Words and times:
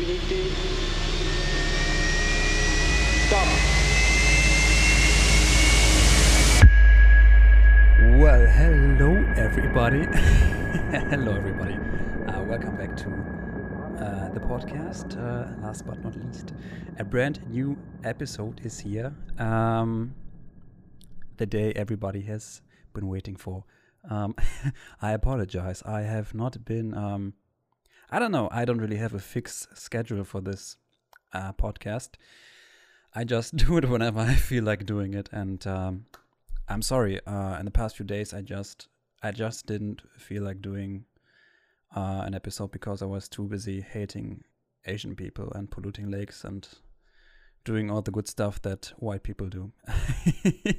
Stop. 0.00 0.16
Well, 8.18 8.46
hello 8.46 9.12
everybody. 9.36 10.04
hello 11.10 11.36
everybody. 11.36 11.74
Uh, 12.26 12.42
welcome 12.44 12.78
back 12.78 12.96
to 12.96 13.10
uh, 14.02 14.30
the 14.30 14.40
podcast. 14.40 15.18
Uh, 15.18 15.52
last 15.62 15.86
but 15.86 16.02
not 16.02 16.16
least, 16.16 16.54
a 16.98 17.04
brand 17.04 17.46
new 17.50 17.76
episode 18.02 18.62
is 18.64 18.80
here. 18.80 19.14
Um, 19.38 20.14
the 21.36 21.44
day 21.44 21.74
everybody 21.76 22.22
has 22.22 22.62
been 22.94 23.06
waiting 23.06 23.36
for. 23.36 23.64
Um, 24.08 24.34
I 25.02 25.12
apologize. 25.12 25.82
I 25.84 26.00
have 26.00 26.32
not 26.32 26.64
been. 26.64 26.94
Um, 26.94 27.34
I 28.12 28.18
don't 28.18 28.32
know. 28.32 28.48
I 28.50 28.64
don't 28.64 28.78
really 28.78 28.96
have 28.96 29.14
a 29.14 29.20
fixed 29.20 29.76
schedule 29.78 30.24
for 30.24 30.40
this 30.40 30.76
uh, 31.32 31.52
podcast. 31.52 32.10
I 33.14 33.22
just 33.22 33.56
do 33.64 33.76
it 33.76 33.88
whenever 33.88 34.18
I 34.20 34.34
feel 34.34 34.64
like 34.64 34.84
doing 34.84 35.14
it, 35.14 35.28
and 35.32 35.64
um, 35.66 36.06
I'm 36.68 36.82
sorry. 36.82 37.20
Uh, 37.24 37.56
in 37.58 37.64
the 37.64 37.70
past 37.70 37.96
few 37.96 38.04
days, 38.04 38.34
I 38.34 38.42
just 38.42 38.88
I 39.22 39.30
just 39.30 39.66
didn't 39.66 40.02
feel 40.18 40.42
like 40.42 40.60
doing 40.60 41.04
uh, 41.94 42.22
an 42.24 42.34
episode 42.34 42.72
because 42.72 43.00
I 43.00 43.06
was 43.06 43.28
too 43.28 43.44
busy 43.44 43.80
hating 43.80 44.42
Asian 44.86 45.14
people 45.14 45.52
and 45.52 45.70
polluting 45.70 46.10
lakes 46.10 46.42
and 46.44 46.66
doing 47.64 47.90
all 47.90 48.02
the 48.02 48.10
good 48.10 48.26
stuff 48.26 48.60
that 48.62 48.92
white 48.96 49.22
people 49.22 49.48
do. 49.48 49.70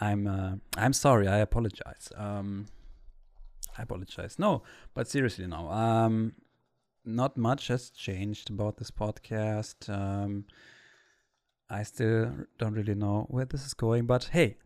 I'm 0.00 0.26
uh, 0.26 0.54
I'm 0.76 0.92
sorry. 0.92 1.28
I 1.28 1.38
apologize. 1.38 2.10
Um, 2.16 2.66
I 3.78 3.82
apologize. 3.82 4.38
No, 4.38 4.62
but 4.94 5.08
seriously 5.08 5.46
now. 5.46 5.70
Um, 5.70 6.34
not 7.04 7.36
much 7.36 7.68
has 7.68 7.90
changed 7.90 8.50
about 8.50 8.76
this 8.76 8.90
podcast. 8.90 9.88
Um, 9.88 10.44
I 11.68 11.82
still 11.84 12.32
don't 12.58 12.74
really 12.74 12.94
know 12.94 13.26
where 13.28 13.44
this 13.44 13.64
is 13.64 13.74
going, 13.74 14.06
but 14.06 14.24
hey, 14.32 14.56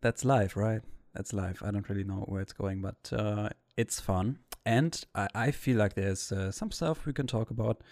that's 0.00 0.24
life, 0.24 0.56
right? 0.56 0.82
That's 1.14 1.32
life. 1.32 1.62
I 1.64 1.70
don't 1.70 1.88
really 1.88 2.04
know 2.04 2.24
where 2.28 2.40
it's 2.40 2.52
going, 2.52 2.82
but 2.82 3.12
uh, 3.12 3.50
it's 3.76 4.00
fun, 4.00 4.38
and 4.64 5.02
I, 5.14 5.28
I 5.34 5.50
feel 5.50 5.76
like 5.76 5.94
there's 5.94 6.32
uh, 6.32 6.50
some 6.52 6.70
stuff 6.70 7.06
we 7.06 7.12
can 7.12 7.26
talk 7.26 7.50
about. 7.50 7.82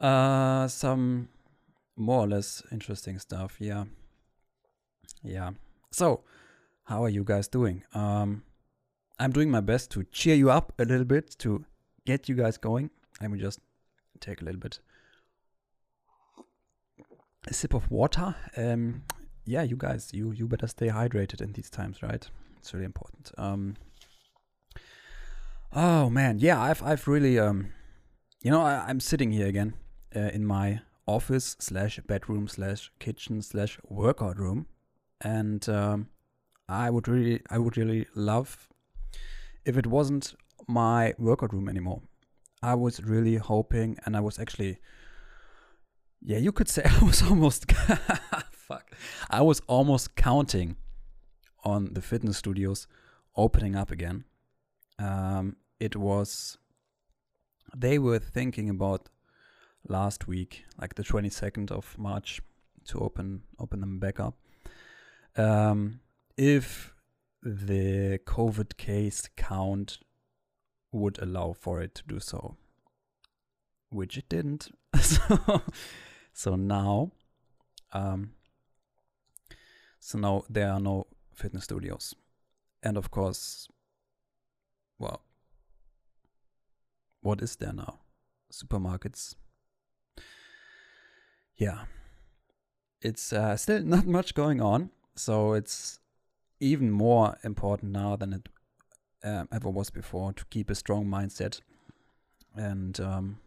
Uh, 0.00 0.68
some 0.68 1.28
more 1.96 2.24
or 2.24 2.28
less 2.28 2.62
interesting 2.70 3.18
stuff. 3.18 3.56
Yeah, 3.58 3.84
yeah. 5.22 5.52
So, 5.90 6.22
how 6.84 7.04
are 7.04 7.08
you 7.08 7.24
guys 7.24 7.48
doing? 7.48 7.84
Um, 7.94 8.42
I'm 9.18 9.32
doing 9.32 9.50
my 9.50 9.60
best 9.60 9.90
to 9.92 10.04
cheer 10.04 10.34
you 10.34 10.50
up 10.50 10.72
a 10.78 10.84
little 10.84 11.04
bit 11.04 11.36
to 11.38 11.64
get 12.04 12.28
you 12.28 12.34
guys 12.34 12.58
going. 12.58 12.90
I 13.20 13.28
will 13.28 13.38
just 13.38 13.60
take 14.20 14.42
a 14.42 14.44
little 14.44 14.60
bit 14.60 14.80
a 17.46 17.54
sip 17.54 17.74
of 17.74 17.90
water. 17.90 18.34
Um, 18.56 19.04
yeah, 19.44 19.62
you 19.62 19.76
guys, 19.76 20.10
you 20.12 20.32
you 20.32 20.46
better 20.46 20.66
stay 20.66 20.88
hydrated 20.88 21.40
in 21.40 21.52
these 21.52 21.70
times, 21.70 22.02
right? 22.02 22.28
It's 22.58 22.74
really 22.74 22.86
important. 22.86 23.30
Um, 23.38 23.76
oh 25.72 26.10
man, 26.10 26.38
yeah, 26.38 26.60
I've 26.60 26.82
I've 26.82 27.06
really 27.08 27.38
um, 27.38 27.72
you 28.42 28.50
know, 28.50 28.62
I, 28.62 28.84
I'm 28.86 29.00
sitting 29.00 29.32
here 29.32 29.46
again 29.46 29.74
uh, 30.14 30.20
in 30.20 30.44
my 30.44 30.80
office 31.06 31.56
slash 31.58 31.98
bedroom 32.06 32.48
slash 32.48 32.92
kitchen 32.98 33.42
slash 33.42 33.78
workout 33.88 34.38
room 34.38 34.66
and 35.20 35.68
um, 35.68 36.08
I 36.68 36.90
would 36.90 37.08
really, 37.08 37.42
I 37.50 37.58
would 37.58 37.76
really 37.76 38.06
love 38.14 38.68
if 39.66 39.76
it 39.76 39.86
wasn't 39.86 40.34
my 40.66 41.14
workout 41.18 41.52
room 41.52 41.68
anymore. 41.68 42.00
I 42.62 42.74
was 42.74 43.02
really 43.02 43.36
hoping, 43.36 43.98
and 44.04 44.16
I 44.16 44.20
was 44.20 44.38
actually, 44.38 44.78
yeah, 46.22 46.38
you 46.38 46.52
could 46.52 46.68
say 46.68 46.82
I 47.00 47.04
was 47.04 47.22
almost, 47.22 47.70
fuck, 48.52 48.90
I 49.28 49.42
was 49.42 49.60
almost 49.66 50.16
counting 50.16 50.76
on 51.64 51.92
the 51.92 52.00
fitness 52.00 52.38
studios 52.38 52.86
opening 53.36 53.76
up 53.76 53.90
again. 53.90 54.24
Um, 54.98 55.56
it 55.78 55.96
was, 55.96 56.56
they 57.76 57.98
were 57.98 58.18
thinking 58.18 58.70
about 58.70 59.10
last 59.86 60.26
week, 60.26 60.64
like 60.80 60.94
the 60.94 61.04
22nd 61.04 61.70
of 61.70 61.98
March, 61.98 62.40
to 62.86 63.00
open 63.00 63.42
open 63.58 63.80
them 63.80 63.98
back 63.98 64.20
up 64.20 64.36
um, 65.36 66.00
if 66.36 66.94
the 67.46 68.18
COVID 68.26 68.76
case 68.76 69.28
count 69.36 69.98
would 70.90 71.16
allow 71.22 71.52
for 71.52 71.80
it 71.80 71.94
to 71.94 72.02
do 72.04 72.18
so, 72.18 72.56
which 73.88 74.18
it 74.18 74.28
didn't. 74.28 74.68
so, 75.00 75.62
so 76.32 76.56
now, 76.56 77.12
um, 77.92 78.32
so 80.00 80.18
now 80.18 80.42
there 80.50 80.72
are 80.72 80.80
no 80.80 81.06
fitness 81.32 81.62
studios, 81.64 82.16
and 82.82 82.96
of 82.96 83.12
course, 83.12 83.68
well, 84.98 85.22
what 87.20 87.40
is 87.40 87.54
there 87.54 87.72
now? 87.72 88.00
Supermarkets. 88.50 89.36
Yeah, 91.54 91.84
it's 93.00 93.32
uh, 93.32 93.56
still 93.56 93.82
not 93.84 94.04
much 94.04 94.34
going 94.34 94.60
on. 94.60 94.90
So 95.14 95.52
it's 95.52 96.00
even 96.60 96.90
more 96.90 97.36
important 97.44 97.92
now 97.92 98.16
than 98.16 98.32
it 98.32 98.48
uh, 99.24 99.44
ever 99.52 99.68
was 99.68 99.90
before 99.90 100.32
to 100.32 100.44
keep 100.46 100.70
a 100.70 100.74
strong 100.74 101.06
mindset. 101.06 101.60
And 102.54 102.98
um, 103.00 103.38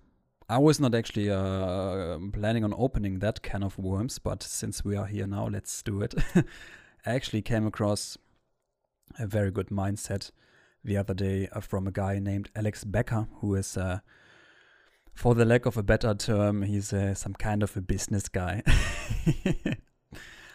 I 0.47 0.58
was 0.58 0.80
not 0.80 0.94
actually 0.94 1.30
uh, 1.30 2.18
planning 2.34 2.64
on 2.64 2.74
opening 2.78 3.19
that 3.19 3.42
can 3.42 3.64
of 3.64 3.78
worms, 3.78 4.19
but 4.19 4.44
since 4.44 4.84
we 4.84 4.96
are 4.96 5.06
here 5.06 5.28
now, 5.28 5.48
let's 5.48 5.81
do 5.81 6.02
it. 6.02 6.14
I 6.36 7.14
actually 7.14 7.42
came 7.42 7.66
across 7.66 8.18
a 9.18 9.25
very 9.25 9.52
good 9.52 9.69
mindset 9.69 10.31
the 10.84 10.98
other 10.98 11.14
day 11.14 11.48
uh, 11.52 11.59
from 11.59 11.88
a 11.88 11.92
guy 11.92 12.19
named 12.19 12.50
Alex 12.56 12.84
Becker, 12.84 13.28
who 13.42 13.56
is, 13.56 13.78
uh, 13.78 14.00
for 15.14 15.36
the 15.36 15.46
lack 15.46 15.66
of 15.66 15.78
a 15.78 15.84
better 15.84 16.14
term, 16.14 16.64
he's 16.64 16.94
uh, 16.94 17.14
some 17.14 17.34
kind 17.34 17.64
of 17.64 17.75
a 17.75 17.81
business 17.81 18.30
guy. 18.30 18.64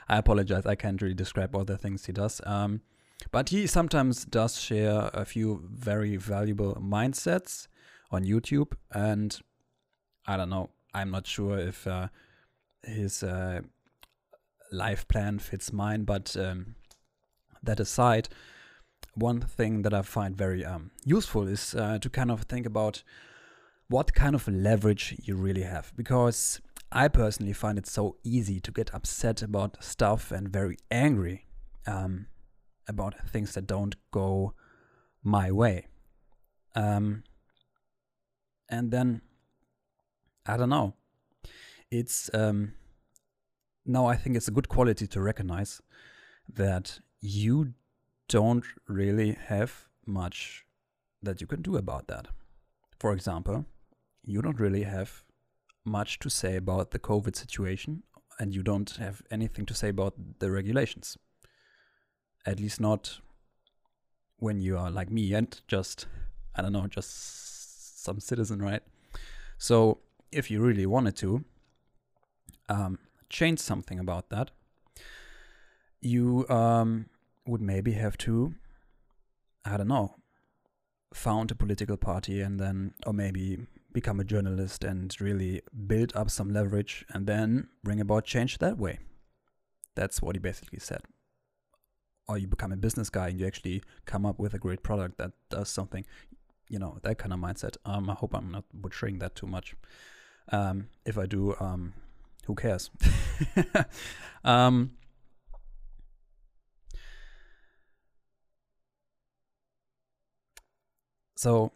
I 0.08 0.18
apologize. 0.18 0.66
I 0.66 0.74
can't 0.74 1.00
really 1.00 1.14
describe 1.14 1.54
all 1.54 1.64
the 1.64 1.78
things 1.78 2.06
he 2.06 2.12
does. 2.12 2.40
Um, 2.44 2.80
but 3.30 3.48
he 3.48 3.66
sometimes 3.66 4.24
does 4.24 4.60
share 4.60 5.10
a 5.14 5.24
few 5.24 5.62
very 5.72 6.16
valuable 6.16 6.74
mindsets 6.74 7.68
on 8.10 8.24
YouTube. 8.24 8.72
And 8.92 9.38
I 10.26 10.36
don't 10.36 10.50
know. 10.50 10.70
I'm 10.92 11.10
not 11.10 11.26
sure 11.26 11.58
if 11.58 11.86
uh, 11.86 12.08
his 12.82 13.22
uh, 13.22 13.60
life 14.70 15.08
plan 15.08 15.38
fits 15.38 15.72
mine. 15.72 16.04
But 16.04 16.36
um, 16.36 16.74
that 17.62 17.80
aside, 17.80 18.28
one 19.14 19.40
thing 19.40 19.82
that 19.82 19.94
I 19.94 20.02
find 20.02 20.36
very 20.36 20.64
um, 20.64 20.90
useful 21.04 21.48
is 21.48 21.74
uh, 21.74 21.98
to 21.98 22.10
kind 22.10 22.30
of 22.30 22.42
think 22.42 22.66
about 22.66 23.02
what 23.88 24.14
kind 24.14 24.34
of 24.34 24.48
leverage 24.48 25.14
you 25.22 25.36
really 25.36 25.62
have. 25.62 25.92
Because 25.96 26.60
I 26.96 27.08
personally 27.08 27.52
find 27.52 27.76
it 27.76 27.88
so 27.88 28.18
easy 28.22 28.60
to 28.60 28.70
get 28.70 28.94
upset 28.94 29.42
about 29.42 29.82
stuff 29.82 30.30
and 30.30 30.48
very 30.48 30.78
angry 30.92 31.46
um, 31.88 32.28
about 32.86 33.28
things 33.28 33.52
that 33.54 33.66
don't 33.66 33.96
go 34.12 34.54
my 35.24 35.50
way. 35.50 35.88
Um, 36.76 37.24
and 38.68 38.92
then, 38.92 39.22
I 40.46 40.56
don't 40.56 40.68
know. 40.68 40.94
It's 41.90 42.30
um, 42.32 42.74
now 43.84 44.06
I 44.06 44.14
think 44.14 44.36
it's 44.36 44.48
a 44.48 44.52
good 44.52 44.68
quality 44.68 45.08
to 45.08 45.20
recognize 45.20 45.80
that 46.48 47.00
you 47.20 47.74
don't 48.28 48.64
really 48.86 49.36
have 49.46 49.88
much 50.06 50.64
that 51.20 51.40
you 51.40 51.48
can 51.48 51.60
do 51.60 51.76
about 51.76 52.06
that. 52.06 52.28
For 53.00 53.12
example, 53.12 53.64
you 54.24 54.42
don't 54.42 54.60
really 54.60 54.84
have 54.84 55.23
much 55.84 56.18
to 56.20 56.30
say 56.30 56.56
about 56.56 56.90
the 56.90 56.98
COVID 56.98 57.36
situation, 57.36 58.02
and 58.38 58.54
you 58.54 58.62
don't 58.62 58.90
have 58.96 59.22
anything 59.30 59.66
to 59.66 59.74
say 59.74 59.88
about 59.88 60.14
the 60.38 60.50
regulations. 60.50 61.16
At 62.46 62.58
least 62.58 62.80
not 62.80 63.20
when 64.38 64.60
you 64.60 64.76
are 64.76 64.90
like 64.90 65.10
me 65.10 65.32
and 65.32 65.60
just, 65.68 66.06
I 66.54 66.62
don't 66.62 66.72
know, 66.72 66.86
just 66.86 68.02
some 68.04 68.20
citizen, 68.20 68.60
right? 68.60 68.82
So 69.58 69.98
if 70.32 70.50
you 70.50 70.60
really 70.60 70.86
wanted 70.86 71.16
to 71.16 71.44
um, 72.68 72.98
change 73.30 73.60
something 73.60 73.98
about 73.98 74.30
that, 74.30 74.50
you 76.00 76.46
um, 76.48 77.06
would 77.46 77.62
maybe 77.62 77.92
have 77.92 78.18
to, 78.18 78.54
I 79.64 79.76
don't 79.76 79.88
know, 79.88 80.16
found 81.14 81.50
a 81.50 81.54
political 81.54 81.96
party 81.96 82.40
and 82.40 82.58
then, 82.60 82.94
or 83.06 83.12
maybe 83.12 83.66
become 83.94 84.20
a 84.20 84.24
journalist 84.24 84.84
and 84.84 85.18
really 85.20 85.62
build 85.86 86.12
up 86.14 86.28
some 86.28 86.52
leverage 86.52 87.06
and 87.14 87.26
then 87.26 87.68
bring 87.82 88.00
about 88.00 88.26
change 88.26 88.58
that 88.58 88.76
way. 88.76 88.98
That's 89.94 90.20
what 90.20 90.34
he 90.34 90.40
basically 90.40 90.80
said. 90.80 91.00
Or 92.28 92.36
you 92.36 92.46
become 92.46 92.72
a 92.72 92.76
business 92.76 93.08
guy 93.08 93.28
and 93.28 93.40
you 93.40 93.46
actually 93.46 93.82
come 94.04 94.26
up 94.26 94.38
with 94.38 94.52
a 94.52 94.58
great 94.58 94.82
product 94.82 95.16
that 95.18 95.32
does 95.48 95.70
something. 95.70 96.04
you 96.68 96.78
know 96.78 96.98
that 97.02 97.18
kind 97.18 97.32
of 97.32 97.38
mindset. 97.38 97.76
Um, 97.84 98.08
I 98.10 98.14
hope 98.14 98.34
I'm 98.34 98.50
not 98.50 98.64
butchering 98.72 99.18
that 99.20 99.34
too 99.34 99.46
much. 99.46 99.74
Um, 100.50 100.88
if 101.04 101.18
I 101.18 101.26
do, 101.26 101.54
um, 101.60 101.92
who 102.46 102.54
cares? 102.54 102.90
um, 104.44 104.92
so, 111.36 111.72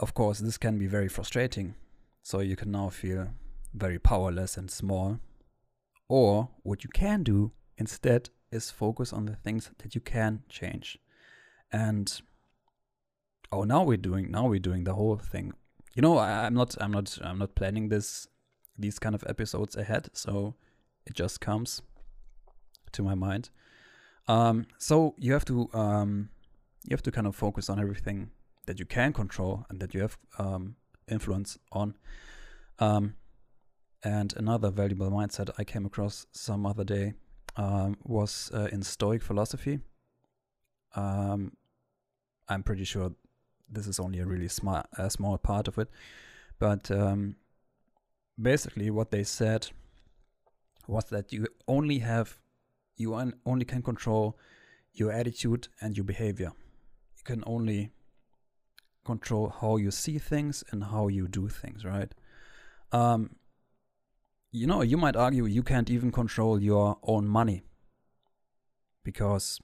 of 0.00 0.14
course, 0.14 0.38
this 0.38 0.58
can 0.58 0.78
be 0.78 0.86
very 0.86 1.08
frustrating. 1.08 1.74
So 2.22 2.40
you 2.40 2.56
can 2.56 2.72
now 2.72 2.88
feel 2.88 3.28
very 3.74 3.98
powerless 3.98 4.56
and 4.56 4.70
small. 4.70 5.20
Or 6.08 6.48
what 6.62 6.82
you 6.82 6.90
can 6.92 7.22
do 7.22 7.52
instead 7.76 8.30
is 8.50 8.70
focus 8.70 9.12
on 9.12 9.26
the 9.26 9.36
things 9.36 9.70
that 9.78 9.94
you 9.94 10.00
can 10.00 10.42
change. 10.48 10.98
And 11.70 12.20
oh, 13.52 13.64
now 13.64 13.84
we're 13.84 13.96
doing 13.96 14.30
now 14.30 14.48
we're 14.48 14.58
doing 14.58 14.84
the 14.84 14.94
whole 14.94 15.16
thing. 15.16 15.52
You 15.94 16.02
know, 16.02 16.18
I, 16.18 16.46
I'm 16.46 16.54
not 16.54 16.74
I'm 16.80 16.90
not 16.90 17.18
I'm 17.22 17.38
not 17.38 17.54
planning 17.54 17.90
this 17.90 18.26
these 18.76 18.98
kind 18.98 19.14
of 19.14 19.22
episodes 19.28 19.76
ahead, 19.76 20.08
so 20.14 20.54
it 21.06 21.14
just 21.14 21.40
comes 21.40 21.82
to 22.92 23.02
my 23.02 23.14
mind. 23.14 23.50
Um, 24.26 24.66
so 24.78 25.14
you 25.18 25.32
have 25.32 25.44
to 25.44 25.68
um, 25.74 26.30
you 26.88 26.94
have 26.94 27.02
to 27.02 27.12
kind 27.12 27.26
of 27.26 27.36
focus 27.36 27.68
on 27.68 27.78
everything 27.78 28.30
that 28.66 28.78
you 28.78 28.86
can 28.86 29.12
control 29.12 29.66
and 29.68 29.80
that 29.80 29.94
you 29.94 30.00
have 30.00 30.18
um, 30.38 30.76
influence 31.08 31.58
on. 31.72 31.94
Um, 32.78 33.14
and 34.02 34.34
another 34.36 34.70
valuable 34.70 35.10
mindset 35.10 35.50
I 35.58 35.64
came 35.64 35.84
across 35.84 36.26
some 36.32 36.64
other 36.64 36.84
day 36.84 37.14
um, 37.56 37.96
was 38.04 38.50
uh, 38.54 38.68
in 38.72 38.82
Stoic 38.82 39.22
philosophy. 39.22 39.80
Um, 40.94 41.52
I'm 42.48 42.62
pretty 42.62 42.84
sure 42.84 43.12
this 43.70 43.86
is 43.86 44.00
only 44.00 44.20
a 44.20 44.26
really 44.26 44.48
small, 44.48 44.82
a 44.96 45.10
small 45.10 45.38
part 45.38 45.68
of 45.68 45.78
it, 45.78 45.88
but 46.58 46.90
um, 46.90 47.36
basically 48.40 48.90
what 48.90 49.10
they 49.10 49.22
said 49.22 49.68
was 50.86 51.04
that 51.06 51.32
you 51.32 51.46
only 51.68 51.98
have, 51.98 52.38
you 52.96 53.14
only 53.46 53.64
can 53.64 53.82
control 53.82 54.36
your 54.92 55.12
attitude 55.12 55.68
and 55.80 55.96
your 55.96 56.04
behavior. 56.04 56.52
You 57.16 57.22
can 57.24 57.44
only 57.46 57.92
control 59.04 59.54
how 59.60 59.76
you 59.76 59.90
see 59.90 60.18
things 60.18 60.62
and 60.70 60.84
how 60.84 61.08
you 61.08 61.28
do 61.28 61.48
things, 61.48 61.84
right? 61.84 62.12
Um, 62.92 63.36
you 64.52 64.66
know, 64.66 64.82
you 64.82 64.96
might 64.96 65.16
argue 65.16 65.46
you 65.46 65.62
can't 65.62 65.90
even 65.90 66.10
control 66.10 66.62
your 66.62 66.98
own 67.02 67.26
money 67.26 67.62
because 69.04 69.60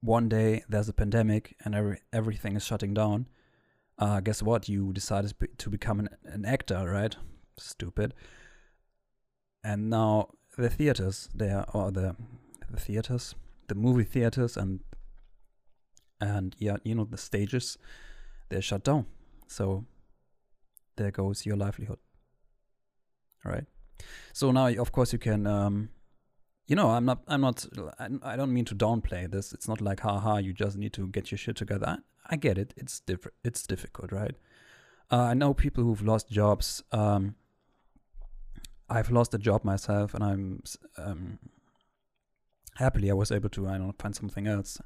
one 0.00 0.28
day 0.28 0.62
there's 0.68 0.88
a 0.88 0.92
pandemic 0.92 1.56
and 1.64 1.74
every, 1.74 2.00
everything 2.12 2.56
is 2.56 2.64
shutting 2.64 2.94
down. 2.94 3.26
Uh, 3.98 4.20
guess 4.20 4.42
what? 4.42 4.68
You 4.68 4.92
decided 4.92 5.34
to 5.58 5.70
become 5.70 6.00
an, 6.00 6.08
an 6.24 6.44
actor, 6.44 6.90
right? 6.90 7.16
Stupid. 7.58 8.14
And 9.64 9.90
now 9.90 10.30
the 10.56 10.70
theaters, 10.70 11.28
there 11.34 11.64
or 11.72 11.90
the 11.90 12.16
the 12.70 12.78
theaters, 12.78 13.34
the 13.68 13.74
movie 13.74 14.04
theaters, 14.04 14.56
and 14.56 14.80
and 16.20 16.54
yeah, 16.58 16.76
you 16.84 16.94
know 16.94 17.04
the 17.04 17.18
stages, 17.18 17.78
they're 18.48 18.62
shut 18.62 18.84
down. 18.84 19.06
So 19.48 19.84
there 20.96 21.10
goes 21.10 21.46
your 21.46 21.56
livelihood. 21.56 21.98
Right. 23.44 23.66
So 24.32 24.50
now, 24.50 24.66
of 24.68 24.92
course, 24.92 25.12
you 25.12 25.18
can. 25.18 25.46
Um, 25.46 25.90
you 26.66 26.74
know, 26.74 26.90
I'm 26.90 27.04
not. 27.04 27.22
I'm 27.28 27.42
not. 27.42 27.64
I 28.22 28.36
don't 28.36 28.52
mean 28.52 28.64
to 28.66 28.74
downplay 28.74 29.30
this. 29.30 29.52
It's 29.52 29.68
not 29.68 29.80
like, 29.80 30.00
haha, 30.00 30.38
you 30.38 30.52
just 30.52 30.76
need 30.76 30.92
to 30.94 31.06
get 31.06 31.30
your 31.30 31.38
shit 31.38 31.56
together. 31.56 31.98
I, 32.28 32.36
get 32.36 32.58
it. 32.58 32.74
It's 32.76 32.98
different. 33.00 33.34
It's 33.44 33.64
difficult, 33.66 34.10
right? 34.10 34.34
Uh, 35.10 35.22
I 35.22 35.34
know 35.34 35.54
people 35.54 35.84
who've 35.84 36.02
lost 36.02 36.28
jobs. 36.28 36.82
Um, 36.90 37.36
I've 38.88 39.10
lost 39.10 39.32
a 39.34 39.38
job 39.38 39.64
myself, 39.64 40.12
and 40.12 40.24
I'm 40.24 40.62
um, 40.98 41.38
happily 42.74 43.10
I 43.10 43.14
was 43.14 43.30
able 43.30 43.48
to. 43.50 43.68
I 43.68 43.78
don't 43.78 44.00
find 44.00 44.14
something 44.14 44.48
else. 44.48 44.80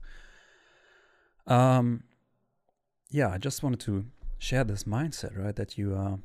Um, 1.47 2.05
yeah, 3.11 3.29
I 3.31 3.39
just 3.39 3.63
wanted 3.63 3.81
to 3.81 4.07
share 4.39 4.65
this 4.65 4.85
mindset, 4.85 5.37
right? 5.37 5.55
That 5.57 5.77
you, 5.77 5.95
uh, 5.95 6.17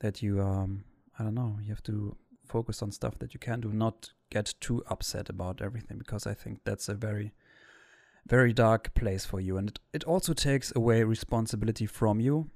that 0.00 0.22
you 0.22 0.42
um, 0.42 0.84
I 1.18 1.22
don't 1.22 1.34
know, 1.34 1.58
you 1.62 1.68
have 1.68 1.82
to 1.84 2.16
focus 2.44 2.82
on 2.82 2.90
stuff 2.90 3.18
that 3.20 3.32
you 3.34 3.40
can 3.40 3.60
do, 3.60 3.72
not 3.72 4.10
get 4.30 4.54
too 4.60 4.82
upset 4.88 5.28
about 5.28 5.62
everything, 5.62 5.98
because 5.98 6.26
I 6.26 6.34
think 6.34 6.60
that's 6.64 6.88
a 6.88 6.94
very, 6.94 7.32
very 8.26 8.52
dark 8.52 8.94
place 8.94 9.24
for 9.24 9.40
you. 9.40 9.56
And 9.56 9.68
it, 9.70 9.78
it 9.92 10.04
also 10.04 10.34
takes 10.34 10.72
away 10.74 11.04
responsibility 11.04 11.86
from 11.86 12.20
you, 12.20 12.50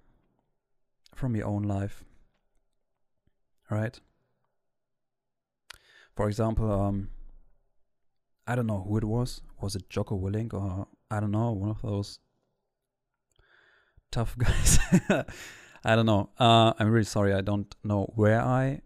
from 1.14 1.36
your 1.36 1.46
own 1.46 1.62
life. 1.62 2.04
Right? 3.70 3.98
For 6.16 6.28
example, 6.28 6.72
um, 6.72 7.10
I 8.46 8.56
don't 8.56 8.66
know 8.66 8.84
who 8.88 8.96
it 8.96 9.04
was. 9.04 9.42
Was 9.60 9.76
it 9.76 9.88
Jocko 9.88 10.18
Willink 10.18 10.52
or 10.52 10.88
I 11.10 11.20
don't 11.20 11.30
know, 11.30 11.52
one 11.52 11.70
of 11.70 11.82
those 11.82 12.18
tough 14.10 14.36
guys? 14.38 14.78
I 15.84 15.96
don't 15.96 16.06
know. 16.06 16.30
Uh, 16.38 16.72
I'm 16.78 16.90
really 16.90 17.04
sorry. 17.04 17.32
I 17.32 17.40
don't 17.40 17.74
know 17.84 18.12
where 18.14 18.40
I 18.40 18.80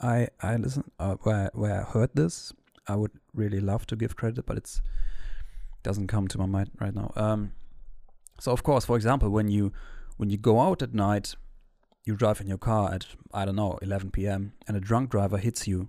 I 0.00 0.28
I 0.40 0.56
listen 0.56 0.90
uh, 0.98 1.14
where 1.22 1.50
where 1.54 1.80
I 1.80 1.84
heard 1.84 2.10
this. 2.14 2.52
I 2.88 2.96
would 2.96 3.12
really 3.32 3.60
love 3.60 3.86
to 3.86 3.96
give 3.96 4.16
credit, 4.16 4.44
but 4.44 4.56
it's 4.56 4.82
doesn't 5.82 6.08
come 6.08 6.28
to 6.28 6.38
my 6.38 6.46
mind 6.46 6.70
right 6.80 6.94
now. 6.94 7.12
Um, 7.16 7.52
so 8.40 8.52
of 8.52 8.62
course, 8.62 8.84
for 8.84 8.96
example, 8.96 9.30
when 9.30 9.48
you 9.48 9.72
when 10.16 10.30
you 10.30 10.36
go 10.36 10.60
out 10.60 10.82
at 10.82 10.94
night, 10.94 11.36
you 12.04 12.16
drive 12.16 12.40
in 12.40 12.48
your 12.48 12.58
car 12.58 12.92
at 12.92 13.06
I 13.32 13.44
don't 13.44 13.56
know 13.56 13.78
11 13.82 14.10
p.m. 14.10 14.52
and 14.66 14.76
a 14.76 14.80
drunk 14.80 15.10
driver 15.10 15.38
hits 15.38 15.68
you, 15.68 15.88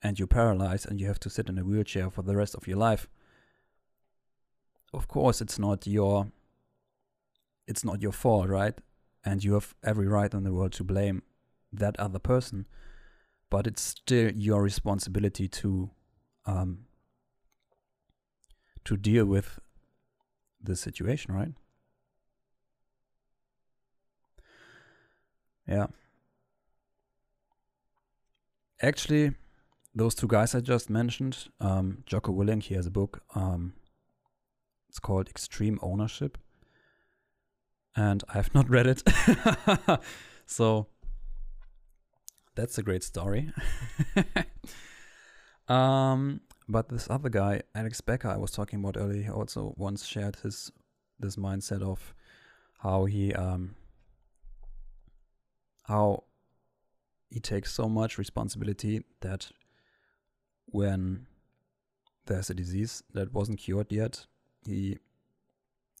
and 0.00 0.18
you're 0.18 0.28
paralyzed 0.28 0.88
and 0.88 1.00
you 1.00 1.08
have 1.08 1.20
to 1.20 1.30
sit 1.30 1.48
in 1.48 1.58
a 1.58 1.64
wheelchair 1.64 2.10
for 2.10 2.22
the 2.22 2.36
rest 2.36 2.54
of 2.54 2.68
your 2.68 2.78
life. 2.78 3.08
Of 4.94 5.08
course, 5.08 5.40
it's 5.40 5.58
not 5.58 5.86
your 5.86 6.30
it's 7.68 7.84
not 7.84 8.02
your 8.02 8.12
fault, 8.12 8.48
right? 8.48 8.74
and 9.24 9.44
you 9.44 9.54
have 9.54 9.74
every 9.84 10.06
right 10.06 10.32
in 10.32 10.44
the 10.44 10.52
world 10.52 10.72
to 10.72 10.84
blame 10.84 11.22
that 11.72 11.98
other 12.00 12.18
person, 12.18 12.66
but 13.50 13.66
it's 13.66 13.82
still 13.82 14.30
your 14.32 14.62
responsibility 14.62 15.48
to 15.48 15.90
um, 16.46 16.86
to 18.84 18.96
deal 18.96 19.26
with 19.26 19.58
the 20.62 20.74
situation, 20.74 21.34
right? 21.34 21.52
Yeah. 25.66 25.88
Actually, 28.80 29.34
those 29.94 30.14
two 30.14 30.26
guys 30.26 30.54
I 30.54 30.60
just 30.60 30.88
mentioned, 30.88 31.48
um, 31.60 32.04
Jocko 32.06 32.32
Willink, 32.32 32.62
he 32.62 32.74
has 32.74 32.86
a 32.86 32.90
book. 32.90 33.22
Um, 33.34 33.74
it's 34.88 34.98
called 34.98 35.28
Extreme 35.28 35.78
Ownership 35.82 36.38
and 37.96 38.22
I 38.28 38.34
have 38.34 38.54
not 38.54 38.68
read 38.70 38.86
it. 38.86 39.02
so 40.46 40.88
that's 42.54 42.78
a 42.78 42.82
great 42.82 43.02
story. 43.02 43.52
um, 45.68 46.40
but 46.68 46.88
this 46.88 47.08
other 47.08 47.28
guy, 47.28 47.62
Alex 47.74 48.00
Becker, 48.00 48.28
I 48.28 48.36
was 48.36 48.50
talking 48.50 48.80
about 48.80 48.96
earlier, 48.96 49.32
also 49.32 49.74
once 49.76 50.04
shared 50.04 50.36
his 50.36 50.70
this 51.20 51.36
mindset 51.36 51.82
of 51.82 52.14
how 52.78 53.06
he 53.06 53.32
um 53.34 53.74
how 55.84 56.22
he 57.28 57.40
takes 57.40 57.72
so 57.72 57.88
much 57.88 58.18
responsibility 58.18 59.02
that 59.20 59.50
when 60.66 61.26
there's 62.26 62.50
a 62.50 62.54
disease 62.54 63.02
that 63.14 63.32
wasn't 63.32 63.58
cured 63.58 63.90
yet, 63.90 64.26
he 64.64 64.98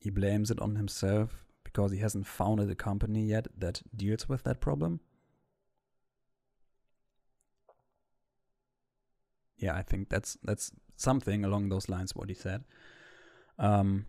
he 0.00 0.10
blames 0.10 0.50
it 0.50 0.60
on 0.60 0.76
himself 0.76 1.47
because 1.78 1.92
he 1.92 1.98
hasn't 1.98 2.26
founded 2.26 2.68
a 2.68 2.74
company 2.74 3.22
yet 3.22 3.46
that 3.56 3.82
deals 3.96 4.28
with 4.28 4.42
that 4.42 4.58
problem. 4.60 4.98
Yeah, 9.58 9.76
I 9.76 9.82
think 9.82 10.08
that's 10.08 10.36
that's 10.42 10.72
something 10.96 11.44
along 11.44 11.68
those 11.68 11.88
lines 11.88 12.16
what 12.16 12.30
he 12.30 12.34
said. 12.34 12.64
Um, 13.60 14.06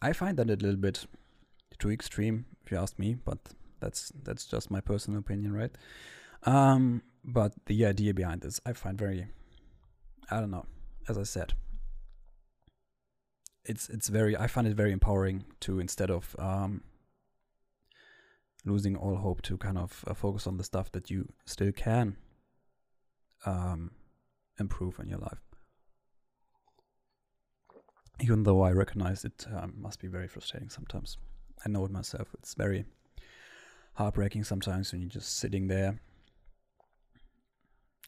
I 0.00 0.14
find 0.14 0.38
that 0.38 0.48
a 0.48 0.56
little 0.56 0.76
bit 0.76 1.04
too 1.78 1.90
extreme, 1.90 2.46
if 2.64 2.72
you 2.72 2.78
ask 2.78 2.98
me, 2.98 3.18
but 3.22 3.38
that's 3.80 4.10
that's 4.24 4.46
just 4.46 4.70
my 4.70 4.80
personal 4.80 5.20
opinion, 5.20 5.52
right? 5.52 5.76
Um, 6.44 7.02
but 7.22 7.52
the 7.66 7.84
idea 7.84 8.14
behind 8.14 8.40
this, 8.40 8.58
I 8.64 8.72
find 8.72 8.96
very, 8.96 9.26
I 10.30 10.40
don't 10.40 10.50
know. 10.50 10.64
As 11.10 11.18
I 11.18 11.24
said, 11.24 11.52
it's 13.68 13.88
it's 13.88 14.08
very 14.08 14.36
I 14.36 14.46
find 14.46 14.66
it 14.66 14.74
very 14.74 14.92
empowering 14.92 15.44
to 15.60 15.78
instead 15.78 16.10
of 16.10 16.34
um, 16.38 16.82
losing 18.64 18.96
all 18.96 19.16
hope 19.16 19.42
to 19.42 19.56
kind 19.58 19.78
of 19.78 20.04
uh, 20.06 20.14
focus 20.14 20.46
on 20.46 20.56
the 20.56 20.64
stuff 20.64 20.90
that 20.92 21.10
you 21.10 21.28
still 21.46 21.72
can 21.72 22.16
um, 23.46 23.92
improve 24.58 24.98
in 24.98 25.08
your 25.08 25.18
life. 25.18 25.38
even 28.20 28.42
though 28.42 28.62
I 28.62 28.72
recognize 28.72 29.24
it 29.24 29.46
um, 29.54 29.74
must 29.78 30.00
be 30.00 30.08
very 30.08 30.28
frustrating 30.28 30.70
sometimes. 30.70 31.18
I 31.64 31.68
know 31.68 31.84
it 31.84 31.90
myself. 31.90 32.28
It's 32.38 32.54
very 32.54 32.84
heartbreaking 33.94 34.44
sometimes 34.44 34.92
when 34.92 35.02
you're 35.02 35.10
just 35.10 35.38
sitting 35.38 35.68
there. 35.68 36.00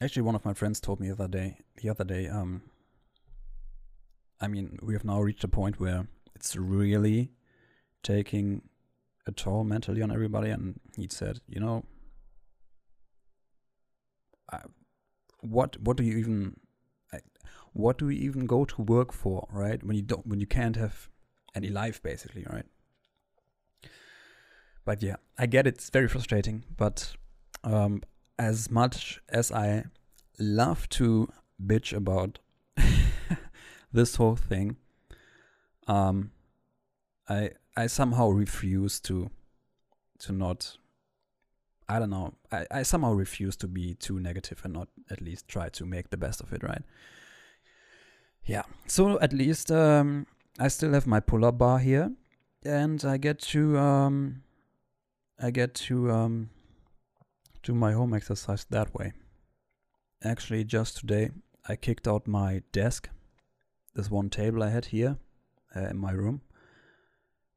Actually, 0.00 0.23
one 0.23 0.35
of 0.35 0.45
my 0.45 0.55
friends 0.55 0.81
told 0.81 1.00
me 1.00 1.09
the 1.09 1.14
other 1.14 1.29
day. 1.29 1.59
The 1.76 1.90
other 1.90 2.05
day, 2.05 2.26
um, 2.26 2.62
I 4.40 4.49
mean, 4.49 4.78
we 4.82 4.94
have 4.94 5.04
now 5.04 5.20
reached 5.20 5.44
a 5.44 5.49
point 5.49 5.78
where 5.78 6.06
it's 6.35 6.56
really 6.56 7.32
taking 8.02 8.62
a 9.26 9.32
toll 9.32 9.64
mentally 9.64 10.02
on 10.02 10.11
everybody, 10.11 10.50
and 10.50 10.80
he 10.97 11.09
said, 11.11 11.40
you 11.47 11.61
know, 11.61 11.85
I, 14.50 14.61
what 15.40 15.80
what 15.80 15.97
do 15.97 16.04
you 16.04 16.18
even 16.18 16.56
what 17.73 17.99
do 17.99 18.06
we 18.06 18.16
even 18.16 18.47
go 18.47 18.64
to 18.64 18.82
work 18.82 19.12
for, 19.12 19.47
right? 19.52 19.82
When 19.82 19.97
you 19.97 20.02
don't, 20.02 20.26
when 20.26 20.40
you 20.40 20.47
can't 20.47 20.76
have 20.76 21.09
any 21.54 21.68
life, 21.68 22.02
basically, 22.02 22.47
right? 22.50 22.66
But 24.85 25.02
yeah, 25.02 25.16
I 25.38 25.47
get 25.47 25.66
it. 25.66 25.75
It's 25.75 25.90
very 25.90 26.09
frustrating. 26.09 26.64
But 26.76 27.14
um, 27.62 28.02
as 28.38 28.70
much 28.70 29.20
as 29.28 29.52
I 29.52 29.85
love 30.38 30.88
to 30.90 31.28
bitch 31.64 31.92
about 31.97 32.38
this 33.92 34.16
whole 34.16 34.37
thing, 34.37 34.76
um, 35.87 36.30
I 37.28 37.50
I 37.76 37.87
somehow 37.87 38.28
refuse 38.28 39.00
to 39.00 39.30
to 40.20 40.32
not. 40.32 40.76
I 41.88 41.99
don't 41.99 42.11
know. 42.11 42.35
I, 42.52 42.66
I 42.70 42.82
somehow 42.85 43.12
refuse 43.14 43.56
to 43.56 43.66
be 43.66 43.94
too 43.94 44.20
negative 44.20 44.61
and 44.64 44.75
not 44.75 44.88
at 45.11 45.20
least 45.20 45.49
try 45.49 45.68
to 45.70 45.85
make 45.85 46.11
the 46.11 46.16
best 46.16 46.40
of 46.40 46.52
it, 46.52 46.62
right? 46.62 46.82
Yeah. 48.44 48.62
So 48.87 49.18
at 49.20 49.32
least 49.32 49.73
um, 49.73 50.26
I 50.59 50.68
still 50.68 50.92
have 50.92 51.09
my 51.09 51.18
pull-up 51.18 51.59
bar 51.59 51.80
here, 51.80 52.12
and 52.64 53.04
I 53.04 53.16
get 53.16 53.40
to 53.40 53.76
um, 53.78 54.42
I 55.42 55.50
get 55.50 55.75
to 55.87 56.11
um, 56.12 56.50
do 57.62 57.75
my 57.75 57.92
home 57.92 58.14
exercise 58.14 58.66
that 58.70 58.94
way. 58.94 59.12
Actually, 60.23 60.64
just 60.64 60.99
today 60.99 61.30
I 61.68 61.76
kicked 61.76 62.06
out 62.06 62.28
my 62.28 62.62
desk, 62.73 63.09
this 64.00 64.11
one 64.11 64.30
table 64.30 64.62
I 64.62 64.71
had 64.71 64.87
here 64.87 65.19
uh, 65.76 65.88
in 65.88 65.99
my 65.99 66.12
room, 66.12 66.40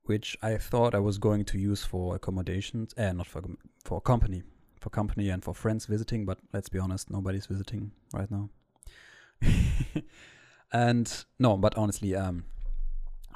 which 0.04 0.38
I 0.42 0.58
thought 0.58 0.94
I 0.96 1.00
was 1.00 1.18
going 1.18 1.46
to 1.46 1.58
use 1.58 1.84
for 1.84 2.16
accommodations, 2.16 2.94
eh, 2.98 3.12
not 3.14 3.28
for 3.28 3.42
for 3.84 4.02
company, 4.02 4.44
for 4.80 4.90
company 4.90 5.30
and 5.30 5.44
for 5.44 5.54
friends 5.54 5.86
visiting. 5.86 6.26
But 6.26 6.40
let's 6.54 6.70
be 6.70 6.80
honest, 6.80 7.10
nobody's 7.10 7.46
visiting 7.46 7.92
right 8.14 8.30
now. 8.30 8.50
And 10.74 11.26
no, 11.38 11.56
but 11.56 11.78
honestly, 11.78 12.16
um, 12.16 12.46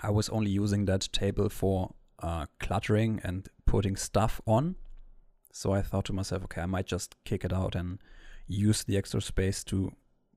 I 0.01 0.09
was 0.09 0.27
only 0.29 0.49
using 0.49 0.85
that 0.85 1.07
table 1.13 1.49
for 1.49 1.93
uh, 2.19 2.47
cluttering 2.59 3.21
and 3.23 3.47
putting 3.67 3.95
stuff 3.95 4.41
on. 4.47 4.75
So 5.53 5.71
I 5.71 5.83
thought 5.83 6.05
to 6.05 6.13
myself, 6.13 6.43
okay, 6.45 6.61
I 6.61 6.65
might 6.65 6.87
just 6.87 7.15
kick 7.25 7.45
it 7.45 7.53
out 7.53 7.75
and 7.75 7.99
use 8.47 8.83
the 8.83 8.97
extra 8.97 9.21
space 9.21 9.63
to 9.65 9.91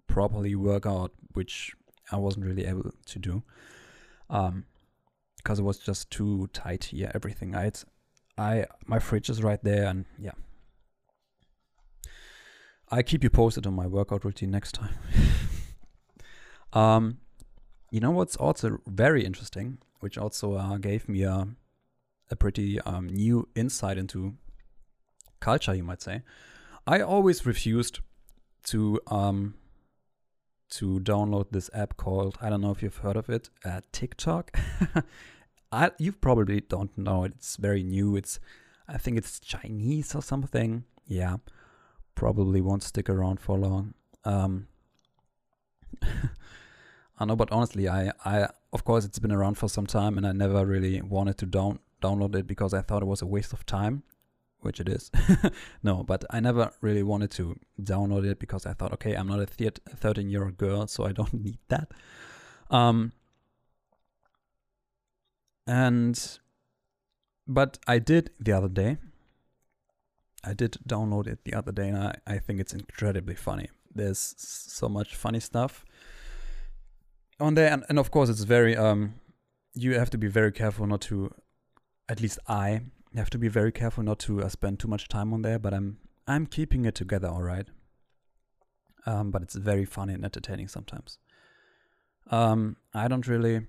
properly 0.07 0.55
work 0.55 0.85
out, 0.85 1.13
which 1.33 1.75
I 2.11 2.17
wasn't 2.17 2.47
really 2.47 2.67
able 2.67 2.93
to 3.07 3.19
do. 3.19 3.43
Um, 4.29 4.65
because 5.37 5.59
it 5.59 5.63
was 5.63 5.79
just 5.79 6.11
too 6.11 6.51
tight 6.53 6.85
here. 6.85 7.11
Everything 7.15 7.57
I, 7.57 7.73
I, 8.37 8.67
my 8.87 8.99
fridge 8.99 9.31
is 9.31 9.43
right 9.43 9.63
there, 9.65 9.87
and 9.87 10.05
yeah, 10.19 10.33
I 12.91 13.03
keep 13.03 13.25
you 13.25 13.31
posted 13.31 13.67
on 13.67 13.73
my 13.73 13.87
workout 13.87 14.25
routine 14.25 14.51
next 14.51 14.73
time. 14.73 14.95
Um, 16.73 17.19
you 17.91 18.01
know 18.01 18.13
what's 18.13 18.37
also 18.37 18.79
very 18.87 19.25
interesting, 19.25 19.79
which 20.01 20.17
also 20.17 20.55
uh, 20.55 20.79
gave 20.79 21.09
me 21.09 21.23
a, 21.23 21.49
a 22.31 22.37
pretty 22.37 22.81
um, 22.83 23.09
new 23.09 23.49
insight 23.57 23.99
into 23.99 24.37
culture, 25.41 25.75
you 25.75 25.83
might 25.83 26.03
say. 26.03 26.23
I 26.87 27.01
always 27.01 27.45
refused 27.45 28.01
to 28.67 29.01
um, 29.09 29.55
to 30.71 31.01
download 31.01 31.51
this 31.51 31.71
app 31.75 31.97
called 31.97 32.39
I 32.41 32.51
don't 32.51 32.61
know 32.61 32.71
if 32.71 32.83
you've 32.83 32.99
heard 32.99 33.17
of 33.17 33.29
it, 33.29 33.51
uh, 33.65 33.81
TikTok. 33.93 34.57
I 35.73 35.91
you 35.99 36.13
probably 36.13 36.61
don't 36.61 36.97
know 36.97 37.25
it. 37.25 37.33
It's 37.37 37.57
very 37.57 37.83
new. 37.83 38.17
It's 38.17 38.41
I 38.89 38.99
think 38.99 39.19
it's 39.19 39.39
Chinese 39.39 40.15
or 40.15 40.23
something. 40.23 40.85
Yeah, 41.07 41.37
probably 42.15 42.61
won't 42.61 42.83
stick 42.83 43.09
around 43.09 43.41
for 43.41 43.59
long. 43.59 43.95
Um, 44.25 44.69
I 47.19 47.25
know, 47.25 47.37
but 47.37 47.53
honestly, 47.53 47.89
I, 47.89 48.13
I, 48.25 48.49
of 48.73 48.85
course, 48.85 49.05
it's 49.05 49.19
been 49.19 49.33
around 49.33 49.57
for 49.57 49.69
some 49.69 49.87
time, 49.87 50.17
and 50.17 50.27
I 50.27 50.33
never 50.33 50.65
really 50.65 51.01
wanted 51.03 51.39
to 51.39 51.47
down 51.47 51.81
download 52.03 52.35
it 52.35 52.47
because 52.47 52.73
I 52.73 52.81
thought 52.81 53.03
it 53.03 53.07
was 53.07 53.21
a 53.21 53.27
waste 53.27 53.53
of 53.53 53.67
time, 53.67 54.03
which 54.63 54.81
it 54.81 54.89
is. 54.89 55.11
no, 55.83 56.03
but 56.03 56.25
I 56.31 56.41
never 56.41 56.73
really 56.81 57.03
wanted 57.03 57.31
to 57.33 57.57
download 57.81 58.25
it 58.25 58.39
because 58.39 58.67
I 58.67 58.73
thought, 58.73 58.93
okay, 58.95 59.15
I'm 59.15 59.29
not 59.29 59.41
a 59.41 59.47
13 59.47 60.29
year 60.29 60.45
old 60.45 60.57
girl, 60.57 60.87
so 60.87 61.05
I 61.05 61.13
don't 61.13 61.33
need 61.45 61.59
that. 61.69 61.91
Um, 62.71 63.13
and, 65.67 66.39
but 67.47 67.79
I 67.87 67.99
did 67.99 68.31
the 68.39 68.53
other 68.53 68.69
day. 68.69 68.99
I 70.43 70.55
did 70.55 70.79
download 70.89 71.27
it 71.27 71.45
the 71.45 71.55
other 71.55 71.73
day, 71.73 71.89
and 71.89 71.99
I, 71.99 72.15
I 72.27 72.39
think 72.39 72.61
it's 72.61 72.73
incredibly 72.73 73.35
funny. 73.35 73.69
There's 73.95 74.35
so 74.39 74.89
much 74.89 75.15
funny 75.15 75.41
stuff 75.41 75.85
on 77.39 77.55
there, 77.55 77.71
and, 77.73 77.85
and 77.89 77.99
of 77.99 78.11
course 78.11 78.29
it's 78.29 78.45
very 78.45 78.77
um, 78.77 79.15
you 79.75 79.99
have 79.99 80.11
to 80.11 80.19
be 80.19 80.29
very 80.29 80.53
careful 80.53 80.87
not 80.87 81.01
to, 81.03 81.33
at 82.09 82.21
least 82.21 82.39
I 82.49 82.83
have 83.17 83.31
to 83.31 83.39
be 83.39 83.49
very 83.49 83.73
careful 83.73 84.05
not 84.05 84.19
to 84.21 84.43
uh, 84.43 84.49
spend 84.49 84.79
too 84.79 84.89
much 84.89 85.09
time 85.09 85.33
on 85.33 85.43
there. 85.43 85.59
But 85.59 85.75
I'm 85.75 85.99
I'm 86.27 86.47
keeping 86.47 86.85
it 86.85 86.95
together, 86.95 87.29
all 87.29 87.43
right. 87.43 87.67
Um, 89.07 89.31
but 89.31 89.43
it's 89.43 89.55
very 89.55 89.85
funny 89.85 90.15
and 90.15 90.25
entertaining 90.25 90.69
sometimes. 90.69 91.19
Um, 92.31 92.77
I 92.95 93.09
don't 93.09 93.27
really, 93.27 93.67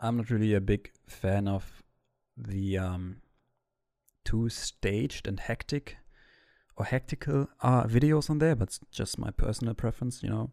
I'm 0.00 0.18
not 0.18 0.30
really 0.30 0.54
a 0.54 0.60
big 0.60 0.90
fan 1.06 1.48
of 1.48 1.82
the 2.36 2.76
um, 2.78 3.22
too 4.24 4.48
staged 4.48 5.26
and 5.28 5.40
hectic 5.40 5.96
or 6.76 6.84
hectical 6.84 7.48
uh, 7.62 7.84
videos 7.84 8.28
on 8.28 8.38
there, 8.38 8.56
but 8.56 8.68
it's 8.68 8.80
just 8.90 9.18
my 9.18 9.30
personal 9.30 9.74
preference, 9.74 10.22
you 10.22 10.28
know. 10.28 10.50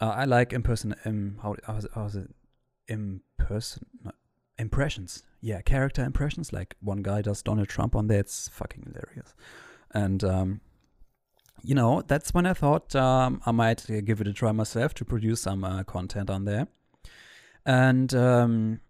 Uh, 0.00 0.10
I 0.10 0.24
like 0.24 0.52
in 0.52 0.62
person. 0.62 0.94
Um, 1.04 1.38
how 1.42 1.56
how 1.66 1.76
is? 1.76 1.86
How 1.94 2.06
is 2.06 2.14
it? 2.14 2.30
In 2.86 3.20
person 3.36 3.86
impressions. 4.58 5.22
Yeah, 5.40 5.60
character 5.60 6.04
impressions. 6.04 6.52
Like 6.52 6.76
one 6.80 7.02
guy 7.02 7.22
does 7.22 7.42
Donald 7.42 7.68
Trump 7.68 7.94
on 7.94 8.08
there. 8.08 8.20
It's 8.20 8.48
fucking 8.48 8.84
hilarious. 8.92 9.34
And 9.92 10.22
um, 10.24 10.60
you 11.62 11.74
know, 11.74 12.02
that's 12.06 12.32
when 12.34 12.46
I 12.46 12.54
thought 12.54 12.94
um, 12.94 13.40
I 13.46 13.52
might 13.52 13.88
uh, 13.90 14.00
give 14.00 14.20
it 14.20 14.28
a 14.28 14.32
try 14.32 14.52
myself 14.52 14.94
to 14.94 15.04
produce 15.04 15.42
some 15.42 15.64
uh, 15.64 15.82
content 15.84 16.30
on 16.30 16.44
there. 16.44 16.68
And 17.66 18.14
um, 18.14 18.80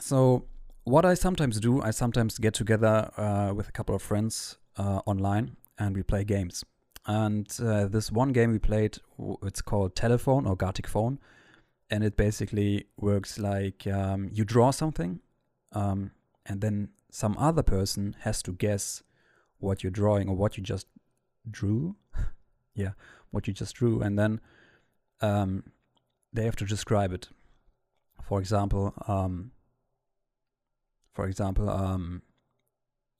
so, 0.00 0.46
what 0.84 1.04
I 1.04 1.14
sometimes 1.14 1.60
do, 1.60 1.82
I 1.82 1.90
sometimes 1.90 2.38
get 2.38 2.54
together 2.54 3.10
uh, 3.16 3.52
with 3.54 3.68
a 3.68 3.72
couple 3.72 3.94
of 3.94 4.02
friends 4.02 4.58
uh, 4.76 5.00
online 5.06 5.56
and 5.78 5.94
we 5.96 6.02
play 6.02 6.24
games. 6.24 6.64
And 7.06 7.48
uh, 7.60 7.86
this 7.86 8.12
one 8.12 8.32
game 8.32 8.52
we 8.52 8.58
played, 8.58 8.98
it's 9.42 9.60
called 9.60 9.96
Telephone 9.96 10.46
or 10.46 10.56
Gartic 10.56 10.86
Phone. 10.86 11.18
And 11.92 12.02
it 12.02 12.16
basically 12.16 12.86
works 12.96 13.38
like 13.38 13.86
um, 13.86 14.30
you 14.32 14.44
draw 14.44 14.70
something, 14.70 15.20
um, 15.72 16.10
and 16.46 16.62
then 16.62 16.88
some 17.10 17.36
other 17.38 17.62
person 17.62 18.16
has 18.20 18.42
to 18.44 18.52
guess 18.52 19.02
what 19.58 19.82
you're 19.82 19.90
drawing 19.90 20.28
or 20.28 20.34
what 20.34 20.56
you 20.56 20.62
just 20.62 20.86
drew. 21.50 21.96
yeah, 22.74 22.92
what 23.30 23.46
you 23.46 23.52
just 23.52 23.74
drew. 23.74 24.00
And 24.00 24.18
then 24.18 24.40
um, 25.20 25.64
they 26.32 26.44
have 26.44 26.56
to 26.56 26.64
describe 26.64 27.12
it. 27.12 27.28
For 28.22 28.40
example, 28.40 28.94
um, 29.06 29.52
for 31.12 31.26
example, 31.26 31.68
um, 31.68 32.22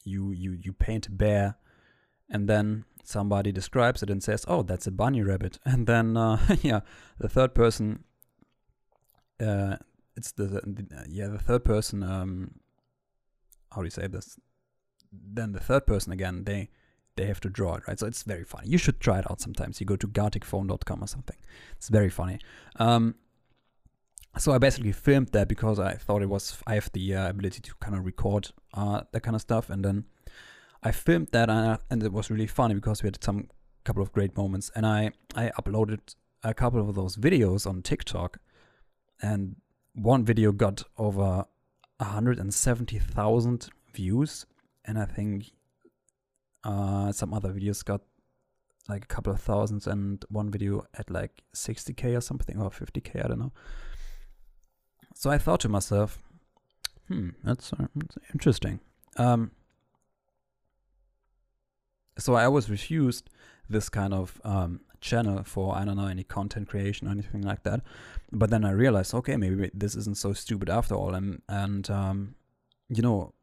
you 0.05 0.33
you 0.33 0.52
you 0.52 0.73
paint 0.73 1.07
a 1.07 1.11
bear, 1.11 1.57
and 2.29 2.49
then 2.49 2.85
somebody 3.05 3.52
describes 3.52 4.02
it 4.02 4.11
and 4.11 4.23
says, 4.23 4.45
"Oh, 4.49 4.62
that's 4.62 4.87
a 4.87 4.91
bunny 4.91 5.23
rabbit," 5.23 5.59
and 5.64 5.87
then 5.87 6.17
uh, 6.17 6.38
yeah, 6.62 6.81
the 7.19 7.29
third 7.29 7.55
person, 7.55 8.05
uh, 9.43 9.77
it's 10.17 10.33
the, 10.33 10.45
the, 10.45 10.87
yeah 11.09 11.29
the 11.29 11.39
third 11.39 11.65
person. 11.65 12.03
Um, 12.03 12.61
how 13.73 13.81
do 13.81 13.87
you 13.87 13.91
say 13.91 14.07
this? 14.07 14.39
Then 15.13 15.53
the 15.53 15.61
third 15.61 15.87
person 15.87 16.13
again, 16.13 16.45
they 16.45 16.69
they 17.17 17.27
have 17.27 17.41
to 17.41 17.51
draw 17.51 17.75
it, 17.75 17.87
right? 17.87 17.99
So 17.99 18.07
it's 18.07 18.23
very 18.23 18.45
funny. 18.45 18.69
You 18.69 18.79
should 18.79 19.01
try 19.01 19.19
it 19.19 19.31
out 19.31 19.41
sometimes. 19.41 19.81
You 19.81 19.87
go 19.87 19.97
to 19.97 20.09
garticphone.com 20.09 21.03
or 21.03 21.07
something. 21.07 21.37
It's 21.77 21.91
very 21.91 22.09
funny. 22.09 22.39
Um, 22.77 23.17
so 24.39 24.53
I 24.53 24.59
basically 24.59 24.93
filmed 24.93 25.29
that 25.29 25.47
because 25.47 25.79
I 25.79 25.95
thought 25.95 26.23
it 26.23 26.29
was 26.31 26.59
I 26.67 26.75
have 26.75 26.91
the 26.93 27.15
uh, 27.15 27.29
ability 27.29 27.61
to 27.61 27.75
kind 27.81 27.95
of 27.95 28.07
record 28.07 28.51
uh, 28.73 29.03
that 29.13 29.21
kind 29.21 29.35
of 29.35 29.43
stuff, 29.43 29.69
and 29.69 29.85
then 29.85 30.05
I 30.83 30.91
filmed 30.91 31.29
that 31.33 31.49
and, 31.49 31.79
and 31.91 32.03
it 32.03 32.13
was 32.13 32.31
really 32.31 32.47
funny 32.47 32.75
because 32.75 33.03
we 33.03 33.09
had 33.09 33.23
some 33.23 33.49
couple 33.85 34.03
of 34.03 34.13
great 34.13 34.37
moments. 34.37 34.71
And 34.75 34.87
I, 34.87 35.13
I 35.35 35.51
uploaded 35.61 36.15
a 36.43 36.55
couple 36.55 36.89
of 36.89 36.95
those 36.95 37.17
videos 37.17 37.67
on 37.67 37.83
TikTok 37.83 38.39
and 39.23 39.57
one 39.95 40.25
video 40.25 40.52
got 40.52 40.83
over 40.99 41.45
170,000 41.99 43.69
views, 43.95 44.47
and 44.85 44.99
I 44.99 45.05
think 45.05 45.52
uh, 46.64 47.12
some 47.12 47.33
other 47.33 47.52
videos 47.52 47.85
got 47.85 48.02
like 48.88 49.05
a 49.05 49.07
couple 49.07 49.33
of 49.33 49.41
thousands, 49.41 49.87
and 49.87 50.25
one 50.29 50.50
video 50.50 50.85
at 50.99 51.11
like 51.11 51.43
60k 51.55 52.17
or 52.17 52.21
something, 52.21 52.61
or 52.61 52.71
50k, 52.71 53.25
I 53.25 53.29
don't 53.29 53.38
know. 53.38 53.52
So 55.14 55.31
I 55.31 55.38
thought 55.38 55.61
to 55.61 55.69
myself, 55.69 56.19
hmm, 57.07 57.31
that's, 57.45 57.73
uh, 57.73 57.87
that's 57.95 58.19
interesting. 58.33 58.81
Um, 59.17 59.52
so 62.19 62.35
I 62.35 62.45
always 62.45 62.69
refused 62.69 63.31
this 63.69 63.88
kind 63.88 64.12
of 64.12 64.41
um, 64.45 64.81
channel 65.03 65.43
for 65.45 65.77
I 65.77 65.85
don't 65.85 65.97
know 65.97 66.07
any 66.07 66.25
content 66.25 66.69
creation 66.69 67.07
or 67.09 67.11
anything 67.11 67.43
like 67.43 67.63
that. 67.65 67.83
But 68.31 68.51
then 68.51 68.65
I 68.65 68.71
realized, 68.71 69.13
okay, 69.15 69.37
maybe 69.37 69.71
this 69.75 69.95
isn't 69.97 70.17
so 70.17 70.33
stupid 70.33 70.71
after 70.71 70.95
all, 70.95 71.15
and 71.15 71.43
and 71.49 71.91
um, 71.91 72.35
you 72.89 73.03
know, 73.03 73.35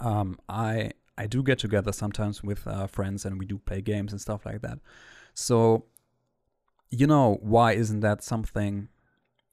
um, 0.00 0.38
I 0.48 0.92
I 1.18 1.26
do 1.26 1.42
get 1.42 1.58
together 1.58 1.92
sometimes 1.92 2.42
with 2.42 2.66
uh, 2.66 2.86
friends 2.86 3.24
and 3.24 3.38
we 3.38 3.44
do 3.44 3.58
play 3.58 3.82
games 3.82 4.12
and 4.12 4.20
stuff 4.20 4.46
like 4.46 4.62
that. 4.62 4.78
So, 5.34 5.86
you 6.90 7.06
know, 7.08 7.38
why 7.42 7.72
isn't 7.72 8.00
that 8.00 8.22
something? 8.22 8.88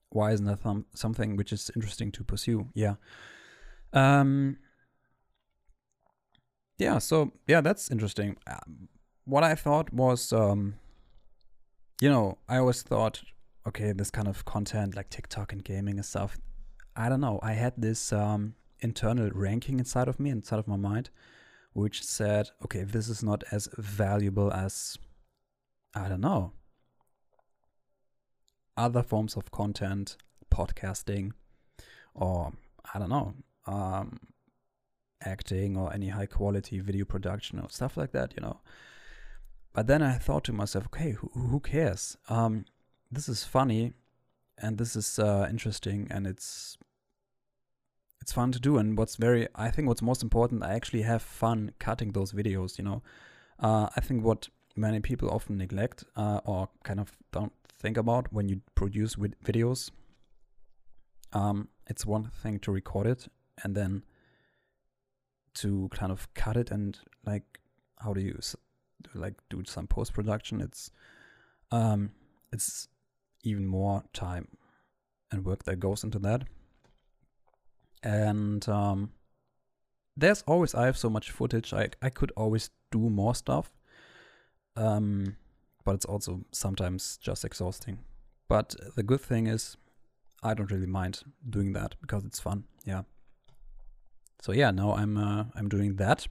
Why 0.09 0.31
isn't 0.31 0.45
that 0.45 0.63
th- 0.63 0.85
something 0.93 1.35
which 1.35 1.51
is 1.51 1.71
interesting 1.75 2.11
to 2.13 2.23
pursue? 2.23 2.69
Yeah. 2.75 2.95
Um, 3.93 4.57
yeah. 6.77 6.99
So 6.99 7.31
yeah, 7.47 7.61
that's 7.61 7.89
interesting. 7.89 8.37
Um, 8.47 8.89
what 9.25 9.43
I 9.43 9.55
thought 9.55 9.91
was, 9.91 10.31
um, 10.31 10.75
you 11.99 12.09
know, 12.09 12.37
I 12.47 12.57
always 12.57 12.83
thought, 12.83 13.21
okay, 13.67 13.91
this 13.91 14.11
kind 14.11 14.27
of 14.27 14.45
content 14.45 14.95
like 14.95 15.09
TikTok 15.09 15.51
and 15.51 15.63
gaming 15.63 15.97
and 15.97 16.05
stuff. 16.05 16.37
I 16.95 17.09
don't 17.09 17.21
know. 17.21 17.39
I 17.41 17.53
had 17.53 17.73
this 17.77 18.13
um, 18.13 18.55
internal 18.79 19.29
ranking 19.33 19.79
inside 19.79 20.07
of 20.07 20.19
me, 20.19 20.29
inside 20.29 20.59
of 20.59 20.67
my 20.67 20.77
mind, 20.77 21.09
which 21.73 22.03
said, 22.03 22.49
okay, 22.63 22.83
this 22.83 23.09
is 23.09 23.23
not 23.23 23.43
as 23.51 23.67
valuable 23.77 24.53
as, 24.53 24.97
I 25.93 26.07
don't 26.07 26.21
know, 26.21 26.53
other 28.77 29.01
forms 29.01 29.35
of 29.35 29.51
content, 29.51 30.17
podcasting, 30.53 31.31
or 32.13 32.53
I 32.93 32.99
don't 32.99 33.09
know, 33.09 33.33
um, 33.65 34.19
acting 35.23 35.75
or 35.75 35.91
any 35.93 36.09
high 36.09 36.27
quality 36.27 36.79
video 36.79 37.05
production 37.05 37.59
or 37.59 37.69
stuff 37.69 37.97
like 37.97 38.11
that, 38.11 38.33
you 38.37 38.41
know. 38.41 38.59
But 39.75 39.87
then 39.87 40.01
I 40.01 40.13
thought 40.13 40.45
to 40.45 40.53
myself, 40.53 40.85
okay, 40.85 41.11
who, 41.11 41.29
who 41.33 41.59
cares? 41.59 42.17
Um, 42.29 42.63
this 43.11 43.27
is 43.27 43.43
funny, 43.43 43.91
and 44.57 44.77
this 44.77 44.95
is 44.95 45.19
uh, 45.19 45.47
interesting, 45.49 46.07
and 46.09 46.25
it's 46.25 46.77
it's 48.21 48.31
fun 48.31 48.53
to 48.53 48.59
do. 48.59 48.77
And 48.77 48.97
what's 48.97 49.17
very, 49.17 49.49
I 49.53 49.69
think, 49.69 49.89
what's 49.89 50.01
most 50.01 50.23
important, 50.23 50.63
I 50.63 50.73
actually 50.75 51.01
have 51.01 51.21
fun 51.21 51.73
cutting 51.77 52.13
those 52.13 52.31
videos. 52.31 52.77
You 52.77 52.85
know, 52.85 53.03
uh, 53.59 53.89
I 53.93 53.99
think 53.99 54.23
what 54.23 54.47
many 54.77 55.01
people 55.01 55.29
often 55.29 55.57
neglect 55.57 56.05
uh, 56.15 56.39
or 56.45 56.69
kind 56.85 57.01
of 57.01 57.11
don't 57.33 57.51
think 57.77 57.97
about 57.97 58.31
when 58.31 58.47
you 58.47 58.61
produce 58.75 59.15
videos. 59.15 59.91
Um, 61.33 61.67
it's 61.85 62.05
one 62.05 62.31
thing 62.41 62.59
to 62.59 62.71
record 62.71 63.07
it 63.07 63.27
and 63.61 63.75
then 63.75 64.03
to 65.55 65.89
kind 65.93 66.13
of 66.13 66.33
cut 66.33 66.55
it 66.55 66.71
and 66.71 66.97
like 67.25 67.59
how 67.99 68.13
do 68.13 68.21
you 68.21 68.37
like 69.13 69.35
do 69.49 69.63
some 69.65 69.87
post 69.87 70.13
production, 70.13 70.61
it's 70.61 70.91
um, 71.71 72.11
it's 72.51 72.87
even 73.43 73.65
more 73.67 74.03
time 74.13 74.47
and 75.31 75.45
work 75.45 75.63
that 75.65 75.79
goes 75.79 76.03
into 76.03 76.19
that. 76.19 76.43
And 78.03 78.67
um, 78.69 79.11
there's 80.15 80.43
always 80.43 80.75
I 80.75 80.85
have 80.85 80.97
so 80.97 81.09
much 81.09 81.31
footage. 81.31 81.73
I 81.73 81.89
I 82.01 82.09
could 82.09 82.31
always 82.35 82.69
do 82.91 83.09
more 83.09 83.35
stuff. 83.35 83.71
Um, 84.75 85.37
but 85.83 85.95
it's 85.95 86.05
also 86.05 86.45
sometimes 86.51 87.17
just 87.17 87.45
exhausting. 87.45 87.99
But 88.47 88.75
the 88.95 89.03
good 89.03 89.21
thing 89.21 89.47
is 89.47 89.77
I 90.43 90.53
don't 90.53 90.71
really 90.71 90.87
mind 90.87 91.23
doing 91.49 91.73
that 91.73 91.95
because 92.01 92.25
it's 92.25 92.39
fun. 92.39 92.65
Yeah. 92.85 93.03
So 94.41 94.51
yeah, 94.51 94.71
now 94.71 94.93
I'm 94.95 95.17
uh, 95.17 95.45
I'm 95.55 95.69
doing 95.69 95.95
that 95.95 96.27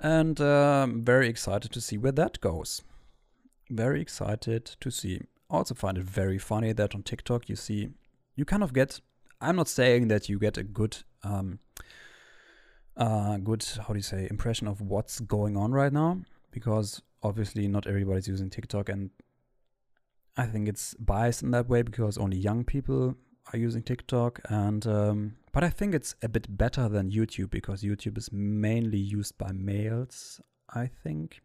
and 0.00 0.40
uh, 0.40 0.86
very 0.86 1.28
excited 1.28 1.72
to 1.72 1.80
see 1.80 1.98
where 1.98 2.12
that 2.12 2.40
goes. 2.40 2.82
Very 3.70 4.00
excited 4.00 4.64
to 4.80 4.90
see. 4.90 5.20
Also 5.48 5.74
find 5.74 5.98
it 5.98 6.04
very 6.04 6.38
funny 6.38 6.72
that 6.72 6.94
on 6.94 7.02
TikTok 7.02 7.48
you 7.48 7.56
see 7.56 7.90
you 8.36 8.44
kind 8.44 8.62
of 8.62 8.72
get. 8.72 9.00
I'm 9.40 9.56
not 9.56 9.68
saying 9.68 10.08
that 10.08 10.28
you 10.28 10.38
get 10.38 10.58
a 10.58 10.62
good, 10.62 10.98
um, 11.22 11.60
uh, 12.96 13.38
good 13.38 13.64
how 13.86 13.94
do 13.94 13.98
you 13.98 14.02
say 14.02 14.26
impression 14.30 14.68
of 14.68 14.80
what's 14.80 15.20
going 15.20 15.56
on 15.56 15.72
right 15.72 15.92
now 15.92 16.20
because 16.50 17.00
obviously 17.22 17.68
not 17.68 17.86
everybody's 17.86 18.28
using 18.28 18.50
TikTok 18.50 18.88
and 18.88 19.10
I 20.36 20.46
think 20.46 20.68
it's 20.68 20.94
biased 20.94 21.42
in 21.42 21.50
that 21.50 21.68
way 21.68 21.82
because 21.82 22.16
only 22.16 22.36
young 22.36 22.64
people 22.64 23.16
are 23.52 23.58
using 23.58 23.82
TikTok, 23.82 24.40
and 24.48 24.86
um, 24.86 25.36
but 25.52 25.64
I 25.64 25.70
think 25.70 25.94
it's 25.94 26.14
a 26.22 26.28
bit 26.28 26.56
better 26.56 26.88
than 26.88 27.10
YouTube 27.10 27.50
because 27.50 27.82
YouTube 27.82 28.18
is 28.18 28.30
mainly 28.32 28.98
used 28.98 29.36
by 29.38 29.52
males, 29.52 30.40
I 30.72 30.86
think, 30.86 31.40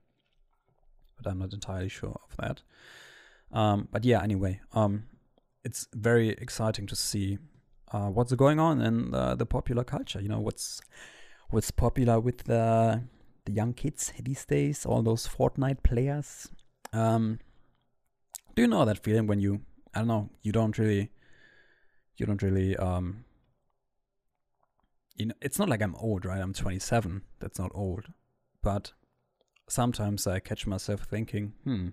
but 1.18 1.30
I'm 1.30 1.39
not 1.39 1.54
entirely 1.54 1.89
sure 1.89 2.20
of 2.30 2.38
that. 2.38 2.62
Um, 3.52 3.88
but 3.91 4.06
yeah, 4.06 4.22
anyway, 4.22 4.62
um, 4.74 5.06
it's 5.63 5.88
very 5.94 6.30
exciting 6.30 6.86
to 6.88 6.96
see 6.96 7.39
uh, 7.91 8.10
what's 8.10 8.34
going 8.34 8.60
on 8.60 8.82
in 8.82 9.12
the, 9.12 9.36
the 9.36 9.46
popular 9.46 9.84
culture. 9.84 10.22
You 10.22 10.30
know 10.30 10.39
what's 10.39 10.82
what's 11.50 11.72
popular 11.72 12.20
with 12.20 12.44
the 12.44 13.02
the 13.46 13.52
young 13.52 13.74
kids 13.74 14.13
these 14.22 14.46
days. 14.46 14.86
All 14.86 15.02
those 15.02 15.28
Fortnite 15.28 15.84
players. 15.84 16.50
Um, 16.94 17.39
do 18.56 18.62
you 18.62 18.68
know 18.68 18.86
that 18.86 19.04
feeling 19.04 19.28
when 19.28 19.39
you 19.39 19.62
I 19.94 20.00
don't 20.00 20.08
know 20.08 20.30
you 20.41 20.52
don't 20.52 20.78
really 20.78 21.12
you 22.18 22.26
don't 22.26 22.41
really 22.41 22.78
um 22.78 23.25
you 25.15 25.28
know 25.28 25.36
it's 25.41 25.60
not 25.60 25.69
like 25.69 25.82
I'm 25.82 25.95
old, 25.95 26.25
right? 26.25 26.41
I'm 26.41 26.54
27. 26.54 27.21
That's 27.39 27.60
not 27.60 27.71
old. 27.73 28.06
But 28.62 28.93
sometimes 29.69 30.28
I 30.28 30.39
catch 30.39 30.67
myself 30.67 31.01
thinking, 31.01 31.54
hmm, 31.63 31.89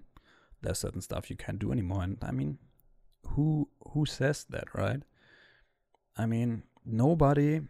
there's 0.61 0.78
certain 0.78 1.00
stuff 1.00 1.30
you 1.30 1.37
can't 1.37 1.58
do 1.58 1.72
anymore. 1.72 2.02
And 2.02 2.18
I 2.22 2.32
mean, 2.32 2.58
who 3.28 3.68
who 3.92 4.06
says 4.06 4.44
that, 4.50 4.74
right? 4.74 5.02
I 6.16 6.26
mean, 6.26 6.64
nobody 6.85 7.61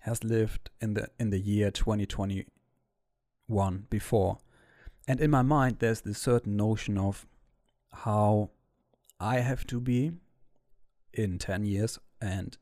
has 0.00 0.24
lived 0.24 0.70
in 0.80 0.94
the 0.94 1.08
in 1.18 1.30
the 1.30 1.38
year 1.38 1.70
2021 1.70 3.86
before. 3.88 4.38
And 5.06 5.20
in 5.20 5.30
my 5.30 5.42
mind 5.42 5.76
there's 5.78 6.00
this 6.02 6.18
certain 6.18 6.56
notion 6.56 6.98
of 6.98 7.26
how 7.92 8.50
I 9.20 9.40
have 9.40 9.66
to 9.68 9.80
be 9.80 10.12
in 11.12 11.38
10 11.38 11.64
years 11.64 11.98
and 12.20 12.56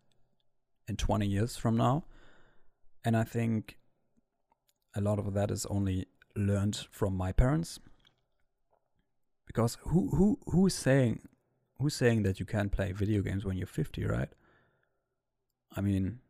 in 0.91 0.97
20 0.97 1.27
years 1.27 1.57
from 1.57 1.77
now. 1.77 2.05
And 3.05 3.17
I 3.17 3.25
think 3.25 3.79
a 4.95 5.01
lot 5.01 5.19
of 5.19 5.33
that 5.35 5.51
is 5.51 5.65
only 5.67 6.09
learned 6.37 6.77
from 6.91 7.17
my 7.17 7.33
parents. 7.33 7.79
Because 9.47 9.79
who 9.83 10.11
who 10.11 10.39
who's 10.47 10.75
saying 10.75 11.21
who's 11.79 11.95
saying 11.95 12.25
that 12.25 12.39
you 12.39 12.47
can't 12.47 12.71
play 12.71 12.93
video 12.93 13.23
games 13.23 13.45
when 13.45 13.57
you're 13.57 13.67
50, 13.67 14.05
right? 14.05 14.29
I 15.75 15.81
mean, 15.81 16.21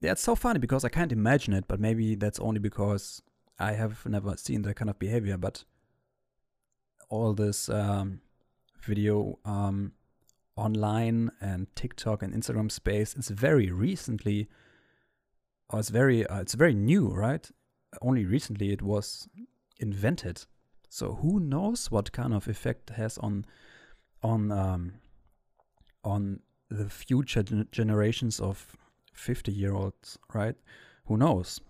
yeah, 0.00 0.12
it's 0.12 0.22
so 0.22 0.34
funny 0.34 0.58
because 0.58 0.84
I 0.84 0.90
can't 0.90 1.12
imagine 1.12 1.54
it, 1.54 1.64
but 1.66 1.80
maybe 1.80 2.14
that's 2.14 2.38
only 2.40 2.60
because 2.60 3.22
I 3.58 3.72
have 3.72 4.04
never 4.04 4.36
seen 4.36 4.62
that 4.62 4.74
kind 4.74 4.90
of 4.90 4.98
behavior. 4.98 5.38
But 5.38 5.64
all 7.08 7.32
this 7.32 7.68
um, 7.68 8.20
video 8.82 9.38
um, 9.44 9.92
online 10.56 11.30
and 11.40 11.66
TikTok 11.74 12.22
and 12.22 12.32
Instagram 12.32 12.70
space, 12.70 13.14
it's 13.14 13.28
very 13.28 13.70
recently, 13.70 14.48
or 15.70 15.80
it's 15.80 15.90
very, 15.90 16.26
uh, 16.26 16.40
it's 16.40 16.54
very 16.54 16.74
new, 16.74 17.08
right? 17.08 17.50
Only 18.00 18.24
recently 18.24 18.72
it 18.72 18.82
was 18.82 19.28
invented. 19.78 20.44
So 20.88 21.14
who 21.14 21.40
knows 21.40 21.90
what 21.90 22.12
kind 22.12 22.32
of 22.32 22.46
effect 22.48 22.90
has 22.90 23.18
on, 23.18 23.44
on, 24.22 24.52
um, 24.52 24.92
on 26.04 26.40
the 26.70 26.88
future 26.88 27.42
gen- 27.42 27.68
generations 27.72 28.40
of 28.40 28.76
50 29.14 29.52
year 29.52 29.74
olds, 29.74 30.18
right? 30.32 30.56
Who 31.06 31.16
knows? 31.16 31.60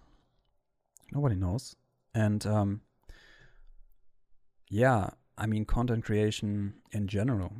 Nobody 1.12 1.36
knows. 1.36 1.76
And 2.14 2.46
um, 2.46 2.80
yeah, 4.68 5.10
I 5.36 5.46
mean, 5.46 5.64
content 5.64 6.04
creation 6.04 6.74
in 6.92 7.08
general 7.08 7.52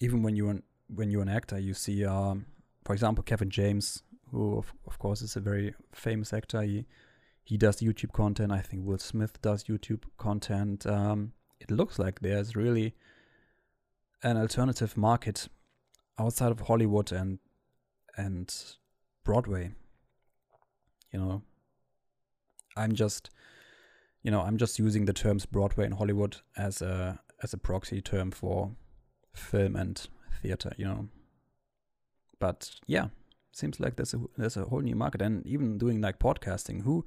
even 0.00 0.22
when 0.22 0.36
you're 0.36 0.50
an, 0.50 0.62
when 0.88 1.10
you're 1.10 1.22
an 1.22 1.28
actor, 1.28 1.58
you 1.58 1.74
see, 1.74 2.04
um, 2.04 2.46
for 2.84 2.92
example, 2.92 3.24
Kevin 3.24 3.50
James, 3.50 4.02
who 4.30 4.58
of, 4.58 4.72
of 4.86 4.98
course 4.98 5.22
is 5.22 5.36
a 5.36 5.40
very 5.40 5.74
famous 5.92 6.32
actor. 6.32 6.62
He 6.62 6.86
he 7.44 7.56
does 7.56 7.80
YouTube 7.80 8.12
content. 8.12 8.50
I 8.50 8.60
think 8.60 8.84
Will 8.84 8.98
Smith 8.98 9.40
does 9.40 9.64
YouTube 9.64 10.02
content. 10.18 10.84
Um, 10.86 11.32
it 11.60 11.70
looks 11.70 11.98
like 11.98 12.20
there's 12.20 12.56
really 12.56 12.94
an 14.22 14.36
alternative 14.36 14.96
market 14.96 15.48
outside 16.18 16.50
of 16.50 16.60
Hollywood 16.60 17.12
and 17.12 17.38
and 18.16 18.52
Broadway. 19.24 19.72
You 21.12 21.20
know, 21.20 21.42
I'm 22.76 22.94
just 22.94 23.30
you 24.22 24.30
know, 24.32 24.40
I'm 24.40 24.56
just 24.56 24.80
using 24.80 25.04
the 25.04 25.12
terms 25.12 25.46
Broadway 25.46 25.84
and 25.84 25.94
Hollywood 25.94 26.38
as 26.56 26.82
a 26.82 27.20
as 27.42 27.52
a 27.52 27.58
proxy 27.58 28.00
term 28.00 28.32
for 28.32 28.72
film 29.36 29.76
and 29.76 30.06
theater, 30.42 30.72
you 30.76 30.86
know. 30.86 31.08
But 32.38 32.70
yeah, 32.86 33.08
seems 33.52 33.80
like 33.80 33.96
there's 33.96 34.14
a 34.14 34.20
there's 34.36 34.56
a 34.56 34.64
whole 34.64 34.80
new 34.80 34.94
market 34.94 35.22
and 35.22 35.46
even 35.46 35.78
doing 35.78 36.00
like 36.00 36.18
podcasting. 36.18 36.82
Who 36.82 37.04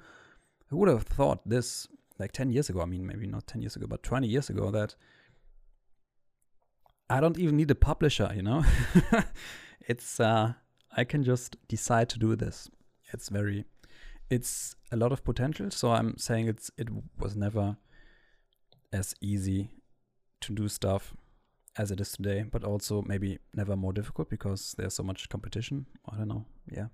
who 0.70 0.78
would 0.78 0.90
have 0.90 1.04
thought 1.04 1.48
this 1.48 1.88
like 2.18 2.32
10 2.32 2.52
years 2.52 2.70
ago? 2.70 2.82
I 2.82 2.86
mean, 2.86 3.06
maybe 3.06 3.28
not 3.28 3.48
10 3.48 3.62
years 3.62 3.76
ago, 3.76 3.88
but 3.88 4.04
20 4.04 4.28
years 4.28 4.50
ago 4.50 4.72
that 4.72 4.96
I 7.10 7.20
don't 7.20 7.40
even 7.40 7.58
need 7.58 7.72
a 7.72 7.76
publisher, 7.76 8.32
you 8.36 8.44
know? 8.44 8.64
it's 9.88 10.20
uh 10.20 10.54
I 10.96 11.04
can 11.04 11.24
just 11.24 11.56
decide 11.68 12.10
to 12.10 12.20
do 12.20 12.36
this. 12.36 12.70
It's 13.14 13.30
very 13.30 13.66
it's 14.30 14.76
a 14.92 14.98
lot 14.98 15.12
of 15.12 15.24
potential, 15.24 15.72
so 15.72 15.92
I'm 15.92 16.18
saying 16.18 16.48
it's 16.48 16.72
it 16.78 16.90
was 17.18 17.36
never 17.36 17.78
as 18.92 19.16
easy 19.22 19.72
to 20.42 20.54
do 20.54 20.68
stuff 20.68 21.16
as 21.80 21.92
it 21.92 22.02
is 22.02 22.12
today, 22.12 22.44
but 22.44 22.64
also 22.64 23.02
maybe 23.04 23.40
never 23.56 23.76
more 23.76 23.94
difficult 23.94 24.30
because 24.30 24.76
there's 24.78 24.94
so 24.94 25.04
much 25.04 25.30
competition. 25.30 25.86
I 26.12 26.18
don't 26.18 26.28
know. 26.28 26.46
Yeah. 26.70 26.88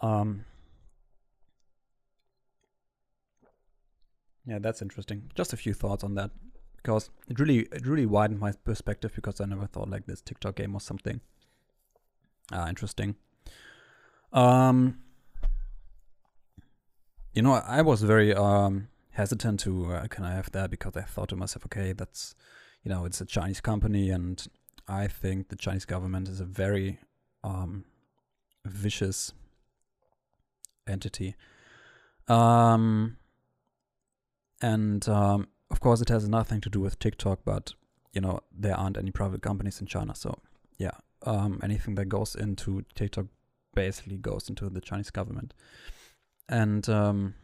Um 0.00 0.44
Yeah, 4.46 4.60
that's 4.60 4.80
interesting. 4.80 5.30
Just 5.34 5.52
a 5.52 5.56
few 5.58 5.74
thoughts 5.74 6.02
on 6.04 6.14
that 6.14 6.30
because 6.76 7.10
it 7.28 7.38
really 7.38 7.58
it 7.72 7.86
really 7.86 8.06
widened 8.06 8.40
my 8.40 8.52
perspective 8.52 9.12
because 9.14 9.40
I 9.40 9.44
never 9.44 9.66
thought 9.66 9.90
like 9.90 10.06
this 10.06 10.22
TikTok 10.22 10.54
game 10.54 10.74
or 10.74 10.80
something 10.80 11.20
uh, 12.52 12.66
interesting. 12.68 13.16
Um, 14.32 15.00
you 17.34 17.42
know, 17.42 17.52
I 17.52 17.82
was 17.82 18.02
very 18.02 18.32
um, 18.34 18.88
hesitant 19.10 19.60
to 19.60 19.92
uh, 19.92 20.06
can 20.06 20.24
I 20.24 20.32
have 20.34 20.50
that 20.52 20.70
because 20.70 20.96
I 20.96 21.02
thought 21.02 21.28
to 21.30 21.36
myself, 21.36 21.66
okay, 21.66 21.92
that's 21.92 22.34
you 22.82 22.90
know, 22.90 23.04
it's 23.04 23.20
a 23.20 23.26
Chinese 23.26 23.60
company, 23.60 24.10
and 24.10 24.46
I 24.86 25.06
think 25.06 25.48
the 25.48 25.56
Chinese 25.56 25.84
government 25.84 26.28
is 26.28 26.40
a 26.40 26.44
very 26.44 26.98
um, 27.44 27.84
vicious 28.64 29.32
entity. 30.86 31.34
Um, 32.28 33.16
and 34.60 35.08
um, 35.08 35.48
of 35.70 35.80
course, 35.80 36.00
it 36.00 36.08
has 36.08 36.28
nothing 36.28 36.60
to 36.62 36.70
do 36.70 36.80
with 36.80 36.98
TikTok, 36.98 37.40
but 37.44 37.74
you 38.12 38.20
know, 38.20 38.40
there 38.52 38.76
aren't 38.76 38.96
any 38.96 39.10
private 39.10 39.42
companies 39.42 39.80
in 39.80 39.86
China, 39.86 40.14
so 40.14 40.38
yeah, 40.78 40.92
um, 41.22 41.60
anything 41.62 41.94
that 41.96 42.06
goes 42.06 42.34
into 42.34 42.84
TikTok 42.94 43.26
basically 43.74 44.16
goes 44.16 44.48
into 44.48 44.68
the 44.68 44.80
Chinese 44.80 45.10
government. 45.10 45.54
And 46.48 46.88
um, 46.88 47.34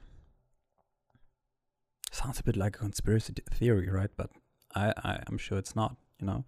sounds 2.11 2.41
a 2.41 2.43
bit 2.43 2.57
like 2.57 2.77
a 2.77 2.79
conspiracy 2.79 3.35
theory, 3.51 3.91
right? 3.91 4.11
But 4.17 4.31
I, 4.75 4.93
I 4.97 5.23
am 5.29 5.39
sure 5.39 5.59
it's 5.59 5.77
not. 5.77 5.97
You 6.21 6.27
know, 6.27 6.45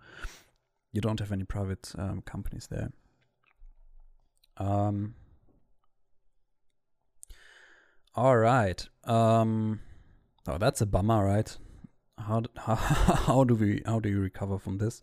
you 0.92 1.00
don't 1.00 1.20
have 1.20 1.32
any 1.32 1.44
private 1.44 1.92
um, 1.98 2.22
companies 2.22 2.68
there. 2.68 2.90
Um. 4.56 5.14
All 8.14 8.36
right. 8.36 8.86
Um. 9.04 9.80
Oh, 10.48 10.58
that's 10.58 10.80
a 10.80 10.86
bummer, 10.86 11.24
right? 11.24 11.56
How 12.18 12.42
how 12.56 12.74
how 13.26 13.44
do 13.44 13.54
we 13.54 13.82
how 13.84 14.00
do 14.00 14.08
you 14.08 14.20
recover 14.20 14.58
from 14.58 14.78
this? 14.78 15.02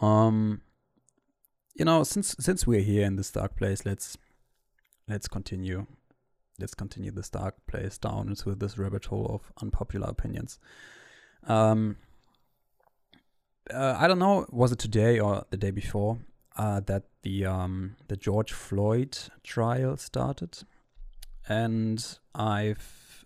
Um 0.00 0.62
you 1.74 1.84
know, 1.84 2.04
since 2.04 2.36
since 2.38 2.66
we're 2.66 2.80
here 2.80 3.06
in 3.06 3.16
this 3.16 3.30
dark 3.30 3.56
place, 3.56 3.84
let's 3.84 4.16
let's 5.08 5.28
continue. 5.28 5.86
Let's 6.58 6.74
continue 6.74 7.10
this 7.10 7.30
dark 7.30 7.54
place 7.66 7.98
down 7.98 8.28
into 8.28 8.54
this 8.54 8.76
rabbit 8.76 9.06
hole 9.06 9.26
of 9.26 9.52
unpopular 9.60 10.06
opinions. 10.08 10.58
Um, 11.48 11.96
uh, 13.70 13.96
I 13.98 14.08
don't 14.08 14.18
know, 14.18 14.46
was 14.50 14.72
it 14.72 14.78
today 14.78 15.18
or 15.18 15.44
the 15.50 15.56
day 15.56 15.70
before 15.70 16.18
uh, 16.56 16.80
that 16.80 17.04
the 17.22 17.46
um, 17.46 17.96
the 18.08 18.16
George 18.16 18.52
Floyd 18.52 19.16
trial 19.42 19.96
started, 19.96 20.58
and 21.48 22.18
I've, 22.34 23.24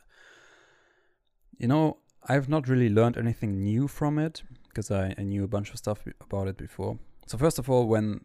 you 1.59 1.69
know, 1.69 1.99
I've 2.29 2.49
not 2.49 2.69
really 2.69 2.89
learned 2.89 3.17
anything 3.17 3.63
new 3.63 3.89
from 3.89 4.19
it 4.19 4.43
because 4.69 4.91
I, 4.91 5.15
I 5.17 5.23
knew 5.23 5.45
a 5.45 5.49
bunch 5.49 5.71
of 5.71 5.79
stuff 5.79 6.05
about 6.21 6.49
it 6.49 6.57
before. 6.57 6.99
So 7.27 7.39
first 7.39 7.59
of 7.59 7.71
all, 7.71 7.87
when 7.87 8.21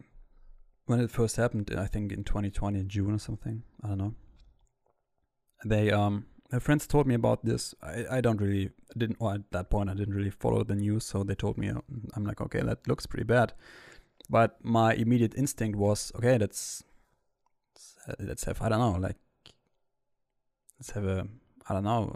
when 0.85 0.99
it 0.99 1.09
first 1.09 1.37
happened, 1.37 1.73
I 1.77 1.87
think 1.87 2.11
in 2.11 2.23
2020, 2.23 2.83
June 2.83 3.13
or 3.13 3.19
something. 3.19 3.63
I 3.83 3.87
don't 3.87 3.97
know. 3.97 4.13
They 5.65 5.91
um, 5.91 6.25
my 6.51 6.59
friends 6.59 6.85
told 6.85 7.07
me 7.07 7.15
about 7.15 7.45
this. 7.45 7.73
I, 7.81 8.05
I 8.17 8.21
don't 8.21 8.41
really 8.41 8.71
didn't. 8.97 9.19
Well, 9.19 9.35
at 9.35 9.51
that 9.51 9.69
point, 9.69 9.89
I 9.89 9.93
didn't 9.93 10.13
really 10.13 10.31
follow 10.31 10.63
the 10.63 10.75
news, 10.75 11.05
so 11.05 11.23
they 11.23 11.35
told 11.35 11.57
me. 11.57 11.69
Uh, 11.69 11.81
I'm 12.15 12.25
like, 12.25 12.41
okay, 12.41 12.61
that 12.61 12.87
looks 12.87 13.05
pretty 13.05 13.23
bad. 13.23 13.53
But 14.29 14.57
my 14.63 14.93
immediate 14.93 15.33
instinct 15.35 15.77
was, 15.77 16.11
okay, 16.15 16.37
let's 16.37 16.83
let's 18.19 18.43
have 18.45 18.61
I 18.61 18.69
don't 18.69 18.79
know, 18.79 18.99
like 18.99 19.17
let's 20.79 20.91
have 20.91 21.05
a 21.05 21.27
I 21.67 21.73
don't 21.73 21.83
know, 21.83 22.15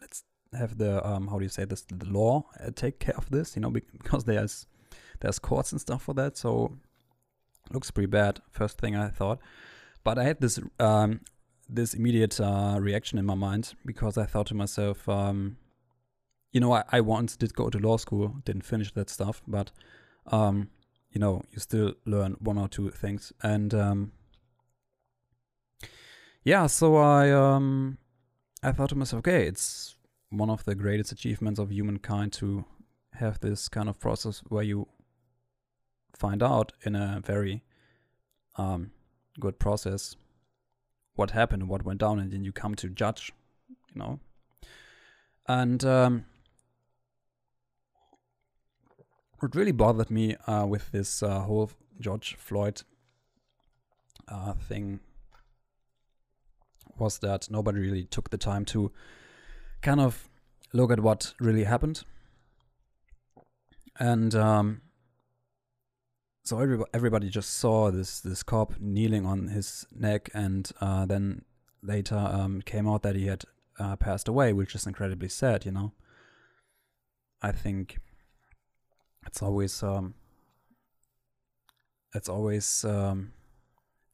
let's 0.00 0.24
have 0.52 0.78
the 0.78 1.06
um 1.06 1.28
how 1.28 1.38
do 1.38 1.44
you 1.44 1.48
say 1.48 1.64
this 1.64 1.82
the 1.82 2.06
law 2.06 2.46
uh, 2.60 2.70
take 2.74 2.98
care 2.98 3.16
of 3.16 3.30
this, 3.30 3.56
you 3.56 3.62
know, 3.62 3.70
because 3.92 4.24
there's 4.24 4.66
there's 5.20 5.38
courts 5.38 5.72
and 5.72 5.80
stuff 5.80 6.02
for 6.02 6.14
that. 6.14 6.36
So 6.36 6.76
looks 7.72 7.90
pretty 7.90 8.06
bad. 8.06 8.40
First 8.50 8.78
thing 8.78 8.96
I 8.96 9.08
thought, 9.08 9.40
but 10.04 10.18
I 10.18 10.24
had 10.24 10.40
this 10.40 10.58
um, 10.78 11.20
this 11.68 11.94
immediate 11.94 12.40
uh, 12.40 12.78
reaction 12.80 13.18
in 13.18 13.26
my 13.26 13.34
mind 13.34 13.74
because 13.84 14.16
I 14.16 14.24
thought 14.24 14.46
to 14.46 14.54
myself, 14.54 15.08
um, 15.08 15.56
you 16.52 16.60
know, 16.60 16.72
I, 16.72 16.84
I, 16.90 17.00
once 17.00 17.36
did 17.36 17.54
go 17.54 17.68
to 17.68 17.78
law 17.78 17.98
school, 17.98 18.36
didn't 18.44 18.64
finish 18.64 18.92
that 18.92 19.10
stuff, 19.10 19.42
but 19.46 19.70
um, 20.26 20.70
you 21.10 21.20
know, 21.20 21.42
you 21.52 21.60
still 21.60 21.94
learn 22.06 22.36
one 22.40 22.58
or 22.58 22.68
two 22.68 22.90
things, 22.90 23.32
and 23.42 23.74
um, 23.74 24.12
yeah, 26.42 26.66
so 26.66 26.96
I 26.96 27.30
um, 27.30 27.98
I 28.62 28.72
thought 28.72 28.90
to 28.90 28.94
myself, 28.94 29.20
okay, 29.20 29.46
it's 29.46 29.96
one 30.30 30.50
of 30.50 30.64
the 30.64 30.74
greatest 30.74 31.12
achievements 31.12 31.58
of 31.58 31.70
humankind 31.70 32.32
to 32.34 32.64
have 33.14 33.40
this 33.40 33.68
kind 33.68 33.88
of 33.88 33.98
process 33.98 34.42
where 34.48 34.62
you 34.62 34.88
find 36.14 36.42
out 36.42 36.72
in 36.84 36.94
a 36.94 37.20
very 37.24 37.64
um, 38.56 38.90
good 39.40 39.58
process 39.58 40.16
what 41.18 41.32
happened, 41.32 41.68
what 41.68 41.84
went 41.84 42.00
down, 42.00 42.20
and 42.20 42.30
then 42.30 42.44
you 42.44 42.52
come 42.52 42.74
to 42.76 42.88
judge, 42.88 43.32
you 43.68 44.00
know. 44.00 44.20
And 45.46 45.84
um, 45.84 46.24
what 49.40 49.54
really 49.54 49.72
bothered 49.72 50.10
me 50.10 50.36
uh, 50.46 50.66
with 50.66 50.92
this 50.92 51.22
uh, 51.22 51.40
whole 51.40 51.70
George 52.00 52.36
Floyd 52.36 52.82
uh, 54.28 54.52
thing 54.52 55.00
was 56.98 57.18
that 57.18 57.50
nobody 57.50 57.80
really 57.80 58.04
took 58.04 58.30
the 58.30 58.38
time 58.38 58.64
to 58.66 58.92
kind 59.82 60.00
of 60.00 60.28
look 60.72 60.92
at 60.92 61.00
what 61.00 61.34
really 61.40 61.64
happened. 61.64 62.04
And 63.98 64.34
um, 64.34 64.82
so 66.48 66.86
everybody, 66.94 67.28
just 67.28 67.58
saw 67.58 67.90
this 67.90 68.20
this 68.20 68.42
cop 68.42 68.80
kneeling 68.80 69.26
on 69.26 69.48
his 69.48 69.86
neck, 69.94 70.30
and 70.32 70.72
uh, 70.80 71.04
then 71.04 71.42
later 71.82 72.16
um, 72.16 72.62
came 72.62 72.88
out 72.88 73.02
that 73.02 73.16
he 73.16 73.26
had 73.26 73.44
uh, 73.78 73.96
passed 73.96 74.28
away, 74.28 74.54
which 74.54 74.74
is 74.74 74.86
incredibly 74.86 75.28
sad. 75.28 75.66
You 75.66 75.72
know, 75.72 75.92
I 77.42 77.52
think 77.52 77.98
it's 79.26 79.42
always 79.42 79.82
um, 79.82 80.14
it's 82.14 82.30
always 82.30 82.82
um, 82.82 83.32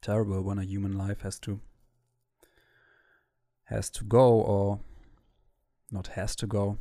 terrible 0.01 0.41
when 0.41 0.59
a 0.59 0.65
human 0.65 0.97
life 0.97 1.21
has 1.21 1.39
to 1.39 1.61
has 3.63 3.89
to 3.91 4.03
go 4.03 4.41
or 4.41 4.81
not 5.89 6.07
has 6.07 6.35
to 6.35 6.47
go. 6.47 6.79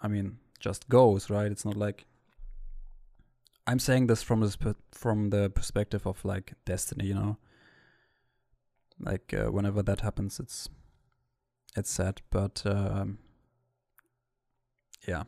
I 0.00 0.08
mean, 0.08 0.38
just 0.58 0.88
goes, 0.88 1.30
right? 1.30 1.52
It's 1.52 1.64
not 1.64 1.76
like 1.76 2.06
I'm 3.66 3.78
saying 3.78 4.08
this 4.08 4.22
from 4.22 4.40
this 4.40 4.56
from 4.90 5.30
the 5.30 5.50
perspective 5.50 6.06
of 6.06 6.24
like 6.24 6.54
destiny, 6.64 7.06
you 7.06 7.14
know. 7.14 7.36
Like 8.98 9.34
uh, 9.34 9.50
whenever 9.50 9.82
that 9.82 10.00
happens, 10.00 10.40
it's 10.40 10.68
it's 11.76 11.90
sad, 11.90 12.22
but 12.30 12.62
um, 12.64 13.18
yeah. 15.06 15.24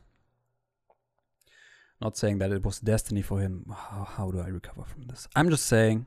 Not 2.00 2.16
saying 2.16 2.38
that 2.38 2.52
it 2.52 2.64
was 2.64 2.80
destiny 2.80 3.22
for 3.22 3.40
him. 3.40 3.66
How, 3.70 4.04
how 4.04 4.30
do 4.30 4.40
I 4.40 4.48
recover 4.48 4.84
from 4.84 5.02
this? 5.02 5.28
I'm 5.34 5.48
just 5.48 5.66
saying, 5.66 6.06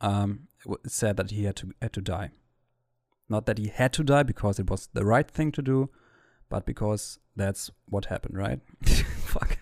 um, 0.00 0.48
it's 0.84 0.94
sad 0.94 1.16
that 1.16 1.30
he 1.30 1.44
had 1.44 1.56
to 1.56 1.72
had 1.80 1.92
to 1.94 2.00
die. 2.00 2.30
Not 3.28 3.46
that 3.46 3.58
he 3.58 3.68
had 3.68 3.92
to 3.94 4.04
die 4.04 4.22
because 4.22 4.58
it 4.58 4.70
was 4.70 4.88
the 4.92 5.04
right 5.04 5.28
thing 5.28 5.50
to 5.52 5.62
do, 5.62 5.88
but 6.50 6.66
because 6.66 7.18
that's 7.34 7.70
what 7.86 8.06
happened, 8.06 8.36
right? 8.36 8.60
Fuck. 8.84 9.58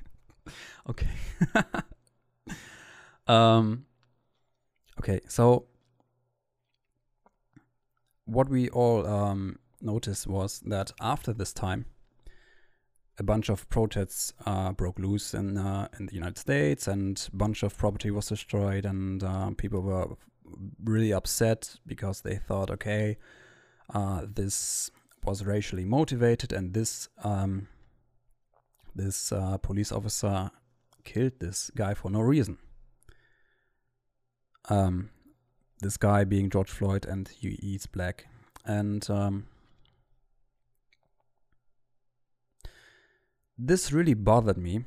okay. 0.88 1.08
um, 3.26 3.86
okay, 4.98 5.20
so 5.28 5.66
what 8.24 8.48
we 8.48 8.68
all 8.70 9.06
um, 9.06 9.58
noticed 9.80 10.26
was 10.26 10.60
that 10.60 10.92
after 11.00 11.32
this 11.32 11.52
time, 11.52 11.86
a 13.18 13.22
bunch 13.22 13.48
of 13.48 13.68
protests 13.68 14.32
uh, 14.46 14.72
broke 14.72 14.98
loose 14.98 15.34
in 15.34 15.58
uh, 15.58 15.88
in 15.98 16.06
the 16.06 16.14
United 16.14 16.38
States, 16.38 16.88
and 16.88 17.28
a 17.32 17.36
bunch 17.36 17.62
of 17.62 17.76
property 17.76 18.10
was 18.10 18.28
destroyed, 18.28 18.84
and 18.84 19.22
uh, 19.22 19.50
people 19.56 19.80
were 19.80 20.16
really 20.82 21.12
upset 21.12 21.76
because 21.86 22.22
they 22.22 22.36
thought, 22.36 22.70
okay, 22.70 23.18
uh, 23.94 24.22
this 24.26 24.90
was 25.24 25.44
racially 25.44 25.84
motivated, 25.84 26.52
and 26.52 26.74
this 26.74 27.08
um, 27.22 27.68
this 28.94 29.30
uh, 29.32 29.58
police 29.58 29.92
officer 29.92 30.50
killed 31.04 31.38
this 31.38 31.70
guy 31.74 31.94
for 31.94 32.10
no 32.10 32.20
reason. 32.20 32.58
Um, 34.68 35.10
this 35.80 35.96
guy 35.96 36.24
being 36.24 36.50
George 36.50 36.70
Floyd, 36.70 37.04
and 37.04 37.28
he, 37.28 37.58
he's 37.60 37.86
black, 37.86 38.26
and 38.64 39.08
um, 39.10 39.46
this 43.58 43.92
really 43.92 44.14
bothered 44.14 44.58
me. 44.58 44.84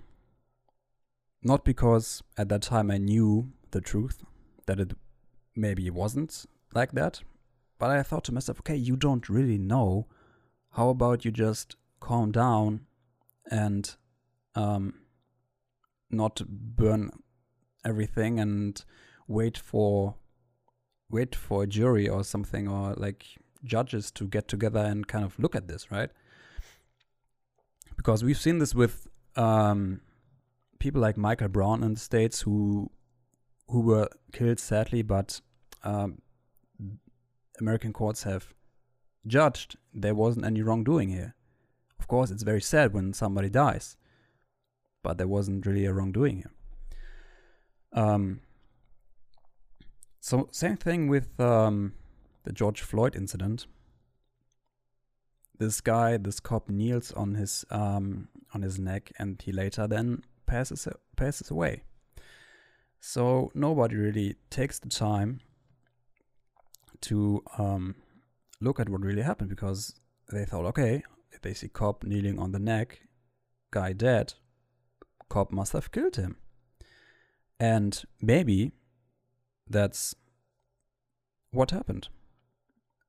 Not 1.43 1.63
because 1.63 2.23
at 2.37 2.49
that 2.49 2.63
time 2.63 2.89
I 2.89 2.97
knew 2.97 3.51
the 3.71 3.81
truth, 3.81 4.23
that 4.65 4.79
it 4.79 4.93
maybe 5.55 5.89
wasn't 5.89 6.45
like 6.73 6.93
that, 6.93 7.21
but 7.77 7.91
I 7.91 8.01
thought 8.03 8.23
to 8.25 8.33
myself, 8.33 8.59
okay, 8.61 8.75
you 8.75 8.95
don't 8.95 9.29
really 9.29 9.57
know. 9.57 10.07
How 10.71 10.89
about 10.89 11.23
you 11.23 11.31
just 11.31 11.75
calm 11.99 12.31
down 12.31 12.81
and 13.51 13.95
um, 14.55 14.95
not 16.09 16.41
burn 16.47 17.11
everything 17.85 18.39
and 18.39 18.83
wait 19.27 19.57
for 19.57 20.15
wait 21.09 21.35
for 21.35 21.63
a 21.63 21.67
jury 21.67 22.09
or 22.09 22.23
something 22.23 22.67
or 22.67 22.93
like 22.95 23.25
judges 23.63 24.11
to 24.11 24.25
get 24.25 24.47
together 24.47 24.79
and 24.79 25.07
kind 25.07 25.23
of 25.23 25.37
look 25.39 25.55
at 25.55 25.67
this, 25.67 25.91
right? 25.91 26.09
because 28.05 28.23
we've 28.23 28.37
seen 28.37 28.59
this 28.59 28.75
with 28.75 29.07
um, 29.35 30.01
people 30.77 31.01
like 31.01 31.17
Michael 31.17 31.47
Brown 31.47 31.83
in 31.83 31.95
the 31.95 31.99
states 31.99 32.41
who 32.41 32.91
who 33.67 33.81
were 33.81 34.07
killed 34.31 34.59
sadly, 34.59 35.01
but 35.01 35.41
um, 35.83 36.21
American 37.59 37.93
courts 37.93 38.21
have 38.23 38.53
judged 39.25 39.77
there 39.91 40.13
wasn't 40.13 40.45
any 40.45 40.61
wrongdoing 40.61 41.09
here. 41.09 41.33
Of 41.97 42.07
course, 42.07 42.29
it's 42.29 42.43
very 42.43 42.61
sad 42.61 42.93
when 42.93 43.13
somebody 43.13 43.49
dies, 43.49 43.97
but 45.01 45.17
there 45.17 45.27
wasn't 45.27 45.65
really 45.65 45.85
a 45.85 45.93
wrongdoing 45.93 46.37
here. 46.37 46.51
Um, 47.93 48.41
so 50.25 50.47
same 50.51 50.77
thing 50.77 51.07
with 51.07 51.39
um, 51.39 51.93
the 52.45 52.51
George 52.51 52.81
Floyd 52.81 53.15
incident 53.15 53.67
this 55.57 55.81
guy, 55.81 56.17
this 56.17 56.39
cop, 56.39 56.69
kneels 56.69 57.11
on 57.11 57.35
his 57.35 57.65
um, 57.71 58.27
on 58.53 58.61
his 58.61 58.79
neck, 58.79 59.11
and 59.19 59.41
he 59.41 59.51
later 59.51 59.87
then 59.87 60.23
passes 60.45 60.87
passes 61.15 61.51
away. 61.51 61.83
So 62.99 63.51
nobody 63.53 63.95
really 63.95 64.35
takes 64.49 64.79
the 64.79 64.89
time 64.89 65.41
to 67.01 67.43
um, 67.57 67.95
look 68.59 68.79
at 68.79 68.89
what 68.89 69.01
really 69.01 69.21
happened 69.21 69.49
because 69.49 69.93
they 70.31 70.45
thought, 70.45 70.65
okay, 70.65 71.03
if 71.31 71.41
they 71.41 71.53
see 71.53 71.67
cop 71.67 72.03
kneeling 72.03 72.39
on 72.39 72.51
the 72.51 72.59
neck, 72.59 73.01
guy 73.71 73.93
dead, 73.93 74.33
cop 75.29 75.51
must 75.51 75.73
have 75.73 75.91
killed 75.91 76.15
him, 76.15 76.37
and 77.59 78.03
maybe 78.21 78.71
that's 79.69 80.15
what 81.51 81.71
happened. 81.71 82.09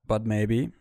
But 0.05 0.25
maybe 0.25 0.71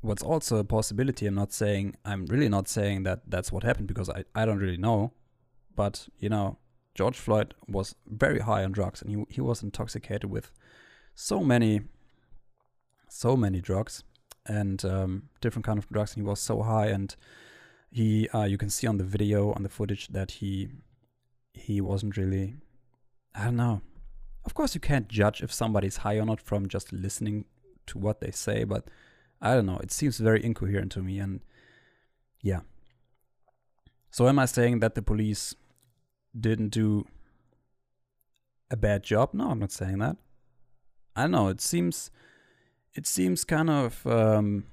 what's 0.00 0.22
also 0.22 0.58
a 0.58 0.64
possibility 0.64 1.26
i'm 1.26 1.34
not 1.34 1.50
saying 1.50 1.96
i'm 2.04 2.26
really 2.26 2.46
not 2.46 2.68
saying 2.68 3.04
that 3.04 3.22
that's 3.26 3.50
what 3.50 3.62
happened 3.62 3.88
because 3.88 4.10
i, 4.10 4.22
I 4.34 4.44
don't 4.44 4.58
really 4.58 4.76
know. 4.76 5.12
But 5.74 6.08
you 6.18 6.28
know 6.28 6.58
george 6.94 7.16
floyd 7.16 7.54
was 7.66 7.94
very 8.06 8.40
high 8.40 8.64
on 8.64 8.72
drugs 8.72 9.00
and 9.00 9.10
he, 9.10 9.24
he 9.28 9.40
was 9.40 9.62
intoxicated 9.62 10.30
with 10.30 10.50
so 11.14 11.40
many 11.42 11.80
so 13.08 13.36
many 13.36 13.60
drugs 13.60 14.04
and 14.46 14.84
um, 14.84 15.22
different 15.40 15.64
kind 15.64 15.78
of 15.78 15.88
drugs 15.88 16.14
and 16.14 16.24
he 16.24 16.28
was 16.28 16.40
so 16.40 16.62
high. 16.62 16.86
And 16.86 17.14
he 17.90 18.28
uh, 18.30 18.44
you 18.44 18.58
can 18.58 18.70
see 18.70 18.86
on 18.86 18.98
the 18.98 19.04
video 19.04 19.52
on 19.52 19.62
the 19.62 19.68
footage 19.68 20.08
that 20.08 20.32
he 20.32 20.68
he 21.52 21.80
wasn't 21.80 22.16
really 22.16 22.56
i 23.36 23.44
don't 23.44 23.56
know 23.56 23.80
of 24.44 24.54
course 24.54 24.74
you 24.74 24.80
can't 24.80 25.08
judge 25.08 25.42
if 25.42 25.52
somebody's 25.52 25.98
high 25.98 26.16
or 26.16 26.24
not 26.24 26.40
from 26.40 26.68
just 26.68 26.92
listening 26.92 27.44
to 27.86 27.98
what 27.98 28.20
they 28.20 28.30
say 28.30 28.64
but 28.64 28.88
I 29.44 29.54
don't 29.54 29.66
know. 29.66 29.78
It 29.82 29.92
seems 29.92 30.16
very 30.16 30.42
incoherent 30.42 30.90
to 30.92 31.02
me. 31.02 31.18
And 31.18 31.40
yeah. 32.40 32.60
So 34.10 34.26
am 34.26 34.38
I 34.38 34.46
saying 34.46 34.80
that 34.80 34.94
the 34.94 35.02
police 35.02 35.54
didn't 36.38 36.70
do 36.70 37.06
a 38.70 38.76
bad 38.76 39.02
job? 39.02 39.34
No, 39.34 39.50
I'm 39.50 39.58
not 39.58 39.70
saying 39.70 39.98
that. 39.98 40.16
I 41.14 41.22
don't 41.22 41.32
know. 41.32 41.48
It 41.48 41.60
seems, 41.60 42.10
it 42.94 43.06
seems 43.06 43.44
kind 43.44 43.68
of, 43.68 44.06
um, 44.06 44.64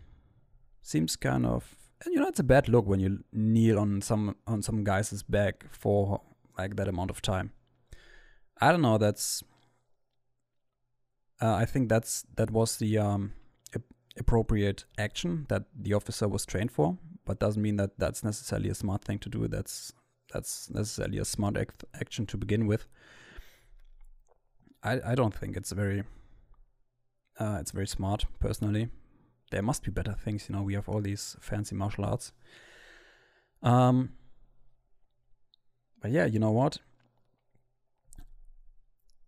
seems 0.82 1.18
kind 1.18 1.46
of, 1.46 1.76
and 2.06 2.14
you 2.14 2.22
know, 2.22 2.30
it's 2.30 2.40
a 2.40 2.44
bad 2.44 2.70
look 2.70 2.88
when 2.88 3.02
you 3.02 3.26
kneel 3.34 3.78
on 3.78 4.02
some 4.02 4.36
on 4.48 4.64
some 4.64 4.84
guy's 4.84 5.22
back 5.22 5.66
for 5.70 6.22
like 6.58 6.78
that 6.78 6.88
amount 6.88 7.12
of 7.12 7.22
time. 7.22 7.52
I 8.60 8.72
don't 8.72 8.82
know. 8.82 8.98
That's. 8.98 9.44
Uh, 11.42 11.56
I 11.56 11.66
think 11.66 11.90
that's 11.90 12.26
that 12.36 12.52
was 12.52 12.78
the 12.78 13.00
um, 13.00 13.34
appropriate 14.18 14.86
action 14.98 15.46
that 15.50 15.64
the 15.76 15.94
officer 15.94 16.28
was 16.28 16.46
trained 16.46 16.72
for, 16.72 16.98
but 17.26 17.40
doesn't 17.40 17.62
mean 17.62 17.78
that 17.78 17.98
that's 17.98 18.24
necessarily 18.24 18.70
a 18.70 18.76
smart 18.76 19.04
thing 19.04 19.20
to 19.20 19.30
do. 19.30 19.48
That's 19.48 19.94
that's 20.32 20.70
necessarily 20.70 21.18
a 21.18 21.26
smart 21.26 21.58
act 21.58 21.84
action 22.00 22.26
to 22.28 22.38
begin 22.38 22.68
with. 22.68 22.88
I 24.84 25.00
I 25.06 25.16
don't 25.16 25.34
think 25.34 25.58
it's 25.58 25.72
very 25.72 26.04
uh, 27.40 27.58
it's 27.60 27.72
very 27.72 27.88
smart 27.88 28.26
personally. 28.40 28.90
There 29.52 29.64
must 29.64 29.84
be 29.84 29.92
better 29.92 30.14
things, 30.14 30.48
you 30.48 30.56
know. 30.56 30.62
We 30.62 30.76
have 30.76 30.88
all 30.88 31.02
these 31.02 31.36
fancy 31.42 31.76
martial 31.76 32.06
arts. 32.06 32.32
Um, 33.64 34.14
but 36.02 36.12
yeah, 36.12 36.26
you 36.26 36.40
know 36.40 36.52
what? 36.52 36.80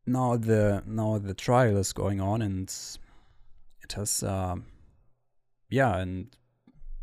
Now 0.06 0.36
the 0.36 0.84
now 0.86 1.18
the 1.18 1.34
trial 1.34 1.78
is 1.78 1.94
going 1.94 2.20
on 2.20 2.42
and 2.42 2.74
it 3.82 3.94
has 3.94 4.24
um, 4.24 4.66
yeah, 5.70 5.98
and 5.98 6.36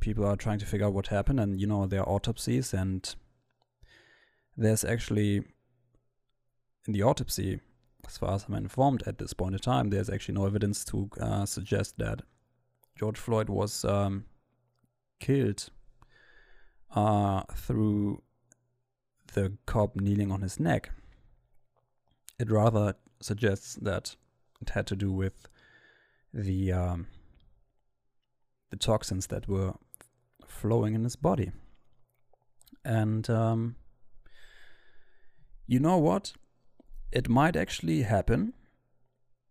people 0.01 0.25
are 0.25 0.37
trying 0.37 0.59
to 0.59 0.67
figure 0.67 0.87
out 0.87 0.95
what 0.95 1.09
happened, 1.09 1.41
and 1.41 1.61
you 1.61 1.67
know 1.67 1.87
there 1.87 2.01
are 2.01 2.09
autopsies, 2.09 2.73
and 2.73 3.15
there's 4.57 4.85
actually 4.85 5.43
in 6.87 6.93
the 6.93 7.03
autopsy, 7.03 7.61
as 8.07 8.17
far 8.17 8.35
as 8.35 8.45
I'm 8.49 8.55
informed 8.55 9.03
at 9.07 9.19
this 9.19 9.33
point 9.33 9.55
in 9.55 9.61
time, 9.61 9.91
there's 9.91 10.11
actually 10.11 10.35
no 10.35 10.47
evidence 10.47 10.85
to 10.87 11.11
uh, 11.21 11.47
suggest 11.47 11.99
that 11.99 12.23
George 12.97 13.19
Floyd 13.19 13.49
was 13.49 13.85
um, 13.85 14.25
killed 15.21 15.69
uh, 16.95 17.43
through 17.55 18.23
the 19.35 19.53
cop 19.67 19.97
kneeling 19.97 20.33
on 20.33 20.43
his 20.43 20.59
neck. 20.59 20.91
It 22.41 22.51
rather 22.51 22.95
suggests 23.21 23.75
that 23.75 24.17
it 24.63 24.71
had 24.71 24.87
to 24.87 24.97
do 24.97 25.13
with 25.13 25.47
the 26.33 26.73
um, 26.73 27.07
the 28.71 28.77
toxins 28.77 29.27
that 29.27 29.47
were 29.47 29.75
flowing 30.47 30.95
in 30.95 31.05
his 31.05 31.17
body. 31.17 31.53
And 32.83 33.29
um, 33.29 33.77
you 35.67 35.81
know 35.81 35.99
what? 35.99 36.33
It 37.13 37.29
might 37.29 37.57
actually 37.57 38.03
happen 38.03 38.55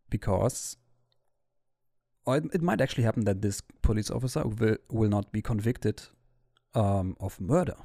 because, 0.10 0.78
or 2.26 2.38
it, 2.38 2.46
it 2.54 2.62
might 2.64 2.82
actually 2.82 3.04
happen 3.04 3.26
that 3.26 3.42
this 3.44 3.62
police 3.84 4.10
officer 4.10 4.48
will, 4.48 4.78
will 4.90 5.10
not 5.10 5.32
be 5.32 5.44
convicted 5.44 6.02
um, 6.74 7.16
of 7.20 7.40
murder. 7.40 7.76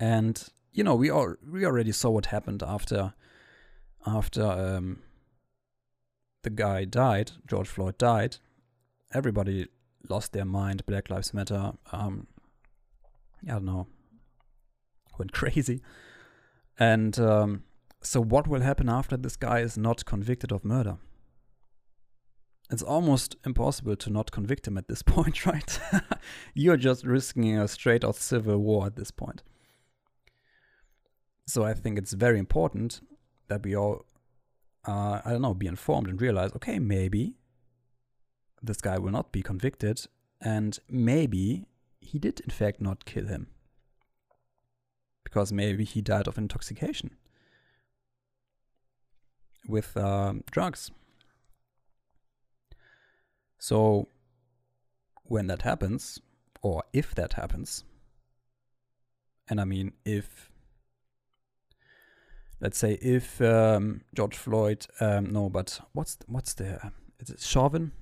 And 0.00 0.48
you 0.72 0.84
know, 0.84 0.94
we 0.94 1.10
all 1.10 1.34
we 1.50 1.64
already 1.64 1.92
saw 1.92 2.10
what 2.10 2.26
happened 2.26 2.62
after 2.62 3.14
after 4.06 4.42
um, 4.42 5.02
the 6.42 6.50
guy 6.50 6.84
died, 6.84 7.32
George 7.46 7.68
Floyd 7.68 7.98
died, 7.98 8.36
everybody 9.12 9.68
lost 10.08 10.32
their 10.32 10.44
mind. 10.44 10.86
Black 10.86 11.10
Lives 11.10 11.34
Matter. 11.34 11.72
Um, 11.92 12.26
I 13.46 13.52
don't 13.52 13.64
know, 13.64 13.86
went 15.18 15.32
crazy. 15.40 15.82
And 16.78 17.18
um, 17.18 17.64
so, 18.02 18.20
what 18.20 18.46
will 18.46 18.60
happen 18.60 18.88
after 18.88 19.16
this 19.16 19.36
guy 19.36 19.60
is 19.60 19.76
not 19.76 20.04
convicted 20.04 20.52
of 20.52 20.64
murder? 20.64 20.98
It's 22.70 22.82
almost 22.82 23.36
impossible 23.44 23.96
to 23.96 24.10
not 24.10 24.30
convict 24.30 24.68
him 24.68 24.78
at 24.78 24.88
this 24.88 25.02
point, 25.06 25.46
right? 25.46 25.80
You're 26.54 26.76
just 26.76 27.04
risking 27.04 27.58
a 27.58 27.66
straight 27.66 28.04
out 28.04 28.16
civil 28.16 28.58
war 28.58 28.86
at 28.86 28.96
this 28.96 29.10
point. 29.10 29.42
So 31.48 31.64
I 31.64 31.72
think 31.72 31.96
it's 31.96 32.12
very 32.12 32.38
important 32.38 33.00
that 33.48 33.62
we 33.64 33.74
all, 33.74 34.04
uh, 34.86 35.22
I 35.24 35.30
don't 35.30 35.40
know, 35.40 35.54
be 35.54 35.66
informed 35.66 36.06
and 36.06 36.20
realize, 36.20 36.52
okay, 36.56 36.78
maybe 36.78 37.36
this 38.62 38.82
guy 38.82 38.98
will 38.98 39.10
not 39.10 39.32
be 39.32 39.40
convicted, 39.42 40.04
and 40.42 40.78
maybe 40.90 41.64
he 42.00 42.18
did 42.18 42.40
in 42.40 42.50
fact 42.50 42.82
not 42.82 43.06
kill 43.06 43.26
him 43.26 43.46
because 45.24 45.50
maybe 45.50 45.84
he 45.84 46.02
died 46.02 46.28
of 46.28 46.36
intoxication 46.36 47.16
with 49.66 49.96
um, 49.96 50.44
drugs. 50.50 50.90
So, 53.58 54.08
when 55.24 55.46
that 55.46 55.62
happens, 55.62 56.20
or 56.60 56.84
if 56.92 57.14
that 57.14 57.32
happens, 57.34 57.84
and 59.48 59.58
I 59.62 59.64
mean, 59.64 59.92
if, 60.04 60.50
let's 62.60 62.78
say, 62.78 62.94
if 62.94 63.40
um, 63.40 64.02
George 64.14 64.36
Floyd, 64.36 64.86
um, 65.00 65.32
no, 65.32 65.48
but 65.48 65.80
what's 65.92 66.18
what's 66.26 66.54
the, 66.54 66.92
is 67.20 67.30
it 67.30 67.40
Chauvin? 67.40 67.92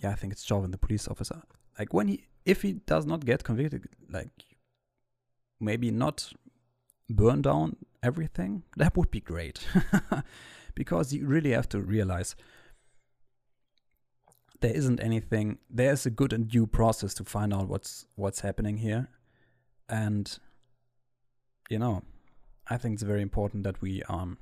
Yeah, 0.00 0.10
I 0.10 0.14
think 0.14 0.32
it's 0.32 0.44
Chauvin, 0.44 0.70
the 0.70 0.78
police 0.78 1.08
officer. 1.08 1.42
Like 1.78 1.92
when 1.92 2.08
he, 2.08 2.24
if 2.44 2.62
he 2.62 2.74
does 2.74 3.06
not 3.06 3.24
get 3.24 3.44
convicted, 3.44 3.88
like 4.10 4.30
maybe 5.60 5.90
not 5.90 6.32
burn 7.08 7.42
down 7.42 7.76
everything, 8.02 8.64
that 8.76 8.96
would 8.96 9.10
be 9.10 9.20
great. 9.20 9.66
because 10.76 11.12
you 11.12 11.26
really 11.26 11.50
have 11.50 11.68
to 11.70 11.80
realize 11.80 12.36
there 14.60 14.74
isn't 14.74 15.00
anything 15.00 15.58
there's 15.68 16.06
a 16.06 16.10
good 16.10 16.32
and 16.32 16.48
due 16.48 16.66
process 16.66 17.14
to 17.14 17.24
find 17.24 17.52
out 17.52 17.68
what's 17.68 18.06
what's 18.14 18.40
happening 18.40 18.78
here 18.78 19.08
and 19.88 20.38
you 21.68 21.78
know 21.78 22.02
i 22.68 22.76
think 22.76 22.94
it's 22.94 23.02
very 23.02 23.22
important 23.22 23.64
that 23.64 23.80
we 23.80 24.02
um 24.08 24.38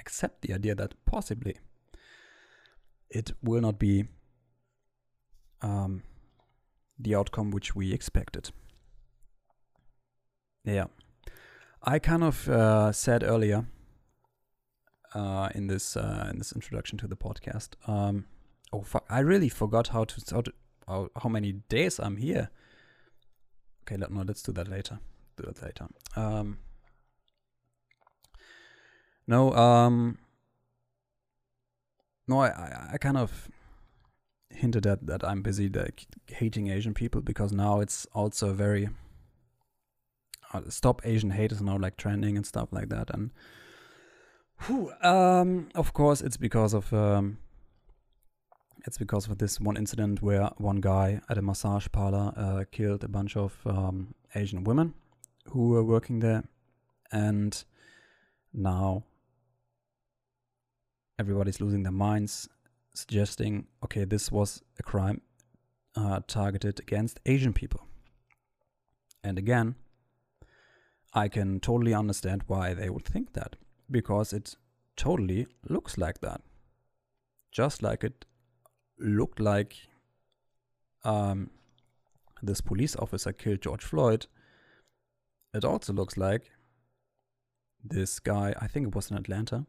accept 0.00 0.42
the 0.42 0.52
idea 0.52 0.74
that 0.74 0.94
possibly 1.06 1.56
it 3.10 3.32
will 3.42 3.60
not 3.60 3.78
be 3.78 4.04
um 5.62 6.02
the 6.98 7.14
outcome 7.14 7.50
which 7.50 7.74
we 7.74 7.92
expected 7.92 8.50
yeah 10.64 10.86
i 11.82 11.98
kind 11.98 12.22
of 12.22 12.48
uh, 12.48 12.92
said 12.92 13.22
earlier 13.22 13.66
uh, 15.14 15.48
in 15.54 15.68
this 15.68 15.96
uh, 15.96 16.28
in 16.30 16.38
this 16.38 16.52
introduction 16.52 16.98
to 16.98 17.06
the 17.06 17.16
podcast. 17.16 17.70
Um, 17.88 18.26
oh 18.72 18.82
fuck! 18.82 19.04
I 19.08 19.20
really 19.20 19.48
forgot 19.48 19.88
how 19.88 20.04
to 20.04 20.22
how, 20.30 20.40
to, 20.42 21.10
how, 21.22 21.28
many 21.28 21.52
days 21.68 21.98
I'm 21.98 22.16
here. 22.16 22.50
Okay, 23.82 23.96
let, 23.96 24.10
no, 24.10 24.22
let's 24.22 24.42
do 24.42 24.52
that 24.52 24.68
later. 24.68 24.98
Do 25.36 25.44
that 25.44 25.62
later. 25.62 25.86
Um, 26.16 26.58
no, 29.26 29.52
um, 29.54 30.18
no, 32.26 32.40
I, 32.40 32.48
I, 32.48 32.90
I 32.94 32.98
kind 32.98 33.16
of 33.16 33.48
hinted 34.50 34.86
at 34.86 35.06
that 35.06 35.24
I'm 35.24 35.42
busy 35.42 35.68
like 35.68 36.06
hating 36.28 36.68
Asian 36.68 36.94
people 36.94 37.20
because 37.20 37.52
now 37.52 37.80
it's 37.80 38.06
also 38.14 38.52
very 38.52 38.88
uh, 40.52 40.60
stop 40.68 41.02
Asian 41.04 41.30
hate 41.30 41.50
is 41.52 41.60
now 41.60 41.76
like 41.76 41.96
trending 41.96 42.36
and 42.36 42.46
stuff 42.46 42.68
like 42.72 42.88
that. 42.90 43.10
And 43.10 43.30
Whew, 44.60 44.92
um, 45.02 45.68
of 45.74 45.92
course, 45.92 46.22
it's 46.22 46.36
because 46.36 46.72
of 46.72 46.92
um, 46.92 47.38
it's 48.86 48.96
because 48.96 49.28
of 49.28 49.38
this 49.38 49.60
one 49.60 49.76
incident 49.76 50.22
where 50.22 50.50
one 50.56 50.80
guy 50.80 51.20
at 51.28 51.38
a 51.38 51.42
massage 51.42 51.86
parlor 51.92 52.32
uh, 52.36 52.64
killed 52.70 53.04
a 53.04 53.08
bunch 53.08 53.36
of 53.36 53.58
um, 53.66 54.14
Asian 54.34 54.64
women 54.64 54.94
who 55.50 55.68
were 55.68 55.84
working 55.84 56.20
there, 56.20 56.44
and 57.12 57.64
now 58.52 59.04
everybody's 61.18 61.60
losing 61.60 61.82
their 61.82 61.92
minds, 61.92 62.48
suggesting, 62.94 63.66
okay, 63.84 64.04
this 64.04 64.30
was 64.30 64.62
a 64.78 64.82
crime 64.82 65.20
uh, 65.96 66.20
targeted 66.26 66.80
against 66.80 67.20
Asian 67.26 67.52
people. 67.52 67.86
And 69.22 69.38
again, 69.38 69.76
I 71.12 71.28
can 71.28 71.60
totally 71.60 71.94
understand 71.94 72.42
why 72.46 72.74
they 72.74 72.90
would 72.90 73.04
think 73.04 73.32
that 73.34 73.56
because 73.90 74.32
it 74.32 74.56
totally 74.96 75.46
looks 75.68 75.96
like 75.96 76.20
that. 76.20 76.40
Just 77.52 77.82
like 77.82 78.02
it 78.02 78.24
looked 78.98 79.38
like 79.38 79.76
um, 81.04 81.50
this 82.42 82.60
police 82.60 82.96
officer 82.96 83.32
killed 83.32 83.62
George 83.62 83.84
Floyd, 83.84 84.26
it 85.52 85.64
also 85.64 85.92
looks 85.92 86.16
like 86.16 86.50
this 87.82 88.18
guy, 88.18 88.54
I 88.58 88.66
think 88.66 88.88
it 88.88 88.94
was 88.94 89.10
in 89.10 89.16
Atlanta, 89.16 89.66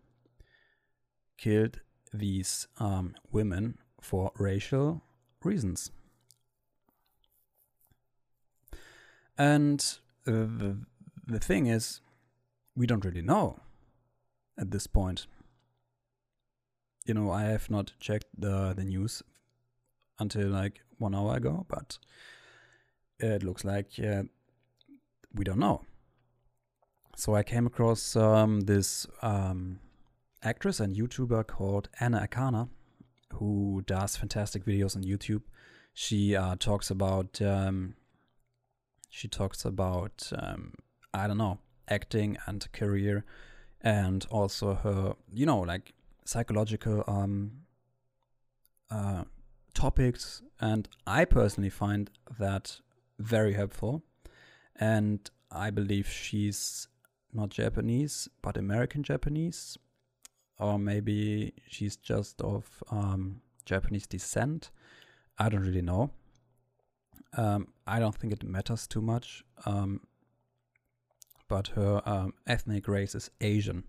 killed 1.37 1.79
these 2.13 2.67
um, 2.79 3.15
women 3.31 3.77
for 4.01 4.31
racial 4.37 5.01
reasons. 5.43 5.91
And 9.37 9.83
the, 10.23 10.77
the 11.27 11.39
thing 11.39 11.67
is, 11.67 12.01
we 12.75 12.87
don't 12.87 13.05
really 13.05 13.21
know 13.21 13.59
at 14.57 14.71
this 14.71 14.87
point. 14.87 15.27
You 17.05 17.13
know, 17.13 17.31
I 17.31 17.43
have 17.43 17.69
not 17.69 17.93
checked 17.99 18.27
the 18.37 18.73
the 18.75 18.83
news 18.83 19.21
until 20.19 20.49
like 20.49 20.81
one 20.97 21.13
hour 21.13 21.35
ago, 21.35 21.65
but 21.69 21.99
it 23.19 23.43
looks 23.43 23.63
like 23.63 23.91
uh, 23.99 24.23
we 25.33 25.43
don't 25.43 25.59
know. 25.59 25.81
So 27.15 27.35
I 27.35 27.43
came 27.43 27.67
across 27.67 28.15
um, 28.15 28.61
this 28.61 29.07
um, 29.21 29.79
actress 30.45 30.79
and 30.79 30.95
YouTuber 30.95 31.47
called 31.47 31.89
Anna 31.99 32.27
Akana, 32.29 32.69
who 33.33 33.83
does 33.85 34.15
fantastic 34.15 34.63
videos 34.63 34.95
on 34.95 35.03
YouTube. 35.03 35.41
She 35.93 36.35
uh, 36.35 36.55
talks 36.57 36.89
about 36.89 37.41
um, 37.41 37.95
she 39.09 39.27
talks 39.27 39.65
about 39.65 40.31
um, 40.37 40.73
I 41.13 41.27
don't 41.27 41.37
know 41.37 41.59
acting 41.87 42.37
and 42.47 42.71
career 42.71 43.25
and 43.81 44.25
also 44.29 44.73
her, 44.75 45.15
you 45.33 45.45
know, 45.45 45.59
like 45.59 45.93
psychological 46.25 47.03
um, 47.07 47.51
uh, 48.89 49.23
topics. 49.73 50.41
And 50.59 50.87
I 51.05 51.25
personally 51.25 51.69
find 51.69 52.09
that 52.39 52.79
very 53.19 53.53
helpful. 53.53 54.03
And 54.75 55.29
I 55.51 55.69
believe 55.69 56.09
she's 56.09 56.87
not 57.31 57.49
Japanese, 57.49 58.27
but 58.41 58.57
American 58.57 59.03
Japanese, 59.03 59.77
or 60.59 60.79
maybe 60.79 61.53
she's 61.67 61.95
just 61.97 62.41
of 62.41 62.83
um, 62.89 63.41
Japanese 63.65 64.07
descent. 64.07 64.71
I 65.37 65.49
don't 65.49 65.61
really 65.61 65.81
know. 65.81 66.11
Um, 67.37 67.67
I 67.85 67.99
don't 67.99 68.15
think 68.15 68.31
it 68.31 68.43
matters 68.43 68.87
too 68.87 69.01
much. 69.01 69.43
Um, 69.65 70.01
but 71.47 71.67
her 71.69 72.01
um, 72.05 72.33
ethnic 72.47 72.87
race 72.87 73.15
is 73.15 73.29
Asian. 73.41 73.83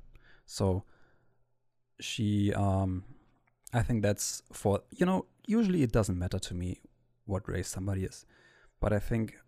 So 0.44 0.84
she, 2.00 2.52
um, 2.52 3.04
I 3.72 3.82
think 3.82 4.02
that's 4.02 4.42
for, 4.52 4.82
you 4.90 5.06
know, 5.06 5.26
usually 5.46 5.82
it 5.82 5.92
doesn't 5.92 6.18
matter 6.18 6.38
to 6.38 6.54
me 6.54 6.80
what 7.24 7.48
race 7.48 7.68
somebody 7.68 8.04
is. 8.04 8.26
But 8.80 8.92
I 8.92 8.98
think 8.98 9.38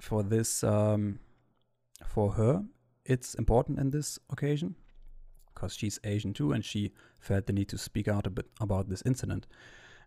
for 0.00 0.22
this, 0.22 0.64
um, 0.64 1.18
for 2.06 2.32
her, 2.32 2.64
it's 3.04 3.34
important 3.34 3.78
in 3.78 3.90
this 3.90 4.18
occasion 4.30 4.76
because 5.58 5.74
she's 5.74 5.98
Asian 6.04 6.32
too 6.32 6.52
and 6.52 6.64
she 6.64 6.92
felt 7.18 7.46
the 7.46 7.52
need 7.52 7.68
to 7.68 7.78
speak 7.78 8.06
out 8.06 8.26
a 8.26 8.30
bit 8.30 8.46
about 8.60 8.88
this 8.88 9.02
incident. 9.04 9.46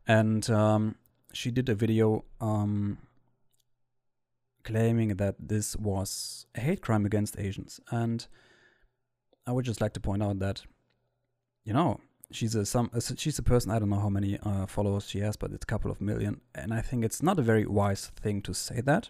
And 0.08 0.50
um, 0.50 0.96
she 1.34 1.52
did 1.52 1.68
a 1.68 1.76
video 1.76 2.24
um, 2.40 2.98
claiming 4.64 5.18
that 5.18 5.36
this 5.40 5.76
was 5.76 6.46
a 6.56 6.62
hate 6.62 6.82
crime 6.82 7.06
against 7.06 7.38
Asians. 7.38 7.82
And 7.92 8.26
I 9.46 9.52
would 9.52 9.66
just 9.66 9.82
like 9.82 9.94
to 9.94 10.00
point 10.00 10.24
out 10.24 10.40
that, 10.40 10.64
you 11.66 11.74
know, 11.74 12.00
she's 12.32 12.56
a 12.56 12.66
some 12.66 12.90
she's 13.18 13.38
a 13.38 13.44
person 13.44 13.72
I 13.72 13.80
don't 13.80 13.90
know 13.90 14.00
how 14.00 14.10
many 14.10 14.40
uh, 14.42 14.66
followers 14.68 15.10
she 15.10 15.20
has, 15.20 15.36
but 15.36 15.52
it's 15.52 15.64
a 15.64 15.68
couple 15.68 15.92
of 15.92 16.00
million, 16.00 16.40
and 16.56 16.74
I 16.74 16.82
think 16.82 17.04
it's 17.04 17.22
not 17.22 17.38
a 17.38 17.42
very 17.42 17.66
wise 17.66 18.08
thing 18.16 18.42
to 18.44 18.54
say 18.54 18.80
that. 18.82 19.10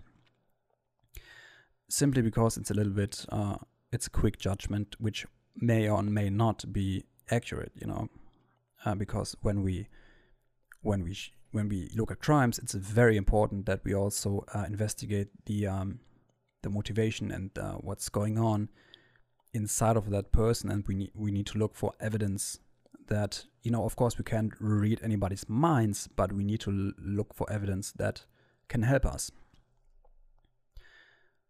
Simply 1.88 2.22
because 2.22 2.58
it's 2.58 2.72
a 2.72 2.74
little 2.74 2.94
bit, 2.94 3.26
uh, 3.30 3.58
it's 3.92 4.08
a 4.08 4.10
quick 4.10 4.40
judgment, 4.40 4.96
which 4.98 5.28
may 5.56 5.90
or 5.90 6.02
may 6.04 6.30
not 6.30 6.72
be 6.72 7.06
accurate, 7.30 7.72
you 7.76 7.88
know, 7.88 8.10
uh, 8.86 8.96
because 8.96 9.36
when 9.42 9.64
we 9.64 9.88
when 10.82 11.04
we 11.04 11.16
when 11.52 11.68
we 11.68 11.90
look 11.96 12.12
at 12.12 12.20
crimes, 12.20 12.60
it's 12.60 12.74
very 12.74 13.18
important 13.18 13.66
that 13.66 13.82
we 13.84 13.94
also 13.94 14.46
uh, 14.54 14.64
investigate 14.68 15.28
the 15.46 15.68
um, 15.68 16.00
the 16.62 16.70
motivation 16.70 17.32
and 17.32 17.58
uh, 17.58 17.74
what's 17.74 18.10
going 18.10 18.38
on 18.38 18.70
inside 19.54 19.98
of 19.98 20.10
that 20.10 20.32
person, 20.32 20.72
and 20.72 20.86
we 20.88 20.96
need 20.96 21.12
we 21.14 21.32
need 21.32 21.48
to 21.48 21.58
look 21.58 21.76
for 21.76 21.94
evidence 22.00 22.60
that 23.08 23.46
you 23.64 23.72
know. 23.72 23.86
Of 23.86 23.96
course, 23.96 24.18
we 24.18 24.24
can't 24.24 24.54
read 24.60 25.00
anybody's 25.04 25.48
minds, 25.50 26.08
but 26.08 26.32
we 26.32 26.44
need 26.44 26.62
to 26.62 26.94
look 26.98 27.34
for 27.34 27.52
evidence 27.52 27.92
that 27.94 28.26
can 28.68 28.84
help 28.84 29.06
us. 29.06 29.32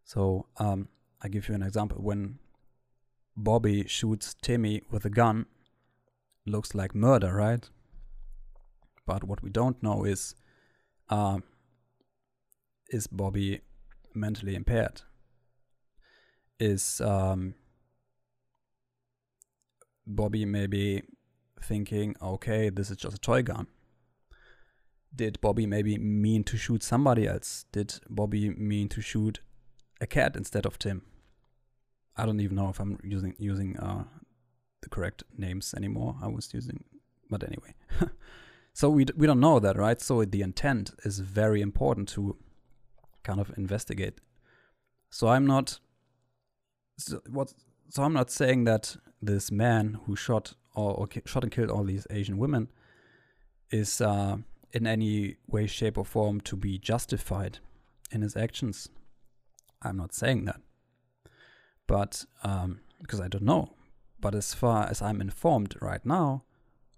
So 0.04 0.48
um, 0.58 0.90
I 1.22 1.30
give 1.30 1.48
you 1.48 1.56
an 1.56 1.64
example 1.64 1.98
when 2.02 2.40
Bobby 3.44 3.88
shoots 3.88 4.36
Timmy 4.42 4.84
with 4.92 5.04
a 5.06 5.10
gun, 5.10 5.48
looks 6.46 6.76
like 6.76 6.94
murder, 6.94 7.34
right? 7.34 7.68
But 9.06 9.24
what 9.24 9.42
we 9.42 9.50
don't 9.50 9.82
know 9.82 10.04
is, 10.04 10.36
uh, 11.10 11.40
is 12.90 13.08
Bobby 13.08 13.62
mentally 14.14 14.56
impaired? 14.56 15.02
Is 16.60 17.02
um, 17.02 17.56
Bobby 20.06 20.46
maybe 20.46 21.02
thinking, 21.64 22.16
okay, 22.22 22.70
this 22.70 22.92
is 22.92 22.98
just 22.98 23.16
a 23.16 23.20
toy 23.20 23.42
gun? 23.42 23.68
Did 25.14 25.42
Bobby 25.42 25.66
maybe 25.66 25.98
mean 25.98 26.44
to 26.46 26.58
shoot 26.58 26.84
somebody 26.84 27.28
else? 27.28 27.66
Did 27.72 27.96
Bobby 28.08 28.52
mean 28.52 28.88
to 28.90 29.02
shoot 29.02 29.42
a 30.00 30.06
cat 30.06 30.36
instead 30.36 30.66
of 30.66 30.78
Tim? 30.78 31.02
I 32.18 32.26
don't 32.26 32.40
even 32.40 32.56
know 32.56 32.70
if 32.70 32.80
I'm 32.80 33.00
using 33.04 33.36
using 33.38 33.78
uh, 33.78 34.04
the 34.82 34.90
correct 34.90 35.24
names 35.38 35.74
anymore. 35.76 36.16
I 36.22 36.28
was 36.28 36.54
using, 36.54 36.84
but 37.30 37.44
anyway. 37.44 37.74
so 38.74 38.90
we 38.90 39.06
we 39.16 39.28
don't 39.28 39.40
know 39.40 39.60
that, 39.60 39.78
right? 39.78 40.02
So 40.02 40.26
the 40.26 40.42
intent 40.42 40.92
is 41.04 41.20
very 41.20 41.62
important 41.62 42.10
to 42.10 42.38
kind 43.24 43.40
of 43.40 43.52
investigate. 43.58 44.20
So 45.10 45.28
I'm 45.28 45.46
not. 45.46 45.80
So 46.98 47.22
what? 47.30 47.54
So 47.90 48.04
I'm 48.04 48.14
not 48.14 48.30
saying 48.30 48.66
that 48.66 48.96
this 49.22 49.52
man 49.52 50.00
who 50.06 50.16
shot 50.16 50.54
or, 50.76 50.94
or 50.94 51.08
shot 51.26 51.44
and 51.44 51.52
killed 51.52 51.70
all 51.70 51.84
these 51.84 52.08
Asian 52.10 52.38
women 52.38 52.70
is 53.70 54.02
uh, 54.02 54.38
in 54.72 54.88
any 54.88 55.38
way, 55.48 55.68
shape, 55.68 55.98
or 55.98 56.06
form 56.06 56.42
to 56.42 56.56
be 56.56 56.78
justified 56.78 57.60
in 58.12 58.22
his 58.22 58.36
actions. 58.36 58.90
I'm 59.82 59.98
not 59.98 60.14
saying 60.14 60.46
that 60.46 60.62
but 61.92 62.24
um, 62.42 62.80
because 63.02 63.20
I 63.20 63.28
don't 63.28 63.44
know. 63.44 63.74
But 64.22 64.34
as 64.34 64.54
far 64.54 64.88
as 64.88 65.02
I'm 65.02 65.20
informed 65.20 65.76
right 65.82 66.06
now, 66.06 66.46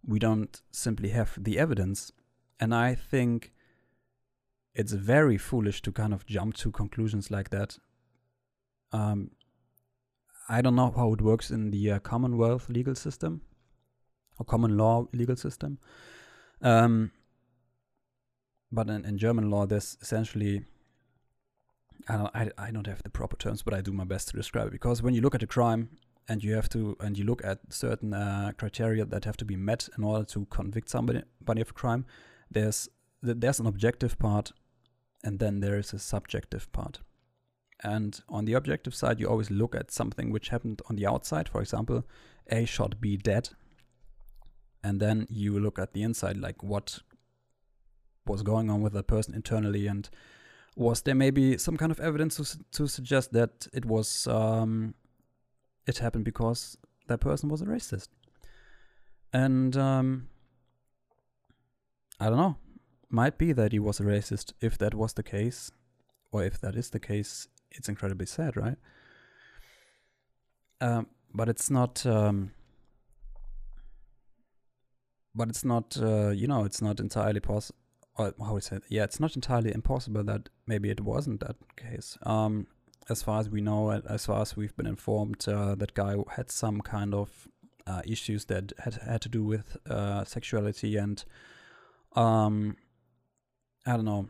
we 0.05 0.19
don't 0.19 0.61
simply 0.71 1.09
have 1.09 1.35
the 1.43 1.57
evidence. 1.57 2.11
And 2.59 2.75
I 2.75 2.93
think 2.93 3.51
it's 4.75 4.91
very 4.93 5.39
foolish 5.39 5.81
to 5.81 5.91
kind 5.91 6.13
of 6.13 6.27
jump 6.27 6.53
to 6.57 6.71
conclusions 6.71 7.31
like 7.31 7.49
that. 7.49 7.79
Um, 8.91 9.31
I 10.47 10.61
don't 10.61 10.75
know 10.75 10.93
how 10.95 11.11
it 11.13 11.21
works 11.21 11.49
in 11.49 11.71
the 11.71 11.93
uh, 11.93 11.99
Commonwealth 11.99 12.69
legal 12.69 12.93
system 12.93 13.41
or 14.37 14.45
common 14.45 14.77
law 14.77 15.07
legal 15.11 15.35
system. 15.35 15.79
Um, 16.61 17.09
but 18.71 18.89
in, 18.89 19.05
in 19.05 19.17
German 19.17 19.49
law, 19.49 19.65
there's 19.65 19.97
essentially 20.01 20.65
I 22.07 22.17
don't, 22.17 22.35
I, 22.35 22.49
I 22.57 22.71
don't 22.71 22.87
have 22.87 23.03
the 23.03 23.09
proper 23.09 23.37
terms, 23.37 23.61
but 23.61 23.73
I 23.73 23.81
do 23.81 23.91
my 23.91 24.03
best 24.03 24.29
to 24.29 24.37
describe 24.37 24.67
it 24.67 24.71
because 24.71 25.01
when 25.01 25.13
you 25.13 25.21
look 25.21 25.35
at 25.35 25.43
a 25.43 25.47
crime 25.47 25.89
and 26.27 26.43
you 26.43 26.53
have 26.53 26.69
to 26.69 26.95
and 26.99 27.17
you 27.17 27.25
look 27.25 27.43
at 27.43 27.59
certain 27.69 28.13
uh, 28.13 28.51
criteria 28.57 29.05
that 29.05 29.25
have 29.25 29.37
to 29.37 29.45
be 29.45 29.55
met 29.55 29.89
in 29.97 30.03
order 30.03 30.25
to 30.25 30.45
convict 30.45 30.89
somebody, 30.89 31.21
of 31.47 31.57
a 31.69 31.73
crime, 31.73 32.05
there's 32.51 32.89
there's 33.21 33.59
an 33.59 33.67
objective 33.67 34.19
part, 34.19 34.51
and 35.23 35.39
then 35.39 35.61
there 35.61 35.77
is 35.77 35.93
a 35.93 35.99
subjective 35.99 36.71
part. 36.71 36.99
And 37.83 38.19
on 38.29 38.45
the 38.45 38.53
objective 38.53 38.95
side, 38.95 39.19
you 39.19 39.27
always 39.27 39.51
look 39.51 39.75
at 39.75 39.91
something 39.91 40.31
which 40.31 40.49
happened 40.49 40.81
on 40.89 40.95
the 40.95 41.05
outside. 41.05 41.49
For 41.49 41.61
example, 41.61 42.03
A 42.49 42.65
shot 42.65 42.99
B 43.01 43.17
dead, 43.17 43.49
and 44.83 44.99
then 44.99 45.27
you 45.29 45.59
look 45.59 45.79
at 45.79 45.93
the 45.93 46.03
inside, 46.03 46.37
like 46.37 46.63
what 46.63 46.99
was 48.25 48.43
going 48.43 48.69
on 48.69 48.81
with 48.81 48.93
that 48.93 49.07
person 49.07 49.33
internally 49.33 49.87
and 49.87 50.09
was 50.75 51.01
there 51.01 51.15
maybe 51.15 51.57
some 51.57 51.77
kind 51.77 51.91
of 51.91 51.99
evidence 51.99 52.37
to, 52.37 52.59
to 52.71 52.87
suggest 52.87 53.33
that 53.33 53.67
it 53.73 53.85
was 53.85 54.27
um, 54.27 54.93
it 55.85 55.99
happened 55.99 56.25
because 56.25 56.77
that 57.07 57.19
person 57.19 57.49
was 57.49 57.61
a 57.61 57.65
racist? 57.65 58.07
And 59.31 59.75
um, 59.75 60.27
i 62.19 62.27
don't 62.29 62.37
know. 62.37 62.57
Might 63.09 63.37
be 63.37 63.53
that 63.53 63.71
he 63.71 63.79
was 63.79 63.99
a 63.99 64.03
racist. 64.03 64.53
If 64.61 64.77
that 64.79 64.95
was 64.95 65.13
the 65.13 65.23
case 65.23 65.71
or 66.31 66.43
if 66.43 66.59
that 66.61 66.75
is 66.75 66.89
the 66.89 66.99
case 66.99 67.47
it's 67.71 67.89
incredibly 67.89 68.25
sad 68.25 68.57
right? 68.57 68.77
Um, 70.81 71.07
but 71.33 71.49
it's 71.49 71.69
not 71.69 72.05
um, 72.05 72.51
but 75.35 75.49
it's 75.49 75.63
not 75.63 75.97
uh, 76.01 76.29
you 76.29 76.47
know 76.47 76.65
it's 76.65 76.81
not 76.81 76.99
entirely 76.99 77.39
possible 77.39 77.82
or 78.15 78.33
how 78.39 78.53
would 78.53 78.67
yeah 78.89 79.03
it's 79.03 79.19
not 79.19 79.35
entirely 79.35 79.73
impossible 79.73 80.23
that 80.23 80.49
maybe 80.67 80.89
it 80.89 81.01
wasn't 81.01 81.39
that 81.39 81.55
case. 81.75 82.17
Um, 82.23 82.67
as 83.09 83.21
far 83.21 83.39
as 83.39 83.49
we 83.49 83.61
know 83.61 83.91
as 83.91 84.25
far 84.25 84.41
as 84.41 84.55
we've 84.55 84.75
been 84.75 84.87
informed 84.87 85.47
uh, 85.47 85.75
that 85.75 85.93
guy 85.93 86.15
had 86.35 86.49
some 86.49 86.81
kind 86.81 87.13
of 87.13 87.47
uh, 87.85 88.01
issues 88.05 88.45
that 88.45 88.71
had 88.79 88.95
had 88.95 89.21
to 89.21 89.29
do 89.29 89.43
with 89.43 89.77
uh, 89.89 90.23
sexuality 90.23 90.95
and 90.95 91.25
um, 92.15 92.77
I 93.85 93.97
don't 93.97 94.05
know 94.05 94.29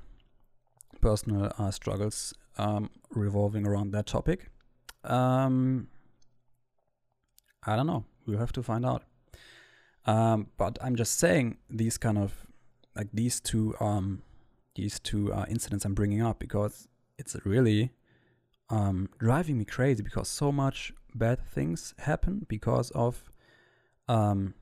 personal 1.01 1.51
uh, 1.57 1.69
struggles 1.69 2.33
um, 2.57 2.89
revolving 3.11 3.67
around 3.67 3.91
that 3.91 4.05
topic. 4.05 4.49
Um, 5.03 5.87
I 7.65 7.75
don't 7.75 7.87
know. 7.87 8.05
We'll 8.25 8.39
have 8.39 8.53
to 8.53 8.63
find 8.63 8.85
out. 8.85 9.03
Um, 10.05 10.47
but 10.57 10.77
I'm 10.81 10.95
just 10.95 11.17
saying 11.17 11.57
these 11.69 11.97
kind 11.97 12.17
of 12.17 12.45
like 12.95 13.09
these 13.13 13.39
two 13.39 13.75
um 13.79 14.21
these 14.75 14.99
two 14.99 15.31
uh, 15.31 15.45
incidents 15.49 15.85
I'm 15.85 15.93
bringing 15.93 16.21
up 16.21 16.39
because 16.39 16.87
it's 17.17 17.35
really 17.45 17.91
um, 18.69 19.09
driving 19.19 19.57
me 19.57 19.65
crazy 19.65 20.01
because 20.01 20.27
so 20.27 20.51
much 20.51 20.93
bad 21.13 21.39
things 21.45 21.93
happen 21.99 22.45
because 22.49 22.89
of 22.91 23.31
um, 24.07 24.55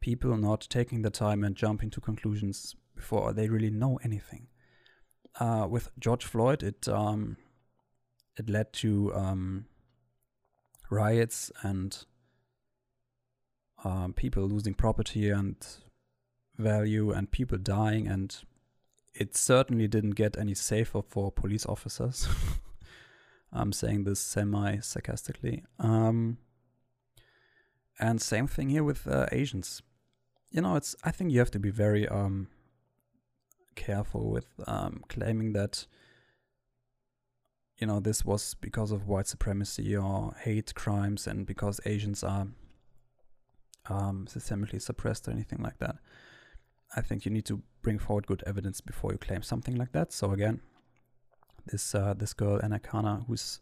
people 0.00 0.36
not 0.36 0.66
taking 0.68 1.02
the 1.02 1.10
time 1.10 1.44
and 1.44 1.54
jumping 1.54 1.90
to 1.90 2.00
conclusions 2.00 2.74
before 2.96 3.32
they 3.32 3.48
really 3.48 3.70
know 3.70 3.98
anything. 4.02 4.48
Uh, 5.38 5.66
with 5.70 5.90
George 5.98 6.24
Floyd, 6.24 6.62
it 6.62 6.88
um, 6.88 7.36
it 8.36 8.50
led 8.50 8.72
to 8.72 9.14
um, 9.14 9.66
riots 10.90 11.52
and 11.62 12.04
um, 13.84 14.12
people 14.12 14.48
losing 14.48 14.74
property 14.74 15.30
and 15.30 15.56
value 16.60 17.10
and 17.10 17.30
people 17.30 17.58
dying 17.58 18.06
and 18.06 18.42
it 19.14 19.36
certainly 19.36 19.88
didn't 19.88 20.12
get 20.12 20.38
any 20.38 20.54
safer 20.54 21.02
for 21.02 21.32
police 21.32 21.66
officers. 21.66 22.28
I'm 23.52 23.72
saying 23.72 24.04
this 24.04 24.20
semi 24.20 24.78
sarcastically. 24.78 25.64
Um, 25.78 26.38
and 27.98 28.20
same 28.22 28.46
thing 28.46 28.70
here 28.70 28.84
with 28.84 29.06
uh, 29.06 29.26
Asians. 29.32 29.82
You 30.50 30.62
know, 30.62 30.76
it's. 30.76 30.96
I 31.04 31.10
think 31.10 31.32
you 31.32 31.38
have 31.40 31.50
to 31.52 31.58
be 31.58 31.70
very 31.70 32.08
um, 32.08 32.48
careful 33.74 34.30
with 34.30 34.46
um, 34.66 35.02
claiming 35.08 35.52
that. 35.52 35.86
You 37.78 37.86
know, 37.86 37.98
this 37.98 38.24
was 38.24 38.54
because 38.54 38.90
of 38.92 39.08
white 39.08 39.26
supremacy 39.26 39.96
or 39.96 40.34
hate 40.40 40.74
crimes, 40.74 41.26
and 41.26 41.46
because 41.46 41.80
Asians 41.84 42.22
are 42.22 42.48
um, 43.88 44.26
systemically 44.28 44.80
suppressed 44.80 45.26
or 45.28 45.32
anything 45.32 45.62
like 45.62 45.78
that. 45.78 45.96
I 46.96 47.00
think 47.02 47.24
you 47.24 47.30
need 47.30 47.44
to 47.46 47.62
bring 47.82 47.98
forward 47.98 48.26
good 48.26 48.42
evidence 48.46 48.80
before 48.80 49.12
you 49.12 49.18
claim 49.18 49.42
something 49.42 49.76
like 49.76 49.92
that. 49.92 50.12
So 50.12 50.32
again, 50.32 50.60
this 51.66 51.94
uh, 51.94 52.14
this 52.16 52.32
girl 52.32 52.60
Anna 52.62 52.80
Akana, 52.80 53.26
who's, 53.26 53.60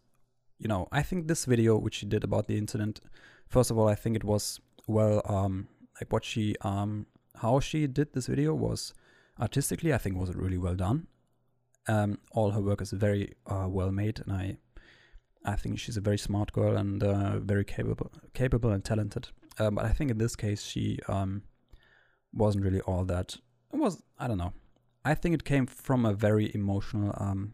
you 0.57 0.67
know, 0.67 0.87
I 0.91 1.03
think 1.03 1.27
this 1.27 1.45
video 1.45 1.77
which 1.77 1.95
she 1.95 2.05
did 2.05 2.23
about 2.23 2.47
the 2.47 2.57
incident, 2.57 3.01
first 3.47 3.71
of 3.71 3.77
all, 3.77 3.87
I 3.87 3.95
think 3.95 4.15
it 4.15 4.23
was 4.23 4.59
well, 4.87 5.21
um, 5.25 5.67
like 6.01 6.11
what 6.11 6.25
she, 6.25 6.55
um, 6.61 7.05
how 7.35 7.59
she 7.59 7.85
did 7.85 8.13
this 8.13 8.27
video 8.27 8.55
was 8.55 8.93
artistically, 9.39 9.93
I 9.93 9.99
think 9.99 10.17
was 10.17 10.33
really 10.35 10.57
well 10.57 10.75
done. 10.75 11.07
Um, 11.87 12.17
all 12.31 12.51
her 12.51 12.61
work 12.61 12.81
is 12.81 12.91
very 12.91 13.33
uh, 13.45 13.67
well 13.69 13.91
made, 13.91 14.19
and 14.19 14.33
I, 14.33 14.57
I 15.45 15.55
think 15.55 15.79
she's 15.79 15.97
a 15.97 16.01
very 16.01 16.17
smart 16.17 16.51
girl 16.51 16.75
and 16.75 17.03
uh, 17.03 17.39
very 17.39 17.63
capable, 17.63 18.11
capable 18.33 18.71
and 18.71 18.83
talented. 18.83 19.29
Um, 19.59 19.75
but 19.75 19.85
I 19.85 19.93
think 19.93 20.11
in 20.11 20.17
this 20.17 20.35
case, 20.35 20.63
she 20.63 20.99
um, 21.07 21.43
wasn't 22.33 22.63
really 22.63 22.81
all 22.81 23.05
that. 23.05 23.37
It 23.73 23.77
was 23.77 24.03
I 24.17 24.27
don't 24.27 24.37
know. 24.37 24.53
I 25.05 25.15
think 25.15 25.35
it 25.35 25.43
came 25.43 25.65
from 25.65 26.05
a 26.05 26.13
very 26.13 26.51
emotional 26.53 27.13
um 27.17 27.53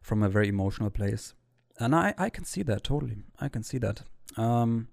from 0.00 0.22
a 0.22 0.28
very 0.28 0.48
emotional 0.48 0.90
place. 0.90 1.34
And 1.78 1.94
I 1.94 2.14
I 2.18 2.30
can 2.30 2.44
see 2.44 2.62
that 2.64 2.84
totally. 2.84 3.18
I 3.40 3.48
can 3.48 3.62
see 3.62 3.78
that. 3.78 4.02
Um 4.36 4.88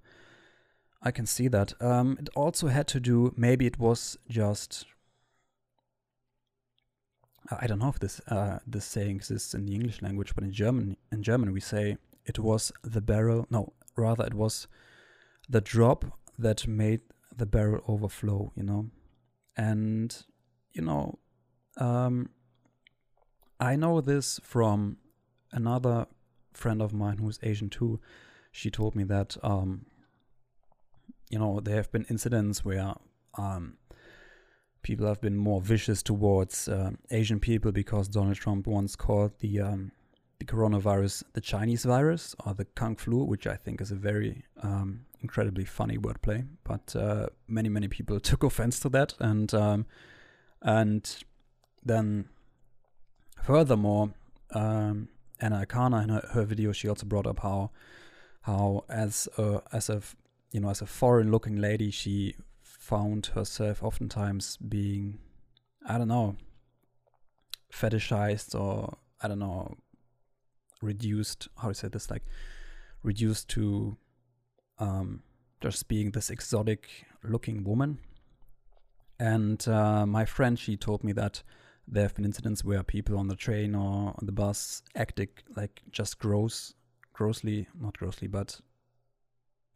I 1.02 1.12
can 1.12 1.26
see 1.26 1.48
that. 1.48 1.82
Um 1.82 2.18
it 2.20 2.30
also 2.36 2.68
had 2.68 2.88
to 2.90 3.00
do 3.00 3.34
maybe 3.38 3.66
it 3.66 3.80
was 3.80 4.18
just 4.30 4.86
I 7.50 7.68
don't 7.68 7.80
know 7.80 7.90
if 7.90 8.00
this 8.00 8.20
uh, 8.28 8.60
this 8.68 8.86
saying 8.86 9.16
exists 9.16 9.54
in 9.54 9.66
the 9.66 9.74
English 9.74 10.02
language, 10.02 10.36
but 10.36 10.44
in 10.44 10.52
German 10.52 10.98
in 11.12 11.24
German 11.24 11.54
we 11.54 11.62
say 11.62 11.98
it 12.26 12.40
was 12.40 12.72
the 12.84 13.02
barrel. 13.02 13.48
No, 13.50 13.74
rather 13.96 14.26
it 14.26 14.34
was 14.34 14.68
the 15.48 15.62
drop 15.62 16.06
that 16.38 16.68
made 16.68 17.02
the 17.38 17.46
barrel 17.46 17.84
overflow, 17.88 18.52
you 18.56 18.64
know. 18.64 18.90
And, 19.56 20.16
you 20.74 20.82
know, 20.82 21.20
um, 21.78 22.30
I 23.60 23.76
know 23.76 24.02
this 24.02 24.40
from 24.44 24.98
another 25.52 26.08
friend 26.54 26.82
of 26.82 26.94
mine 26.94 27.18
who's 27.18 27.40
Asian 27.44 27.70
too. 27.70 28.00
she 28.52 28.70
told 28.72 28.96
me 28.96 29.04
that 29.04 29.38
um, 29.44 29.86
you 31.30 31.40
know 31.40 31.60
there 31.60 31.76
have 31.76 31.92
been 31.92 32.06
incidents 32.10 32.64
where 32.66 32.94
um, 33.38 33.78
people 34.82 35.06
have 35.06 35.22
been 35.22 35.38
more 35.38 35.62
vicious 35.62 36.02
towards 36.02 36.68
uh, 36.68 36.92
Asian 37.12 37.40
people 37.40 37.72
because 37.72 38.08
Donald 38.08 38.38
Trump 38.38 38.68
once 38.68 38.96
called 38.96 39.32
the 39.40 39.62
um, 39.62 39.92
the 40.40 40.46
coronavirus 40.46 41.24
the 41.34 41.42
Chinese 41.42 41.84
virus 41.86 42.36
or 42.46 42.54
the 42.54 42.66
Kung 42.66 42.96
flu, 42.96 43.24
which 43.24 43.48
I 43.48 43.56
think 43.56 43.82
is 43.82 43.92
a 43.92 43.96
very 43.96 44.44
um, 44.62 45.07
incredibly 45.22 45.66
funny 45.66 45.98
wordplay. 45.98 46.48
But 46.64 46.96
uh, 46.96 47.28
many 47.48 47.70
many 47.70 47.88
people 47.88 48.20
took 48.30 48.44
offense 48.44 48.80
to 48.82 48.90
that, 48.90 49.14
and 49.20 49.54
um, 49.54 49.86
and 50.62 51.24
then 51.84 52.30
furthermore, 53.44 54.14
um, 54.52 55.10
Anna 55.40 55.66
Akana 55.66 56.04
in 56.04 56.10
her, 56.10 56.28
her 56.34 56.44
video 56.44 56.72
she 56.72 56.90
also 56.90 57.06
brought 57.06 57.28
up 57.28 57.40
how 57.40 57.72
how 58.42 58.86
as 58.90 59.28
a, 59.38 59.62
as 59.72 59.90
a 59.90 60.02
you 60.52 60.60
know 60.60 60.70
as 60.70 60.82
a 60.82 60.86
foreign 60.86 61.32
looking 61.32 61.58
lady 61.58 61.92
she 61.92 62.36
found 62.62 63.28
herself 63.28 63.84
oftentimes 63.84 64.58
being 64.58 65.20
I 65.86 65.98
don't 65.98 66.08
know 66.08 66.36
fetishized 67.72 68.60
or 68.60 68.98
I 69.22 69.28
don't 69.28 69.40
know 69.40 69.78
reduced 70.82 71.48
how 71.58 71.70
to 71.70 71.74
say 71.74 71.88
this 71.88 72.10
like 72.10 72.24
reduced 73.04 73.50
to 73.50 73.98
um, 74.80 75.22
just 75.62 75.88
being 75.88 76.12
this 76.12 76.30
exotic 76.30 76.88
looking 77.24 77.64
woman. 77.64 78.00
And 79.20 79.68
uh, 79.68 80.06
my 80.06 80.26
friend 80.26 80.60
she 80.60 80.78
told 80.78 81.04
me 81.04 81.12
that 81.14 81.42
there 81.88 82.04
have 82.04 82.16
been 82.16 82.26
incidents 82.26 82.64
where 82.64 82.84
people 82.84 83.18
on 83.18 83.28
the 83.28 83.36
train 83.36 83.74
or 83.74 84.14
on 84.18 84.26
the 84.26 84.32
bus 84.32 84.84
acted 84.96 85.30
like 85.56 85.82
just 85.90 86.20
gross 86.20 86.74
grossly 87.14 87.66
not 87.80 87.98
grossly 87.98 88.28
but 88.28 88.60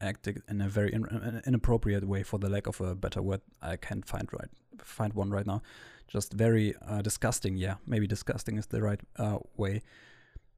acted 0.02 0.44
in 0.50 0.60
a 0.62 0.68
very 0.68 0.94
in, 0.94 1.42
inappropriate 1.48 2.06
way 2.06 2.22
for 2.22 2.38
the 2.38 2.50
lack 2.50 2.68
of 2.68 2.82
a 2.82 2.94
better 2.94 3.22
word 3.22 3.40
i 3.62 3.78
can't 3.78 4.06
find 4.06 4.28
right 4.34 4.50
find 4.84 5.14
one 5.14 5.30
right 5.30 5.46
now. 5.46 5.62
Just 6.08 6.34
very 6.34 6.76
uh, 6.88 7.02
disgusting 7.02 7.56
yeah 7.58 7.76
maybe 7.86 8.08
disgusting 8.08 8.58
is 8.58 8.68
the 8.68 8.82
right 8.82 9.00
uh, 9.18 9.40
way. 9.58 9.82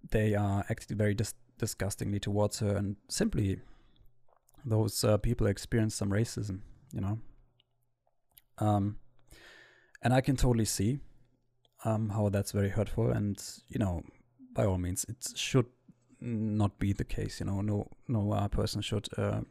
They 0.09 0.35
are 0.35 0.65
acting 0.69 0.97
very 0.97 1.13
dis- 1.13 1.35
disgustingly 1.57 2.19
towards 2.19 2.59
her 2.59 2.75
and 2.75 2.95
simply 3.07 3.61
those 4.65 5.03
uh, 5.03 5.17
people 5.17 5.47
experience 5.47 5.95
some 5.95 6.09
racism 6.09 6.61
you 6.91 7.01
know? 7.01 7.19
Um, 8.59 8.97
and 10.01 10.13
i 10.13 10.21
can 10.21 10.35
totally 10.35 10.65
see 10.65 10.99
um, 11.85 12.09
how 12.09 12.29
that's 12.29 12.51
very 12.51 12.69
hurtful 12.69 13.11
and 13.11 13.41
you 13.67 13.79
know 13.79 14.03
by 14.53 14.65
all 14.65 14.77
means 14.77 15.05
it 15.09 15.27
should 15.35 15.65
not 16.21 16.79
be 16.79 16.93
the 16.93 17.03
case 17.03 17.39
you 17.39 17.45
know? 17.45 17.61
No 17.61 17.89
no 18.07 18.31
uh, 18.31 18.47
person 18.47 18.81
should 18.81 19.07
uh, 19.17 19.41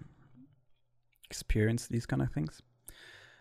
experience 1.33 1.87
these 1.87 2.07
kind 2.07 2.23
of 2.23 2.31
things. 2.31 2.63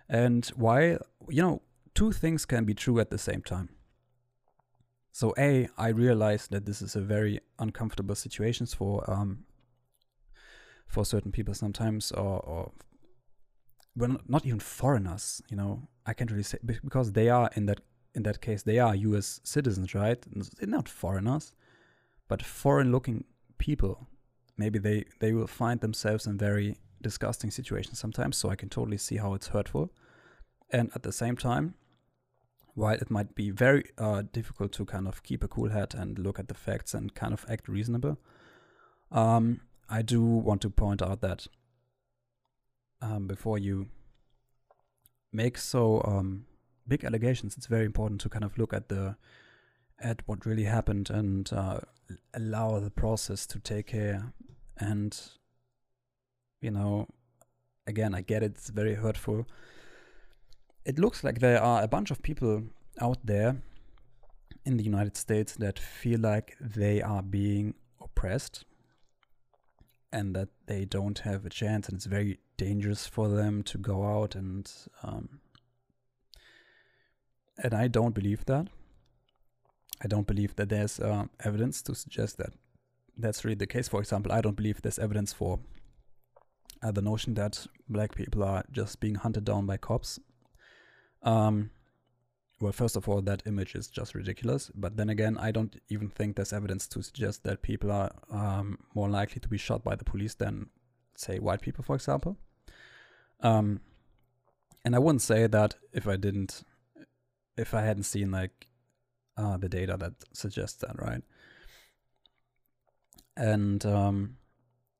And 0.09 0.45
why 0.55 0.97
you 1.29 1.41
know 1.41 1.61
two 1.93 2.11
things 2.11 2.45
can 2.45 2.65
be 2.65 2.73
true 2.73 2.99
at 2.99 3.09
the 3.09 3.17
same 3.17 3.41
time. 3.41 3.69
So 5.11 5.33
a 5.37 5.67
i 5.77 5.89
realize 5.89 6.47
that 6.47 6.65
this 6.65 6.81
is 6.81 6.95
a 6.95 7.01
very 7.01 7.39
uncomfortable 7.59 8.15
situations 8.15 8.73
for 8.73 9.09
um 9.09 9.45
for 10.91 11.05
certain 11.05 11.31
people 11.31 11.53
sometimes 11.53 12.11
or, 12.11 12.39
or 12.41 12.71
not 14.27 14.45
even 14.45 14.59
foreigners 14.59 15.41
you 15.49 15.57
know? 15.57 15.87
I 16.05 16.13
can't 16.13 16.31
really 16.31 16.43
say 16.43 16.57
because 16.63 17.11
they 17.13 17.29
are 17.29 17.49
in 17.55 17.65
that 17.67 17.81
in 18.13 18.23
that 18.23 18.41
case 18.41 18.63
they 18.63 18.79
are 18.79 18.95
us 18.95 19.39
citizens 19.43 19.95
right? 19.95 20.19
They're 20.57 20.67
not 20.67 20.89
foreigners 20.89 21.53
but 22.27 22.43
foreign 22.43 22.91
looking 22.91 23.23
people 23.57 24.07
maybe 24.57 24.79
they 24.79 25.05
they 25.19 25.33
will 25.33 25.47
find 25.47 25.79
themselves 25.79 26.27
in 26.27 26.37
very 26.37 26.77
disgusting 27.01 27.51
situations 27.51 27.99
sometimes 27.99 28.37
so 28.37 28.49
i 28.49 28.55
can 28.55 28.69
totally 28.69 28.97
see 28.97 29.17
how 29.17 29.33
it's 29.33 29.47
hurtful. 29.47 29.91
And 30.73 30.89
at 30.95 31.03
the 31.03 31.11
same 31.11 31.35
time 31.35 31.75
while 32.73 32.95
it 32.95 33.11
might 33.11 33.35
be 33.35 33.49
very 33.49 33.83
uh, 33.97 34.23
difficult 34.31 34.71
to 34.73 34.85
kind 34.85 35.07
of 35.07 35.23
keep 35.23 35.43
a 35.43 35.47
cool 35.47 35.69
head 35.69 35.93
and 35.93 36.17
look 36.17 36.39
at 36.39 36.47
the 36.47 36.53
facts 36.53 36.93
and 36.93 37.13
kind 37.13 37.33
of 37.33 37.45
act 37.49 37.67
reasonable 37.67 38.17
um, 39.11 39.59
i 39.91 40.01
do 40.01 40.21
want 40.21 40.61
to 40.61 40.69
point 40.69 41.01
out 41.01 41.21
that 41.21 41.47
um, 43.01 43.27
before 43.27 43.57
you 43.57 43.87
make 45.31 45.57
so 45.57 46.01
um, 46.05 46.45
big 46.87 47.03
allegations 47.03 47.55
it's 47.57 47.67
very 47.67 47.85
important 47.85 48.19
to 48.21 48.29
kind 48.29 48.43
of 48.43 48.57
look 48.57 48.73
at 48.73 48.89
the 48.89 49.15
at 50.01 50.21
what 50.27 50.45
really 50.45 50.63
happened 50.63 51.09
and 51.09 51.51
uh, 51.53 51.79
allow 52.33 52.79
the 52.79 52.89
process 52.89 53.45
to 53.47 53.59
take 53.59 53.87
care. 53.87 54.33
And, 54.77 55.17
you 56.61 56.71
know, 56.71 57.07
again, 57.87 58.15
I 58.15 58.21
get 58.21 58.43
it, 58.43 58.53
it's 58.55 58.69
very 58.69 58.95
hurtful. 58.95 59.47
It 60.85 60.97
looks 60.97 61.23
like 61.23 61.39
there 61.39 61.61
are 61.61 61.83
a 61.83 61.87
bunch 61.87 62.11
of 62.11 62.21
people 62.23 62.63
out 62.99 63.19
there 63.23 63.57
in 64.65 64.77
the 64.77 64.83
United 64.83 65.15
States 65.15 65.55
that 65.55 65.77
feel 65.77 66.19
like 66.19 66.57
they 66.59 67.01
are 67.01 67.21
being 67.21 67.75
oppressed 68.01 68.65
and 70.11 70.35
that 70.35 70.49
they 70.67 70.85
don't 70.85 71.19
have 71.19 71.45
a 71.45 71.49
chance 71.49 71.87
and 71.87 71.95
it's 71.95 72.05
very 72.05 72.39
dangerous 72.57 73.07
for 73.07 73.29
them 73.29 73.63
to 73.63 73.77
go 73.77 74.05
out 74.05 74.35
and 74.35 74.71
um, 75.03 75.39
and 77.63 77.73
I 77.73 77.87
don't 77.87 78.15
believe 78.15 78.45
that. 78.45 78.67
I 80.03 80.07
don't 80.07 80.25
believe 80.25 80.55
that 80.55 80.69
there's 80.69 80.99
uh, 80.99 81.25
evidence 81.43 81.81
to 81.83 81.95
suggest 81.95 82.37
that 82.37 82.53
that's 83.17 83.45
really 83.45 83.55
the 83.55 83.67
case. 83.67 83.87
For 83.87 83.99
example, 83.99 84.31
I 84.31 84.41
don't 84.41 84.55
believe 84.55 84.81
there's 84.81 84.97
evidence 84.97 85.31
for 85.31 85.59
uh, 86.81 86.91
the 86.91 87.01
notion 87.01 87.35
that 87.35 87.67
black 87.87 88.15
people 88.15 88.43
are 88.43 88.63
just 88.71 88.99
being 88.99 89.15
hunted 89.15 89.45
down 89.45 89.67
by 89.67 89.77
cops. 89.77 90.19
Um, 91.21 91.69
well, 92.61 92.71
first 92.71 92.95
of 92.95 93.09
all, 93.09 93.21
that 93.23 93.43
image 93.45 93.75
is 93.75 93.87
just 93.87 94.13
ridiculous. 94.13 94.71
But 94.75 94.95
then 94.95 95.09
again, 95.09 95.37
I 95.39 95.51
don't 95.51 95.75
even 95.89 96.09
think 96.09 96.35
there's 96.35 96.53
evidence 96.53 96.87
to 96.89 97.01
suggest 97.01 97.43
that 97.43 97.61
people 97.61 97.91
are 97.91 98.11
um, 98.31 98.77
more 98.93 99.09
likely 99.09 99.39
to 99.41 99.49
be 99.49 99.57
shot 99.57 99.83
by 99.83 99.95
the 99.95 100.05
police 100.05 100.35
than, 100.35 100.69
say, 101.15 101.39
white 101.39 101.61
people, 101.61 101.83
for 101.83 101.95
example. 101.95 102.37
Um, 103.41 103.81
and 104.85 104.95
I 104.95 104.99
wouldn't 104.99 105.23
say 105.23 105.47
that 105.47 105.75
if 105.91 106.07
I 106.07 106.15
didn't, 106.15 106.63
if 107.57 107.73
I 107.73 107.81
hadn't 107.81 108.03
seen 108.03 108.31
like 108.31 108.67
uh, 109.37 109.57
the 109.57 109.69
data 109.69 109.97
that 109.97 110.13
suggests 110.33 110.77
that, 110.81 111.01
right? 111.01 111.23
And 113.35 113.83
um, 113.85 114.37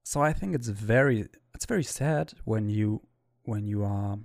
so 0.03 0.22
I 0.22 0.34
think 0.34 0.55
it's 0.55 0.68
very 0.68 1.28
it's 1.53 1.66
very 1.66 1.84
sad 1.84 2.34
when 2.45 2.70
you 2.70 3.01
when 3.43 3.68
you 3.68 3.84
are 3.84 4.18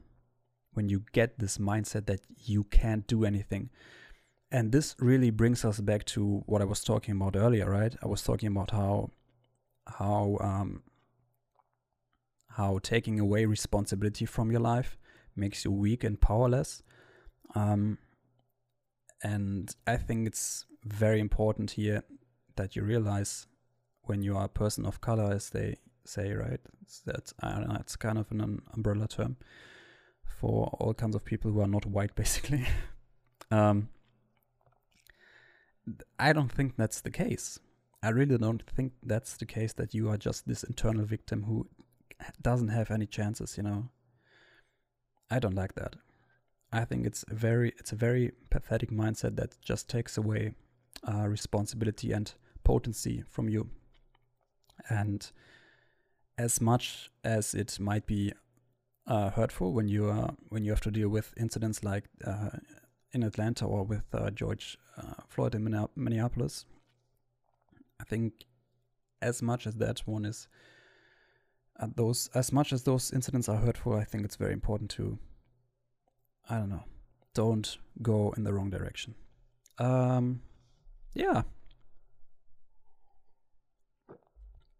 when 0.76 0.90
you 0.90 1.02
get 1.12 1.38
this 1.38 1.56
mindset 1.56 2.04
that 2.06 2.20
you 2.44 2.62
can't 2.64 3.06
do 3.06 3.24
anything. 3.24 3.70
And 4.52 4.72
this 4.72 4.94
really 5.00 5.30
brings 5.30 5.64
us 5.64 5.80
back 5.80 6.04
to 6.06 6.42
what 6.46 6.60
I 6.60 6.66
was 6.66 6.84
talking 6.84 7.16
about 7.16 7.34
earlier, 7.34 7.68
right? 7.68 7.94
I 8.02 8.06
was 8.06 8.22
talking 8.22 8.48
about 8.48 8.70
how 8.70 9.10
how 9.98 10.36
um, 10.40 10.82
how 12.50 12.78
taking 12.82 13.18
away 13.18 13.46
responsibility 13.46 14.26
from 14.26 14.50
your 14.50 14.60
life 14.60 14.98
makes 15.34 15.64
you 15.64 15.70
weak 15.70 16.04
and 16.04 16.20
powerless. 16.20 16.82
Um, 17.54 17.98
and 19.22 19.74
I 19.86 19.96
think 19.96 20.26
it's 20.26 20.66
very 20.84 21.20
important 21.20 21.72
here 21.72 22.04
that 22.56 22.76
you 22.76 22.82
realize 22.82 23.46
when 24.02 24.22
you 24.22 24.36
are 24.36 24.44
a 24.44 24.48
person 24.48 24.86
of 24.86 25.00
color, 25.00 25.32
as 25.32 25.50
they 25.50 25.76
say, 26.04 26.32
right? 26.32 26.60
It's 26.82 27.00
that 27.00 27.32
I 27.42 27.60
know, 27.60 27.76
it's 27.80 27.96
kind 27.96 28.18
of 28.18 28.30
an 28.30 28.60
umbrella 28.74 29.08
term 29.08 29.36
for 30.46 30.68
all 30.78 30.94
kinds 30.94 31.16
of 31.16 31.24
people 31.24 31.50
who 31.50 31.60
are 31.60 31.66
not 31.66 31.86
white, 31.86 32.14
basically. 32.22 32.64
um, 33.50 33.88
I 36.18 36.32
don't 36.32 36.52
think 36.52 36.76
that's 36.76 37.00
the 37.00 37.10
case. 37.10 37.58
I 38.02 38.10
really 38.10 38.38
don't 38.38 38.62
think 38.62 38.92
that's 39.02 39.36
the 39.36 39.46
case 39.46 39.72
that 39.72 39.92
you 39.92 40.08
are 40.08 40.16
just 40.16 40.46
this 40.46 40.62
internal 40.62 41.04
victim 41.04 41.44
who 41.44 41.66
doesn't 42.40 42.68
have 42.68 42.92
any 42.92 43.06
chances, 43.06 43.56
you 43.56 43.64
know. 43.64 43.88
I 45.28 45.40
don't 45.40 45.56
like 45.56 45.74
that. 45.74 45.96
I 46.72 46.84
think 46.84 47.06
it's 47.06 47.24
a 47.28 47.34
very 47.34 47.72
it's 47.78 47.92
a 47.92 47.96
very 47.96 48.32
pathetic 48.50 48.90
mindset 48.90 49.34
that 49.36 49.60
just 49.60 49.88
takes 49.88 50.16
away 50.16 50.54
uh, 51.02 51.26
responsibility 51.26 52.12
and 52.12 52.32
potency 52.62 53.24
from 53.28 53.48
you. 53.48 53.70
And 54.88 55.28
as 56.38 56.60
much 56.60 57.10
as 57.24 57.54
it 57.54 57.80
might 57.80 58.06
be 58.06 58.32
uh, 59.06 59.30
hurtful 59.30 59.72
when 59.72 59.88
you 59.88 60.08
are 60.08 60.34
when 60.48 60.64
you 60.64 60.70
have 60.70 60.80
to 60.82 60.90
deal 60.90 61.08
with 61.08 61.32
incidents 61.36 61.84
like 61.84 62.04
uh, 62.24 62.50
in 63.12 63.22
Atlanta 63.22 63.64
or 63.64 63.84
with 63.84 64.04
uh, 64.12 64.30
George 64.30 64.78
uh, 64.96 65.22
Floyd 65.28 65.54
in 65.54 65.88
Minneapolis, 65.96 66.64
I 68.00 68.04
think 68.04 68.44
as 69.22 69.42
much 69.42 69.66
as 69.66 69.74
that 69.76 70.00
one 70.06 70.24
is 70.24 70.48
uh, 71.78 71.86
those 71.94 72.28
as 72.34 72.52
much 72.52 72.72
as 72.72 72.82
those 72.82 73.12
incidents 73.12 73.48
are 73.48 73.56
hurtful, 73.56 73.94
I 73.94 74.04
think 74.04 74.24
it's 74.24 74.36
very 74.36 74.52
important 74.52 74.90
to 74.92 75.18
I 76.48 76.58
don't 76.58 76.70
know. 76.70 76.84
Don't 77.34 77.76
go 78.02 78.32
in 78.36 78.44
the 78.44 78.52
wrong 78.52 78.70
direction. 78.70 79.14
Um, 79.78 80.40
yeah. 81.12 81.42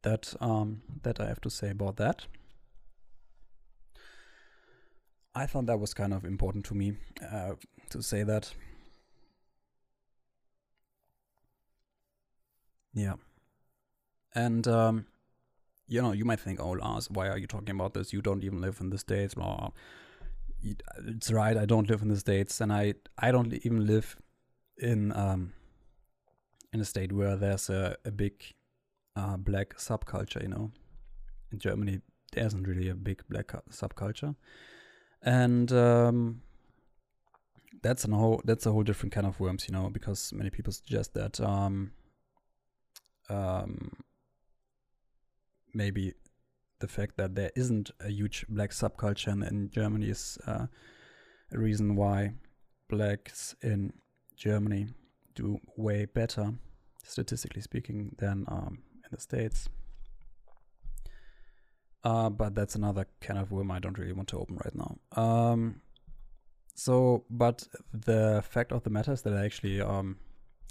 that 0.06 0.34
um, 0.40 0.82
that 1.02 1.20
I 1.20 1.26
have 1.26 1.40
to 1.40 1.50
say 1.50 1.70
about 1.70 1.96
that. 1.96 2.26
I 5.36 5.44
thought 5.44 5.66
that 5.66 5.78
was 5.78 5.92
kind 5.92 6.14
of 6.14 6.24
important 6.24 6.64
to 6.66 6.74
me 6.74 6.94
uh, 7.30 7.52
to 7.90 8.02
say 8.02 8.22
that. 8.22 8.54
Yeah. 12.94 13.16
And 14.34 14.66
um, 14.66 15.06
you 15.86 16.00
know, 16.00 16.12
you 16.12 16.24
might 16.24 16.40
think, 16.40 16.58
"Oh, 16.58 16.70
Lars, 16.70 17.10
why 17.10 17.28
are 17.28 17.36
you 17.36 17.46
talking 17.46 17.74
about 17.74 17.92
this? 17.92 18.14
You 18.14 18.22
don't 18.22 18.44
even 18.44 18.62
live 18.62 18.80
in 18.80 18.88
the 18.88 18.98
states." 18.98 19.34
Blah. 19.34 19.70
It's 21.06 21.30
right. 21.30 21.56
I 21.56 21.66
don't 21.66 21.88
live 21.90 22.00
in 22.00 22.08
the 22.08 22.16
states, 22.16 22.62
and 22.62 22.72
I 22.72 22.94
I 23.18 23.30
don't 23.30 23.52
even 23.52 23.86
live 23.86 24.16
in 24.78 25.12
um 25.12 25.52
in 26.72 26.80
a 26.80 26.84
state 26.86 27.12
where 27.12 27.36
there's 27.36 27.68
a 27.68 27.96
a 28.06 28.10
big 28.10 28.42
uh, 29.14 29.36
black 29.36 29.76
subculture. 29.76 30.42
You 30.42 30.48
know, 30.48 30.70
in 31.52 31.58
Germany 31.58 32.00
there 32.32 32.46
isn't 32.46 32.66
really 32.66 32.88
a 32.88 32.94
big 32.94 33.22
black 33.28 33.52
subculture, 33.70 34.34
and 35.26 35.70
um, 35.72 36.40
that's 37.82 38.04
a 38.04 38.10
whole 38.10 38.40
that's 38.44 38.64
a 38.64 38.72
whole 38.72 38.84
different 38.84 39.12
kind 39.12 39.26
of 39.26 39.38
worms. 39.38 39.66
You 39.68 39.74
know, 39.74 39.90
because 39.90 40.32
many 40.32 40.48
people 40.50 40.72
suggest 40.72 41.12
that 41.14 41.40
um 41.40 41.92
um 43.28 43.90
maybe 45.74 46.14
the 46.78 46.88
fact 46.88 47.16
that 47.16 47.34
there 47.34 47.50
isn't 47.56 47.90
a 48.00 48.08
huge 48.08 48.46
black 48.48 48.70
subculture 48.70 49.32
in, 49.32 49.42
in 49.42 49.70
Germany 49.70 50.06
is 50.06 50.38
uh, 50.46 50.66
a 51.52 51.58
reason 51.58 51.96
why 51.96 52.32
blacks 52.88 53.54
in 53.62 53.92
Germany 54.36 54.88
do 55.34 55.58
way 55.76 56.04
better, 56.04 56.52
statistically 57.02 57.62
speaking, 57.62 58.14
than 58.18 58.44
um, 58.48 58.78
in 59.04 59.08
the 59.10 59.20
States. 59.20 59.68
Uh, 62.06 62.30
but 62.30 62.54
that's 62.54 62.76
another 62.76 63.04
kind 63.20 63.36
of 63.36 63.50
worm 63.50 63.72
I 63.72 63.80
don't 63.80 63.98
really 63.98 64.12
want 64.12 64.28
to 64.28 64.38
open 64.38 64.56
right 64.64 64.76
now. 64.76 64.96
Um, 65.20 65.80
so, 66.76 67.24
but 67.28 67.66
the 67.92 68.44
fact 68.48 68.70
of 68.70 68.84
the 68.84 68.90
matter 68.90 69.12
is 69.12 69.22
that 69.22 69.32
I 69.32 69.44
actually 69.44 69.80
um, 69.80 70.18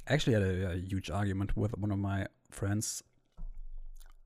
actually 0.08 0.34
had 0.34 0.44
a, 0.44 0.72
a 0.72 0.76
huge 0.78 1.10
argument 1.10 1.58
with 1.58 1.78
one 1.78 1.92
of 1.92 2.00
my 2.00 2.28
friends. 2.52 3.04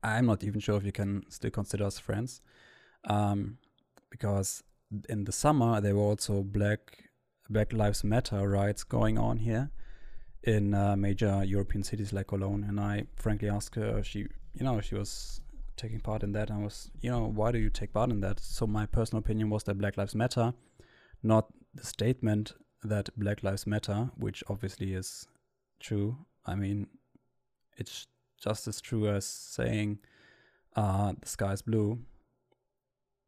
I'm 0.04 0.26
not 0.26 0.44
even 0.44 0.60
sure 0.60 0.76
if 0.76 0.84
you 0.84 0.92
can 0.92 1.24
still 1.30 1.50
consider 1.50 1.84
us 1.84 1.98
friends, 1.98 2.42
um, 3.08 3.58
because 4.08 4.62
in 5.08 5.24
the 5.24 5.32
summer 5.32 5.80
there 5.80 5.96
were 5.96 6.08
also 6.12 6.44
Black 6.44 7.10
Black 7.48 7.72
Lives 7.72 8.04
Matter 8.04 8.48
riots 8.48 8.84
going 8.84 9.18
on 9.18 9.38
here 9.38 9.72
in 10.44 10.74
uh, 10.74 10.94
major 10.94 11.42
European 11.42 11.82
cities 11.82 12.12
like 12.12 12.28
Cologne, 12.28 12.62
and 12.68 12.78
I 12.78 13.06
frankly 13.16 13.48
asked 13.48 13.74
her, 13.74 14.00
she, 14.04 14.20
you 14.54 14.62
know, 14.62 14.80
she 14.80 14.94
was 14.94 15.39
taking 15.80 16.00
part 16.00 16.22
in 16.22 16.32
that, 16.32 16.50
I 16.50 16.58
was, 16.58 16.90
you 17.00 17.10
know, 17.10 17.26
why 17.26 17.52
do 17.52 17.58
you 17.58 17.70
take 17.70 17.92
part 17.92 18.10
in 18.10 18.20
that? 18.20 18.38
So 18.40 18.66
my 18.66 18.86
personal 18.86 19.20
opinion 19.20 19.48
was 19.50 19.64
that 19.64 19.78
Black 19.78 19.96
Lives 19.96 20.14
Matter, 20.14 20.52
not 21.22 21.48
the 21.74 21.84
statement 21.84 22.52
that 22.82 23.08
Black 23.16 23.42
Lives 23.42 23.66
Matter, 23.66 24.10
which 24.16 24.44
obviously 24.48 24.92
is 24.92 25.26
true. 25.80 26.18
I 26.44 26.54
mean, 26.54 26.86
it's 27.76 28.06
just 28.42 28.68
as 28.68 28.80
true 28.80 29.08
as 29.08 29.24
saying 29.24 29.98
uh, 30.76 31.14
the 31.20 31.28
sky 31.28 31.52
is 31.52 31.62
blue. 31.62 32.00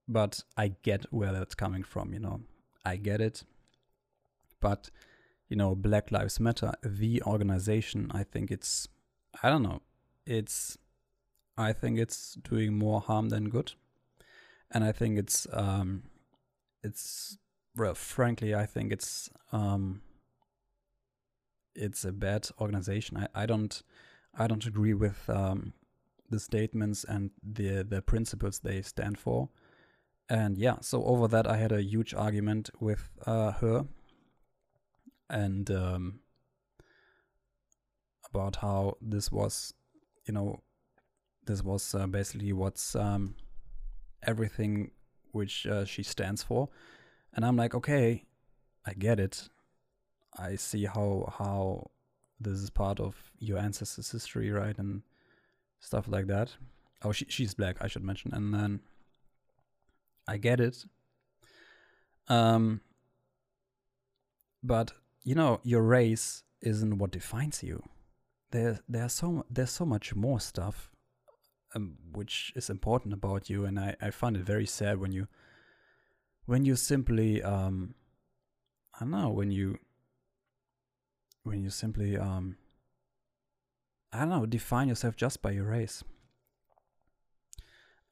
But 0.07 0.43
I 0.57 0.75
get 0.83 1.07
where 1.11 1.33
that's 1.33 1.55
coming 1.55 1.85
from, 1.85 2.13
you 2.13 2.21
know. 2.21 2.41
I 2.85 2.97
get 2.97 3.21
it. 3.21 3.45
But, 4.61 4.91
you 5.49 5.57
know, 5.57 5.75
Black 5.75 6.13
Lives 6.13 6.39
Matter, 6.39 6.73
the 6.83 7.23
organization, 7.23 8.11
I 8.13 8.25
think 8.25 8.51
it's, 8.51 8.89
I 9.43 9.49
don't 9.49 9.63
know, 9.63 9.81
it's, 10.27 10.77
I 11.57 11.73
think 11.73 11.99
it's 11.99 12.35
doing 12.35 12.79
more 12.79 13.01
harm 13.01 13.29
than 13.29 13.49
good. 13.49 13.73
And 14.71 14.85
I 14.85 14.93
think 14.93 15.19
it's, 15.19 15.47
um, 15.53 16.05
it's, 16.83 17.39
well, 17.77 17.95
frankly, 17.95 18.55
I 18.55 18.67
think 18.67 18.93
it's, 18.93 19.31
um, 19.53 20.01
it's 21.75 22.05
a 22.05 22.13
bad 22.13 22.49
organization. 22.61 23.17
I, 23.17 23.43
I 23.43 23.47
don't, 23.47 23.83
I 24.35 24.47
don't 24.47 24.67
agree 24.67 24.95
with 24.95 25.29
um, 25.29 25.75
the 26.33 26.41
statements 26.41 27.05
and 27.05 27.31
the 27.43 27.83
the 27.83 28.03
principles 28.03 28.59
they 28.59 28.83
stand 28.83 29.19
for. 29.19 29.51
And 30.29 30.57
yeah, 30.57 30.77
so 30.81 31.05
over 31.05 31.29
that 31.29 31.47
I 31.47 31.57
had 31.59 31.73
a 31.73 31.83
huge 31.83 32.15
argument 32.15 32.71
with 32.81 33.11
uh, 33.27 33.53
her, 33.53 33.85
and 35.29 35.71
um, 35.71 36.21
about 38.31 38.57
how 38.57 38.97
this 39.01 39.31
was, 39.31 39.75
you 40.27 40.33
know, 40.33 40.63
this 41.47 41.63
was 41.63 41.95
uh, 41.95 42.07
basically 42.07 42.53
what's 42.53 42.95
um, 42.95 43.35
everything 44.23 44.91
which 45.33 45.67
uh, 45.67 45.85
she 45.85 46.03
stands 46.03 46.43
for, 46.43 46.69
and 47.35 47.45
I'm 47.45 47.57
like, 47.57 47.75
okay, 47.75 48.25
I 48.87 48.93
get 48.95 49.19
it. 49.21 49.49
I 50.39 50.57
see 50.57 50.85
how 50.85 51.33
how 51.39 51.91
this 52.41 52.59
is 52.59 52.71
part 52.71 53.01
of 53.01 53.17
your 53.39 53.59
ancestors' 53.59 54.11
history, 54.11 54.51
right? 54.51 54.77
And 54.79 55.03
stuff 55.81 56.09
like 56.09 56.27
that. 56.29 56.57
Oh, 57.05 57.13
she, 57.13 57.27
she's 57.29 57.55
black, 57.55 57.77
I 57.81 57.89
should 57.89 58.05
mention. 58.05 58.33
And 58.33 58.55
then 58.55 58.81
I 60.27 60.37
get 60.39 60.61
it. 60.61 60.85
Um, 62.29 62.81
but 64.63 64.93
you 65.25 65.35
know, 65.35 65.61
your 65.63 65.83
race 65.83 66.45
isn't 66.61 66.99
what 66.99 67.11
defines 67.11 67.63
you. 67.63 67.83
There, 68.53 68.81
there's 68.89 69.13
so 69.13 69.45
there's 69.51 69.71
so 69.71 69.85
much 69.85 70.15
more 70.15 70.39
stuff, 70.39 70.92
um, 71.75 71.97
which 72.13 72.53
is 72.57 72.71
important 72.71 73.15
about 73.15 73.51
you, 73.51 73.65
and 73.65 73.79
I, 73.79 73.97
I 74.01 74.11
find 74.11 74.37
it 74.37 74.45
very 74.45 74.67
sad 74.67 74.99
when 74.99 75.13
you, 75.13 75.29
when 76.47 76.65
you 76.65 76.77
simply, 76.77 77.43
um, 77.43 77.95
I 78.95 79.01
don't 79.01 79.11
know, 79.11 79.31
when 79.31 79.51
you 79.51 79.79
when 81.45 81.63
you 81.63 81.71
simply 81.71 82.17
um 82.17 82.57
I 84.13 84.21
don't 84.21 84.29
know, 84.29 84.47
define 84.47 84.89
yourself 84.89 85.17
just 85.17 85.41
by 85.41 85.53
your 85.53 85.65
race. 85.65 86.05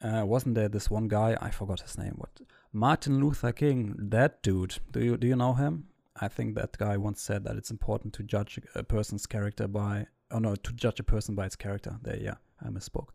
Uh, 0.03 0.25
wasn't 0.25 0.55
there 0.55 0.69
this 0.69 0.89
one 0.89 1.09
guy? 1.09 1.37
I 1.43 1.51
forgot 1.51 1.81
his 1.81 1.99
name. 1.99 2.15
What? 2.17 2.41
Martin 2.73 3.21
Luther 3.21 3.53
King. 3.53 3.95
That 3.99 4.43
dude. 4.43 4.79
Do 4.91 5.01
you 5.01 5.19
do 5.19 5.27
you 5.27 5.37
know 5.37 5.53
him? 5.53 5.89
I 6.19 6.29
think 6.29 6.55
that 6.55 6.79
guy 6.79 6.97
once 6.97 7.21
said 7.21 7.45
that 7.45 7.57
it's 7.57 7.71
important 7.71 8.15
to 8.15 8.23
judge 8.23 8.59
a 8.75 8.83
person's 8.83 9.27
character 9.27 9.69
by. 9.69 10.07
Oh 10.31 10.39
no, 10.39 10.55
to 10.55 10.73
judge 10.73 11.01
a 11.01 11.05
person 11.05 11.35
by 11.35 11.47
its 11.47 11.57
character. 11.57 11.99
There, 12.03 12.17
yeah, 12.17 12.37
I 12.65 12.69
misspoke. 12.69 13.09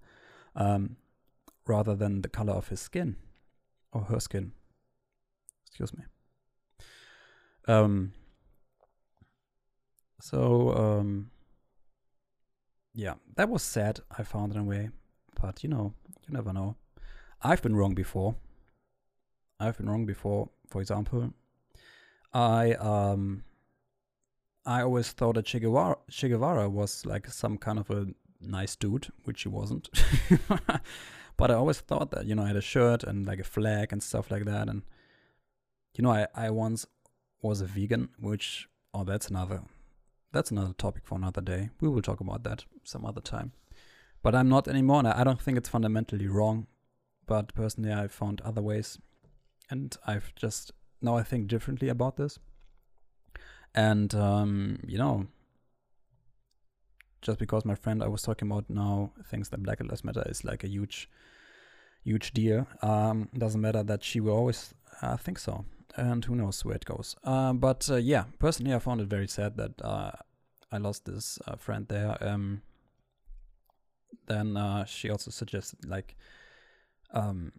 Um, 0.55 0.97
rather 1.67 1.95
than 1.95 2.21
the 2.21 2.29
color 2.29 2.53
of 2.53 2.69
his 2.69 2.79
skin 2.79 3.15
or 3.91 4.01
her 4.01 4.19
skin. 4.19 4.51
Excuse 5.67 5.93
me. 5.93 6.03
Um, 7.67 8.13
so 10.21 10.75
um, 10.75 11.31
yeah, 12.93 13.15
that 13.35 13.49
was 13.49 13.63
sad. 13.63 13.99
I 14.17 14.23
found 14.23 14.53
in 14.53 14.59
a 14.59 14.63
way, 14.63 14.89
but 15.41 15.63
you 15.63 15.69
know, 15.69 15.93
you 16.27 16.33
never 16.33 16.53
know. 16.53 16.75
I've 17.41 17.61
been 17.61 17.75
wrong 17.75 17.93
before. 17.93 18.35
I've 19.59 19.77
been 19.77 19.89
wrong 19.89 20.05
before. 20.05 20.49
For 20.67 20.81
example, 20.81 21.33
I 22.33 22.73
um, 22.73 23.43
I 24.65 24.81
always 24.81 25.11
thought 25.11 25.35
that 25.35 25.45
che 25.45 25.59
Guevara, 25.59 25.97
che 26.09 26.29
Guevara 26.29 26.69
was 26.69 27.05
like 27.05 27.27
some 27.27 27.57
kind 27.57 27.79
of 27.79 27.89
a 27.89 28.07
nice 28.41 28.75
dude, 28.75 29.07
which 29.23 29.43
he 29.43 29.49
wasn't. 29.49 29.89
but 31.37 31.51
I 31.51 31.53
always 31.53 31.79
thought 31.79 32.11
that, 32.11 32.25
you 32.25 32.35
know, 32.35 32.43
I 32.43 32.47
had 32.47 32.55
a 32.55 32.61
shirt 32.61 33.03
and 33.03 33.25
like 33.25 33.39
a 33.39 33.43
flag 33.43 33.91
and 33.91 34.01
stuff 34.01 34.31
like 34.31 34.45
that. 34.45 34.69
And, 34.69 34.83
you 35.95 36.03
know, 36.03 36.11
I, 36.11 36.27
I 36.35 36.49
once 36.49 36.85
was 37.41 37.61
a 37.61 37.65
vegan, 37.65 38.09
which, 38.19 38.67
oh, 38.93 39.03
that's 39.03 39.29
another 39.29 39.61
that's 40.35 40.51
another 40.51 40.73
topic 40.73 41.03
for 41.05 41.15
another 41.15 41.39
day. 41.39 41.69
We 41.79 41.87
will 41.87 42.01
talk 42.01 42.19
about 42.19 42.43
that 42.43 42.65
some 42.83 43.05
other 43.05 43.21
time. 43.21 43.53
But 44.21 44.35
I'm 44.35 44.49
not 44.49 44.67
anymore, 44.67 44.99
and 44.99 45.07
I 45.07 45.23
don't 45.23 45.41
think 45.41 45.57
it's 45.57 45.69
fundamentally 45.69 46.27
wrong. 46.27 46.67
But 47.25 47.55
personally, 47.55 47.93
I 47.93 48.09
found 48.09 48.41
other 48.41 48.61
ways, 48.61 48.99
and 49.69 49.95
I've 50.05 50.35
just 50.35 50.73
now 51.01 51.15
I 51.15 51.23
think 51.23 51.47
differently 51.47 51.87
about 51.87 52.17
this. 52.17 52.37
And 53.73 54.13
um, 54.13 54.79
you 54.85 54.97
know, 54.97 55.27
just 57.25 57.39
because 57.39 57.65
my 57.65 57.75
friend 57.75 58.03
I 58.03 58.07
was 58.07 58.21
talking 58.21 58.49
about 58.49 58.69
now 58.69 59.11
thinks 59.29 59.49
that 59.49 59.63
Black 59.63 59.81
Lives 59.81 60.03
Matter 60.03 60.23
is 60.29 60.45
like 60.45 60.63
a 60.63 60.67
huge, 60.67 61.09
huge 62.03 62.31
deal, 62.33 62.67
um, 62.83 63.29
doesn't 63.35 63.59
matter 63.59 63.81
that 63.83 64.03
she 64.03 64.19
will 64.19 64.37
always 64.37 64.75
uh, 65.01 65.17
think 65.17 65.39
so 65.39 65.65
and 65.97 66.23
who 66.23 66.35
knows 66.35 66.63
where 66.63 66.75
it 66.75 66.85
goes. 66.85 67.15
Uh, 67.23 67.53
but 67.53 67.89
uh, 67.89 67.95
yeah, 67.95 68.25
personally, 68.37 68.75
I 68.75 68.79
found 68.79 69.01
it 69.01 69.07
very 69.07 69.27
sad 69.27 69.57
that 69.57 69.81
uh, 69.81 70.11
I 70.71 70.77
lost 70.77 71.05
this 71.05 71.39
uh, 71.47 71.55
friend 71.55 71.87
there. 71.87 72.15
Um, 72.21 72.61
then 74.27 74.55
uh, 74.55 74.85
she 74.85 75.09
also 75.09 75.31
suggested 75.31 75.83
like 75.85 76.15
um, 77.11 77.53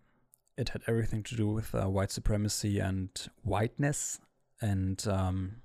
it 0.56 0.68
had 0.68 0.82
everything 0.86 1.24
to 1.24 1.34
do 1.34 1.48
with 1.48 1.74
uh, 1.74 1.88
white 1.88 2.12
supremacy 2.12 2.78
and 2.78 3.10
whiteness 3.42 4.20
and 4.60 5.04
um, 5.08 5.56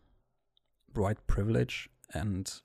white 0.93 1.27
privilege 1.27 1.89
and 2.13 2.61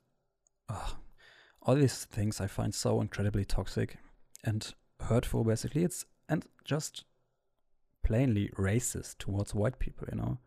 all 1.67 1.75
these 1.75 2.05
things 2.05 2.41
I 2.41 2.47
find 2.47 2.75
so 2.75 3.01
incredibly 3.01 3.45
toxic. 3.45 3.99
and 4.45 4.75
hurtful 5.01 5.45
basically 5.45 5.85
it's 5.85 6.05
and 6.29 6.47
just 6.65 7.05
plainly 8.03 8.49
racist 8.57 9.19
towards 9.19 9.55
white 9.55 9.79
people 9.79 10.07
you 10.11 10.17
know 10.17 10.39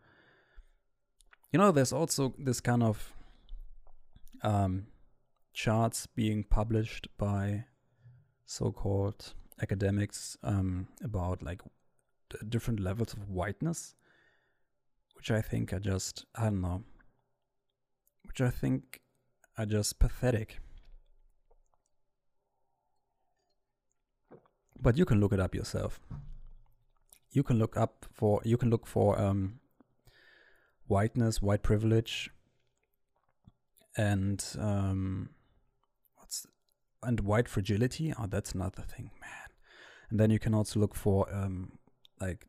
you 1.52 1.60
know 1.60 1.72
there's 1.72 1.94
also 1.94 2.34
this 2.38 2.62
kind 2.62 2.82
of 2.82 3.14
um, 4.42 4.88
charts 5.54 6.08
being 6.08 6.44
published 6.44 7.08
by 7.18 7.66
so-called 8.46 9.34
academics 9.62 10.38
um, 10.44 10.88
about 11.04 11.44
like 11.44 11.62
different 12.48 12.80
levels 12.80 13.14
of 13.14 13.30
whiteness 13.30 13.96
which 15.16 15.30
i 15.32 15.42
think 15.42 15.74
are 15.74 15.80
just 15.80 16.26
i 16.36 16.44
don't 16.44 16.62
know 16.62 16.84
which 18.24 18.42
i 18.42 18.50
think 18.50 19.02
are 19.58 19.66
just 19.66 20.00
pathetic 20.00 20.60
but 24.82 24.98
you 24.98 25.06
can 25.06 25.20
look 25.20 25.34
it 25.34 25.40
up 25.40 25.56
yourself. 25.56 26.00
You 27.32 27.44
can 27.44 27.60
look 27.60 27.78
up 27.78 28.06
for 28.12 28.42
you 28.44 28.58
can 28.58 28.70
look 28.70 28.88
for 28.88 29.20
um, 29.20 29.60
whiteness, 30.88 31.42
white 31.42 31.64
privilege, 31.64 32.32
and 33.96 34.44
um, 34.60 35.30
what's 36.16 36.48
and 37.04 37.20
white 37.22 37.48
fragility. 37.48 38.14
Oh, 38.18 38.26
that's 38.28 38.54
another 38.54 38.82
thing, 38.84 39.12
man. 39.22 39.50
And 40.10 40.20
then 40.20 40.32
you 40.32 40.40
can 40.40 40.56
also 40.56 40.80
look 40.80 40.96
for 40.96 41.32
um, 41.34 41.74
like 42.20 42.46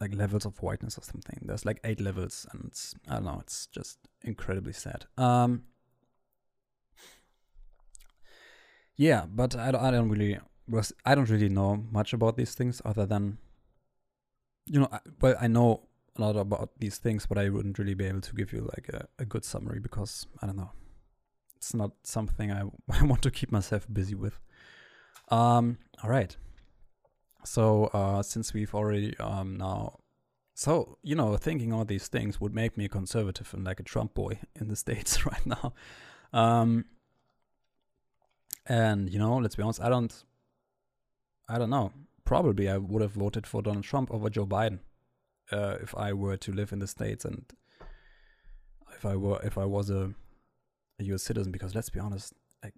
like 0.00 0.14
levels 0.14 0.44
of 0.44 0.60
whiteness 0.62 0.98
or 0.98 1.02
something. 1.02 1.40
There's 1.42 1.64
like 1.64 1.80
eight 1.84 2.00
levels, 2.00 2.46
and 2.52 2.64
it's 2.66 2.94
I 3.08 3.14
don't 3.14 3.24
know. 3.24 3.38
It's 3.40 3.66
just 3.66 3.98
incredibly 4.22 4.72
sad. 4.72 5.06
Um, 5.16 5.62
yeah, 8.96 9.26
but 9.26 9.56
I, 9.56 9.68
I 9.68 9.90
don't 9.90 10.08
really 10.08 10.38
because 10.68 10.92
I 11.04 11.14
don't 11.14 11.28
really 11.28 11.48
know 11.48 11.84
much 11.90 12.12
about 12.12 12.36
these 12.36 12.54
things 12.54 12.80
other 12.84 13.06
than, 13.06 13.38
you 14.66 14.80
know, 14.80 14.88
I, 14.90 15.00
well, 15.20 15.36
I 15.40 15.46
know 15.46 15.88
a 16.16 16.20
lot 16.20 16.36
about 16.36 16.70
these 16.78 16.98
things, 16.98 17.26
but 17.26 17.38
I 17.38 17.48
wouldn't 17.48 17.78
really 17.78 17.94
be 17.94 18.06
able 18.06 18.20
to 18.22 18.34
give 18.34 18.52
you 18.52 18.70
like 18.74 18.88
a, 18.88 19.08
a 19.18 19.24
good 19.24 19.44
summary 19.44 19.80
because 19.80 20.26
I 20.40 20.46
don't 20.46 20.56
know. 20.56 20.70
It's 21.56 21.74
not 21.74 21.92
something 22.02 22.52
I, 22.52 22.62
I 22.90 23.04
want 23.04 23.22
to 23.22 23.30
keep 23.30 23.50
myself 23.52 23.86
busy 23.92 24.14
with. 24.14 24.38
Um, 25.28 25.78
all 26.02 26.10
right. 26.10 26.36
So, 27.44 27.86
uh, 27.86 28.22
since 28.22 28.54
we've 28.54 28.74
already 28.74 29.16
um, 29.18 29.56
now, 29.56 29.98
so 30.54 30.98
you 31.02 31.14
know, 31.14 31.36
thinking 31.36 31.72
all 31.72 31.84
these 31.84 32.08
things 32.08 32.40
would 32.40 32.54
make 32.54 32.78
me 32.78 32.86
a 32.86 32.88
conservative 32.88 33.52
and 33.52 33.64
like 33.64 33.80
a 33.80 33.82
Trump 33.82 34.14
boy 34.14 34.38
in 34.60 34.68
the 34.68 34.76
states 34.76 35.26
right 35.26 35.44
now. 35.44 35.74
Um, 36.32 36.86
and 38.66 39.10
you 39.10 39.18
know, 39.18 39.36
let's 39.36 39.56
be 39.56 39.62
honest, 39.62 39.80
I 39.80 39.88
don't 39.88 40.24
I 41.48 41.58
don't 41.58 41.70
know. 41.70 41.92
Probably 42.24 42.68
I 42.68 42.78
would 42.78 43.02
have 43.02 43.12
voted 43.12 43.46
for 43.46 43.62
Donald 43.62 43.84
Trump 43.84 44.10
over 44.10 44.30
Joe 44.30 44.46
Biden 44.46 44.78
uh, 45.52 45.76
if 45.82 45.94
I 45.94 46.12
were 46.12 46.36
to 46.38 46.52
live 46.52 46.72
in 46.72 46.78
the 46.78 46.86
states 46.86 47.24
and 47.24 47.44
if 48.94 49.04
I 49.04 49.16
were 49.16 49.40
if 49.44 49.58
I 49.58 49.64
was 49.64 49.90
a, 49.90 50.14
a 50.98 51.04
U.S. 51.04 51.22
citizen. 51.22 51.52
Because 51.52 51.74
let's 51.74 51.90
be 51.90 52.00
honest, 52.00 52.32
like 52.62 52.74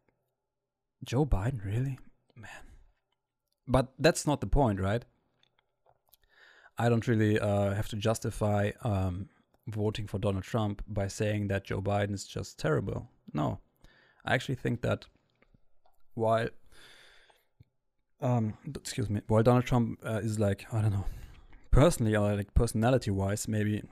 Joe 1.04 1.24
Biden, 1.24 1.64
really, 1.64 1.98
man. 2.34 2.50
But 3.68 3.92
that's 3.98 4.26
not 4.26 4.40
the 4.40 4.46
point, 4.46 4.80
right? 4.80 5.04
I 6.78 6.88
don't 6.88 7.06
really 7.08 7.38
uh, 7.38 7.72
have 7.74 7.88
to 7.88 7.96
justify 7.96 8.72
um, 8.82 9.28
voting 9.66 10.06
for 10.06 10.18
Donald 10.18 10.44
Trump 10.44 10.82
by 10.86 11.08
saying 11.08 11.48
that 11.48 11.64
Joe 11.64 11.80
Biden 11.80 12.12
is 12.12 12.26
just 12.26 12.58
terrible. 12.58 13.08
No, 13.32 13.60
I 14.24 14.34
actually 14.34 14.56
think 14.56 14.82
that 14.82 15.06
while 16.14 16.48
um, 18.20 18.54
excuse 18.74 19.10
me, 19.10 19.20
while 19.28 19.42
Donald 19.42 19.64
Trump 19.64 19.98
uh, 20.04 20.20
is 20.22 20.38
like, 20.38 20.66
I 20.72 20.80
don't 20.82 20.92
know, 20.92 21.06
personally 21.70 22.16
or 22.16 22.34
like 22.34 22.54
personality 22.54 23.10
wise, 23.10 23.48
maybe 23.48 23.82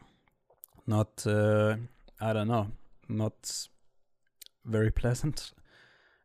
not, 0.87 1.27
uh, 1.27 1.77
I 2.21 2.33
don't 2.33 2.49
know, 2.49 2.69
not 3.09 3.69
very 4.65 4.91
pleasant 4.91 5.53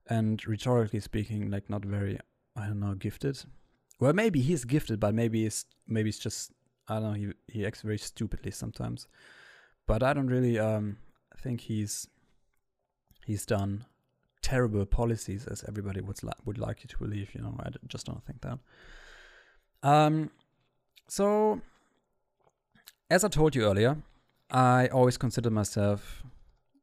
and 0.10 0.46
rhetorically 0.48 1.00
speaking, 1.00 1.52
like 1.52 1.70
not 1.70 1.86
very, 1.86 2.20
I 2.56 2.68
don't 2.68 2.80
know, 2.80 2.96
gifted. 2.96 3.44
Well, 4.00 4.14
maybe 4.14 4.42
he's 4.42 4.66
gifted, 4.66 5.00
but 5.00 5.14
maybe 5.14 5.46
it's 5.46 5.66
maybe 5.88 6.10
it's 6.10 6.20
just 6.20 6.52
I 6.88 6.96
don't 6.96 7.04
know. 7.04 7.14
He 7.14 7.34
he 7.48 7.66
acts 7.66 7.82
very 7.82 7.98
stupidly 7.98 8.52
sometimes, 8.52 9.08
but 9.86 10.02
I 10.04 10.14
don't 10.14 10.28
really 10.28 10.58
um 10.58 10.98
think 11.38 11.62
he's 11.62 12.08
he's 13.26 13.46
done 13.46 13.86
terrible 14.42 14.86
policies 14.86 15.46
as 15.46 15.64
everybody 15.68 16.02
would 16.02 16.24
li- 16.24 16.42
would 16.46 16.58
like 16.58 16.84
you 16.84 16.88
to 16.88 16.98
believe. 16.98 17.34
You 17.34 17.42
know, 17.42 17.56
I 17.60 17.70
just 17.88 18.06
don't 18.06 18.24
think 18.26 18.42
that. 18.42 18.60
Um, 19.82 20.32
so 21.08 21.62
as 23.10 23.24
I 23.24 23.28
told 23.30 23.56
you 23.56 23.64
earlier, 23.64 23.98
I 24.50 24.88
always 24.88 25.18
consider 25.18 25.50
myself. 25.50 26.24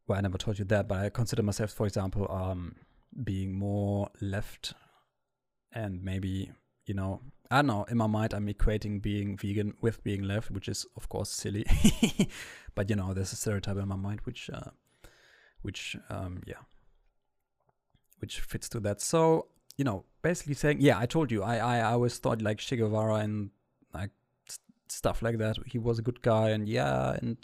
Well, 0.06 0.18
I 0.18 0.20
never 0.20 0.38
told 0.38 0.58
you 0.58 0.64
that, 0.66 0.86
but 0.86 0.98
I 0.98 1.08
consider 1.10 1.42
myself, 1.42 1.72
for 1.72 1.86
example, 1.86 2.30
um, 2.30 2.76
being 3.24 3.58
more 3.58 4.08
left, 4.20 4.74
and 5.72 6.02
maybe 6.02 6.52
you 6.86 6.94
know, 6.94 7.20
I 7.50 7.56
don't 7.56 7.66
know. 7.66 7.84
In 7.84 7.96
my 7.98 8.06
mind, 8.06 8.32
I'm 8.32 8.46
equating 8.46 9.02
being 9.02 9.36
vegan 9.36 9.74
with 9.80 10.02
being 10.04 10.22
left, 10.22 10.50
which 10.50 10.68
is 10.68 10.86
of 10.96 11.08
course 11.08 11.30
silly. 11.30 11.66
but 12.74 12.88
you 12.88 12.96
know, 12.96 13.12
there's 13.12 13.32
a 13.32 13.36
stereotype 13.36 13.76
in 13.76 13.88
my 13.88 13.96
mind, 13.96 14.20
which, 14.24 14.48
uh, 14.52 14.70
which, 15.62 15.96
um, 16.08 16.42
yeah, 16.46 16.62
which 18.18 18.40
fits 18.40 18.68
to 18.70 18.80
that. 18.80 19.00
So 19.00 19.48
you 19.76 19.84
know, 19.84 20.04
basically 20.22 20.54
saying, 20.54 20.78
yeah, 20.80 20.98
I 20.98 21.06
told 21.06 21.30
you, 21.30 21.42
I 21.42 21.56
I, 21.56 21.78
I 21.78 21.92
always 21.92 22.18
thought 22.18 22.42
like 22.42 22.58
Che 22.58 22.76
Guevara 22.76 23.16
and 23.16 23.50
like 23.92 24.10
st- 24.48 24.60
stuff 24.88 25.22
like 25.22 25.38
that. 25.38 25.56
He 25.66 25.78
was 25.78 25.98
a 25.98 26.02
good 26.02 26.22
guy, 26.22 26.50
and 26.50 26.68
yeah, 26.68 27.12
and 27.12 27.36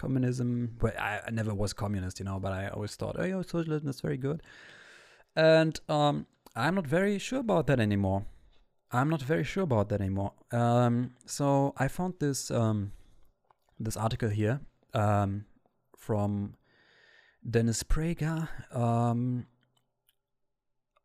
communism. 0.00 0.76
Well, 0.80 0.92
I, 0.98 1.20
I 1.26 1.30
never 1.30 1.54
was 1.54 1.72
communist, 1.72 2.18
you 2.18 2.24
know, 2.24 2.40
but 2.40 2.52
I 2.52 2.68
always 2.68 2.96
thought, 2.96 3.16
oh, 3.18 3.24
yeah, 3.24 3.42
socialism 3.42 3.88
is 3.88 4.00
very 4.00 4.16
good. 4.16 4.42
And 5.36 5.78
um, 5.88 6.26
I'm 6.56 6.74
not 6.74 6.86
very 6.86 7.18
sure 7.18 7.40
about 7.40 7.66
that 7.68 7.78
anymore. 7.78 8.24
I'm 8.90 9.08
not 9.08 9.22
very 9.22 9.44
sure 9.44 9.62
about 9.62 9.90
that 9.90 10.00
anymore. 10.00 10.32
Um, 10.50 11.12
so 11.26 11.74
I 11.76 11.86
found 11.86 12.14
this 12.18 12.50
um, 12.50 12.92
this 13.78 13.96
article 13.96 14.30
here 14.30 14.60
um, 14.94 15.44
from 15.96 16.54
Dennis 17.48 17.84
Prager. 17.84 18.48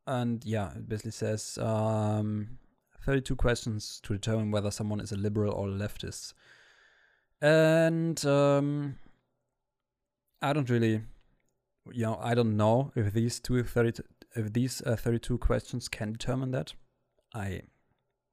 And 0.07 0.43
yeah, 0.45 0.71
it 0.75 0.87
basically 0.87 1.11
says 1.11 1.57
um, 1.59 2.59
32 3.05 3.35
questions 3.35 3.99
to 4.03 4.13
determine 4.13 4.51
whether 4.51 4.71
someone 4.71 4.99
is 4.99 5.11
a 5.11 5.17
liberal 5.17 5.53
or 5.53 5.67
a 5.67 5.71
leftist. 5.71 6.33
And 7.41 8.23
um, 8.25 8.95
I 10.41 10.53
don't 10.53 10.69
really, 10.69 11.01
you 11.91 12.03
know, 12.03 12.19
I 12.21 12.33
don't 12.35 12.55
know 12.55 12.91
if 12.95 13.13
these 13.13 13.39
two 13.39 13.63
30, 13.63 14.03
if 14.35 14.53
these 14.53 14.81
uh, 14.85 14.95
32 14.95 15.37
questions 15.39 15.87
can 15.87 16.13
determine 16.13 16.51
that. 16.51 16.73
I 17.33 17.61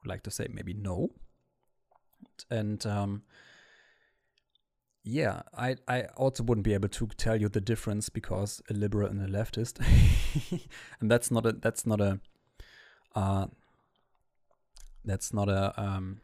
would 0.02 0.08
like 0.08 0.22
to 0.24 0.30
say 0.30 0.46
maybe 0.50 0.74
no. 0.74 1.10
And 2.50 2.84
um, 2.86 3.22
yeah, 5.05 5.42
I 5.57 5.76
I 5.88 6.03
also 6.16 6.44
wouldn't 6.44 6.64
be 6.64 6.74
able 6.74 6.88
to 6.88 7.07
tell 7.16 7.40
you 7.40 7.48
the 7.48 7.61
difference 7.61 8.09
because 8.09 8.62
a 8.70 8.72
liberal 8.72 9.09
and 9.09 9.20
a 9.20 9.26
leftist, 9.26 9.80
and 11.00 11.11
that's 11.11 11.30
not 11.30 11.44
a 11.44 11.53
that's 11.53 11.84
not 11.84 12.00
a 12.00 12.20
uh, 13.16 13.46
that's 15.05 15.32
not 15.32 15.48
a 15.48 15.74
um, 15.80 16.20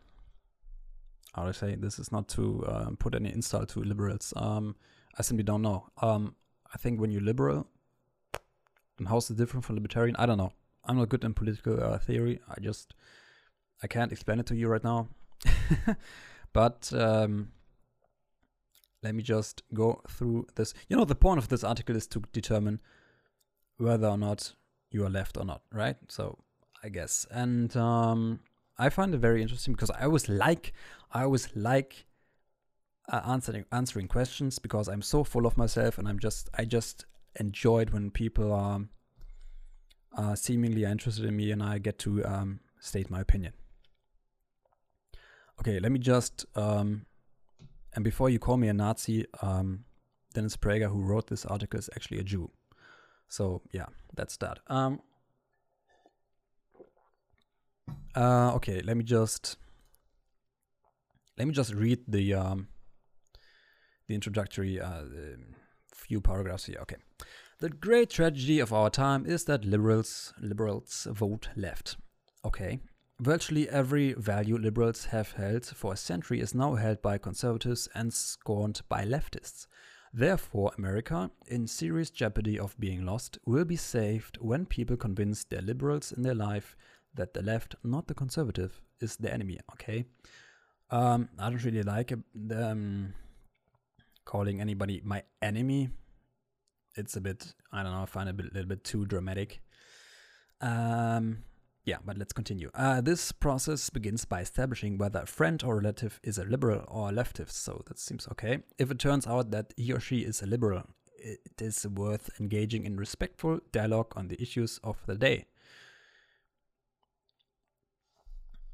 how 1.34 1.42
do 1.42 1.48
I 1.48 1.52
say 1.52 1.74
this 1.74 1.98
is 1.98 2.12
not 2.12 2.28
to 2.30 2.64
uh, 2.66 2.90
put 2.98 3.14
any 3.14 3.32
insult 3.32 3.70
to 3.70 3.80
liberals. 3.80 4.32
Um, 4.36 4.76
I 5.18 5.22
simply 5.22 5.44
don't 5.44 5.62
know. 5.62 5.88
Um, 6.00 6.36
I 6.72 6.78
think 6.78 7.00
when 7.00 7.10
you're 7.10 7.22
liberal, 7.22 7.66
and 8.98 9.08
how's 9.08 9.28
it 9.28 9.36
different 9.36 9.64
from 9.64 9.74
libertarian? 9.74 10.14
I 10.16 10.26
don't 10.26 10.38
know. 10.38 10.52
I'm 10.84 10.98
not 10.98 11.08
good 11.08 11.24
in 11.24 11.34
political 11.34 11.82
uh, 11.82 11.98
theory. 11.98 12.40
I 12.48 12.60
just 12.60 12.94
I 13.82 13.88
can't 13.88 14.12
explain 14.12 14.38
it 14.38 14.46
to 14.46 14.54
you 14.54 14.68
right 14.68 14.84
now. 14.84 15.08
but 16.52 16.92
um, 16.94 17.50
let 19.02 19.14
me 19.14 19.22
just 19.22 19.62
go 19.74 20.00
through 20.08 20.46
this. 20.56 20.74
You 20.88 20.96
know, 20.96 21.04
the 21.04 21.14
point 21.14 21.38
of 21.38 21.48
this 21.48 21.64
article 21.64 21.96
is 21.96 22.06
to 22.08 22.22
determine 22.32 22.80
whether 23.76 24.08
or 24.08 24.18
not 24.18 24.54
you 24.90 25.04
are 25.04 25.10
left 25.10 25.36
or 25.36 25.44
not, 25.44 25.62
right? 25.72 25.96
So 26.08 26.38
I 26.82 26.88
guess, 26.88 27.26
and 27.30 27.76
um, 27.76 28.40
I 28.76 28.88
find 28.88 29.14
it 29.14 29.18
very 29.18 29.42
interesting 29.42 29.74
because 29.74 29.90
I 29.90 30.04
always 30.04 30.28
like, 30.28 30.72
I 31.12 31.22
always 31.22 31.48
like 31.54 32.06
uh, 33.08 33.20
answering 33.26 33.64
answering 33.72 34.08
questions 34.08 34.58
because 34.58 34.88
I'm 34.88 35.02
so 35.02 35.24
full 35.24 35.46
of 35.46 35.56
myself, 35.56 35.98
and 35.98 36.08
I'm 36.08 36.18
just, 36.18 36.48
I 36.54 36.64
just 36.64 37.06
enjoyed 37.38 37.90
when 37.90 38.10
people 38.10 38.52
are 38.52 38.80
uh, 40.16 40.34
seemingly 40.34 40.84
interested 40.84 41.24
in 41.24 41.36
me, 41.36 41.50
and 41.52 41.62
I 41.62 41.78
get 41.78 41.98
to 42.00 42.24
um, 42.24 42.60
state 42.80 43.10
my 43.10 43.20
opinion. 43.20 43.52
Okay, 45.60 45.80
let 45.80 45.90
me 45.90 45.98
just 45.98 46.46
um, 46.54 47.06
and 47.98 48.04
before 48.04 48.30
you 48.30 48.38
call 48.38 48.56
me 48.56 48.68
a 48.68 48.72
Nazi, 48.72 49.26
um, 49.42 49.84
Dennis 50.32 50.56
Prager, 50.56 50.88
who 50.88 51.02
wrote 51.02 51.26
this 51.26 51.44
article, 51.44 51.80
is 51.80 51.90
actually 51.96 52.20
a 52.20 52.22
Jew. 52.22 52.48
So 53.26 53.62
yeah, 53.72 53.86
that's 54.14 54.36
that. 54.36 54.60
Um, 54.68 55.00
Uh, 58.14 58.52
okay, 58.54 58.80
let 58.82 58.96
me 58.96 59.02
just 59.02 59.56
let 61.36 61.48
me 61.48 61.52
just 61.52 61.74
read 61.74 61.98
the 62.06 62.34
um, 62.34 62.68
the 64.06 64.14
introductory 64.14 64.80
uh, 64.80 65.02
few 65.92 66.20
paragraphs 66.20 66.66
here. 66.66 66.78
Okay, 66.82 66.96
the 67.58 67.68
great 67.68 68.10
tragedy 68.10 68.60
of 68.60 68.72
our 68.72 68.90
time 68.90 69.26
is 69.26 69.44
that 69.44 69.64
liberals 69.64 70.32
liberals 70.40 71.08
vote 71.10 71.48
left. 71.56 71.96
Okay, 72.44 72.78
virtually 73.20 73.68
every 73.68 74.12
value 74.12 74.56
liberals 74.56 75.06
have 75.06 75.32
held 75.32 75.66
for 75.66 75.92
a 75.92 75.96
century 75.96 76.40
is 76.40 76.54
now 76.54 76.74
held 76.74 77.02
by 77.02 77.18
conservatives 77.18 77.88
and 77.94 78.12
scorned 78.12 78.80
by 78.88 79.04
leftists. 79.04 79.66
Therefore, 80.12 80.72
America, 80.78 81.30
in 81.46 81.66
serious 81.66 82.10
jeopardy 82.10 82.58
of 82.58 82.78
being 82.78 83.04
lost, 83.04 83.38
will 83.44 83.64
be 83.64 83.76
saved 83.76 84.38
when 84.40 84.64
people 84.64 84.96
convince 84.96 85.44
their 85.44 85.60
liberals 85.60 86.12
in 86.12 86.22
their 86.22 86.34
life 86.34 86.76
that 87.14 87.34
the 87.34 87.42
left, 87.42 87.74
not 87.84 88.06
the 88.06 88.14
conservative, 88.14 88.80
is 89.00 89.16
the 89.16 89.32
enemy. 89.32 89.58
Okay, 89.72 90.06
um, 90.90 91.28
I 91.38 91.50
don't 91.50 91.64
really 91.64 91.82
like 91.82 92.12
um, 92.52 93.12
calling 94.24 94.60
anybody 94.60 95.02
my 95.04 95.24
enemy. 95.42 95.90
It's 96.94 97.16
a 97.16 97.20
bit, 97.20 97.54
I 97.72 97.82
don't 97.82 97.92
know, 97.92 98.02
I 98.02 98.06
find 98.06 98.28
it 98.28 98.40
a 98.40 98.54
little 98.54 98.68
bit 98.68 98.84
too 98.84 99.04
dramatic. 99.04 99.60
Um, 100.60 101.44
yeah, 101.88 101.96
but 102.04 102.18
let's 102.18 102.34
continue. 102.34 102.70
Uh, 102.74 103.00
this 103.00 103.32
process 103.32 103.88
begins 103.88 104.26
by 104.26 104.42
establishing 104.42 104.98
whether 104.98 105.20
a 105.20 105.26
friend 105.26 105.62
or 105.64 105.76
relative 105.76 106.20
is 106.22 106.36
a 106.36 106.44
liberal 106.44 106.84
or 106.86 107.08
a 107.08 107.12
leftist, 107.12 107.52
so 107.52 107.82
that 107.86 107.98
seems 107.98 108.28
okay. 108.32 108.58
If 108.76 108.90
it 108.90 108.98
turns 108.98 109.26
out 109.26 109.50
that 109.52 109.72
he 109.74 109.94
or 109.94 110.00
she 110.00 110.18
is 110.18 110.42
a 110.42 110.46
liberal, 110.46 110.82
it 111.18 111.62
is 111.62 111.86
worth 111.88 112.28
engaging 112.38 112.84
in 112.84 112.98
respectful 112.98 113.60
dialogue 113.72 114.12
on 114.16 114.28
the 114.28 114.40
issues 114.40 114.78
of 114.84 114.98
the 115.06 115.14
day. 115.14 115.46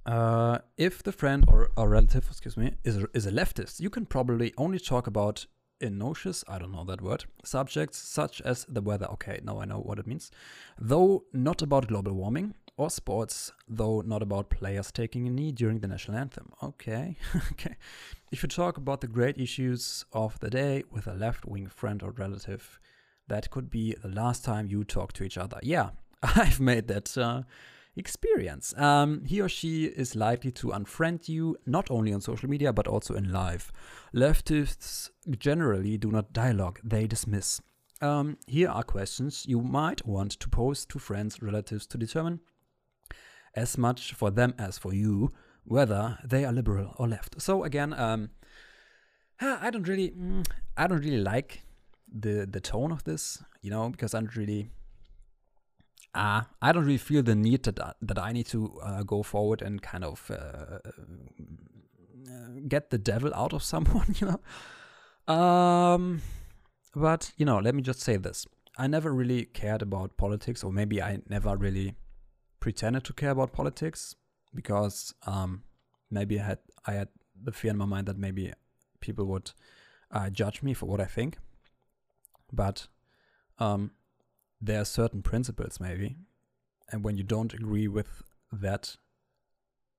Uh, 0.05 0.59
if 0.77 1.03
the 1.05 1.13
friend 1.13 1.45
or, 1.47 1.71
or 1.77 1.89
relative, 1.89 2.27
excuse 2.29 2.57
me, 2.57 2.75
is 2.83 2.97
a, 2.97 3.07
is 3.15 3.27
a 3.27 3.33
leftist, 3.33 3.79
you 3.79 3.91
can 3.91 4.07
probably 4.07 4.53
only 4.59 4.81
talk 4.81 5.07
about 5.07 5.47
innocuous, 5.81 6.45
I 6.49 6.59
don't 6.59 6.73
know 6.73 6.85
that 6.85 7.01
word, 7.01 7.27
subjects 7.45 7.99
such 7.99 8.41
as 8.41 8.67
the 8.69 8.83
weather. 8.83 9.07
Okay, 9.13 9.41
now 9.45 9.61
I 9.61 9.67
know 9.67 9.79
what 9.79 9.99
it 9.99 10.07
means. 10.07 10.31
Though 10.79 11.25
not 11.33 11.63
about 11.63 11.87
global 11.87 12.13
warming 12.13 12.55
or 12.77 12.91
sports, 12.91 13.53
though 13.69 14.01
not 14.01 14.23
about 14.23 14.51
players 14.51 14.91
taking 14.91 15.27
a 15.27 15.31
knee 15.31 15.53
during 15.53 15.81
the 15.81 15.89
national 15.89 16.17
anthem. 16.17 16.51
Okay, 16.63 17.17
okay. 17.53 17.77
If 18.33 18.43
you 18.43 18.49
talk 18.49 18.77
about 18.77 19.01
the 19.01 19.07
great 19.07 19.39
issues 19.39 20.05
of 20.13 20.39
the 20.41 20.51
day 20.51 20.85
with 20.91 21.07
a 21.07 21.15
left 21.15 21.45
wing 21.47 21.69
friend 21.69 22.03
or 22.03 22.11
relative, 22.11 22.81
that 23.29 23.51
could 23.51 23.71
be 23.71 23.95
the 24.03 24.09
last 24.09 24.45
time 24.45 24.67
you 24.67 24.85
talk 24.85 25.13
to 25.15 25.25
each 25.25 25.39
other. 25.39 25.59
Yeah, 25.63 25.91
I've 26.23 26.61
made 26.61 26.89
that. 26.89 27.17
Uh, 27.17 27.43
experience. 27.97 28.77
Um, 28.77 29.25
he 29.25 29.41
or 29.41 29.49
she 29.49 29.85
is 29.85 30.17
likely 30.17 30.51
to 30.53 30.69
unfriend 30.69 31.29
you 31.29 31.57
not 31.67 31.91
only 31.93 32.13
on 32.13 32.21
social 32.21 32.49
media 32.49 32.73
but 32.73 32.89
also 32.89 33.15
in 33.15 33.33
life. 33.33 33.71
Leftists 34.13 35.11
generally 35.39 35.97
do 35.97 36.11
not 36.11 36.33
dialogue, 36.33 36.81
they 36.83 37.07
dismiss. 37.07 37.61
Um, 38.01 38.39
here 38.47 38.69
are 38.69 38.83
questions 38.83 39.47
you 39.47 39.61
might 39.61 40.05
want 40.07 40.33
to 40.33 40.49
pose 40.49 40.85
to 40.87 40.99
friends, 40.99 41.41
relatives 41.41 41.87
to 41.87 41.99
determine, 41.99 42.41
as 43.57 43.79
much 43.79 44.13
for 44.15 44.31
them 44.31 44.55
as 44.59 44.79
for 44.79 44.93
you, 44.93 45.31
whether 45.65 46.19
they 46.25 46.45
are 46.45 46.53
liberal 46.53 46.95
or 46.99 47.09
left. 47.09 47.41
So 47.41 47.65
again, 47.65 47.93
um, 47.93 48.31
I 49.41 49.71
don't 49.71 49.87
really, 49.89 50.11
mm, 50.11 50.47
I 50.77 50.87
don't 50.87 51.01
really 51.01 51.23
like 51.23 51.63
the 52.13 52.47
the 52.51 52.61
tone 52.61 52.93
of 52.93 53.05
this, 53.05 53.43
you 53.63 53.71
know, 53.71 53.89
because 53.89 54.15
I 54.15 54.21
don't 54.21 54.37
really 54.37 54.71
uh, 56.15 56.43
I 56.63 56.73
don't 56.73 56.85
really 56.85 56.99
feel 56.99 57.23
the 57.23 57.35
need 57.35 57.65
that 57.65 57.97
that 58.01 58.19
I 58.19 58.33
need 58.33 58.47
to 58.47 58.79
uh, 58.83 59.03
go 59.03 59.23
forward 59.23 59.63
and 59.63 59.83
kind 59.83 60.05
of 60.05 60.31
uh, 60.31 60.79
get 62.69 62.91
the 62.91 62.99
devil 62.99 63.33
out 63.35 63.53
of 63.53 63.63
someone, 63.73 64.15
you 64.21 64.29
know. 64.29 65.35
Um, 65.35 66.23
but 66.95 67.33
you 67.37 67.45
know, 67.45 67.59
let 67.59 67.75
me 67.75 67.83
just 67.83 68.01
say 68.01 68.17
this: 68.17 68.47
I 68.79 68.87
never 68.87 69.13
really 69.13 69.47
cared 69.47 69.83
about 69.83 70.17
politics, 70.17 70.63
or 70.63 70.73
maybe 70.73 71.03
I 71.03 71.19
never 71.29 71.57
really 71.57 71.95
pretended 72.65 73.05
to 73.05 73.13
care 73.13 73.29
about 73.29 73.53
politics 73.53 74.17
because 74.55 75.13
um, 75.27 75.65
maybe 76.11 76.41
I 76.41 76.45
had 76.45 76.59
I 76.87 76.93
had 76.93 77.09
the 77.47 77.53
fear 77.53 77.73
in 77.73 77.77
my 77.77 77.85
mind 77.85 78.07
that 78.07 78.17
maybe 78.17 78.55
people 79.01 79.27
would 79.27 79.51
uh, 80.11 80.31
judge 80.31 80.63
me 80.63 80.73
for 80.73 80.87
what 80.87 80.99
I 80.99 81.05
think. 81.05 81.37
But 82.51 82.87
um, 83.59 83.91
there 84.63 84.81
are 84.81 84.87
certain 84.87 85.21
principles 85.21 85.79
maybe 85.79 86.17
and 86.91 87.05
when 87.05 87.19
you 87.19 87.23
don't 87.23 87.53
agree 87.53 87.87
with 87.87 88.23
that 88.51 88.97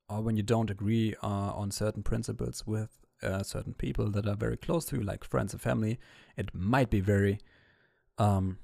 or 0.10 0.22
when 0.22 0.36
you 0.36 0.42
don't 0.42 0.72
agree 0.72 1.14
uh, 1.22 1.52
on 1.62 1.70
certain 1.70 2.02
principles 2.02 2.66
with 2.66 2.90
uh, 3.22 3.44
certain 3.44 3.76
people 3.76 4.10
that 4.10 4.28
are 4.28 4.36
very 4.36 4.58
close 4.58 4.86
to 4.86 4.96
you 4.96 5.04
like 5.04 5.24
friends 5.24 5.54
and 5.54 5.62
family 5.62 6.00
it 6.36 6.50
might 6.56 6.90
be 6.90 7.00
very 7.00 7.38
um, 8.18 8.58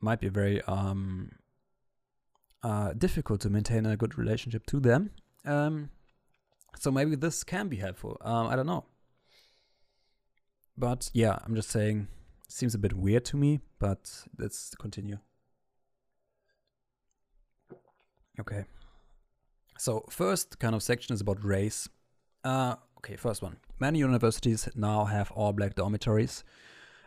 might 0.00 0.20
be 0.20 0.28
very 0.28 0.62
um, 0.62 1.39
uh, 2.62 2.92
difficult 2.92 3.40
to 3.40 3.50
maintain 3.50 3.86
a 3.86 3.96
good 3.96 4.18
relationship 4.18 4.66
to 4.66 4.80
them 4.80 5.10
um, 5.44 5.90
so 6.78 6.90
maybe 6.90 7.16
this 7.16 7.42
can 7.44 7.68
be 7.68 7.76
helpful 7.76 8.16
um, 8.22 8.46
i 8.48 8.56
don't 8.56 8.66
know 8.66 8.84
but 10.76 11.10
yeah 11.14 11.38
i'm 11.44 11.54
just 11.54 11.70
saying 11.70 12.08
Seems 12.50 12.74
a 12.74 12.78
bit 12.78 12.94
weird 12.94 13.24
to 13.26 13.36
me, 13.36 13.60
but 13.78 14.24
let's 14.36 14.74
continue. 14.74 15.18
Okay. 18.40 18.64
So 19.78 20.04
first 20.10 20.58
kind 20.58 20.74
of 20.74 20.82
section 20.82 21.14
is 21.14 21.20
about 21.20 21.44
race. 21.44 21.88
Uh, 22.42 22.74
okay, 22.98 23.14
first 23.14 23.40
one. 23.40 23.58
Many 23.78 24.00
universities 24.00 24.68
now 24.74 25.04
have 25.04 25.30
all 25.30 25.52
black 25.52 25.76
dormitories 25.76 26.42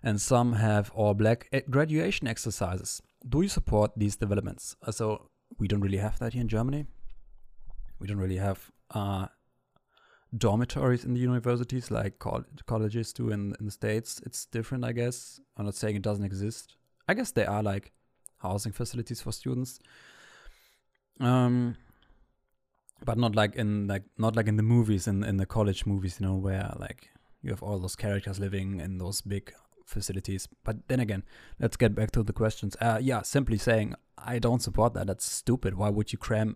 and 0.01 0.22
some 0.22 0.54
have 0.54 0.89
all 0.95 1.14
black 1.14 1.49
eh, 1.51 1.60
graduation 1.70 2.26
exercises. 2.26 3.01
Do 3.28 3.41
you 3.41 3.49
support 3.49 3.91
these 3.97 4.16
developments? 4.16 4.78
Uh, 4.82 4.93
so 4.93 5.30
we 5.60 5.68
don't 5.68 5.82
really 5.82 5.97
have 5.97 6.20
that 6.20 6.34
here 6.34 6.41
in 6.41 6.47
Germany. 6.47 6.86
We 7.99 8.08
don't 8.08 8.18
really 8.18 8.38
have 8.38 8.72
uh, 8.91 9.28
dormitories 10.38 11.06
in 11.06 11.14
the 11.14 11.20
universities 11.20 11.91
like 11.91 12.20
colleges 12.66 13.14
do 13.14 13.30
in, 13.30 13.56
in 13.60 13.66
the 13.66 13.72
states. 13.72 14.22
It's 14.26 14.45
different 14.45 14.84
i 14.84 14.91
guess. 14.91 15.39
I'm 15.58 15.66
not 15.66 15.76
saying 15.76 15.95
it 15.95 16.01
doesn't 16.01 16.26
exist. 16.26 16.76
I 17.08 17.14
guess 17.14 17.32
there 17.32 17.49
are 17.49 17.62
like 17.62 17.91
housing 18.38 18.72
facilities 18.72 19.22
for 19.22 19.32
students. 19.32 19.80
Um 21.20 21.76
but 23.06 23.18
not 23.18 23.36
like 23.36 23.56
in 23.56 23.88
like 23.88 24.04
not 24.18 24.36
like 24.36 24.47
in 24.47 24.56
the 24.56 24.64
movies 24.64 25.08
in 25.08 25.24
in 25.24 25.38
the 25.38 25.45
college 25.45 25.86
movies 25.86 26.20
you 26.20 26.26
know 26.26 26.36
where 26.36 26.74
like 26.80 27.10
you 27.41 27.49
have 27.49 27.62
all 27.62 27.78
those 27.78 27.97
characters 27.97 28.39
living 28.39 28.80
in 28.80 28.97
those 28.97 29.22
big 29.22 29.54
facilities. 29.86 30.47
But 30.64 30.88
then 30.88 30.99
again 30.99 31.24
let's 31.60 31.78
get 31.78 31.93
back 31.93 32.12
to 32.12 32.24
the 32.24 32.34
questions. 32.34 32.76
Uh 32.82 32.99
yeah 33.01 33.22
simply 33.22 33.58
saying 33.58 33.93
i 34.18 34.39
don't 34.39 34.61
support 34.61 34.93
that 34.93 35.07
that's 35.07 35.30
stupid 35.30 35.76
why 35.76 35.89
would 35.89 36.11
you 36.11 36.18
cram 36.18 36.55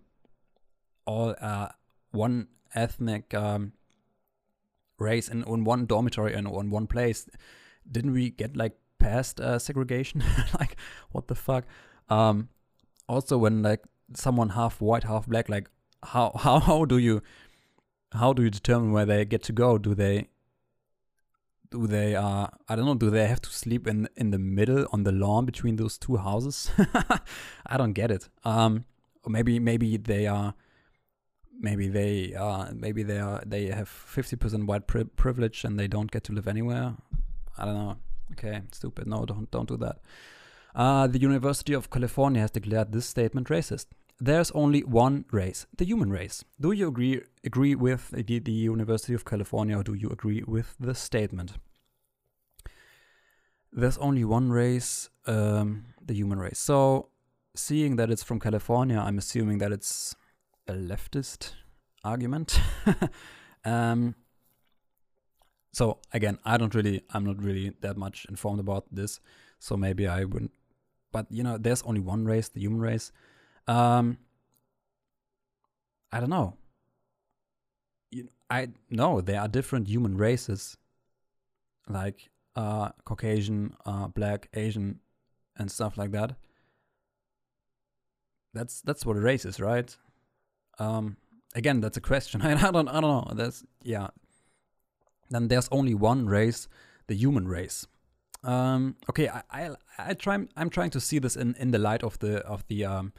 all 1.06 1.36
uh 1.42 1.70
one 2.12 2.48
ethnic 2.74 3.34
um, 3.34 3.74
race 5.00 5.28
in, 5.28 5.44
in 5.44 5.64
one 5.64 5.86
dormitory 5.86 6.34
and 6.34 6.48
on 6.48 6.70
one 6.70 6.88
place. 6.88 7.28
Didn't 7.90 8.12
we 8.12 8.30
get 8.30 8.58
like 8.58 8.78
past 9.00 9.40
uh, 9.40 9.60
segregation? 9.60 10.24
like 10.60 10.78
what 11.12 11.28
the 11.28 11.36
fuck? 11.36 11.66
Um, 12.10 12.50
also, 13.08 13.38
when 13.38 13.62
like 13.62 13.84
someone 14.14 14.50
half 14.50 14.82
white, 14.82 15.04
half 15.04 15.28
black, 15.28 15.50
like 15.50 15.70
how 16.04 16.32
how 16.40 16.60
how 16.60 16.86
do 16.86 16.98
you 16.98 17.22
how 18.14 18.34
do 18.34 18.44
you 18.44 18.50
determine 18.50 18.92
where 18.92 19.06
they 19.06 19.26
get 19.26 19.44
to 19.44 19.54
go? 19.54 19.78
Do 19.78 19.96
they 19.96 20.30
do 21.72 21.88
they 21.88 22.16
uh 22.16 22.48
I 22.68 22.76
don't 22.76 22.86
know, 22.86 22.96
do 22.96 23.10
they 23.10 23.28
have 23.28 23.42
to 23.42 23.50
sleep 23.50 23.88
in 23.88 24.08
in 24.16 24.32
the 24.32 24.40
middle 24.40 24.88
on 24.92 25.04
the 25.04 25.12
lawn 25.12 25.46
between 25.46 25.76
those 25.78 25.98
two 25.98 26.18
houses? 26.18 26.72
I 27.66 27.78
don't 27.78 27.94
get 27.94 28.12
it. 28.12 28.30
Um 28.44 28.86
or 29.24 29.32
maybe 29.32 29.60
maybe 29.60 29.98
they 29.98 30.28
are 30.28 30.54
maybe 31.60 31.88
they 31.88 32.34
uh 32.34 32.72
maybe 32.74 33.04
they 33.04 33.20
are 33.20 33.42
they 33.46 33.66
have 33.68 33.90
50% 33.90 34.66
white 34.68 34.88
pri- 34.88 35.06
privilege 35.16 35.64
and 35.64 35.80
they 35.80 35.88
don't 35.88 36.12
get 36.12 36.24
to 36.26 36.32
live 36.32 36.48
anywhere 36.48 36.94
i 37.58 37.66
don't 37.66 37.74
know 37.74 37.98
okay 38.32 38.62
stupid 38.72 39.08
no 39.08 39.26
don't 39.26 39.50
don't 39.50 39.68
do 39.68 39.76
that 39.78 39.98
uh, 40.78 41.08
the 41.08 41.20
University 41.20 41.74
of 41.74 41.90
California 41.90 42.40
has 42.40 42.52
declared 42.52 42.92
this 42.92 43.08
statement 43.08 43.48
racist. 43.48 43.88
There's 44.20 44.50
only 44.52 44.82
one 44.82 45.26
race, 45.32 45.68
the 45.78 45.86
human 45.86 46.10
race. 46.10 46.44
Do 46.60 46.72
you 46.72 46.88
agree 46.88 47.22
agree 47.44 47.76
with 47.76 48.10
the, 48.10 48.40
the 48.40 48.52
University 48.52 49.14
of 49.14 49.26
California 49.26 49.78
or 49.78 49.84
do 49.84 49.94
you 49.94 50.10
agree 50.10 50.44
with 50.48 50.76
the 50.80 50.96
statement? 50.96 51.54
There's 53.72 53.98
only 54.00 54.24
one 54.24 54.52
race, 54.52 55.10
um, 55.28 55.86
the 56.04 56.16
human 56.16 56.40
race. 56.40 56.58
So, 56.58 57.10
seeing 57.56 57.98
that 57.98 58.10
it's 58.10 58.24
from 58.24 58.40
California, 58.40 58.98
I'm 58.98 59.20
assuming 59.20 59.60
that 59.60 59.72
it's 59.72 60.16
a 60.68 60.74
leftist 60.74 61.52
argument. 62.04 62.60
um, 63.66 64.16
so 65.72 66.00
again, 66.12 66.40
I 66.44 66.58
don't 66.58 66.74
really, 66.74 67.04
I'm 67.12 67.24
not 67.24 67.44
really 67.44 67.72
that 67.82 67.98
much 67.98 68.26
informed 68.30 68.60
about 68.60 68.86
this, 68.92 69.20
so 69.60 69.78
maybe 69.78 70.08
I 70.08 70.24
wouldn't. 70.24 70.54
But 71.12 71.28
you 71.30 71.44
know, 71.44 71.58
there's 71.60 71.84
only 71.84 72.02
one 72.02 72.26
race, 72.26 72.50
the 72.50 72.62
human 72.62 72.80
race. 72.80 73.12
Um, 73.68 74.18
I 76.12 76.20
don't 76.20 76.30
know. 76.30 76.56
You, 78.12 78.30
I 78.50 78.70
know 78.90 79.22
there 79.22 79.42
are 79.42 79.48
different 79.48 79.88
human 79.88 80.18
races, 80.18 80.78
like 81.90 82.30
uh, 82.56 82.90
Caucasian, 83.04 83.76
uh, 83.86 84.08
Black, 84.08 84.50
Asian, 84.54 85.00
and 85.58 85.70
stuff 85.70 85.98
like 85.98 86.12
that. 86.12 86.36
That's 88.54 88.82
that's 88.82 89.06
what 89.06 89.18
a 89.18 89.20
race 89.20 89.46
is, 89.46 89.60
right? 89.60 89.96
Um, 90.80 91.18
again, 91.54 91.82
that's 91.82 91.98
a 91.98 92.02
question. 92.02 92.42
I, 92.42 92.54
I 92.68 92.72
don't 92.72 92.88
I 92.88 93.02
don't 93.02 93.28
know. 93.28 93.34
That's 93.36 93.64
yeah. 93.84 94.08
Then 95.30 95.50
there's 95.50 95.68
only 95.72 95.94
one 95.94 96.28
race, 96.28 96.70
the 97.08 97.16
human 97.16 97.48
race. 97.48 97.86
Um, 98.44 98.96
okay, 99.10 99.28
I, 99.28 99.44
I 99.52 99.70
I 99.98 100.14
try 100.14 100.40
I'm 100.56 100.70
trying 100.70 100.92
to 100.92 101.02
see 101.02 101.20
this 101.20 101.36
in, 101.36 101.56
in 101.60 101.72
the 101.72 101.80
light 101.80 102.04
of 102.04 102.18
the 102.20 102.38
of 102.46 102.66
the 102.68 102.86
um, 102.86 103.14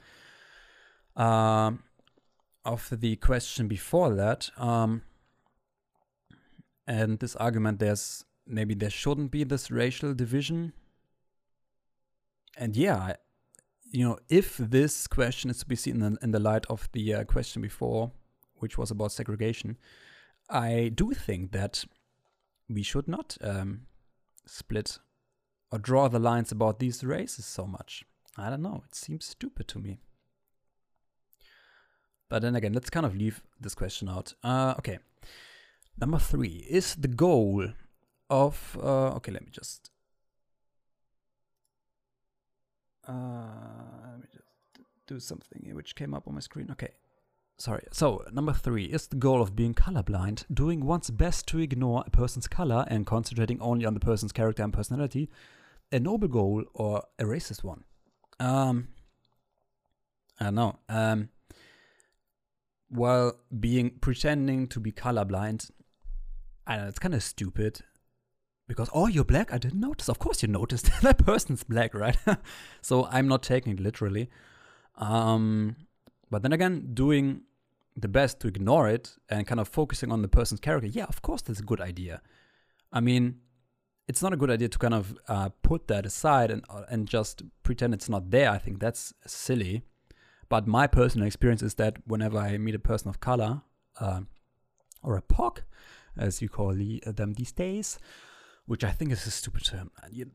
uh, 1.19 1.73
of 2.65 2.89
the 2.91 3.17
question 3.17 3.69
before 3.69 4.15
that. 4.15 4.51
Um, 4.57 5.03
and 6.87 7.19
this 7.19 7.37
argument 7.37 7.81
there's 7.81 8.25
maybe 8.47 8.75
there 8.75 8.91
shouldn't 8.91 9.31
be 9.31 9.45
this 9.45 9.71
racial 9.71 10.15
division. 10.15 10.73
And 12.57 12.75
yeah, 12.77 13.15
you 13.91 14.09
know, 14.09 14.19
if 14.29 14.57
this 14.57 15.07
question 15.07 15.51
is 15.51 15.59
to 15.59 15.67
be 15.67 15.77
seen 15.77 16.03
in, 16.03 16.19
in 16.23 16.31
the 16.31 16.41
light 16.41 16.65
of 16.71 16.89
the 16.93 17.15
uh, 17.15 17.25
question 17.25 17.63
before, 17.63 18.13
which 18.55 18.79
was 18.79 18.91
about 18.91 19.13
segregation, 19.13 19.77
I 20.49 20.91
do 20.95 21.13
think 21.13 21.53
that 21.53 21.85
we 22.69 22.83
should 22.83 23.07
not 23.09 23.37
um, 23.43 23.83
split 24.47 24.99
or 25.71 25.79
draw 25.79 26.09
the 26.09 26.19
lines 26.19 26.51
about 26.51 26.79
these 26.79 27.05
races 27.05 27.45
so 27.45 27.67
much. 27.67 28.05
I 28.37 28.51
don't 28.51 28.63
know. 28.63 28.83
It 28.87 28.95
seems 28.95 29.27
stupid 29.27 29.69
to 29.69 29.79
me. 29.79 30.01
But 32.29 32.43
then 32.43 32.57
again, 32.57 32.73
let's 32.73 32.91
kind 32.91 33.07
of 33.07 33.17
leave 33.17 33.43
this 33.61 33.75
question 33.75 34.09
out. 34.09 34.35
Uh, 34.43 34.75
okay. 34.79 34.99
Number 36.01 36.19
three 36.19 36.67
is 36.69 36.95
the 36.95 37.09
goal 37.09 37.69
of. 38.31 38.79
Uh, 38.81 39.17
okay, 39.17 39.33
let 39.33 39.43
me 39.43 39.51
just 39.51 39.91
Uh, 43.09 44.13
let 44.13 44.21
me 44.21 44.27
just 44.33 44.45
do 45.07 45.19
something 45.19 45.75
which 45.75 45.95
came 45.95 46.13
up 46.13 46.29
on 46.29 46.35
my 46.35 46.41
screen. 46.41 46.69
Okay. 46.71 46.91
Sorry. 47.57 47.85
So, 47.91 48.25
number 48.33 48.53
three 48.53 48.85
is 48.85 49.09
the 49.09 49.17
goal 49.17 49.43
of 49.43 49.57
being 49.57 49.75
colorblind, 49.75 50.45
doing 50.53 50.85
one's 50.85 51.11
best 51.11 51.49
to 51.49 51.59
ignore 51.59 52.05
a 52.07 52.11
person's 52.11 52.47
color 52.47 52.85
and 52.89 53.07
concentrating 53.07 53.61
only 53.61 53.85
on 53.85 53.95
the 53.95 54.01
person's 54.01 54.31
character 54.31 54.63
and 54.63 54.73
personality, 54.73 55.29
a 55.91 55.99
noble 55.99 56.29
goal 56.29 56.65
or 56.75 57.03
a 57.19 57.25
racist 57.25 57.65
one? 57.65 57.85
Um, 58.39 58.89
I 60.39 60.45
don't 60.45 60.55
know. 60.55 60.79
Um, 60.89 61.31
while 62.89 63.35
being 63.59 63.91
pretending 64.01 64.67
to 64.69 64.81
be 64.81 64.93
colorblind, 64.93 65.71
I 66.67 66.77
know, 66.77 66.89
it's 66.89 66.99
kind 66.99 67.15
of 67.15 67.23
stupid. 67.23 67.81
Because 68.67 68.91
oh 68.93 69.07
you're 69.07 69.25
black? 69.25 69.53
I 69.53 69.59
didn't 69.59 69.81
notice. 69.81 70.09
Of 70.09 70.19
course 70.19 70.43
you 70.43 70.49
noticed. 70.49 70.91
That 71.03 71.19
person's 71.25 71.65
black 71.65 71.95
right? 71.95 72.17
So 72.83 73.07
i'm 73.07 73.29
not 73.29 73.43
taking 73.43 73.73
it 73.73 73.81
literally. 73.81 74.29
Um, 74.97 75.77
but 76.31 76.43
then 76.43 76.53
again 76.53 76.91
doing 76.93 77.43
the 77.97 78.09
best 78.09 78.41
to 78.41 78.49
ignore 78.49 78.89
it 78.89 79.17
and 79.29 79.47
kind 79.47 79.61
of 79.61 79.69
focusing 79.69 80.13
on 80.13 80.23
the 80.23 80.29
person's 80.29 80.61
character 80.61 80.87
yeah 80.87 81.07
of 81.09 81.21
course 81.23 81.43
that's 81.43 81.61
a 81.61 81.65
good 81.65 81.81
idea. 81.81 82.21
I 82.93 83.01
mean 83.01 83.41
it's 84.07 84.23
not 84.23 84.33
a 84.33 84.37
good 84.37 84.51
idea 84.51 84.69
to 84.69 84.79
kind 84.79 84.95
of 84.95 85.17
uh, 85.29 85.51
put 85.63 85.89
that 85.89 86.05
aside 86.07 86.51
and 86.51 86.65
uh, 86.69 86.83
and 86.91 87.07
just 87.07 87.43
pretend 87.63 87.95
it's 87.95 88.09
not 88.09 88.31
there. 88.31 88.51
I 88.51 88.59
think 88.59 88.81
that's 88.81 89.15
silly 89.27 89.83
but 90.49 90.67
my 90.67 90.87
personal 90.87 91.27
experience 91.27 91.63
is 91.63 91.75
that 91.75 91.97
whenever 92.07 92.39
i 92.39 92.57
meet 92.59 92.75
a 92.75 92.79
person 92.79 93.09
of 93.09 93.21
color 93.21 93.63
uh, 94.01 94.21
or 95.03 95.17
a 95.17 95.23
POC, 95.23 95.59
as 96.17 96.43
you 96.43 96.49
call 96.49 96.75
the, 96.75 97.03
them 97.07 97.35
these 97.35 97.53
days, 97.53 97.99
which 98.67 98.85
I 98.85 98.91
think 98.91 99.13
is 99.13 99.27
a 99.27 99.31
stupid 99.31 99.65
term. 99.65 99.91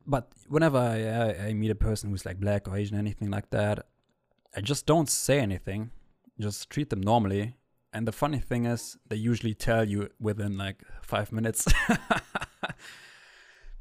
But 0.05 0.31
whenever 0.47 0.77
I, 0.77 1.03
I, 1.03 1.47
I, 1.49 1.53
meet 1.53 1.71
a 1.71 1.75
person 1.75 2.09
who's 2.09 2.25
like 2.25 2.39
black 2.39 2.67
or 2.67 2.77
Asian, 2.77 2.95
or 2.95 2.99
anything 2.99 3.29
like 3.29 3.49
that, 3.51 3.85
I 4.55 4.61
just 4.61 4.85
don't 4.85 5.09
say 5.09 5.39
anything. 5.39 5.91
Just 6.39 6.69
treat 6.69 6.89
them 6.89 7.01
normally. 7.01 7.57
And 7.91 8.07
the 8.07 8.11
funny 8.11 8.39
thing 8.39 8.65
is, 8.65 8.97
they 9.07 9.15
usually 9.17 9.53
tell 9.53 9.87
you 9.87 10.09
within 10.19 10.57
like 10.57 10.81
five 11.03 11.31
minutes. 11.31 11.67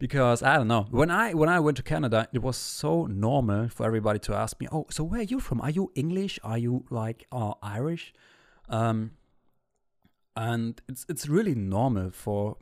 because 0.03 0.43
I 0.43 0.57
don't 0.57 0.67
know. 0.67 0.89
When 0.91 1.13
I 1.13 1.33
when 1.33 1.49
I 1.49 1.61
went 1.61 1.77
to 1.77 1.85
Canada, 1.85 2.27
it 2.33 2.43
was 2.43 2.57
so 2.57 3.07
normal 3.07 3.69
for 3.69 3.87
everybody 3.87 4.19
to 4.27 4.35
ask 4.35 4.59
me, 4.59 4.67
"Oh, 4.73 4.87
so 4.91 5.05
where 5.05 5.21
are 5.21 5.31
you 5.35 5.39
from? 5.39 5.61
Are 5.61 5.71
you 5.71 5.93
English? 5.95 6.41
Are 6.43 6.59
you 6.59 6.85
like 6.91 7.25
uh, 7.31 7.55
Irish?" 7.63 8.13
Um, 8.69 9.13
and 10.35 10.83
it's 10.89 11.07
it's 11.09 11.29
really 11.29 11.55
normal 11.55 12.11
for 12.11 12.57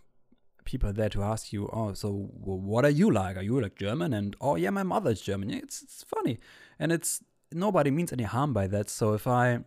people 0.67 0.93
there 0.93 1.09
to 1.09 1.23
ask 1.23 1.51
you, 1.51 1.71
oh, 1.73 1.95
so 1.95 2.11
what 2.43 2.85
are 2.85 2.97
you 3.01 3.11
like? 3.11 3.39
Are 3.39 3.43
you 3.43 3.59
like 3.59 3.77
German? 3.77 4.13
And 4.13 4.37
oh 4.43 4.57
yeah, 4.57 4.69
my 4.69 4.83
mother's 4.83 5.23
German. 5.23 5.49
It's 5.51 5.81
it's 5.81 6.05
funny, 6.05 6.39
and 6.79 6.93
it's 6.93 7.25
nobody 7.51 7.91
means 7.91 8.13
any 8.13 8.25
harm 8.25 8.53
by 8.53 8.67
that. 8.67 8.91
So 8.91 9.15
if 9.15 9.27
I 9.27 9.61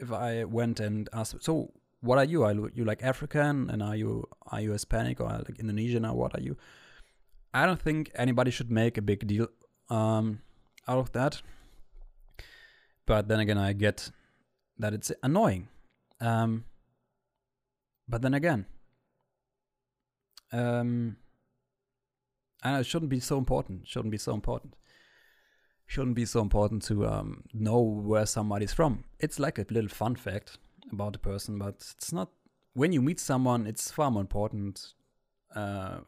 if 0.00 0.10
I 0.10 0.44
went 0.44 0.80
and 0.80 1.10
asked, 1.12 1.44
so 1.44 1.70
what 2.00 2.16
are 2.16 2.24
you? 2.24 2.44
Are 2.44 2.54
you 2.54 2.86
like 2.86 3.02
African? 3.02 3.68
And 3.68 3.82
are 3.82 3.94
you 3.94 4.26
are 4.46 4.62
you 4.62 4.72
Hispanic 4.72 5.20
or 5.20 5.28
like 5.28 5.58
Indonesian 5.58 6.06
or 6.06 6.14
what 6.14 6.34
are 6.34 6.42
you? 6.42 6.56
I 7.54 7.66
don't 7.66 7.80
think 7.80 8.10
anybody 8.16 8.50
should 8.50 8.70
make 8.70 8.98
a 8.98 9.02
big 9.02 9.24
deal 9.28 9.46
um, 9.88 10.40
out 10.88 10.98
of 10.98 11.12
that. 11.12 11.40
But 13.06 13.28
then 13.28 13.38
again, 13.38 13.58
I 13.58 13.72
get 13.72 14.10
that 14.78 14.92
it's 14.92 15.12
annoying. 15.22 15.68
Um, 16.20 16.64
but 18.08 18.22
then 18.22 18.34
again, 18.34 18.66
um, 20.52 21.16
and 22.64 22.80
it 22.80 22.86
shouldn't 22.86 23.10
be 23.10 23.20
so 23.20 23.38
important. 23.38 23.86
Shouldn't 23.86 24.10
be 24.10 24.18
so 24.18 24.34
important. 24.34 24.74
Shouldn't 25.86 26.16
be 26.16 26.24
so 26.24 26.40
important 26.40 26.82
to 26.84 27.06
um, 27.06 27.44
know 27.52 27.80
where 27.80 28.26
somebody's 28.26 28.72
from. 28.72 29.04
It's 29.20 29.38
like 29.38 29.58
a 29.58 29.66
little 29.70 29.90
fun 29.90 30.16
fact 30.16 30.58
about 30.90 31.14
a 31.14 31.20
person, 31.20 31.58
but 31.58 31.76
it's 31.96 32.12
not. 32.12 32.30
When 32.72 32.92
you 32.92 33.00
meet 33.00 33.20
someone, 33.20 33.68
it's 33.68 33.92
far 33.92 34.10
more 34.10 34.22
important. 34.22 34.94
Uh, 35.54 35.98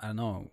I 0.00 0.08
don't 0.08 0.16
know 0.16 0.50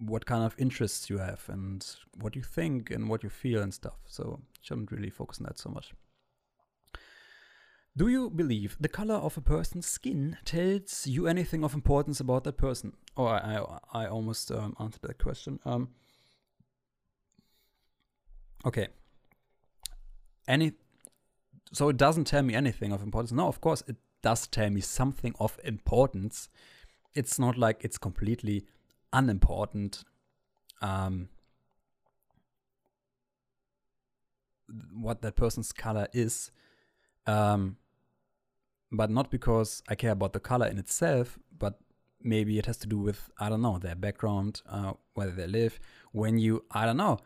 what 0.00 0.24
kind 0.26 0.44
of 0.44 0.54
interests 0.58 1.10
you 1.10 1.18
have 1.18 1.44
and 1.48 1.86
what 2.18 2.34
you 2.34 2.42
think 2.42 2.90
and 2.90 3.08
what 3.08 3.22
you 3.22 3.28
feel 3.28 3.60
and 3.62 3.72
stuff. 3.72 3.98
So 4.06 4.40
shouldn't 4.62 4.90
really 4.90 5.10
focus 5.10 5.38
on 5.40 5.44
that 5.46 5.58
so 5.58 5.70
much. 5.70 5.92
Do 7.96 8.08
you 8.08 8.30
believe 8.30 8.76
the 8.80 8.88
color 8.88 9.16
of 9.16 9.36
a 9.36 9.40
person's 9.40 9.86
skin 9.86 10.38
tells 10.44 11.06
you 11.06 11.26
anything 11.26 11.64
of 11.64 11.74
importance 11.74 12.20
about 12.20 12.44
that 12.44 12.56
person? 12.56 12.94
Oh, 13.16 13.26
I, 13.26 13.58
I, 13.58 14.04
I 14.04 14.06
almost 14.06 14.50
um, 14.52 14.74
answered 14.80 15.02
that 15.02 15.18
question. 15.18 15.58
Um, 15.64 15.88
okay. 18.64 18.88
Any, 20.46 20.72
so 21.72 21.88
it 21.88 21.96
doesn't 21.96 22.24
tell 22.24 22.42
me 22.42 22.54
anything 22.54 22.92
of 22.92 23.02
importance. 23.02 23.32
No, 23.32 23.48
of 23.48 23.60
course 23.60 23.82
it 23.86 23.96
does 24.22 24.46
tell 24.46 24.70
me 24.70 24.80
something 24.80 25.34
of 25.38 25.58
importance. 25.64 26.48
It's 27.14 27.38
not 27.38 27.58
like 27.58 27.84
it's 27.84 27.98
completely 27.98 28.66
unimportant. 29.12 30.04
Um, 30.82 31.28
what 34.92 35.20
that 35.22 35.36
person's 35.36 35.72
color 35.72 36.06
is 36.12 36.52
um, 37.26 37.76
but 38.92 39.10
not 39.10 39.30
because 39.30 39.82
I 39.88 39.94
care 39.94 40.12
about 40.12 40.32
the 40.32 40.40
color 40.40 40.66
in 40.66 40.78
itself, 40.78 41.38
but 41.56 41.78
maybe 42.22 42.58
it 42.58 42.66
has 42.66 42.76
to 42.78 42.86
do 42.86 42.98
with, 42.98 43.30
I 43.38 43.48
don't 43.48 43.62
know, 43.62 43.78
their 43.78 43.94
background, 43.94 44.62
uh, 44.68 44.94
where 45.14 45.30
they 45.30 45.46
live. 45.46 45.78
When 46.12 46.38
you, 46.38 46.64
I 46.70 46.86
don't 46.86 46.96
know, 46.96 47.18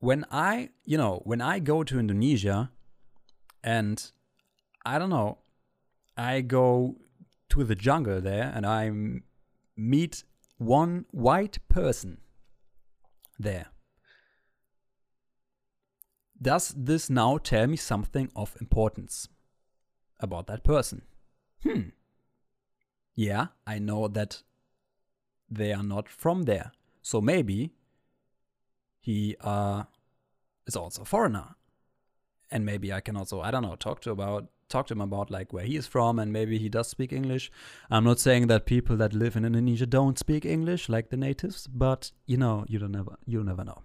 when 0.00 0.24
I, 0.30 0.70
you 0.84 0.98
know, 0.98 1.22
when 1.24 1.40
I 1.40 1.60
go 1.60 1.84
to 1.84 1.98
Indonesia 1.98 2.70
and 3.62 4.10
I 4.84 4.98
don't 4.98 5.10
know, 5.10 5.38
I 6.16 6.40
go 6.40 6.96
to 7.50 7.64
the 7.64 7.74
jungle 7.74 8.20
there 8.20 8.52
and 8.54 8.66
I 8.66 8.90
meet 9.76 10.24
one 10.58 11.06
white 11.10 11.58
person 11.68 12.18
there. 13.38 13.66
Does 16.40 16.74
this 16.76 17.08
now 17.08 17.38
tell 17.38 17.66
me 17.66 17.76
something 17.76 18.30
of 18.36 18.56
importance 18.60 19.28
about 20.20 20.46
that 20.46 20.64
person? 20.64 21.02
Hmm. 21.62 21.90
Yeah, 23.14 23.48
I 23.66 23.78
know 23.78 24.08
that 24.08 24.42
they 25.48 25.72
are 25.72 25.82
not 25.82 26.08
from 26.08 26.42
there. 26.42 26.72
So 27.02 27.20
maybe 27.20 27.72
he 29.00 29.36
uh, 29.40 29.84
is 30.66 30.76
also 30.76 31.02
a 31.02 31.04
foreigner. 31.04 31.54
And 32.50 32.64
maybe 32.64 32.92
I 32.92 33.00
can 33.00 33.16
also, 33.16 33.40
I 33.40 33.50
don't 33.50 33.62
know, 33.62 33.76
talk 33.76 34.00
to 34.02 34.10
about 34.10 34.48
talk 34.68 34.86
to 34.86 34.94
him 34.94 35.00
about 35.00 35.30
like 35.30 35.52
where 35.52 35.64
he 35.64 35.76
is 35.76 35.86
from 35.86 36.18
and 36.18 36.32
maybe 36.32 36.58
he 36.58 36.68
does 36.68 36.88
speak 36.88 37.12
English. 37.12 37.50
I'm 37.90 38.04
not 38.04 38.20
saying 38.20 38.46
that 38.48 38.66
people 38.66 38.96
that 38.96 39.12
live 39.12 39.36
in 39.36 39.44
Indonesia 39.44 39.86
don't 39.86 40.18
speak 40.18 40.44
English 40.44 40.88
like 40.88 41.10
the 41.10 41.16
natives, 41.16 41.66
but 41.66 42.12
you 42.26 42.36
know, 42.36 42.64
you 42.68 42.78
don't 42.78 42.92
never 42.92 43.16
you 43.26 43.42
never 43.44 43.64
know. 43.64 43.82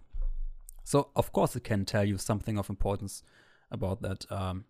So 0.84 1.10
of 1.16 1.32
course 1.32 1.56
it 1.56 1.64
can 1.64 1.86
tell 1.86 2.06
you 2.06 2.18
something 2.18 2.58
of 2.58 2.70
importance 2.70 3.24
about 3.72 4.02
that 4.02 4.32
um, 4.32 4.66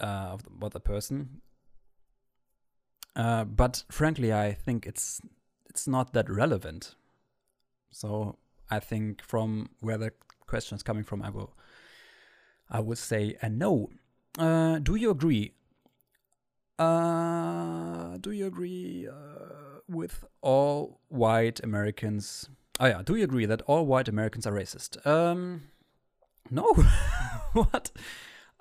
uh, 0.00 0.36
about 0.56 0.72
the 0.72 0.80
person. 0.80 1.42
Uh, 3.16 3.44
but 3.44 3.84
frankly, 3.90 4.32
I 4.32 4.52
think 4.52 4.86
it's 4.86 5.20
it's 5.68 5.86
not 5.86 6.12
that 6.12 6.30
relevant. 6.30 6.94
So 7.90 8.38
I 8.70 8.80
think 8.80 9.22
from 9.22 9.70
where 9.80 9.98
the 9.98 10.12
question 10.46 10.76
is 10.76 10.82
coming 10.82 11.04
from, 11.04 11.22
I 11.22 11.30
will 11.30 11.52
I 12.70 12.80
would 12.80 12.98
say 12.98 13.36
a 13.42 13.48
no. 13.48 13.90
Uh, 14.38 14.78
do 14.78 14.94
you 14.94 15.10
agree? 15.10 15.54
Uh, 16.78 18.16
do 18.18 18.30
you 18.30 18.46
agree 18.46 19.06
uh, 19.06 19.80
with 19.88 20.24
all 20.40 21.00
white 21.08 21.60
Americans? 21.62 22.48
Oh 22.78 22.86
yeah, 22.86 23.02
do 23.04 23.16
you 23.16 23.24
agree 23.24 23.44
that 23.46 23.60
all 23.62 23.84
white 23.84 24.08
Americans 24.08 24.46
are 24.46 24.52
racist? 24.52 25.04
Um, 25.06 25.64
no. 26.50 26.72
what? 27.52 27.90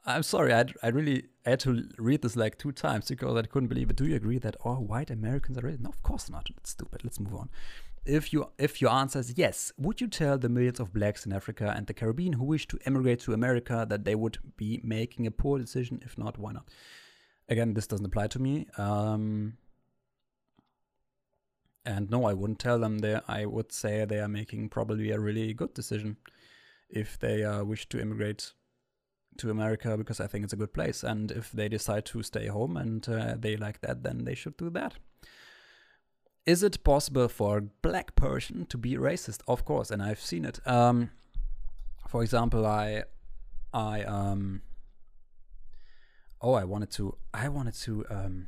I'm 0.06 0.24
sorry. 0.24 0.54
I 0.54 0.66
I 0.84 0.90
really 0.90 1.26
had 1.46 1.60
to 1.62 1.88
read 1.98 2.22
this 2.24 2.36
like 2.36 2.58
two 2.58 2.72
times 2.72 3.08
because 3.08 3.38
I 3.38 3.44
couldn't 3.44 3.70
believe 3.70 3.90
it. 3.90 3.96
Do 3.96 4.06
you 4.06 4.16
agree 4.16 4.40
that 4.40 4.56
all 4.62 4.84
white 4.84 5.12
Americans 5.12 5.58
are 5.58 5.62
racist? 5.62 5.82
No, 5.82 5.90
of 5.90 6.04
course 6.04 6.30
not. 6.30 6.50
It's 6.58 6.72
stupid. 6.72 7.04
Let's 7.04 7.20
move 7.20 7.36
on. 7.36 7.50
If 8.06 8.34
you 8.34 8.50
if 8.58 8.82
your 8.82 8.92
answer 8.92 9.20
is 9.20 9.38
yes, 9.38 9.72
would 9.78 10.02
you 10.02 10.08
tell 10.08 10.38
the 10.38 10.50
millions 10.50 10.80
of 10.80 10.94
blacks 10.94 11.26
in 11.26 11.34
Africa 11.34 11.74
and 11.76 11.86
the 11.86 11.94
Caribbean 11.94 12.34
who 12.34 12.46
wish 12.46 12.68
to 12.68 12.80
emigrate 12.86 13.20
to 13.22 13.34
America 13.34 13.86
that 13.88 14.06
they 14.06 14.16
would 14.16 14.38
be 14.58 14.80
making 14.84 15.28
a 15.28 15.32
poor 15.32 15.60
decision? 15.60 16.02
If 16.04 16.18
not, 16.18 16.38
why 16.38 16.54
not? 16.54 16.68
Again, 17.50 17.74
this 17.74 17.88
doesn't 17.88 18.06
apply 18.06 18.28
to 18.28 18.40
me. 18.40 18.68
Um, 18.78 19.58
and 21.86 22.10
no, 22.10 22.26
I 22.26 22.34
wouldn't 22.34 22.60
tell 22.60 22.80
them 22.80 23.00
that. 23.00 23.24
I 23.28 23.46
would 23.46 23.72
say 23.72 24.06
they 24.06 24.20
are 24.20 24.28
making 24.28 24.70
probably 24.70 25.12
a 25.12 25.20
really 25.20 25.54
good 25.54 25.74
decision 25.74 26.18
if 26.90 27.18
they 27.20 27.44
uh, 27.44 27.64
wish 27.64 27.88
to 27.90 28.00
immigrate 28.00 28.54
to 29.38 29.50
America 29.50 29.98
because 29.98 30.20
I 30.20 30.28
think 30.28 30.44
it's 30.44 30.54
a 30.54 30.58
good 30.58 30.74
place. 30.74 31.04
And 31.04 31.32
if 31.32 31.52
they 31.52 31.70
decide 31.70 32.06
to 32.06 32.24
stay 32.24 32.48
home 32.48 32.78
and 32.78 33.08
uh, 33.08 33.36
they 33.38 33.58
like 33.58 33.82
that, 33.82 34.04
then 34.04 34.26
they 34.26 34.36
should 34.36 34.58
do 34.58 34.70
that. 34.72 34.96
Is 36.50 36.64
it 36.64 36.84
possible 36.84 37.28
for 37.28 37.60
a 37.60 37.62
black 37.62 38.16
person 38.16 38.66
to 38.72 38.78
be 38.80 38.96
racist? 38.96 39.42
Of 39.48 39.66
course, 39.66 39.92
and 39.92 40.02
I've 40.02 40.20
seen 40.20 40.46
it. 40.46 40.60
Um, 40.66 41.12
for 42.08 42.24
example, 42.24 42.66
I, 42.66 43.04
I, 43.72 44.02
um, 44.02 44.64
oh, 46.42 46.54
I 46.54 46.64
wanted 46.64 46.90
to, 46.94 47.16
I 47.36 47.50
wanted 47.50 47.76
to, 47.86 48.04
um, 48.10 48.48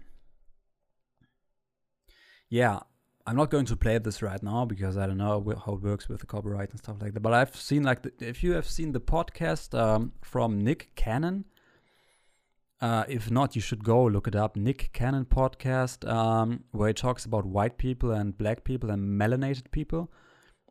yeah, 2.49 2.79
I'm 3.27 3.35
not 3.35 3.51
going 3.51 3.65
to 3.65 3.75
play 3.75 3.99
this 3.99 4.23
right 4.23 4.41
now 4.41 4.65
because 4.65 4.97
I 4.97 5.05
don't 5.05 5.19
know 5.19 5.43
how 5.63 5.73
it 5.73 5.83
works 5.83 6.09
with 6.09 6.21
the 6.21 6.25
copyright 6.25 6.71
and 6.71 6.79
stuff 6.79 6.95
like 6.99 7.13
that. 7.13 7.19
But 7.19 7.35
I've 7.35 7.55
seen 7.55 7.83
like 7.83 8.01
the, 8.01 8.11
if 8.19 8.43
you 8.43 8.53
have 8.53 8.65
seen 8.65 8.93
the 8.93 8.99
podcast 8.99 9.77
um, 9.79 10.13
from 10.23 10.59
Nick 10.59 10.95
Cannon, 10.95 11.45
uh, 12.81 13.03
if 13.07 13.29
not, 13.29 13.55
you 13.55 13.61
should 13.61 13.83
go 13.83 14.03
look 14.05 14.27
it 14.27 14.35
up. 14.35 14.55
Nick 14.55 14.89
Cannon 14.91 15.25
podcast, 15.25 16.09
um, 16.09 16.63
where 16.71 16.87
he 16.87 16.93
talks 16.93 17.25
about 17.25 17.45
white 17.45 17.77
people 17.77 18.11
and 18.11 18.35
black 18.37 18.63
people 18.63 18.89
and 18.89 19.19
melanated 19.19 19.69
people, 19.71 20.11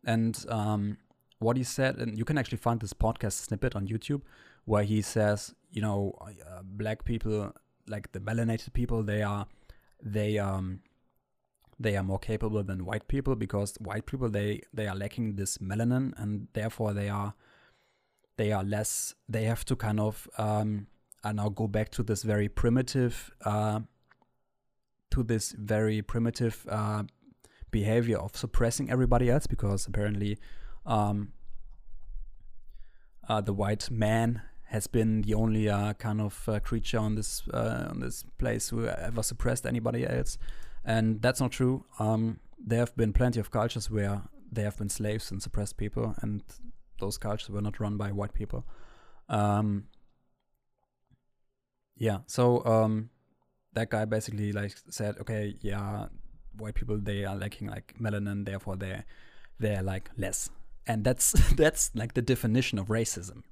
and 0.03 0.45
um, 0.49 0.97
what 1.39 1.55
he 1.55 1.63
said. 1.63 1.97
And 1.97 2.17
you 2.17 2.25
can 2.25 2.37
actually 2.37 2.57
find 2.57 2.81
this 2.81 2.93
podcast 2.93 3.33
snippet 3.33 3.75
on 3.75 3.87
YouTube, 3.87 4.21
where 4.65 4.83
he 4.83 5.01
says, 5.01 5.55
you 5.71 5.81
know, 5.81 6.13
uh, 6.21 6.61
black 6.63 7.05
people, 7.05 7.53
like 7.87 8.11
the 8.11 8.19
melanated 8.19 8.73
people, 8.73 9.03
they 9.03 9.21
are, 9.21 9.47
they 10.03 10.37
um 10.37 10.81
they 11.79 11.95
are 11.95 12.03
more 12.03 12.19
capable 12.19 12.63
than 12.63 12.85
white 12.85 13.07
people 13.07 13.35
because 13.35 13.75
white 13.79 14.05
people 14.05 14.29
they 14.29 14.61
they 14.73 14.87
are 14.87 14.95
lacking 14.95 15.35
this 15.35 15.57
melanin 15.57 16.13
and 16.17 16.47
therefore 16.53 16.93
they 16.93 17.09
are 17.09 17.33
they 18.37 18.51
are 18.51 18.63
less 18.63 19.15
they 19.27 19.45
have 19.45 19.65
to 19.65 19.75
kind 19.75 19.99
of 19.99 20.27
um 20.37 20.87
I 21.23 21.31
now 21.31 21.49
go 21.49 21.67
back 21.67 21.89
to 21.91 22.03
this 22.03 22.23
very 22.23 22.49
primitive 22.49 23.31
uh 23.45 23.81
to 25.11 25.23
this 25.23 25.51
very 25.51 26.01
primitive 26.01 26.65
uh 26.69 27.03
behavior 27.69 28.17
of 28.17 28.35
suppressing 28.35 28.89
everybody 28.89 29.29
else 29.29 29.47
because 29.47 29.87
apparently 29.87 30.37
um 30.85 31.33
uh, 33.29 33.39
the 33.39 33.53
white 33.53 33.89
man 33.89 34.41
has 34.63 34.87
been 34.87 35.21
the 35.21 35.33
only 35.33 35.69
uh, 35.69 35.93
kind 35.93 36.19
of 36.19 36.49
uh, 36.49 36.59
creature 36.59 36.97
on 36.97 37.15
this 37.15 37.43
on 37.53 37.99
this 37.99 38.23
place 38.37 38.69
who 38.69 38.87
ever 38.87 39.23
suppressed 39.23 39.65
anybody 39.65 40.05
else 40.05 40.37
and 40.83 41.21
that's 41.21 41.39
not 41.39 41.51
true. 41.51 41.85
Um, 41.99 42.39
there 42.57 42.79
have 42.79 42.95
been 42.95 43.13
plenty 43.13 43.39
of 43.39 43.51
cultures 43.51 43.89
where 43.89 44.23
there 44.51 44.65
have 44.65 44.77
been 44.77 44.89
slaves 44.89 45.31
and 45.31 45.41
suppressed 45.41 45.77
people, 45.77 46.15
and 46.21 46.43
those 46.99 47.17
cultures 47.17 47.49
were 47.49 47.61
not 47.61 47.79
run 47.79 47.97
by 47.97 48.11
white 48.11 48.33
people. 48.33 48.65
Um, 49.29 49.85
yeah, 52.01 52.21
so 52.25 52.65
um, 52.65 53.11
that 53.73 53.91
guy 53.91 54.05
basically 54.05 54.51
like 54.51 54.75
said, 54.89 55.19
okay, 55.19 55.55
yeah, 55.61 56.07
white 56.57 56.73
people 56.73 56.97
they 56.97 57.25
are 57.25 57.35
lacking 57.35 57.67
like 57.67 57.93
melanin, 58.01 58.43
therefore 58.43 58.75
they're 58.75 59.05
they're 59.59 59.83
like 59.83 60.09
less, 60.17 60.49
and 60.87 61.03
that's 61.03 61.33
that's 61.55 61.91
like 61.93 62.15
the 62.15 62.21
definition 62.23 62.79
of 62.79 62.87
racism, 62.87 63.43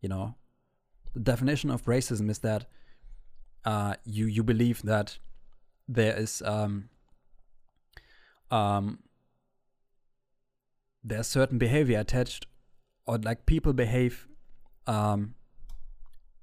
you 0.00 0.08
know. 0.08 0.36
The 1.12 1.20
definition 1.20 1.70
of 1.70 1.84
racism 1.84 2.30
is 2.30 2.38
that 2.38 2.64
uh, 3.66 3.96
you 4.06 4.24
you 4.24 4.42
believe 4.42 4.80
that 4.84 5.18
there 5.86 6.16
is 6.16 6.40
um, 6.46 6.88
um, 8.50 9.00
there's 11.04 11.26
certain 11.26 11.58
behavior 11.58 11.98
attached, 11.98 12.46
or 13.04 13.18
like 13.18 13.44
people 13.44 13.74
behave 13.74 14.28
um, 14.86 15.34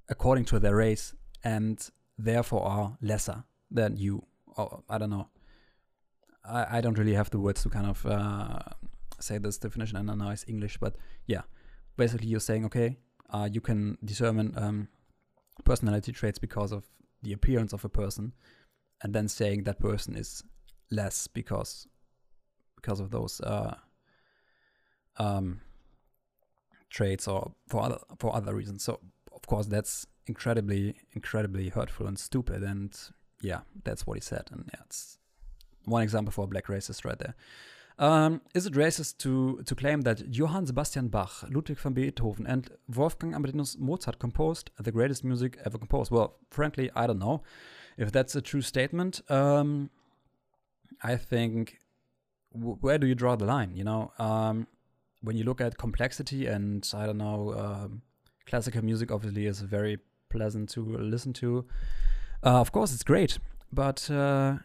according 0.10 0.46
to 0.46 0.60
their 0.60 0.76
race 0.76 1.16
and 1.44 1.90
therefore 2.18 2.66
are 2.66 2.98
lesser 3.02 3.44
than 3.72 3.98
you. 3.98 4.26
Or 4.56 4.84
I 4.90 4.98
don't 4.98 5.10
know. 5.10 5.30
I, 6.44 6.78
I 6.78 6.82
don't 6.82 6.98
really 6.98 7.14
have 7.14 7.30
the 7.30 7.40
words 7.40 7.62
to 7.64 7.70
kind 7.70 7.88
of 7.88 8.06
uh, 8.06 8.60
say 9.20 9.38
this 9.38 9.58
definition 9.58 9.98
in 9.98 10.10
a 10.10 10.16
nice 10.16 10.46
English, 10.48 10.78
but 10.78 10.96
yeah, 11.28 11.42
basically 11.98 12.28
you're 12.28 12.40
saying 12.40 12.66
okay, 12.66 12.98
uh, 13.30 13.48
you 13.52 13.62
can 13.62 13.98
determine 14.04 14.54
um, 14.58 14.88
personality 15.64 16.12
traits 16.12 16.40
because 16.40 16.72
of 16.72 16.86
the 17.22 17.34
appearance 17.34 17.74
of 17.74 17.86
a 17.86 17.90
person, 17.90 18.34
and 19.04 19.14
then 19.14 19.28
saying 19.28 19.64
that 19.64 19.80
person 19.80 20.16
is 20.16 20.44
less 20.92 21.28
because 21.28 21.88
because 22.76 23.00
of 23.00 23.12
those 23.12 23.42
uh, 23.42 23.76
um, 25.18 25.62
traits 26.90 27.28
or 27.28 27.54
for 27.68 27.84
other 27.84 28.00
for 28.18 28.36
other 28.36 28.56
reasons. 28.56 28.84
So 28.84 29.00
of 29.40 29.48
course 29.48 29.68
that's 29.68 30.06
incredibly 30.28 30.96
incredibly 31.14 31.70
hurtful 31.70 32.08
and 32.08 32.18
stupid. 32.20 32.64
And 32.64 32.98
yeah, 33.42 33.62
that's 33.84 34.06
what 34.06 34.18
he 34.18 34.22
said. 34.22 34.50
And 34.52 34.70
yeah, 34.74 34.82
it's 34.86 35.18
one 35.86 36.04
example 36.04 36.32
for 36.32 36.46
a 36.46 36.48
black 36.48 36.68
racist 36.68 37.06
right 37.06 37.18
there. 37.18 37.36
Um, 37.98 38.42
is 38.56 38.66
it 38.66 38.74
racist 38.74 39.18
to, 39.20 39.62
to 39.66 39.76
claim 39.76 40.02
that 40.02 40.34
Johann 40.34 40.66
Sebastian 40.66 41.10
Bach, 41.10 41.44
Ludwig 41.52 41.78
van 41.78 41.92
Beethoven, 41.92 42.48
and 42.48 42.70
Wolfgang 42.96 43.34
Amadeus 43.34 43.78
Mozart 43.78 44.20
composed 44.20 44.72
the 44.80 44.92
greatest 44.92 45.26
music 45.26 45.60
ever 45.66 45.78
composed? 45.78 46.10
Well, 46.10 46.38
frankly, 46.50 46.90
I 46.96 47.08
don't 47.08 47.20
know 47.20 47.44
if 47.98 48.10
that's 48.14 48.36
a 48.36 48.42
true 48.42 48.62
statement. 48.62 49.22
Um, 49.30 49.90
I 51.04 51.18
think 51.18 51.80
where 52.54 52.98
do 52.98 53.06
you 53.06 53.16
draw 53.16 53.36
the 53.36 53.46
line? 53.46 53.76
You 53.76 53.84
know, 53.84 54.12
um, 54.18 54.68
when 55.22 55.36
you 55.36 55.44
look 55.44 55.60
at 55.60 55.78
complexity 55.78 56.46
and 56.46 56.90
I 56.94 57.06
don't 57.06 57.18
know, 57.18 57.54
um, 57.54 58.02
classical 58.50 58.84
music 58.84 59.12
obviously 59.12 59.46
is 59.46 59.62
very 59.62 60.00
pleasant 60.30 60.70
to 60.70 60.82
listen 60.98 61.34
to. 61.34 61.66
Uh, 62.44 62.60
of 62.60 62.72
course, 62.72 62.94
it's 62.94 63.04
great, 63.04 63.38
but 63.72 64.10
uh, 64.10 64.58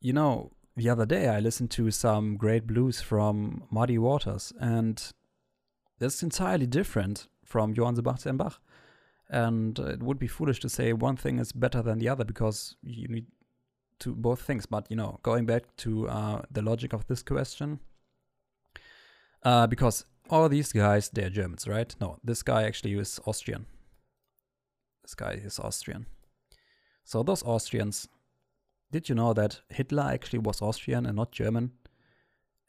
you 0.00 0.12
know, 0.12 0.52
the 0.76 0.88
other 0.88 1.06
day 1.06 1.28
I 1.28 1.40
listened 1.40 1.70
to 1.72 1.90
some 1.90 2.36
great 2.36 2.66
blues 2.66 3.00
from 3.00 3.64
Muddy 3.70 3.98
Waters, 3.98 4.52
and 4.60 5.12
that's 5.98 6.22
entirely 6.22 6.66
different 6.66 7.26
from 7.44 7.74
Johann 7.74 7.96
Sebastian 7.96 8.36
Bach. 8.36 8.60
And 9.30 9.78
it 9.78 10.02
would 10.02 10.18
be 10.18 10.26
foolish 10.26 10.60
to 10.60 10.68
say 10.68 10.92
one 10.92 11.16
thing 11.16 11.38
is 11.38 11.52
better 11.52 11.82
than 11.82 11.98
the 11.98 12.08
other 12.08 12.24
because 12.24 12.76
you 12.82 13.08
need 13.08 13.26
to 13.98 14.14
both 14.14 14.40
things. 14.40 14.64
But 14.64 14.86
you 14.88 14.96
know, 14.96 15.18
going 15.22 15.44
back 15.44 15.64
to 15.78 16.08
uh, 16.08 16.42
the 16.50 16.62
logic 16.62 16.92
of 16.92 17.06
this 17.08 17.22
question, 17.22 17.80
uh, 19.42 19.66
because 19.66 20.04
all 20.30 20.48
these 20.48 20.72
guys 20.72 21.08
they're 21.08 21.30
Germans, 21.30 21.66
right? 21.66 21.94
No, 22.00 22.18
this 22.22 22.42
guy 22.42 22.64
actually 22.64 22.94
is 22.94 23.20
Austrian. 23.26 23.66
This 25.02 25.14
guy 25.14 25.32
is 25.32 25.58
Austrian. 25.58 26.06
So 27.04 27.22
those 27.22 27.42
Austrians, 27.42 28.08
did 28.92 29.08
you 29.08 29.14
know 29.14 29.32
that 29.32 29.60
Hitler 29.70 30.02
actually 30.02 30.40
was 30.40 30.60
Austrian 30.60 31.06
and 31.06 31.16
not 31.16 31.32
German? 31.32 31.72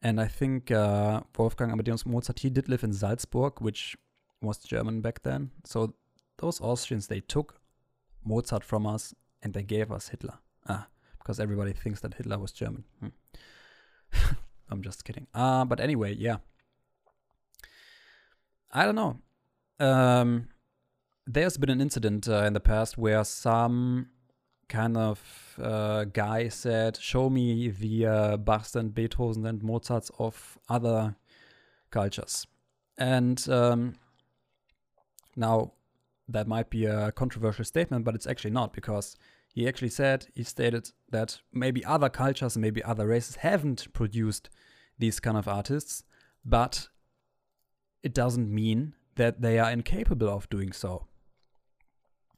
And 0.01 0.21
I 0.21 0.27
think 0.27 0.71
uh, 0.71 1.21
Wolfgang 1.37 1.71
Amadeus 1.71 2.05
Mozart 2.05 2.39
he 2.39 2.49
did 2.49 2.69
live 2.69 2.83
in 2.83 2.93
Salzburg, 2.93 3.59
which 3.59 3.97
was 4.41 4.59
German 4.59 5.01
back 5.01 5.23
then. 5.23 5.51
So 5.65 5.95
those 6.37 6.61
Austrians, 6.61 7.07
they 7.07 7.19
took 7.19 7.59
Mozart 8.23 8.63
from 8.63 8.87
us 8.87 9.13
and 9.41 9.53
they 9.53 9.63
gave 9.63 9.91
us 9.91 10.09
Hitler. 10.09 10.39
Ah, 10.67 10.87
because 11.17 11.39
everybody 11.39 11.73
thinks 11.73 11.99
that 12.01 12.13
Hitler 12.13 12.39
was 12.39 12.51
German. 12.51 12.85
Hmm. 12.99 13.07
I'm 14.69 14.81
just 14.81 15.03
kidding. 15.03 15.27
Uh, 15.33 15.65
but 15.65 15.79
anyway, 15.79 16.15
yeah. 16.15 16.37
I 18.71 18.85
don't 18.85 18.95
know. 18.95 19.17
Um, 19.79 20.49
there's 21.25 21.57
been 21.57 21.69
an 21.69 21.81
incident 21.81 22.27
uh, 22.27 22.43
in 22.43 22.53
the 22.53 22.59
past 22.59 22.97
where 22.97 23.23
some 23.23 24.09
kind 24.67 24.97
of 24.97 25.57
uh, 25.61 26.05
guy 26.05 26.49
said, 26.49 26.97
"Show 26.97 27.29
me 27.29 27.69
the 27.69 28.05
uh, 28.05 28.37
Bachs 28.37 28.75
and 28.75 28.93
Beethovens 28.93 29.45
and 29.45 29.63
Mozarts 29.63 30.11
of 30.19 30.57
other 30.67 31.15
cultures," 31.91 32.45
and 32.97 33.47
um, 33.49 33.95
now 35.35 35.73
that 36.27 36.47
might 36.47 36.69
be 36.69 36.85
a 36.85 37.11
controversial 37.11 37.65
statement, 37.65 38.05
but 38.05 38.13
it's 38.13 38.27
actually 38.27 38.51
not 38.51 38.71
because 38.73 39.15
he 39.53 39.67
actually 39.67 39.89
said 39.89 40.27
he 40.35 40.43
stated 40.43 40.91
that 41.09 41.39
maybe 41.51 41.83
other 41.83 42.09
cultures, 42.09 42.55
maybe 42.55 42.83
other 42.83 43.07
races 43.07 43.37
haven't 43.37 43.91
produced 43.93 44.49
these 44.99 45.19
kind 45.19 45.37
of 45.37 45.47
artists, 45.47 46.03
but 46.45 46.89
it 48.03 48.13
doesn't 48.13 48.53
mean 48.53 48.93
that 49.15 49.41
they 49.41 49.59
are 49.59 49.71
incapable 49.71 50.29
of 50.29 50.49
doing 50.49 50.71
so. 50.71 51.05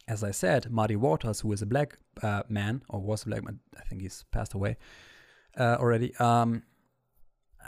As 0.07 0.23
I 0.23 0.31
said, 0.31 0.71
Muddy 0.71 0.95
Waters, 0.95 1.41
who 1.41 1.51
is 1.53 1.61
a 1.61 1.65
black 1.65 1.97
uh, 2.23 2.43
man, 2.49 2.81
or 2.89 2.99
was 2.99 3.23
a 3.23 3.27
black 3.27 3.43
man, 3.43 3.59
I 3.79 3.83
think 3.83 4.01
he's 4.01 4.25
passed 4.31 4.53
away 4.53 4.77
uh, 5.57 5.77
already. 5.79 6.15
Um, 6.17 6.63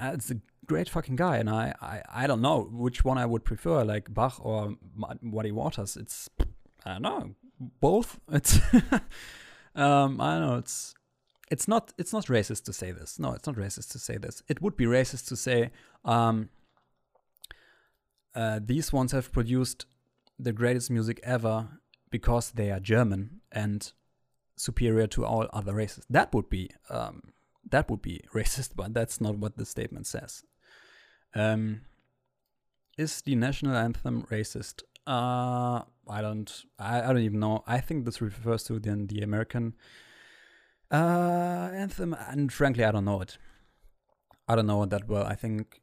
it's 0.01 0.31
a 0.31 0.37
great 0.65 0.89
fucking 0.89 1.15
guy, 1.15 1.37
and 1.37 1.49
I, 1.49 1.73
I, 1.81 2.01
I 2.23 2.27
don't 2.27 2.41
know 2.41 2.63
which 2.71 3.05
one 3.05 3.17
I 3.17 3.25
would 3.25 3.45
prefer, 3.45 3.83
like 3.83 4.13
Bach 4.13 4.39
or 4.39 4.75
Muddy 5.21 5.51
Waters. 5.51 5.95
It's, 5.95 6.29
I 6.85 6.93
don't 6.93 7.01
know, 7.03 7.35
both. 7.79 8.19
It's, 8.31 8.59
um, 9.75 10.19
I 10.19 10.33
don't 10.33 10.47
know. 10.47 10.57
It's, 10.57 10.95
it's 11.51 11.67
not, 11.67 11.93
it's 11.99 12.13
not 12.13 12.25
racist 12.25 12.63
to 12.65 12.73
say 12.73 12.91
this. 12.91 13.19
No, 13.19 13.33
it's 13.33 13.45
not 13.45 13.55
racist 13.55 13.91
to 13.91 13.99
say 13.99 14.17
this. 14.17 14.41
It 14.47 14.61
would 14.61 14.75
be 14.75 14.85
racist 14.85 15.27
to 15.27 15.35
say, 15.35 15.71
um, 16.03 16.49
uh, 18.35 18.59
these 18.63 18.91
ones 18.91 19.11
have 19.11 19.31
produced 19.31 19.85
the 20.39 20.53
greatest 20.53 20.89
music 20.89 21.19
ever 21.23 21.67
because 22.09 22.51
they 22.51 22.71
are 22.71 22.79
German 22.79 23.41
and 23.51 23.91
superior 24.55 25.07
to 25.07 25.25
all 25.25 25.47
other 25.53 25.73
races. 25.73 26.05
That 26.09 26.33
would 26.33 26.49
be 26.49 26.69
um, 26.89 27.33
that 27.69 27.89
would 27.89 28.01
be 28.01 28.21
racist, 28.33 28.71
but 28.75 28.93
that's 28.93 29.21
not 29.21 29.37
what 29.37 29.57
the 29.57 29.65
statement 29.65 30.07
says. 30.07 30.43
Um, 31.35 31.81
is 32.97 33.21
the 33.21 33.35
national 33.35 33.75
anthem 33.75 34.23
racist? 34.29 34.83
Uh, 35.05 35.81
I 36.07 36.21
don't. 36.21 36.51
I, 36.79 37.01
I 37.01 37.07
don't 37.07 37.19
even 37.19 37.39
know. 37.39 37.63
I 37.67 37.79
think 37.79 38.05
this 38.05 38.21
refers 38.21 38.63
to 38.65 38.79
the 38.79 39.05
the 39.07 39.21
American 39.21 39.73
uh, 40.91 41.69
anthem, 41.73 42.13
and 42.13 42.51
frankly, 42.53 42.83
I 42.83 42.91
don't 42.91 43.05
know 43.05 43.21
it. 43.21 43.37
I 44.47 44.55
don't 44.55 44.67
know 44.67 44.85
that 44.85 45.07
well. 45.07 45.25
I 45.25 45.35
think 45.35 45.81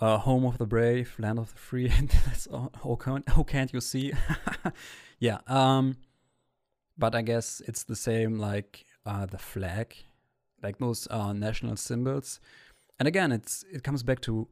uh, 0.00 0.18
home 0.18 0.44
of 0.44 0.58
the 0.58 0.66
brave, 0.66 1.14
land 1.18 1.38
of 1.38 1.52
the 1.52 1.58
free. 1.58 1.88
that's 2.26 2.46
all, 2.46 2.72
how, 2.82 2.94
can, 2.96 3.22
how 3.26 3.42
can't 3.42 3.72
you 3.72 3.80
see? 3.80 4.12
yeah. 5.18 5.38
Um, 5.46 5.96
but 6.98 7.14
I 7.14 7.22
guess 7.22 7.62
it's 7.66 7.84
the 7.84 7.96
same 7.96 8.38
like 8.38 8.84
uh, 9.06 9.26
the 9.26 9.38
flag, 9.38 9.94
like 10.62 10.78
those 10.78 11.08
uh, 11.10 11.32
national 11.32 11.76
symbols. 11.76 12.40
And 12.98 13.08
again, 13.08 13.32
it's 13.32 13.64
it 13.72 13.82
comes 13.82 14.02
back 14.02 14.20
to 14.22 14.46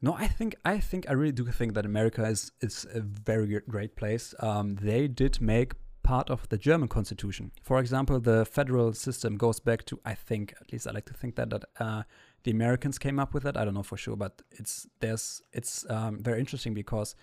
no. 0.00 0.14
I 0.14 0.28
think 0.28 0.54
I 0.64 0.78
think 0.78 1.08
I 1.08 1.12
really 1.12 1.32
do 1.32 1.44
think 1.46 1.74
that 1.74 1.84
America 1.84 2.24
is 2.24 2.52
is 2.60 2.86
a 2.94 3.00
very 3.00 3.60
great 3.68 3.96
place. 3.96 4.34
Um, 4.38 4.76
they 4.76 5.08
did 5.08 5.40
make 5.40 5.72
part 6.04 6.30
of 6.30 6.48
the 6.48 6.56
German 6.56 6.88
constitution. 6.88 7.50
For 7.62 7.80
example, 7.80 8.20
the 8.20 8.46
federal 8.46 8.92
system 8.92 9.36
goes 9.36 9.58
back 9.58 9.84
to 9.86 9.98
I 10.04 10.14
think 10.14 10.54
at 10.60 10.72
least 10.72 10.86
I 10.86 10.92
like 10.92 11.06
to 11.06 11.14
think 11.14 11.34
that 11.34 11.50
that 11.50 11.64
uh, 11.80 12.02
the 12.48 12.54
Americans 12.54 12.98
came 12.98 13.18
up 13.18 13.34
with 13.34 13.44
it. 13.44 13.58
I 13.58 13.64
don't 13.66 13.74
know 13.74 13.82
for 13.82 13.98
sure, 13.98 14.16
but 14.16 14.40
it's 14.52 14.86
there's 15.00 15.42
it's 15.52 15.84
um, 15.90 16.22
very 16.22 16.40
interesting 16.40 16.72
because, 16.72 17.14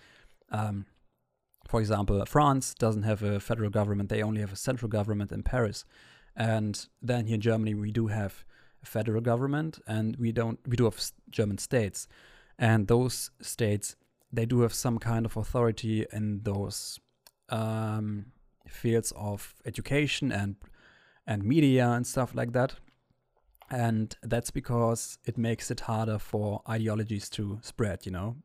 um, 0.52 0.86
for 1.66 1.80
example, 1.80 2.24
France 2.26 2.74
doesn't 2.74 3.02
have 3.02 3.24
a 3.24 3.40
federal 3.40 3.70
government; 3.70 4.08
they 4.08 4.22
only 4.22 4.40
have 4.40 4.52
a 4.52 4.62
central 4.68 4.88
government 4.88 5.32
in 5.32 5.42
Paris. 5.42 5.84
And 6.36 6.86
then 7.02 7.26
here 7.26 7.34
in 7.34 7.40
Germany, 7.40 7.74
we 7.74 7.90
do 7.90 8.06
have 8.06 8.44
a 8.84 8.86
federal 8.86 9.20
government, 9.20 9.80
and 9.88 10.14
we 10.16 10.30
don't 10.30 10.60
we 10.64 10.76
do 10.76 10.84
have 10.84 11.00
German 11.28 11.58
states, 11.58 12.06
and 12.56 12.86
those 12.86 13.32
states 13.40 13.96
they 14.32 14.46
do 14.46 14.60
have 14.60 14.74
some 14.74 14.98
kind 15.00 15.26
of 15.26 15.36
authority 15.36 16.06
in 16.12 16.42
those 16.44 17.00
um, 17.48 18.26
fields 18.68 19.12
of 19.16 19.56
education 19.64 20.30
and 20.30 20.54
and 21.26 21.42
media 21.42 21.88
and 21.88 22.06
stuff 22.06 22.32
like 22.32 22.52
that 22.52 22.76
and 23.70 24.16
that's 24.22 24.50
because 24.50 25.18
it 25.24 25.36
makes 25.36 25.70
it 25.70 25.80
harder 25.80 26.18
for 26.18 26.62
ideologies 26.68 27.28
to 27.30 27.58
spread 27.62 28.06
you 28.06 28.12
know? 28.12 28.36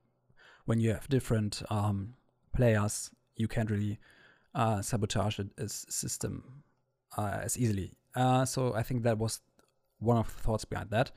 When 0.66 0.80
you 0.80 0.92
have 0.92 1.10
different 1.10 1.62
um, 1.70 2.14
players 2.56 3.12
you 3.36 3.48
can't 3.48 3.70
really 3.70 4.00
uh, 4.54 4.82
sabotage 4.82 5.40
a, 5.40 5.46
a 5.58 5.68
system 5.70 6.64
uh, 7.18 7.40
as 7.44 7.58
easily. 7.58 7.94
Uh, 8.16 8.46
so 8.46 8.74
i 8.74 8.84
think 8.84 9.04
that 9.04 9.18
was 9.18 9.40
one 10.00 10.18
of 10.18 10.28
the 10.28 10.42
thoughts 10.42 10.66
behind 10.66 10.90
that. 10.90 11.12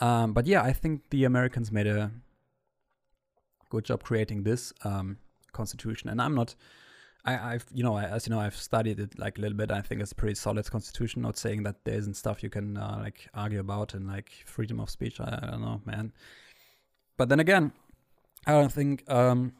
Um, 0.00 0.32
but 0.32 0.46
yeah 0.46 0.62
i 0.62 0.72
think 0.72 1.10
the 1.10 1.24
americans 1.24 1.70
made 1.70 1.86
a 1.86 2.10
good 3.70 3.84
job 3.84 4.02
creating 4.02 4.42
this 4.42 4.72
um, 4.84 5.18
constitution. 5.52 6.08
And 6.08 6.20
i'm 6.20 6.34
not 6.34 6.54
I, 7.26 7.52
have 7.52 7.64
you 7.72 7.82
know, 7.82 7.98
as 7.98 8.26
you 8.26 8.34
know, 8.34 8.40
I've 8.40 8.56
studied 8.56 9.00
it 9.00 9.18
like 9.18 9.38
a 9.38 9.40
little 9.40 9.56
bit. 9.56 9.70
I 9.70 9.80
think 9.80 10.02
it's 10.02 10.12
a 10.12 10.14
pretty 10.14 10.34
solid 10.34 10.70
constitution. 10.70 11.22
Not 11.22 11.38
saying 11.38 11.62
that 11.62 11.84
there 11.84 11.94
isn't 11.94 12.14
stuff 12.14 12.42
you 12.42 12.50
can 12.50 12.76
uh, 12.76 12.98
like 13.00 13.28
argue 13.32 13.60
about 13.60 13.94
and 13.94 14.06
like 14.06 14.30
freedom 14.44 14.78
of 14.78 14.90
speech. 14.90 15.20
I, 15.20 15.40
I, 15.42 15.50
don't 15.52 15.62
know, 15.62 15.80
man. 15.86 16.12
But 17.16 17.30
then 17.30 17.40
again, 17.40 17.72
I 18.46 18.52
don't 18.52 18.72
think 18.72 19.10
um, 19.10 19.54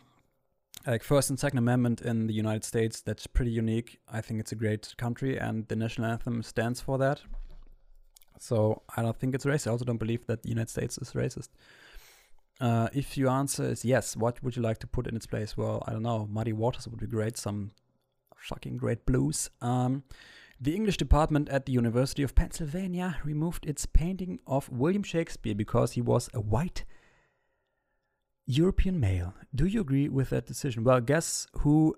like 0.87 1.03
First 1.03 1.31
and 1.31 1.39
Second 1.39 1.59
Amendment 1.59 2.03
in 2.03 2.27
the 2.27 2.35
United 2.35 2.65
States 2.65 3.01
that's 3.01 3.27
pretty 3.27 3.53
unique. 3.53 3.99
I 4.13 4.21
think 4.21 4.41
it's 4.41 4.53
a 4.53 4.57
great 4.57 4.95
country, 4.99 5.39
and 5.39 5.67
the 5.69 5.77
national 5.77 6.11
anthem 6.11 6.43
stands 6.43 6.83
for 6.83 6.99
that. 6.99 7.23
So 8.39 8.83
I 8.95 9.01
don't 9.01 9.19
think 9.19 9.35
it's 9.35 9.47
racist. 9.47 9.69
I 9.69 9.71
also 9.71 9.87
don't 9.87 9.97
believe 9.97 10.27
that 10.27 10.43
the 10.43 10.51
United 10.51 10.69
States 10.69 10.99
is 10.99 11.13
racist. 11.13 11.49
Uh, 12.61 12.89
if 12.93 13.19
your 13.19 13.31
answer 13.31 13.65
is 13.65 13.85
yes, 13.85 14.17
what 14.17 14.43
would 14.43 14.57
you 14.57 14.63
like 14.63 14.79
to 14.79 14.87
put 14.87 15.07
in 15.07 15.17
its 15.17 15.27
place? 15.27 15.57
Well, 15.57 15.83
I 15.87 15.93
don't 15.93 16.03
know. 16.03 16.29
Muddy 16.31 16.53
Waters 16.53 16.87
would 16.89 17.01
be 17.01 17.07
great. 17.07 17.37
Some 17.37 17.73
fucking 18.37 18.77
great 18.77 19.07
blues. 19.07 19.51
Um, 19.61 20.05
the 20.61 20.75
English 20.75 20.97
department 20.97 21.49
at 21.49 21.67
the 21.67 21.73
University 21.73 22.23
of 22.23 22.35
Pennsylvania 22.35 23.19
removed 23.25 23.67
its 23.67 23.87
painting 23.87 24.39
of 24.47 24.69
William 24.71 25.03
Shakespeare 25.03 25.55
because 25.55 25.93
he 25.93 26.01
was 26.01 26.31
a 26.33 26.41
white 26.41 26.85
European 28.47 29.01
male. 29.01 29.35
Do 29.55 29.67
you 29.67 29.81
agree 29.81 30.09
with 30.09 30.31
that 30.31 30.47
decision? 30.47 30.85
Well, 30.85 31.01
guess 31.01 31.47
who 31.59 31.97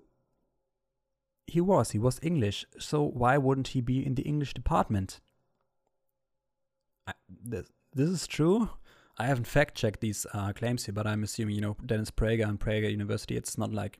he 1.45 1.61
was? 1.61 1.91
He 1.91 1.99
was 1.99 2.19
English. 2.23 2.65
So 2.79 3.03
why 3.03 3.37
wouldn't 3.37 3.69
he 3.69 3.81
be 3.81 4.05
in 4.05 4.15
the 4.15 4.23
English 4.23 4.53
department? 4.53 5.19
I, 7.05 7.13
this, 7.29 7.67
this 7.93 8.09
is 8.09 8.27
true. 8.27 8.69
I 9.19 9.25
haven't 9.25 9.47
fact 9.47 9.75
checked 9.75 10.01
these 10.01 10.27
uh, 10.33 10.53
claims 10.53 10.85
here, 10.85 10.93
but 10.93 11.07
I'm 11.07 11.23
assuming 11.23 11.55
you 11.55 11.61
know 11.61 11.77
Dennis 11.85 12.11
Prager 12.11 12.47
and 12.47 12.59
Prager 12.59 12.89
University. 12.89 13.35
It's 13.35 13.57
not 13.57 13.73
like 13.73 13.99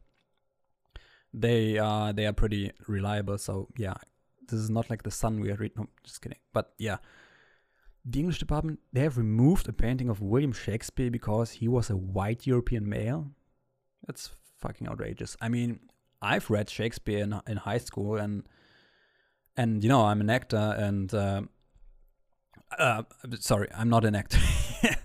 they 1.33 1.77
are 1.77 2.13
they 2.13 2.27
are 2.27 2.33
pretty 2.33 2.71
reliable. 2.87 3.37
So 3.37 3.67
yeah, 3.77 3.95
this 4.47 4.59
is 4.59 4.69
not 4.69 4.89
like 4.89 5.03
the 5.03 5.11
Sun 5.11 5.39
we 5.39 5.51
are 5.51 5.55
reading. 5.55 5.77
No, 5.77 5.87
just 6.03 6.21
kidding. 6.21 6.37
But 6.53 6.73
yeah, 6.77 6.97
the 8.05 8.19
English 8.19 8.39
department 8.39 8.79
they 8.93 9.01
have 9.01 9.17
removed 9.17 9.67
a 9.67 9.73
painting 9.73 10.09
of 10.09 10.21
William 10.21 10.53
Shakespeare 10.53 11.09
because 11.09 11.51
he 11.51 11.67
was 11.67 11.89
a 11.89 11.97
white 11.97 12.45
European 12.45 12.87
male. 12.87 13.31
That's 14.05 14.29
fucking 14.59 14.87
outrageous. 14.87 15.35
I 15.41 15.49
mean, 15.49 15.79
I've 16.21 16.49
read 16.49 16.69
Shakespeare 16.69 17.23
in, 17.23 17.39
in 17.47 17.57
high 17.57 17.79
school 17.79 18.17
and 18.17 18.47
and 19.55 19.83
you 19.83 19.89
know 19.89 20.05
I'm 20.05 20.21
an 20.21 20.29
actor 20.29 20.75
and. 20.77 21.11
Uh, 21.11 21.41
uh, 22.77 23.03
sorry, 23.39 23.67
I'm 23.75 23.89
not 23.89 24.05
an 24.05 24.15
actor. 24.15 24.39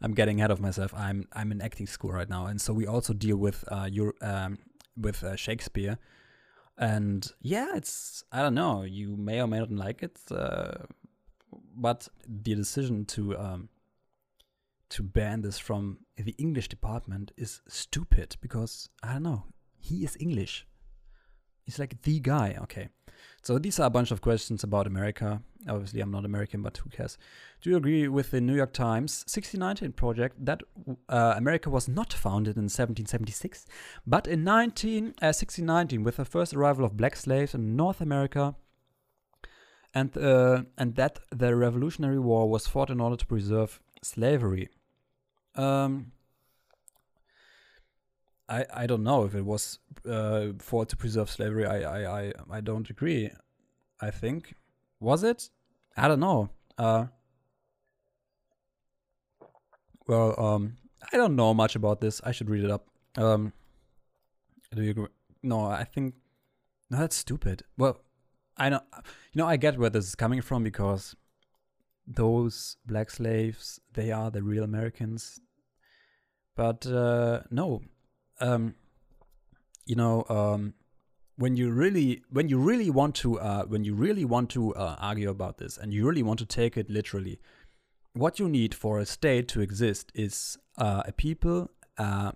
I'm 0.00 0.14
getting 0.14 0.40
ahead 0.40 0.50
of 0.50 0.60
myself. 0.60 0.94
I'm 0.94 1.26
I'm 1.32 1.50
in 1.52 1.60
acting 1.60 1.86
school 1.86 2.12
right 2.12 2.28
now, 2.28 2.46
and 2.46 2.60
so 2.60 2.72
we 2.72 2.86
also 2.86 3.12
deal 3.12 3.36
with 3.36 3.64
uh 3.68 3.88
your 3.90 4.14
um 4.20 4.58
with 4.96 5.22
uh, 5.24 5.36
Shakespeare, 5.36 5.98
and 6.76 7.30
yeah, 7.40 7.74
it's 7.74 8.24
I 8.30 8.42
don't 8.42 8.54
know. 8.54 8.82
You 8.82 9.16
may 9.16 9.40
or 9.40 9.46
may 9.46 9.58
not 9.58 9.72
like 9.72 10.02
it, 10.02 10.18
uh, 10.30 10.84
but 11.76 12.08
the 12.26 12.54
decision 12.54 13.04
to 13.06 13.36
um 13.38 13.68
to 14.90 15.02
ban 15.02 15.42
this 15.42 15.58
from 15.58 15.98
the 16.16 16.34
English 16.38 16.68
department 16.68 17.32
is 17.36 17.60
stupid 17.68 18.36
because 18.40 18.88
I 19.02 19.14
don't 19.14 19.22
know. 19.24 19.44
He 19.78 20.04
is 20.04 20.16
English. 20.18 20.66
He's 21.64 21.78
like 21.78 22.00
the 22.02 22.20
guy. 22.20 22.56
Okay. 22.62 22.88
So 23.42 23.58
these 23.58 23.78
are 23.78 23.86
a 23.86 23.90
bunch 23.90 24.10
of 24.10 24.20
questions 24.20 24.64
about 24.64 24.86
America. 24.86 25.42
Obviously, 25.66 26.00
I'm 26.00 26.10
not 26.10 26.24
American, 26.24 26.62
but 26.62 26.76
who 26.76 26.88
cares? 26.90 27.18
Do 27.60 27.70
you 27.70 27.76
agree 27.76 28.06
with 28.06 28.30
the 28.30 28.40
New 28.40 28.54
York 28.54 28.72
Times 28.72 29.24
1619 29.26 29.92
project 29.92 30.44
that 30.44 30.62
uh, 31.08 31.34
America 31.36 31.68
was 31.68 31.88
not 31.88 32.12
founded 32.12 32.56
in 32.56 32.64
1776, 32.64 33.66
but 34.06 34.28
in 34.28 34.44
19, 34.44 35.06
uh, 35.20 35.34
1619 35.34 36.04
with 36.04 36.16
the 36.16 36.24
first 36.24 36.54
arrival 36.54 36.84
of 36.84 36.96
black 36.96 37.16
slaves 37.16 37.54
in 37.54 37.74
North 37.74 38.00
America, 38.00 38.54
and 39.92 40.16
uh, 40.16 40.62
and 40.76 40.94
that 40.94 41.18
the 41.30 41.56
Revolutionary 41.56 42.20
War 42.20 42.48
was 42.48 42.68
fought 42.68 42.90
in 42.90 43.00
order 43.00 43.16
to 43.16 43.26
preserve 43.26 43.80
slavery? 44.02 44.68
Um, 45.56 46.12
I, 48.48 48.64
I 48.72 48.86
don't 48.86 49.02
know 49.02 49.24
if 49.24 49.34
it 49.34 49.44
was 49.44 49.78
uh, 50.08 50.52
to 50.52 50.96
preserve 50.96 51.30
slavery. 51.30 51.66
I, 51.66 51.80
I, 51.80 52.20
I, 52.20 52.32
I 52.50 52.60
don't 52.60 52.88
agree. 52.88 53.30
I 54.00 54.10
think 54.10 54.54
was 55.00 55.22
it? 55.22 55.50
I 55.96 56.08
don't 56.08 56.20
know. 56.20 56.50
Uh, 56.76 57.06
well, 60.06 60.38
um, 60.40 60.76
I 61.12 61.16
don't 61.16 61.36
know 61.36 61.54
much 61.54 61.76
about 61.76 62.00
this. 62.00 62.20
I 62.24 62.32
should 62.32 62.50
read 62.50 62.64
it 62.64 62.70
up. 62.70 62.86
Um, 63.16 63.52
do 64.74 64.82
you 64.82 64.90
agree? 64.90 65.06
No, 65.42 65.66
I 65.66 65.84
think 65.84 66.14
no. 66.90 66.98
That's 66.98 67.16
stupid. 67.16 67.62
Well, 67.76 68.00
I 68.56 68.68
know. 68.68 68.80
You 69.32 69.40
know, 69.42 69.46
I 69.46 69.56
get 69.56 69.78
where 69.78 69.90
this 69.90 70.06
is 70.06 70.14
coming 70.14 70.40
from 70.40 70.62
because 70.62 71.14
those 72.06 72.76
black 72.86 73.10
slaves 73.10 73.80
they 73.92 74.10
are 74.10 74.30
the 74.30 74.42
real 74.42 74.64
Americans. 74.64 75.40
But 76.56 76.86
uh, 76.86 77.42
no, 77.50 77.82
um, 78.40 78.74
you 79.86 79.94
know, 79.94 80.24
um, 80.28 80.74
when 81.38 81.56
you 81.56 81.70
really 81.70 82.22
when 82.30 82.48
you 82.48 82.58
really 82.58 82.90
want 82.90 83.14
to 83.14 83.38
uh, 83.40 83.64
when 83.64 83.84
you 83.84 83.94
really 83.94 84.24
want 84.24 84.50
to 84.50 84.74
uh, 84.74 84.96
argue 84.98 85.30
about 85.30 85.58
this 85.58 85.78
and 85.78 85.94
you 85.94 86.06
really 86.06 86.22
want 86.22 86.40
to 86.40 86.46
take 86.46 86.76
it 86.76 86.90
literally, 86.90 87.38
what 88.12 88.40
you 88.40 88.48
need 88.48 88.74
for 88.74 88.98
a 88.98 89.06
state 89.06 89.46
to 89.48 89.60
exist 89.60 90.10
is 90.14 90.58
uh, 90.76 91.04
a 91.06 91.12
people, 91.12 91.70
uh, 91.96 92.32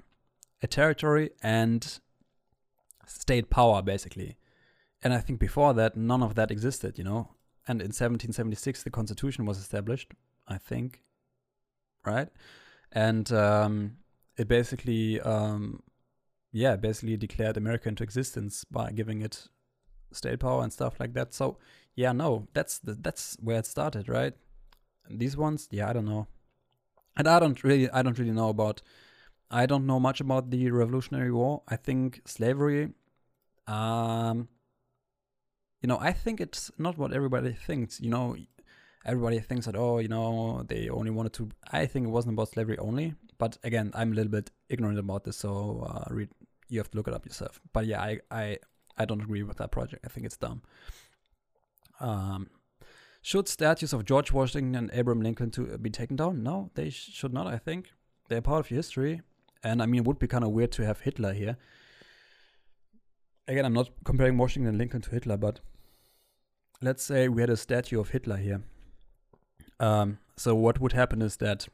a 0.62 0.66
territory, 0.68 1.30
and 1.42 1.98
state 3.06 3.50
power, 3.50 3.82
basically. 3.82 4.36
And 5.02 5.12
I 5.12 5.18
think 5.18 5.40
before 5.40 5.74
that, 5.74 5.96
none 5.96 6.22
of 6.22 6.36
that 6.36 6.52
existed, 6.52 6.96
you 6.96 7.04
know. 7.04 7.30
And 7.66 7.80
in 7.80 7.88
1776, 7.88 8.84
the 8.84 8.90
Constitution 8.90 9.44
was 9.46 9.58
established, 9.58 10.12
I 10.46 10.58
think, 10.58 11.02
right? 12.04 12.28
And 12.92 13.32
um, 13.32 13.96
it 14.36 14.46
basically, 14.46 15.20
um, 15.20 15.82
yeah, 16.52 16.76
basically 16.76 17.16
declared 17.16 17.56
America 17.56 17.88
into 17.88 18.02
existence 18.02 18.64
by 18.64 18.90
giving 18.92 19.22
it 19.22 19.48
state 20.12 20.40
power 20.40 20.62
and 20.62 20.72
stuff 20.72 21.00
like 21.00 21.14
that. 21.14 21.34
So, 21.34 21.58
yeah, 21.96 22.12
no, 22.12 22.48
that's 22.54 22.78
the, 22.78 22.94
that's 22.94 23.36
where 23.40 23.58
it 23.58 23.66
started, 23.66 24.08
right? 24.08 24.34
And 25.08 25.18
these 25.18 25.36
ones, 25.36 25.68
yeah, 25.70 25.88
I 25.88 25.92
don't 25.92 26.04
know 26.04 26.28
and 27.16 27.28
I 27.28 27.38
don't 27.38 27.62
really 27.62 27.90
I 27.90 28.02
don't 28.02 28.18
really 28.18 28.32
know 28.32 28.48
about 28.48 28.82
I 29.50 29.66
don't 29.66 29.86
know 29.86 30.00
much 30.00 30.20
about 30.20 30.50
the 30.50 30.70
Revolutionary 30.70 31.30
War. 31.30 31.62
I 31.68 31.76
think 31.76 32.22
slavery 32.24 32.90
um 33.66 34.48
you 35.80 35.88
know, 35.88 35.98
I 36.00 36.12
think 36.12 36.40
it's 36.40 36.70
not 36.78 36.96
what 36.96 37.12
everybody 37.12 37.52
thinks, 37.52 38.00
you 38.00 38.08
know, 38.08 38.36
everybody 39.04 39.40
thinks 39.40 39.66
that 39.66 39.76
oh, 39.76 39.98
you 39.98 40.08
know, 40.08 40.64
they 40.66 40.88
only 40.88 41.10
wanted 41.10 41.32
to 41.34 41.50
I 41.70 41.86
think 41.86 42.06
it 42.06 42.10
wasn't 42.10 42.34
about 42.34 42.50
slavery 42.50 42.78
only, 42.78 43.14
but 43.38 43.58
again, 43.64 43.90
I'm 43.94 44.12
a 44.12 44.14
little 44.14 44.30
bit 44.32 44.50
ignorant 44.68 44.98
about 44.98 45.24
this, 45.24 45.36
so 45.36 45.86
uh, 45.88 46.04
read 46.12 46.30
you 46.72 46.78
have 46.80 46.90
to 46.90 46.96
look 46.96 47.08
it 47.08 47.14
up 47.14 47.26
yourself. 47.26 47.60
But 47.72 47.86
yeah, 47.86 48.00
I 48.00 48.20
I 48.30 48.58
I 48.96 49.04
don't 49.04 49.20
agree 49.20 49.42
with 49.42 49.58
that 49.58 49.70
project. 49.70 50.04
I 50.04 50.08
think 50.08 50.26
it's 50.26 50.36
dumb. 50.36 50.62
Um 52.00 52.48
should 53.20 53.46
statues 53.46 53.92
of 53.92 54.04
George 54.04 54.32
Washington 54.32 54.74
and 54.74 54.90
Abraham 54.92 55.22
Lincoln 55.22 55.50
to 55.52 55.78
be 55.78 55.90
taken 55.90 56.16
down? 56.16 56.42
No, 56.42 56.70
they 56.74 56.90
sh- 56.90 57.10
should 57.12 57.32
not. 57.32 57.46
I 57.46 57.56
think 57.56 57.92
they're 58.28 58.40
part 58.40 58.60
of 58.60 58.70
your 58.70 58.78
history, 58.78 59.20
and 59.62 59.80
I 59.80 59.86
mean, 59.86 60.00
it 60.00 60.06
would 60.06 60.18
be 60.18 60.26
kind 60.26 60.42
of 60.42 60.50
weird 60.50 60.72
to 60.72 60.84
have 60.84 61.00
Hitler 61.00 61.32
here. 61.32 61.56
Again, 63.46 63.64
I'm 63.64 63.74
not 63.74 63.90
comparing 64.04 64.38
Washington 64.38 64.70
and 64.70 64.78
Lincoln 64.78 65.02
to 65.02 65.10
Hitler, 65.10 65.36
but 65.36 65.60
let's 66.80 67.04
say 67.04 67.28
we 67.28 67.42
had 67.42 67.50
a 67.50 67.56
statue 67.56 68.00
of 68.00 68.08
Hitler 68.08 68.38
here. 68.38 68.62
Um, 69.78 70.18
so 70.36 70.56
what 70.56 70.80
would 70.80 70.92
happen 70.92 71.22
is 71.22 71.36
that 71.36 71.68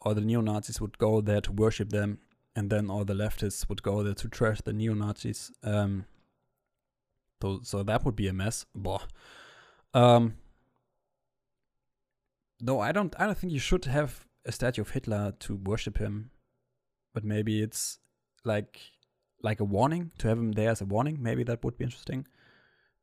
all 0.00 0.14
the 0.14 0.22
neo 0.22 0.40
Nazis 0.40 0.80
would 0.80 0.96
go 0.96 1.20
there 1.20 1.42
to 1.42 1.52
worship 1.52 1.90
them, 1.90 2.18
and 2.56 2.70
then 2.70 2.90
all 2.90 3.04
the 3.04 3.14
leftists 3.14 3.68
would 3.68 3.82
go 3.82 4.02
there 4.02 4.14
to 4.14 4.28
trash 4.28 4.60
the 4.60 4.72
neo 4.72 4.94
Nazis. 4.94 5.52
Um, 5.62 6.06
so, 7.42 7.60
so 7.62 7.82
that 7.82 8.04
would 8.04 8.16
be 8.16 8.28
a 8.28 8.32
mess. 8.32 8.64
Boah. 8.74 9.06
Um, 9.92 10.34
no, 12.60 12.80
I 12.80 12.92
don't. 12.92 13.14
I 13.18 13.26
don't 13.26 13.36
think 13.36 13.52
you 13.52 13.58
should 13.58 13.84
have 13.84 14.26
a 14.46 14.52
statue 14.52 14.82
of 14.82 14.90
Hitler 14.90 15.34
to 15.40 15.56
worship 15.56 15.98
him, 15.98 16.30
but 17.12 17.24
maybe 17.24 17.62
it's 17.62 17.98
like 18.44 18.80
like 19.42 19.60
a 19.60 19.64
warning 19.64 20.12
to 20.18 20.28
have 20.28 20.38
him 20.38 20.52
there 20.52 20.70
as 20.70 20.80
a 20.80 20.86
warning. 20.86 21.18
Maybe 21.20 21.42
that 21.44 21.62
would 21.62 21.76
be 21.76 21.84
interesting. 21.84 22.26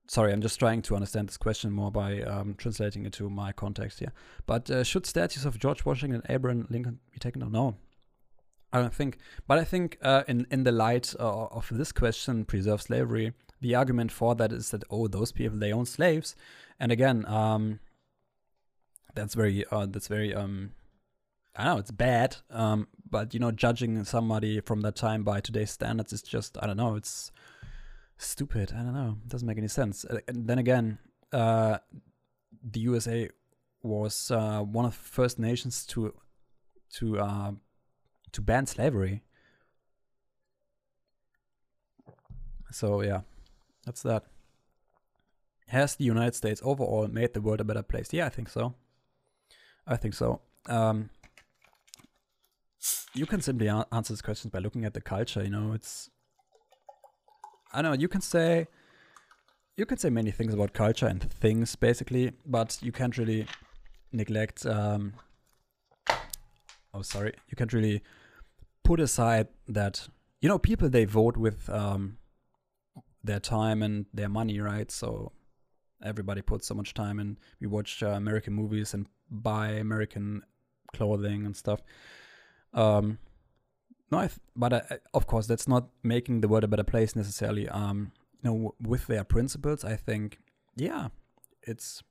Sorry, 0.07 0.33
I'm 0.33 0.41
just 0.41 0.59
trying 0.59 0.81
to 0.83 0.95
understand 0.95 1.29
this 1.29 1.37
question 1.37 1.71
more 1.71 1.91
by 1.91 2.21
um, 2.23 2.55
translating 2.57 3.05
it 3.05 3.13
to 3.13 3.29
my 3.29 3.51
context 3.51 3.99
here. 3.99 4.11
But 4.45 4.69
uh, 4.69 4.83
should 4.83 5.05
statues 5.05 5.45
of 5.45 5.59
George 5.59 5.85
Washington 5.85 6.21
and 6.21 6.35
Abraham 6.35 6.67
Lincoln 6.69 6.99
be 7.11 7.19
taken 7.19 7.41
down? 7.41 7.51
No, 7.51 7.75
I 8.73 8.79
don't 8.79 8.93
think. 8.93 9.17
But 9.47 9.59
I 9.59 9.63
think 9.63 9.97
uh, 10.01 10.23
in 10.27 10.47
in 10.49 10.63
the 10.63 10.71
light 10.71 11.13
uh, 11.19 11.45
of 11.45 11.69
this 11.71 11.91
question, 11.91 12.45
preserve 12.45 12.81
slavery. 12.81 13.33
The 13.59 13.75
argument 13.75 14.11
for 14.11 14.33
that 14.35 14.51
is 14.51 14.71
that 14.71 14.83
oh, 14.89 15.07
those 15.07 15.31
people 15.31 15.59
they 15.59 15.71
own 15.71 15.85
slaves, 15.85 16.35
and 16.79 16.91
again, 16.91 17.25
um, 17.27 17.79
that's 19.13 19.35
very 19.35 19.65
uh, 19.71 19.87
that's 19.89 20.07
very 20.07 20.33
um 20.33 20.71
I 21.55 21.65
know 21.65 21.77
it's 21.77 21.91
bad, 21.91 22.37
um, 22.49 22.87
but 23.09 23.33
you 23.33 23.39
know, 23.39 23.51
judging 23.51 24.03
somebody 24.05 24.61
from 24.61 24.81
that 24.81 24.95
time 24.95 25.23
by 25.23 25.41
today's 25.41 25.71
standards 25.71 26.13
is 26.13 26.21
just 26.21 26.57
I 26.61 26.67
don't 26.67 26.77
know, 26.77 26.95
it's 26.95 27.31
stupid. 28.17 28.71
I 28.73 28.83
don't 28.83 28.93
know, 28.93 29.17
it 29.23 29.29
doesn't 29.29 29.47
make 29.47 29.57
any 29.57 29.67
sense. 29.67 30.05
Uh, 30.05 30.19
and 30.27 30.47
then 30.47 30.59
again, 30.59 30.97
uh, 31.33 31.79
the 32.63 32.79
USA 32.81 33.29
was 33.83 34.31
uh, 34.31 34.61
one 34.61 34.85
of 34.85 34.91
the 34.91 35.09
first 35.09 35.39
nations 35.39 35.85
to 35.87 36.13
to 36.93 37.19
uh, 37.19 37.51
to 38.31 38.41
ban 38.41 38.65
slavery. 38.65 39.23
So 42.71 43.01
yeah, 43.01 43.21
that's 43.85 44.01
that. 44.03 44.25
Has 45.67 45.95
the 45.95 46.05
United 46.05 46.35
States 46.35 46.61
overall 46.63 47.07
made 47.07 47.33
the 47.33 47.41
world 47.41 47.61
a 47.61 47.63
better 47.63 47.83
place? 47.83 48.11
Yeah, 48.11 48.25
I 48.25 48.29
think 48.29 48.49
so. 48.49 48.75
I 49.87 49.95
think 49.95 50.13
so. 50.13 50.41
Um, 50.67 51.09
you 53.13 53.25
can 53.25 53.41
simply 53.41 53.69
answer 53.69 54.13
this 54.13 54.21
question 54.21 54.49
by 54.49 54.59
looking 54.59 54.85
at 54.85 54.93
the 54.93 55.01
culture. 55.01 55.43
You 55.43 55.49
know, 55.49 55.73
it's. 55.73 56.09
I 57.73 57.81
know 57.81 57.93
you 57.93 58.07
can 58.07 58.21
say. 58.21 58.67
You 59.77 59.85
can 59.85 59.97
say 59.97 60.09
many 60.09 60.31
things 60.31 60.53
about 60.53 60.73
culture 60.73 61.07
and 61.07 61.23
things, 61.23 61.75
basically, 61.75 62.33
but 62.45 62.77
you 62.81 62.91
can't 62.91 63.17
really 63.17 63.47
neglect. 64.11 64.65
Um, 64.65 65.13
oh, 66.93 67.01
sorry. 67.01 67.33
You 67.49 67.55
can't 67.55 67.71
really 67.71 68.03
put 68.83 68.99
aside 68.99 69.47
that 69.67 70.07
you 70.41 70.49
know 70.49 70.59
people 70.59 70.89
they 70.89 71.05
vote 71.05 71.37
with 71.37 71.69
um, 71.69 72.17
their 73.23 73.39
time 73.39 73.81
and 73.83 74.05
their 74.13 74.29
money, 74.29 74.59
right? 74.59 74.91
So 74.91 75.31
everybody 76.03 76.41
puts 76.41 76.67
so 76.67 76.73
much 76.73 76.93
time 76.93 77.19
in. 77.19 77.37
We 77.59 77.67
watch 77.67 78.01
uh, 78.03 78.07
American 78.07 78.53
movies 78.53 78.93
and 78.93 79.07
buy 79.29 79.69
American 79.69 80.43
clothing 80.93 81.45
and 81.45 81.55
stuff. 81.55 81.81
Um, 82.73 83.19
no, 84.11 84.19
th- 84.19 84.39
but 84.55 84.73
uh, 84.73 84.81
of 85.13 85.27
course, 85.27 85.47
that's 85.47 85.67
not 85.67 85.87
making 86.03 86.41
the 86.41 86.47
world 86.47 86.63
a 86.63 86.67
better 86.67 86.83
place 86.83 87.15
necessarily. 87.15 87.69
Um, 87.69 88.11
you 88.43 88.49
know, 88.49 88.53
w- 88.53 88.73
with 88.81 89.07
their 89.07 89.23
principles, 89.23 89.85
I 89.85 89.95
think, 89.95 90.39
yeah, 90.75 91.09
it's, 91.63 92.03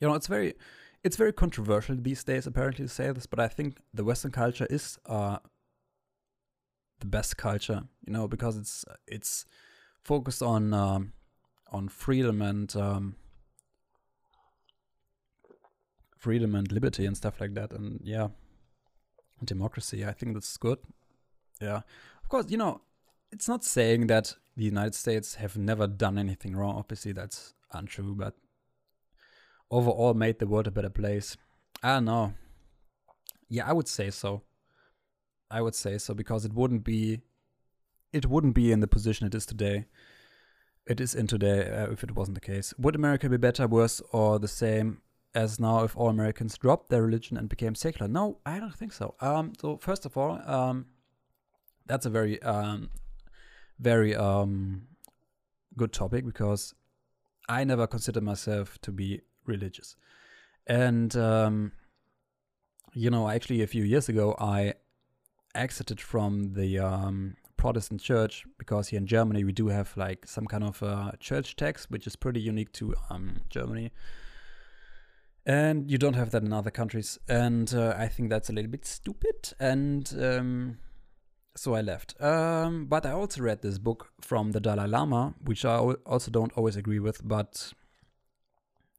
you 0.00 0.08
know, 0.08 0.14
it's 0.14 0.26
very, 0.26 0.54
it's 1.04 1.16
very 1.16 1.32
controversial 1.32 1.96
these 1.96 2.24
days 2.24 2.46
apparently 2.46 2.84
to 2.86 2.88
say 2.88 3.10
this, 3.12 3.26
but 3.26 3.38
I 3.38 3.48
think 3.48 3.78
the 3.94 4.04
Western 4.04 4.32
culture 4.32 4.66
is 4.68 4.98
uh, 5.06 5.38
the 7.00 7.06
best 7.06 7.36
culture, 7.36 7.84
you 8.06 8.12
know, 8.12 8.28
because 8.28 8.56
it's 8.56 8.84
it's 9.06 9.46
focused 10.02 10.42
on 10.42 10.72
um, 10.72 11.12
on 11.72 11.88
freedom 11.88 12.42
and 12.42 12.74
um, 12.76 13.16
freedom 16.16 16.54
and 16.54 16.72
liberty 16.72 17.06
and 17.06 17.16
stuff 17.16 17.40
like 17.40 17.54
that. 17.54 17.72
And 17.72 18.00
yeah, 18.02 18.28
democracy. 19.44 20.04
I 20.04 20.12
think 20.12 20.34
that's 20.34 20.56
good. 20.56 20.78
Yeah, 21.60 21.80
of 22.22 22.28
course. 22.28 22.46
You 22.48 22.58
know, 22.58 22.80
it's 23.30 23.48
not 23.48 23.64
saying 23.64 24.06
that 24.08 24.34
the 24.56 24.64
United 24.64 24.94
States 24.94 25.36
have 25.36 25.56
never 25.56 25.86
done 25.86 26.18
anything 26.18 26.56
wrong. 26.56 26.76
Obviously, 26.76 27.12
that's 27.12 27.54
untrue. 27.72 28.14
But 28.14 28.34
overall, 29.70 30.14
made 30.14 30.38
the 30.38 30.46
world 30.46 30.66
a 30.66 30.70
better 30.70 30.90
place. 30.90 31.36
I 31.82 31.94
don't 31.94 32.06
know. 32.06 32.34
Yeah, 33.48 33.68
I 33.68 33.72
would 33.72 33.88
say 33.88 34.10
so. 34.10 34.42
I 35.50 35.62
would 35.62 35.74
say 35.74 35.98
so 35.98 36.14
because 36.14 36.44
it 36.44 36.52
wouldn't 36.52 36.84
be, 36.84 37.20
it 38.12 38.26
wouldn't 38.26 38.54
be 38.54 38.72
in 38.72 38.80
the 38.80 38.88
position 38.88 39.26
it 39.26 39.34
is 39.34 39.46
today. 39.46 39.86
It 40.86 41.00
is 41.00 41.14
in 41.14 41.26
today 41.26 41.68
uh, 41.68 41.90
if 41.90 42.04
it 42.04 42.14
wasn't 42.14 42.36
the 42.36 42.40
case. 42.40 42.72
Would 42.78 42.94
America 42.94 43.28
be 43.28 43.36
better, 43.36 43.66
worse, 43.66 44.00
or 44.12 44.38
the 44.38 44.48
same? 44.48 45.02
as 45.36 45.60
now 45.60 45.84
if 45.84 45.94
all 45.96 46.08
Americans 46.08 46.56
dropped 46.56 46.88
their 46.88 47.02
religion 47.02 47.36
and 47.36 47.48
became 47.48 47.74
secular. 47.74 48.08
No, 48.08 48.38
I 48.46 48.58
don't 48.58 48.74
think 48.74 48.92
so. 48.92 49.14
Um, 49.20 49.52
so 49.60 49.76
first 49.76 50.06
of 50.06 50.16
all, 50.16 50.40
um, 50.46 50.86
that's 51.84 52.06
a 52.06 52.10
very, 52.10 52.42
um, 52.42 52.88
very 53.78 54.16
um, 54.16 54.88
good 55.76 55.92
topic 55.92 56.24
because 56.24 56.74
I 57.50 57.64
never 57.64 57.86
consider 57.86 58.22
myself 58.22 58.78
to 58.80 58.90
be 58.90 59.20
religious, 59.44 59.94
and 60.66 61.14
um, 61.16 61.72
you 62.94 63.10
know, 63.10 63.28
actually, 63.28 63.62
a 63.62 63.66
few 63.66 63.84
years 63.84 64.08
ago, 64.08 64.34
I 64.38 64.74
exited 65.56 66.00
from 66.00 66.52
the 66.54 66.78
um, 66.78 67.36
Protestant 67.56 68.00
church 68.00 68.44
because 68.58 68.88
here 68.88 68.98
in 68.98 69.06
Germany 69.06 69.44
we 69.44 69.52
do 69.52 69.68
have 69.68 69.96
like 69.96 70.26
some 70.26 70.46
kind 70.46 70.64
of 70.64 70.82
uh, 70.82 71.12
church 71.18 71.56
tax, 71.56 71.90
which 71.90 72.06
is 72.06 72.16
pretty 72.16 72.40
unique 72.40 72.72
to 72.72 72.94
um, 73.10 73.40
Germany. 73.50 73.90
And 75.44 75.90
you 75.90 75.96
don't 75.96 76.14
have 76.14 76.30
that 76.32 76.42
in 76.42 76.52
other 76.52 76.72
countries. 76.72 77.18
And 77.28 77.72
uh, 77.72 77.94
I 77.96 78.08
think 78.08 78.30
that's 78.30 78.50
a 78.50 78.52
little 78.52 78.70
bit 78.70 78.84
stupid. 78.84 79.52
And 79.60 80.12
um, 80.20 80.78
so 81.56 81.74
I 81.74 81.82
left. 81.82 82.20
Um, 82.20 82.86
but 82.86 83.06
I 83.06 83.12
also 83.12 83.42
read 83.42 83.62
this 83.62 83.78
book 83.78 84.10
from 84.20 84.52
the 84.52 84.60
Dalai 84.60 84.88
Lama, 84.88 85.34
which 85.44 85.64
I 85.64 85.76
also 85.78 86.30
don't 86.32 86.52
always 86.56 86.74
agree 86.74 86.98
with. 86.98 87.26
But 87.26 87.72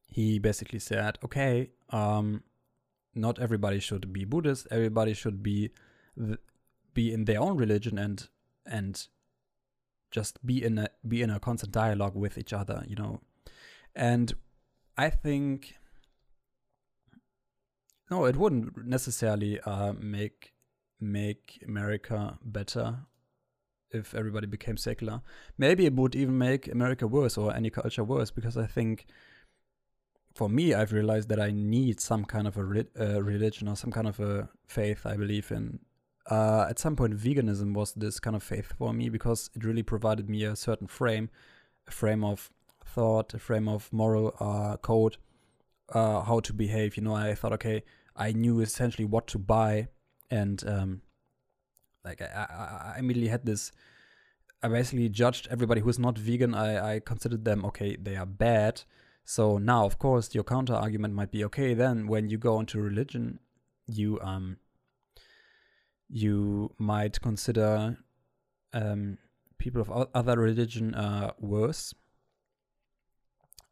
he 0.06 0.38
basically 0.38 0.78
said, 0.78 1.18
okay, 1.22 1.70
um, 1.90 2.42
not 3.14 3.38
everybody 3.38 3.78
should 3.78 4.10
be 4.12 4.24
Buddhist. 4.24 4.66
Everybody 4.70 5.12
should 5.12 5.42
be 5.42 5.70
be 6.98 7.12
in 7.16 7.24
their 7.26 7.40
own 7.46 7.56
religion 7.64 7.96
and 8.06 8.28
and 8.66 9.06
just 10.10 10.34
be 10.44 10.56
in 10.68 10.78
a 10.84 10.88
be 11.06 11.18
in 11.22 11.30
a 11.30 11.38
constant 11.48 11.72
dialogue 11.72 12.16
with 12.24 12.36
each 12.42 12.52
other, 12.60 12.78
you 12.90 12.96
know. 13.02 13.20
And 13.94 14.32
I 14.96 15.08
think 15.10 15.74
no, 18.10 18.24
it 18.24 18.36
wouldn't 18.36 18.86
necessarily 18.96 19.60
uh, 19.60 19.92
make 20.16 20.54
make 21.00 21.62
America 21.70 22.38
better 22.42 22.86
if 23.90 24.14
everybody 24.14 24.46
became 24.46 24.76
secular. 24.76 25.22
Maybe 25.56 25.86
it 25.86 25.94
would 25.94 26.14
even 26.16 26.36
make 26.36 26.66
America 26.78 27.06
worse 27.06 27.38
or 27.38 27.54
any 27.54 27.70
culture 27.70 28.04
worse 28.04 28.30
because 28.30 28.56
I 28.56 28.66
think 28.66 29.06
for 30.34 30.48
me, 30.48 30.74
I've 30.74 30.92
realized 30.92 31.28
that 31.30 31.40
I 31.40 31.50
need 31.50 32.00
some 32.00 32.24
kind 32.24 32.46
of 32.46 32.56
a 32.56 32.64
re- 32.64 32.94
uh, 33.00 33.22
religion 33.22 33.68
or 33.68 33.76
some 33.76 33.90
kind 33.90 34.08
of 34.08 34.20
a 34.20 34.48
faith 34.66 35.06
I 35.06 35.16
believe 35.16 35.50
in. 35.50 35.80
Uh, 36.28 36.66
at 36.68 36.78
some 36.78 36.94
point, 36.96 37.16
veganism 37.16 37.74
was 37.74 37.92
this 37.94 38.20
kind 38.20 38.36
of 38.36 38.42
faith 38.42 38.74
for 38.76 38.92
me 38.92 39.08
because 39.08 39.50
it 39.54 39.64
really 39.64 39.82
provided 39.82 40.28
me 40.28 40.44
a 40.44 40.54
certain 40.54 40.86
frame, 40.86 41.30
a 41.86 41.90
frame 41.90 42.22
of 42.22 42.50
thought, 42.84 43.32
a 43.34 43.38
frame 43.38 43.68
of 43.68 43.90
moral 43.92 44.34
uh, 44.38 44.76
code, 44.76 45.16
uh, 45.94 46.20
how 46.22 46.40
to 46.40 46.52
behave. 46.52 46.96
You 46.96 47.02
know, 47.02 47.14
I 47.14 47.34
thought, 47.34 47.52
okay, 47.54 47.82
I 48.14 48.32
knew 48.32 48.60
essentially 48.60 49.06
what 49.06 49.26
to 49.28 49.38
buy, 49.38 49.88
and 50.30 50.62
um, 50.66 51.02
like 52.04 52.20
I, 52.20 52.26
I, 52.26 52.92
I 52.94 52.98
immediately 52.98 53.30
had 53.30 53.46
this. 53.46 53.72
I 54.62 54.68
basically 54.68 55.08
judged 55.08 55.48
everybody 55.50 55.80
who's 55.80 55.98
not 55.98 56.18
vegan. 56.18 56.54
I, 56.54 56.94
I 56.94 57.00
considered 57.00 57.44
them 57.44 57.64
okay, 57.64 57.96
they 57.96 58.16
are 58.16 58.26
bad 58.26 58.82
so 59.28 59.58
now, 59.58 59.84
of 59.84 59.98
course, 59.98 60.34
your 60.34 60.42
counter 60.42 60.72
argument 60.72 61.12
might 61.12 61.30
be 61.30 61.44
okay. 61.44 61.74
Then, 61.74 62.06
when 62.06 62.30
you 62.30 62.38
go 62.38 62.58
into 62.60 62.80
religion, 62.80 63.40
you 63.86 64.18
um 64.22 64.56
you 66.08 66.72
might 66.78 67.20
consider 67.20 67.98
um, 68.72 69.18
people 69.58 69.80
of 69.80 70.08
other 70.14 70.38
religion 70.38 70.94
are 70.94 71.34
worse. 71.38 71.94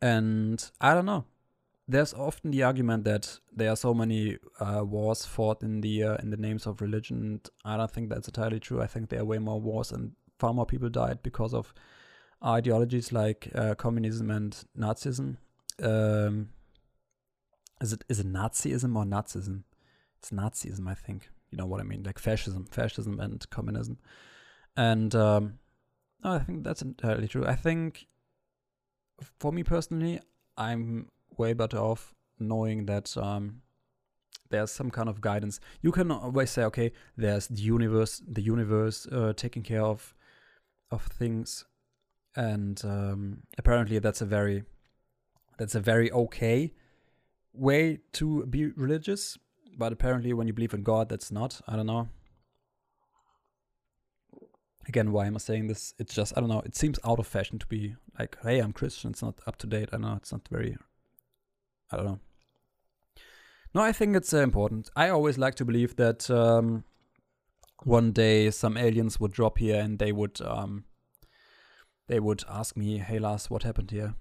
And 0.03 0.71
I 0.81 0.95
don't 0.95 1.07
know. 1.07 1.25
There's 1.89 2.13
often 2.13 2.51
the 2.51 2.65
argument 2.65 3.05
that 3.05 3.39
there 3.55 3.71
are 3.71 3.77
so 3.77 3.95
many 3.95 4.39
uh, 4.59 4.83
wars 4.85 5.25
fought 5.25 5.63
in 5.63 5.81
the 5.81 6.03
uh, 6.03 6.17
in 6.17 6.31
the 6.31 6.37
names 6.37 6.67
of 6.67 6.81
religion. 6.81 7.41
I 7.65 7.77
don't 7.77 7.91
think 7.91 8.09
that's 8.09 8.27
entirely 8.27 8.59
true. 8.59 8.83
I 8.83 8.89
think 8.89 9.09
there 9.09 9.21
are 9.21 9.25
way 9.25 9.39
more 9.39 9.61
wars 9.61 9.93
and 9.93 10.13
far 10.39 10.53
more 10.53 10.67
people 10.67 10.89
died 10.89 11.23
because 11.23 11.55
of 11.55 11.73
ideologies 12.45 13.13
like 13.13 13.51
uh, 13.55 13.77
communism 13.77 14.31
and 14.31 14.65
Nazism 14.77 15.37
um, 15.83 16.49
is 17.81 17.93
it 17.93 18.05
is 18.09 18.21
it 18.21 18.27
Nazism 18.27 18.97
or 18.97 19.05
Nazism? 19.05 19.65
It's 20.19 20.31
Nazism, 20.31 20.89
I 20.89 20.95
think. 20.95 21.31
You 21.51 21.59
know 21.59 21.67
what 21.67 21.81
I 21.81 21.85
mean, 21.85 22.03
like 22.03 22.19
fascism, 22.19 22.65
fascism 22.65 23.21
and 23.21 23.49
communism. 23.51 23.99
And 24.77 25.15
um, 25.15 25.59
no, 26.25 26.33
I 26.33 26.39
think 26.41 26.65
that's 26.65 26.83
entirely 26.83 27.29
true. 27.29 27.47
I 27.47 27.55
think 27.55 28.07
for 29.39 29.53
me 29.53 29.63
personally, 29.63 30.21
I'm 30.57 31.09
way 31.37 31.53
better 31.53 31.79
off 31.79 32.15
knowing 32.39 32.87
that 32.87 33.17
um, 33.17 33.63
there's 34.51 34.71
some 34.71 34.91
kind 34.91 35.09
of 35.09 35.21
guidance. 35.21 35.61
You 35.83 35.93
can 35.93 36.11
always 36.11 36.51
say, 36.51 36.65
okay, 36.65 36.93
there's 37.17 37.49
the 37.49 37.63
universe, 37.63 38.23
the 38.27 38.43
universe 38.43 39.07
uh, 39.11 39.33
taking 39.37 39.63
care 39.63 39.83
of 39.83 40.15
of 40.91 41.03
things, 41.03 41.65
and 42.37 42.81
um, 42.85 43.43
apparently 43.59 43.99
that's 43.99 44.21
a 44.21 44.27
very 44.27 44.65
that's 45.59 45.75
a 45.75 45.81
very 45.81 46.13
okay 46.13 46.73
way 47.53 47.99
to 48.13 48.47
be 48.47 48.67
religious, 48.67 49.39
but 49.77 49.93
apparently 49.93 50.33
when 50.33 50.47
you 50.47 50.53
believe 50.53 50.75
in 50.75 50.83
God, 50.83 51.09
that's 51.09 51.31
not. 51.31 51.61
I 51.69 51.77
don't 51.77 51.87
know. 51.87 52.09
Again, 54.89 55.11
why 55.13 55.27
am 55.27 55.35
I 55.35 55.39
saying 55.39 55.67
this? 55.67 55.95
It's 55.99 56.15
just 56.15 56.33
I 56.37 56.41
don't 56.41 56.49
know. 56.49 56.63
It 56.65 56.77
seems 56.77 56.99
out 57.05 57.19
of 57.19 57.27
fashion 57.27 57.59
to 57.59 57.67
be 57.67 57.97
like, 58.19 58.37
"Hey, 58.43 58.61
I'm 58.61 58.73
Christian." 58.73 59.11
It's 59.11 59.23
not 59.23 59.41
up 59.47 59.57
to 59.59 59.67
date. 59.67 59.89
I 59.93 59.97
know 59.97 60.15
it's 60.17 60.33
not 60.33 60.47
very. 60.49 60.77
I 61.91 61.97
don't 61.97 62.07
know. 62.07 62.21
No, 63.75 63.83
I 63.83 63.93
think 63.93 64.17
it's 64.17 64.33
uh, 64.33 64.39
important. 64.39 64.91
I 64.97 65.09
always 65.09 65.39
like 65.39 65.57
to 65.57 65.65
believe 65.65 65.97
that 65.97 66.31
um, 66.31 66.85
one 67.83 68.13
day 68.13 68.51
some 68.51 68.77
aliens 68.77 69.21
would 69.21 69.33
drop 69.33 69.59
here 69.59 69.81
and 69.81 69.99
they 69.99 70.13
would 70.13 70.41
um, 70.41 70.85
they 72.07 72.21
would 72.21 72.45
ask 72.49 72.77
me, 72.77 72.99
"Hey, 72.99 73.19
Lars, 73.19 73.51
what 73.51 73.65
happened 73.65 73.91
here?" 73.91 74.15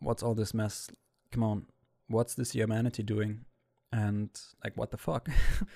what's 0.00 0.22
all 0.22 0.34
this 0.34 0.54
mess? 0.54 0.90
Come 1.30 1.42
on, 1.42 1.66
what's 2.08 2.34
this 2.34 2.52
humanity 2.52 3.02
doing? 3.02 3.44
And 3.92 4.30
like, 4.64 4.76
what 4.76 4.90
the 4.90 4.96
fuck? 4.96 5.28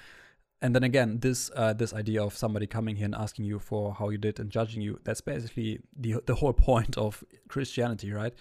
and 0.63 0.75
then 0.75 0.83
again, 0.83 1.21
this 1.21 1.51
uh, 1.55 1.73
this 1.73 1.93
idea 1.93 2.23
of 2.23 2.37
somebody 2.37 2.67
coming 2.67 2.97
here 2.97 3.05
and 3.05 3.15
asking 3.15 3.45
you 3.45 3.59
for 3.59 3.95
how 3.95 4.09
you 4.09 4.19
did 4.19 4.41
and 4.41 4.51
judging 4.51 4.83
you, 4.83 4.99
that's 5.05 5.21
basically 5.21 5.81
the 5.97 6.17
the 6.27 6.35
whole 6.35 6.53
point 6.71 6.97
of 6.97 7.23
Christianity, 7.49 8.13
right? 8.13 8.35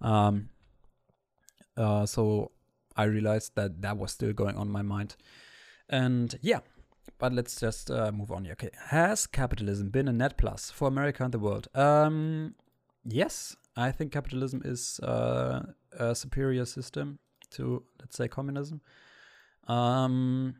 Um, 0.00 0.50
uh, 1.76 2.06
so 2.06 2.52
I 2.96 3.04
realized 3.04 3.52
that 3.56 3.82
that 3.82 3.96
was 3.96 4.12
still 4.12 4.32
going 4.32 4.56
on 4.56 4.66
in 4.66 4.72
my 4.72 4.82
mind. 4.82 5.16
And 5.88 6.38
yeah, 6.40 6.60
but 7.18 7.32
let's 7.32 7.58
just 7.60 7.90
uh, 7.90 8.12
move 8.12 8.30
on. 8.30 8.46
Okay, 8.52 8.70
has 8.88 9.26
capitalism 9.26 9.90
been 9.90 10.08
a 10.08 10.12
net 10.12 10.36
plus 10.36 10.70
for 10.70 10.88
America 10.88 11.24
and 11.24 11.32
the 11.32 11.38
world? 11.38 11.68
Um, 11.74 12.54
yes, 13.04 13.56
I 13.76 13.90
think 13.90 14.12
capitalism 14.12 14.62
is 14.64 15.00
uh, 15.00 15.62
a 15.98 16.14
superior 16.14 16.64
system 16.64 17.18
to, 17.50 17.82
let's 18.00 18.16
say, 18.16 18.28
communism. 18.28 18.80
Um, 19.66 20.56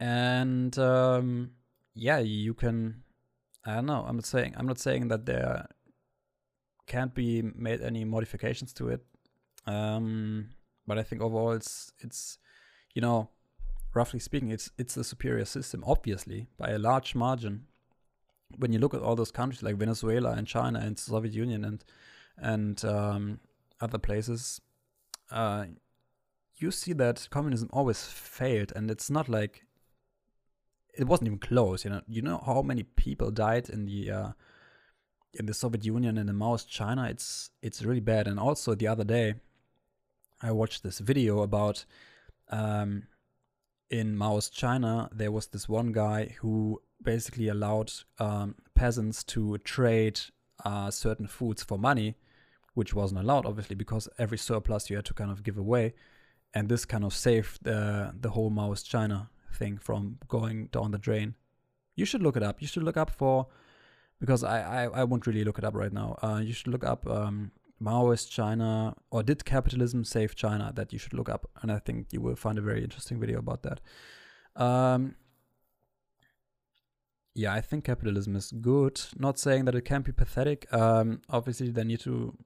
and 0.00 0.78
um, 0.78 1.50
yeah, 1.94 2.18
you 2.18 2.54
can. 2.54 3.02
I 3.64 3.76
don't 3.76 3.86
know. 3.86 4.04
I'm 4.06 4.16
not 4.16 4.26
saying. 4.26 4.54
I'm 4.56 4.66
not 4.66 4.78
saying 4.78 5.08
that 5.08 5.26
there 5.26 5.66
can't 6.86 7.14
be 7.14 7.42
made 7.42 7.82
any 7.82 8.04
modifications 8.04 8.72
to 8.74 8.88
it. 8.88 9.04
Um, 9.66 10.50
but 10.86 10.98
I 10.98 11.02
think 11.02 11.20
overall, 11.20 11.52
it's 11.52 11.92
it's 12.00 12.38
you 12.94 13.02
know, 13.02 13.28
roughly 13.94 14.20
speaking, 14.20 14.50
it's 14.50 14.70
it's 14.78 14.96
a 14.96 15.04
superior 15.04 15.44
system, 15.44 15.84
obviously 15.86 16.48
by 16.56 16.70
a 16.70 16.78
large 16.78 17.14
margin 17.14 17.66
when 18.56 18.72
you 18.72 18.78
look 18.78 18.94
at 18.94 19.02
all 19.02 19.14
those 19.14 19.30
countries 19.30 19.62
like 19.62 19.76
Venezuela 19.76 20.32
and 20.32 20.46
China 20.46 20.80
and 20.80 20.98
Soviet 20.98 21.34
Union 21.34 21.64
and 21.64 21.84
and 22.38 22.84
um, 22.84 23.40
other 23.80 23.98
places, 23.98 24.60
uh, 25.30 25.66
you 26.58 26.70
see 26.70 26.92
that 26.94 27.28
communism 27.30 27.68
always 27.72 28.04
failed, 28.04 28.72
and 28.74 28.90
it's 28.90 29.10
not 29.10 29.28
like 29.28 29.64
it 30.96 31.06
wasn't 31.06 31.28
even 31.28 31.38
close. 31.38 31.84
You 31.84 31.90
know, 31.90 32.02
you 32.06 32.22
know 32.22 32.42
how 32.44 32.62
many 32.62 32.82
people 32.82 33.30
died 33.30 33.68
in 33.68 33.86
the 33.86 34.10
uh, 34.10 34.28
in 35.34 35.46
the 35.46 35.54
Soviet 35.54 35.84
Union 35.84 36.18
and 36.18 36.28
in 36.28 36.36
Mao's 36.36 36.64
China. 36.64 37.08
It's 37.08 37.50
it's 37.62 37.82
really 37.82 38.00
bad. 38.00 38.26
And 38.26 38.38
also 38.38 38.74
the 38.74 38.88
other 38.88 39.04
day, 39.04 39.34
I 40.42 40.52
watched 40.52 40.82
this 40.82 40.98
video 40.98 41.40
about 41.40 41.84
um, 42.50 43.04
in 43.90 44.16
Mao's 44.16 44.50
China. 44.50 45.08
There 45.12 45.32
was 45.32 45.48
this 45.48 45.68
one 45.68 45.92
guy 45.92 46.36
who 46.40 46.82
basically 47.02 47.48
allowed 47.48 47.92
um, 48.18 48.56
peasants 48.74 49.22
to 49.24 49.58
trade 49.58 50.20
uh, 50.64 50.90
certain 50.90 51.28
foods 51.28 51.62
for 51.62 51.78
money, 51.78 52.16
which 52.74 52.94
wasn't 52.94 53.20
allowed, 53.20 53.46
obviously, 53.46 53.76
because 53.76 54.08
every 54.18 54.38
surplus 54.38 54.90
you 54.90 54.96
had 54.96 55.04
to 55.04 55.14
kind 55.14 55.30
of 55.30 55.42
give 55.42 55.56
away. 55.56 55.94
And 56.54 56.68
this 56.68 56.84
kind 56.84 57.04
of 57.04 57.14
saved 57.14 57.68
uh, 57.68 58.12
the 58.18 58.30
whole 58.30 58.50
Maoist 58.50 58.86
China 58.86 59.30
thing 59.54 59.78
from 59.78 60.18
going 60.28 60.66
down 60.66 60.90
the 60.90 60.98
drain. 60.98 61.34
You 61.94 62.04
should 62.04 62.22
look 62.22 62.36
it 62.36 62.42
up. 62.42 62.62
You 62.62 62.66
should 62.66 62.84
look 62.84 62.96
up 62.96 63.10
for, 63.10 63.48
because 64.18 64.42
I, 64.42 64.84
I, 64.84 65.00
I 65.00 65.04
won't 65.04 65.26
really 65.26 65.44
look 65.44 65.58
it 65.58 65.64
up 65.64 65.74
right 65.74 65.92
now. 65.92 66.16
Uh, 66.22 66.40
you 66.42 66.52
should 66.52 66.68
look 66.68 66.84
up 66.84 67.06
um, 67.08 67.50
Maoist 67.82 68.30
China 68.30 68.94
or 69.10 69.22
did 69.22 69.44
capitalism 69.44 70.04
save 70.04 70.34
China? 70.34 70.72
That 70.74 70.92
you 70.92 70.98
should 70.98 71.14
look 71.14 71.28
up. 71.28 71.50
And 71.60 71.70
I 71.70 71.78
think 71.78 72.06
you 72.12 72.20
will 72.20 72.36
find 72.36 72.58
a 72.58 72.62
very 72.62 72.82
interesting 72.82 73.20
video 73.20 73.38
about 73.38 73.62
that. 73.62 73.80
Um, 74.56 75.16
yeah, 77.34 77.52
I 77.52 77.60
think 77.60 77.84
capitalism 77.84 78.34
is 78.34 78.50
good. 78.50 79.00
Not 79.16 79.38
saying 79.38 79.66
that 79.66 79.74
it 79.74 79.82
can 79.82 80.02
be 80.02 80.12
pathetic. 80.12 80.66
Um, 80.72 81.20
obviously, 81.28 81.70
they 81.70 81.84
need 81.84 82.00
to, 82.00 82.36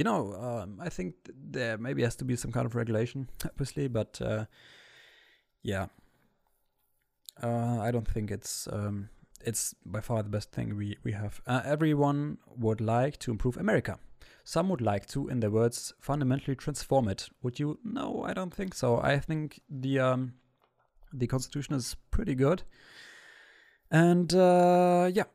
you 0.00 0.04
know, 0.04 0.32
um, 0.32 0.80
I 0.80 0.88
think 0.88 1.14
there 1.28 1.76
maybe 1.76 2.02
has 2.04 2.16
to 2.16 2.24
be 2.24 2.34
some 2.34 2.52
kind 2.52 2.64
of 2.64 2.74
regulation, 2.74 3.28
obviously, 3.44 3.86
but 3.86 4.18
uh, 4.24 4.46
yeah, 5.62 5.88
uh, 7.42 7.80
I 7.80 7.90
don't 7.90 8.08
think 8.08 8.30
it's 8.30 8.66
um, 8.72 9.10
it's 9.44 9.74
by 9.84 10.00
far 10.00 10.22
the 10.22 10.30
best 10.30 10.52
thing 10.52 10.74
we 10.74 10.96
we 11.04 11.12
have. 11.12 11.42
Uh, 11.46 11.60
everyone 11.66 12.38
would 12.56 12.80
like 12.80 13.18
to 13.18 13.30
improve 13.30 13.58
America. 13.58 13.98
Some 14.42 14.70
would 14.70 14.80
like 14.80 15.04
to, 15.08 15.28
in 15.28 15.40
their 15.40 15.50
words, 15.50 15.92
fundamentally 16.00 16.56
transform 16.56 17.06
it. 17.06 17.28
Would 17.42 17.60
you? 17.60 17.78
No, 17.84 18.24
I 18.26 18.32
don't 18.32 18.54
think 18.54 18.74
so. 18.74 19.02
I 19.02 19.18
think 19.18 19.60
the 19.68 19.98
um, 19.98 20.32
the 21.12 21.26
Constitution 21.26 21.74
is 21.74 21.94
pretty 22.10 22.34
good, 22.34 22.62
and 23.90 24.32
uh, 24.32 25.10
yeah, 25.12 25.28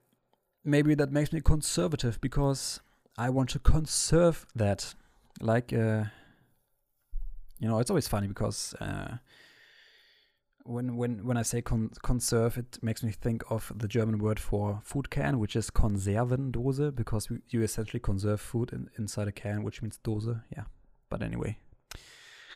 maybe 0.63 0.95
that 0.95 1.11
makes 1.11 1.31
me 1.31 1.39
conservative 1.39 2.19
because 2.19 2.81
I 3.17 3.29
want 3.29 3.49
to 3.51 3.59
conserve 3.59 4.45
that. 4.55 4.93
Like, 5.41 5.73
uh, 5.73 6.05
you 7.59 7.67
know, 7.67 7.79
it's 7.79 7.89
always 7.89 8.07
funny 8.07 8.27
because 8.27 8.73
uh, 8.79 9.17
when 10.63 10.97
when 10.97 11.25
when 11.25 11.37
I 11.37 11.43
say 11.43 11.61
con 11.61 11.91
conserve, 12.03 12.57
it 12.57 12.79
makes 12.81 13.03
me 13.03 13.11
think 13.11 13.43
of 13.49 13.71
the 13.75 13.87
German 13.87 14.17
word 14.17 14.39
for 14.39 14.81
food 14.83 15.09
can, 15.09 15.39
which 15.39 15.55
is 15.55 15.69
Konservendose, 15.69 16.95
because 16.95 17.29
we, 17.29 17.37
you 17.49 17.61
essentially 17.61 17.99
conserve 17.99 18.41
food 18.41 18.73
in, 18.73 18.89
inside 18.97 19.27
a 19.27 19.31
can, 19.31 19.63
which 19.63 19.81
means 19.81 19.97
Dose. 19.97 20.35
Yeah, 20.51 20.63
but 21.09 21.21
anyway, 21.21 21.57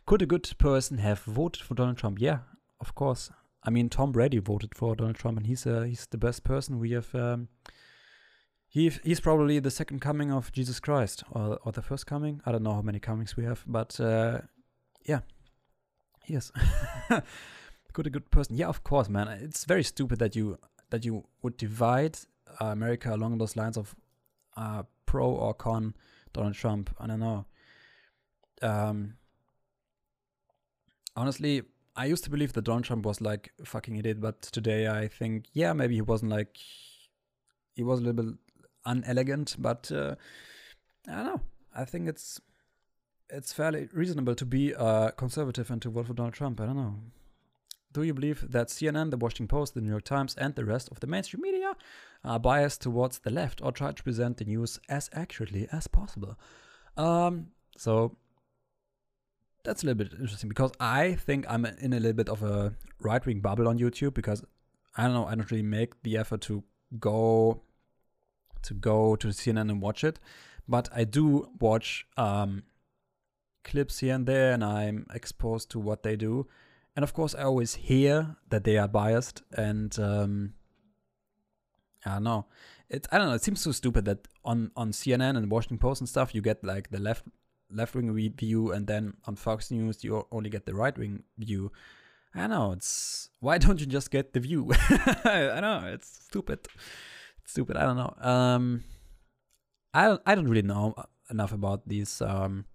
could 0.05 0.21
a 0.21 0.25
good 0.25 0.51
person 0.57 0.97
have 0.97 1.19
voted 1.21 1.63
for 1.63 1.75
Donald 1.75 1.97
Trump? 1.97 2.19
Yeah, 2.19 2.39
of 2.81 2.95
course. 2.95 3.31
I 3.63 3.69
mean, 3.69 3.89
Tom 3.89 4.11
Brady 4.11 4.39
voted 4.39 4.73
for 4.73 4.95
Donald 4.95 5.17
Trump, 5.17 5.37
and 5.37 5.47
he's 5.47 5.67
uh, 5.67 5.83
he's 5.83 6.07
the 6.07 6.17
best 6.17 6.43
person 6.43 6.79
we 6.79 6.91
have. 6.91 7.13
Um, 7.13 7.49
he 8.69 8.89
he's 9.03 9.19
probably 9.19 9.59
the 9.59 9.71
second 9.71 9.99
coming 9.99 10.31
of 10.31 10.51
Jesus 10.51 10.79
Christ, 10.79 11.23
or 11.31 11.59
or 11.63 11.71
the 11.71 11.81
first 11.81 12.05
coming. 12.05 12.41
I 12.45 12.51
don't 12.51 12.63
know 12.63 12.73
how 12.73 12.81
many 12.81 12.99
comings 12.99 13.35
we 13.35 13.43
have, 13.43 13.63
but 13.67 13.99
uh, 13.99 14.41
yeah, 15.03 15.21
is. 16.29 16.51
Could 17.93 18.07
a 18.07 18.09
good 18.09 18.29
person? 18.31 18.55
Yeah, 18.55 18.67
of 18.67 18.83
course, 18.83 19.09
man. 19.09 19.27
It's 19.27 19.65
very 19.65 19.83
stupid 19.83 20.19
that 20.19 20.35
you 20.35 20.57
that 20.89 21.05
you 21.05 21.25
would 21.41 21.57
divide 21.57 22.17
uh, 22.61 22.65
America 22.65 23.13
along 23.13 23.37
those 23.37 23.55
lines 23.55 23.77
of 23.77 23.95
uh, 24.57 24.83
pro 25.05 25.29
or 25.29 25.53
con 25.53 25.95
Donald 26.33 26.55
Trump. 26.55 26.89
I 26.99 27.07
don't 27.07 27.19
know. 27.19 27.45
Um, 28.61 29.15
honestly, 31.15 31.63
I 31.95 32.05
used 32.05 32.23
to 32.25 32.29
believe 32.29 32.53
that 32.53 32.63
Donald 32.63 32.85
Trump 32.85 33.05
was 33.05 33.21
like 33.21 33.51
fucking 33.63 33.95
idiot, 33.97 34.19
but 34.19 34.41
today 34.41 34.87
I 34.87 35.07
think, 35.07 35.45
yeah, 35.53 35.73
maybe 35.73 35.95
he 35.95 36.01
wasn't 36.01 36.31
like 36.31 36.57
he 37.75 37.83
was 37.83 37.99
a 37.99 38.03
little 38.03 38.23
bit 38.23 38.35
unelegant, 38.85 39.55
but 39.59 39.91
uh, 39.91 40.15
I 41.07 41.15
don't 41.15 41.25
know. 41.25 41.41
I 41.75 41.85
think 41.85 42.07
it's 42.07 42.41
it's 43.29 43.53
fairly 43.53 43.89
reasonable 43.93 44.35
to 44.35 44.45
be 44.45 44.73
uh, 44.73 45.11
conservative 45.11 45.69
and 45.69 45.81
to 45.83 45.89
vote 45.89 46.07
for 46.07 46.13
Donald 46.13 46.33
Trump. 46.33 46.59
I 46.59 46.65
don't 46.65 46.75
know. 46.75 46.95
Do 47.91 48.03
you 48.03 48.13
believe 48.13 48.51
that 48.51 48.67
CNN, 48.67 49.09
the 49.09 49.17
Washington 49.17 49.47
Post, 49.47 49.73
the 49.73 49.81
New 49.81 49.89
York 49.89 50.03
Times, 50.03 50.35
and 50.37 50.55
the 50.55 50.65
rest 50.65 50.89
of 50.89 50.99
the 50.99 51.07
mainstream 51.07 51.41
media 51.41 51.75
are 52.23 52.39
biased 52.39 52.81
towards 52.81 53.19
the 53.19 53.31
left 53.31 53.61
or 53.63 53.71
try 53.71 53.91
to 53.91 54.03
present 54.03 54.37
the 54.37 54.45
news 54.45 54.79
as 54.89 55.09
accurately 55.13 55.67
as 55.71 55.87
possible? 55.87 56.37
Um, 56.97 57.47
so 57.77 58.15
that's 59.63 59.83
a 59.83 59.87
little 59.87 60.03
bit 60.03 60.13
interesting 60.19 60.49
because 60.49 60.71
I 60.79 61.15
think 61.15 61.45
I'm 61.49 61.65
in 61.65 61.93
a 61.93 61.99
little 61.99 62.13
bit 62.13 62.29
of 62.29 62.43
a 62.43 62.73
right 62.99 63.25
wing 63.25 63.39
bubble 63.39 63.67
on 63.67 63.79
YouTube 63.79 64.13
because 64.13 64.43
I 64.95 65.03
don't 65.03 65.13
know, 65.13 65.25
I 65.25 65.35
don't 65.35 65.49
really 65.49 65.63
make 65.63 66.01
the 66.03 66.17
effort 66.17 66.41
to 66.41 66.63
go 66.99 67.61
to 68.63 68.73
go 68.73 69.15
to 69.15 69.27
CNN 69.27 69.69
and 69.69 69.81
watch 69.81 70.03
it, 70.03 70.19
but 70.67 70.89
I 70.95 71.03
do 71.03 71.49
watch 71.59 72.05
um, 72.17 72.63
clips 73.63 73.99
here 73.99 74.15
and 74.15 74.25
there, 74.25 74.53
and 74.53 74.63
I'm 74.63 75.05
exposed 75.13 75.71
to 75.71 75.79
what 75.79 76.03
they 76.03 76.15
do. 76.15 76.47
And 76.95 77.03
of 77.03 77.13
course, 77.13 77.35
I 77.35 77.43
always 77.43 77.75
hear 77.75 78.35
that 78.49 78.63
they 78.63 78.77
are 78.77 78.87
biased, 78.87 79.41
and 79.55 79.97
um, 79.99 80.53
I 82.05 82.15
don't 82.15 82.23
know. 82.23 82.45
It 82.89 83.07
I 83.11 83.17
don't 83.17 83.27
know. 83.27 83.35
It 83.35 83.43
seems 83.43 83.61
so 83.61 83.71
stupid 83.71 84.05
that 84.05 84.27
on 84.43 84.71
on 84.75 84.91
CNN 84.91 85.37
and 85.37 85.51
Washington 85.51 85.77
Post 85.77 86.01
and 86.01 86.09
stuff, 86.09 86.33
you 86.33 86.41
get 86.41 86.63
like 86.63 86.89
the 86.89 86.99
left 86.99 87.25
left 87.71 87.95
wing 87.95 88.13
view, 88.35 88.71
and 88.71 88.87
then 88.87 89.13
on 89.25 89.35
Fox 89.35 89.71
News, 89.71 90.03
you 90.03 90.25
only 90.31 90.49
get 90.49 90.65
the 90.65 90.73
right 90.73 90.97
wing 90.97 91.23
view. 91.37 91.71
I 92.33 92.47
know. 92.47 92.71
It's 92.73 93.29
why 93.39 93.57
don't 93.57 93.79
you 93.79 93.85
just 93.85 94.11
get 94.11 94.33
the 94.33 94.39
view? 94.39 94.71
I 95.23 95.59
know. 95.61 95.83
It's 95.93 96.25
stupid. 96.25 96.67
Stupid. 97.49 97.77
I 97.77 97.83
don't 97.83 97.97
know. 97.97 98.13
Um, 98.21 98.83
I 99.91 100.05
don't. 100.05 100.21
I 100.23 100.35
don't 100.35 100.47
really 100.47 100.67
know 100.67 100.93
enough 101.31 101.51
about 101.51 101.87
these. 101.87 102.21
Um, 102.21 102.65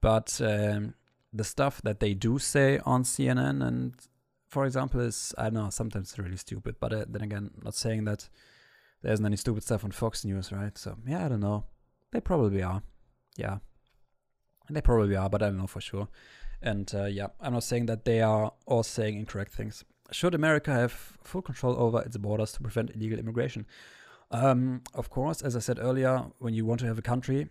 but 0.00 0.40
um, 0.44 0.94
the 1.32 1.42
stuff 1.42 1.82
that 1.82 1.98
they 1.98 2.14
do 2.14 2.38
say 2.38 2.78
on 2.84 3.02
CNN 3.02 3.66
and 3.66 3.94
for 4.48 4.64
example 4.64 5.00
is 5.00 5.34
I 5.36 5.44
don't 5.44 5.54
know 5.54 5.70
sometimes 5.70 6.18
really 6.18 6.36
stupid 6.36 6.76
but 6.80 6.92
uh, 6.92 7.04
then 7.08 7.22
again 7.22 7.50
not 7.62 7.74
saying 7.74 8.04
that 8.04 8.28
there 9.02 9.12
isn't 9.12 9.26
any 9.26 9.36
stupid 9.36 9.62
stuff 9.62 9.84
on 9.84 9.90
Fox 9.92 10.24
News 10.24 10.52
right 10.52 10.76
so 10.76 10.96
yeah 11.06 11.24
I 11.24 11.28
don't 11.28 11.40
know 11.40 11.64
they 12.12 12.20
probably 12.20 12.62
are 12.62 12.82
yeah 13.36 13.58
they 14.68 14.80
probably 14.80 15.16
are 15.16 15.30
but 15.30 15.42
I 15.42 15.46
don't 15.46 15.58
know 15.58 15.66
for 15.66 15.80
sure 15.80 16.08
and 16.62 16.92
uh, 16.94 17.04
yeah 17.06 17.28
I'm 17.40 17.52
not 17.52 17.64
saying 17.64 17.86
that 17.86 18.04
they 18.04 18.22
are 18.22 18.52
all 18.66 18.82
saying 18.82 19.18
incorrect 19.18 19.52
things 19.52 19.84
should 20.10 20.34
America 20.34 20.72
have 20.72 20.92
full 21.22 21.42
control 21.42 21.76
over 21.76 22.00
its 22.02 22.16
borders 22.16 22.52
to 22.52 22.60
prevent 22.60 22.90
illegal 22.94 23.18
immigration? 23.18 23.66
Um, 24.30 24.82
of 24.94 25.10
course 25.10 25.42
as 25.42 25.56
I 25.56 25.58
said 25.60 25.78
earlier 25.80 26.26
when 26.38 26.54
you 26.54 26.64
want 26.64 26.80
to 26.80 26.86
have 26.86 26.98
a 26.98 27.02
country 27.02 27.48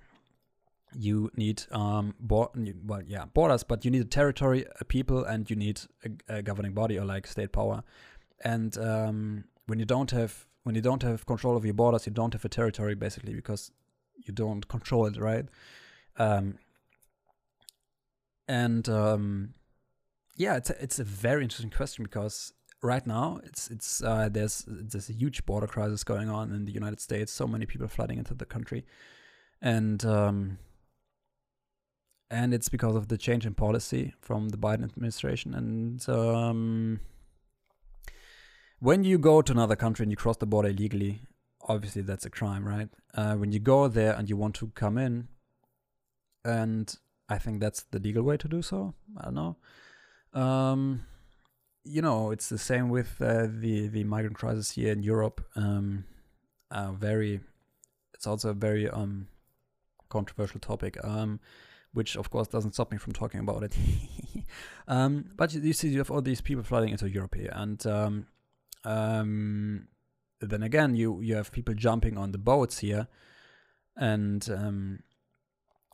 you 0.95 1.29
need 1.35 1.63
um 1.71 2.15
bo- 2.19 2.51
well 2.85 3.01
yeah 3.05 3.25
borders 3.25 3.63
but 3.63 3.85
you 3.85 3.91
need 3.91 4.01
a 4.01 4.05
territory 4.05 4.65
a 4.79 4.85
people 4.85 5.23
and 5.23 5.49
you 5.49 5.55
need 5.55 5.81
a, 6.03 6.37
a 6.37 6.41
governing 6.41 6.73
body 6.73 6.97
or 6.97 7.05
like 7.05 7.27
state 7.27 7.51
power. 7.51 7.83
And 8.43 8.77
um 8.77 9.43
when 9.67 9.79
you 9.79 9.85
don't 9.85 10.11
have 10.11 10.45
when 10.63 10.75
you 10.75 10.81
don't 10.81 11.03
have 11.03 11.25
control 11.25 11.57
of 11.57 11.65
your 11.65 11.73
borders 11.73 12.05
you 12.05 12.13
don't 12.13 12.33
have 12.33 12.45
a 12.45 12.49
territory 12.49 12.95
basically 12.95 13.33
because 13.33 13.71
you 14.15 14.33
don't 14.33 14.67
control 14.67 15.05
it 15.05 15.17
right? 15.17 15.45
Um 16.17 16.57
and 18.47 18.87
um 18.89 19.53
yeah 20.39 20.55
it's 20.55 20.71
a, 20.71 20.83
it's 20.83 20.97
a 20.97 21.03
very 21.03 21.43
interesting 21.43 21.69
question 21.69 22.03
because 22.03 22.51
right 22.81 23.05
now 23.05 23.39
it's 23.43 23.69
it's 23.69 24.01
uh, 24.01 24.27
there's 24.31 24.65
there's 24.67 25.09
a 25.09 25.13
huge 25.13 25.45
border 25.45 25.67
crisis 25.67 26.03
going 26.03 26.29
on 26.29 26.51
in 26.51 26.65
the 26.65 26.71
United 26.71 26.99
States 26.99 27.31
so 27.31 27.45
many 27.45 27.67
people 27.67 27.87
flooding 27.87 28.17
into 28.17 28.33
the 28.33 28.45
country 28.45 28.83
and 29.61 30.03
um 30.05 30.57
and 32.31 32.53
it's 32.53 32.69
because 32.69 32.95
of 32.95 33.07
the 33.07 33.17
change 33.17 33.45
in 33.45 33.53
policy 33.55 34.13
from 34.21 34.49
the 34.49 34.57
Biden 34.57 34.83
administration. 34.83 35.53
And 35.53 36.07
um, 36.09 36.99
when 38.79 39.03
you 39.03 39.17
go 39.17 39.41
to 39.41 39.51
another 39.51 39.75
country 39.75 40.03
and 40.03 40.11
you 40.11 40.17
cross 40.17 40.37
the 40.37 40.45
border 40.45 40.69
illegally, 40.69 41.21
obviously 41.67 42.03
that's 42.03 42.25
a 42.25 42.29
crime, 42.29 42.67
right? 42.67 42.89
Uh, 43.15 43.35
when 43.35 43.51
you 43.51 43.59
go 43.59 43.87
there 43.87 44.13
and 44.13 44.29
you 44.29 44.37
want 44.37 44.55
to 44.55 44.67
come 44.75 44.97
in, 44.97 45.27
and 46.45 46.95
I 47.27 47.37
think 47.37 47.59
that's 47.59 47.83
the 47.83 47.99
legal 47.99 48.23
way 48.23 48.37
to 48.37 48.47
do 48.47 48.61
so. 48.61 48.93
I 49.17 49.25
don't 49.25 49.33
know. 49.33 49.57
Um, 50.33 51.05
you 51.83 52.01
know, 52.01 52.31
it's 52.31 52.49
the 52.49 52.57
same 52.57 52.89
with 52.89 53.21
uh, 53.21 53.47
the 53.49 53.87
the 53.87 54.03
migrant 54.03 54.37
crisis 54.37 54.71
here 54.71 54.91
in 54.91 55.03
Europe. 55.03 55.43
Um, 55.55 56.05
uh, 56.71 56.91
very, 56.91 57.41
it's 58.13 58.27
also 58.27 58.49
a 58.49 58.53
very 58.53 58.89
um 58.89 59.27
controversial 60.09 60.59
topic. 60.59 60.97
Um, 61.03 61.39
which 61.93 62.15
of 62.15 62.29
course 62.29 62.47
doesn't 62.47 62.73
stop 62.73 62.91
me 62.91 62.97
from 62.97 63.13
talking 63.13 63.39
about 63.39 63.63
it. 63.63 63.75
um, 64.87 65.25
but 65.35 65.53
you, 65.53 65.73
see, 65.73 65.89
you 65.89 65.97
have 65.97 66.11
all 66.11 66.21
these 66.21 66.41
people 66.41 66.63
flooding 66.63 66.89
into 66.89 67.09
Europe 67.09 67.35
here, 67.35 67.51
and 67.53 67.85
um, 67.87 68.27
um, 68.83 69.87
then 70.39 70.63
again, 70.63 70.95
you 70.95 71.21
you 71.21 71.35
have 71.35 71.51
people 71.51 71.73
jumping 71.73 72.17
on 72.17 72.31
the 72.31 72.37
boats 72.37 72.79
here, 72.79 73.07
and 73.95 74.47
um, 74.49 74.99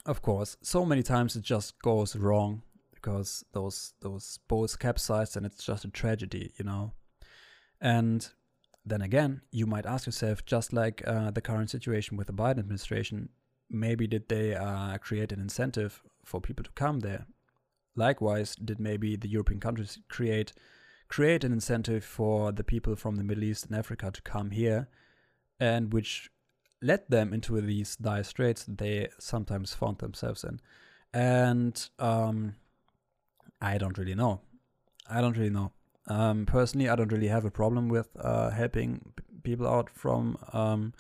of 0.06 0.22
course, 0.22 0.58
so 0.62 0.86
many 0.86 1.04
times 1.04 1.36
it 1.36 1.44
just 1.44 1.80
goes 1.82 2.16
wrong 2.16 2.62
because 3.06 3.46
those 3.54 3.94
those 4.02 4.40
boats 4.48 4.76
capsize, 4.76 5.36
and 5.36 5.46
it's 5.46 5.64
just 5.64 5.86
a 5.86 5.90
tragedy, 5.90 6.52
you 6.58 6.66
know. 6.66 6.94
And 7.80 8.28
then 8.84 9.02
again, 9.02 9.42
you 9.52 9.68
might 9.68 9.86
ask 9.86 10.08
yourself, 10.08 10.44
just 10.46 10.74
like 10.74 11.04
uh, 11.08 11.30
the 11.32 11.42
current 11.42 11.70
situation 11.70 12.18
with 12.18 12.28
the 12.28 12.34
Biden 12.34 12.60
administration, 12.60 13.30
maybe 13.70 14.08
did 14.08 14.28
they 14.28 14.56
uh, 14.56 14.98
create 14.98 15.32
an 15.32 15.40
incentive 15.40 16.02
for 16.24 16.42
people 16.42 16.64
to 16.64 16.72
come 16.72 17.02
there? 17.02 17.28
Likewise, 17.96 18.56
did 18.56 18.80
maybe 18.80 19.16
the 19.16 19.30
European 19.30 19.60
countries 19.60 20.00
create 20.10 20.54
create 21.08 21.44
an 21.44 21.54
incentive 21.54 22.04
for 22.04 22.52
the 22.52 22.64
people 22.64 22.96
from 22.96 23.18
the 23.18 23.24
Middle 23.24 23.44
East 23.44 23.68
and 23.68 23.76
Africa 23.76 24.10
to 24.12 24.22
come 24.24 24.50
here, 24.50 24.88
and 25.60 25.94
which 25.94 26.32
led 26.82 27.04
them 27.10 27.34
into 27.34 27.62
these 27.62 27.96
dire 27.98 28.24
straits 28.24 28.66
they 28.68 29.10
sometimes 29.20 29.76
found 29.76 30.00
themselves 30.00 30.44
in? 30.44 30.60
And 31.14 31.90
um, 32.00 32.56
I 33.62 33.78
don't 33.78 33.98
really 33.98 34.16
know. 34.16 34.42
I 35.10 35.22
don't 35.22 35.38
really 35.38 35.50
know. 35.50 35.72
Um, 36.08 36.46
personally, 36.46 36.90
I 36.90 36.96
don't 36.96 37.12
really 37.12 37.28
have 37.28 37.46
a 37.46 37.52
problem 37.52 37.90
with 37.90 38.10
uh, 38.20 38.52
helping 38.52 39.14
people 39.44 39.68
out 39.68 39.90
from 39.90 40.38
um, 40.54 40.94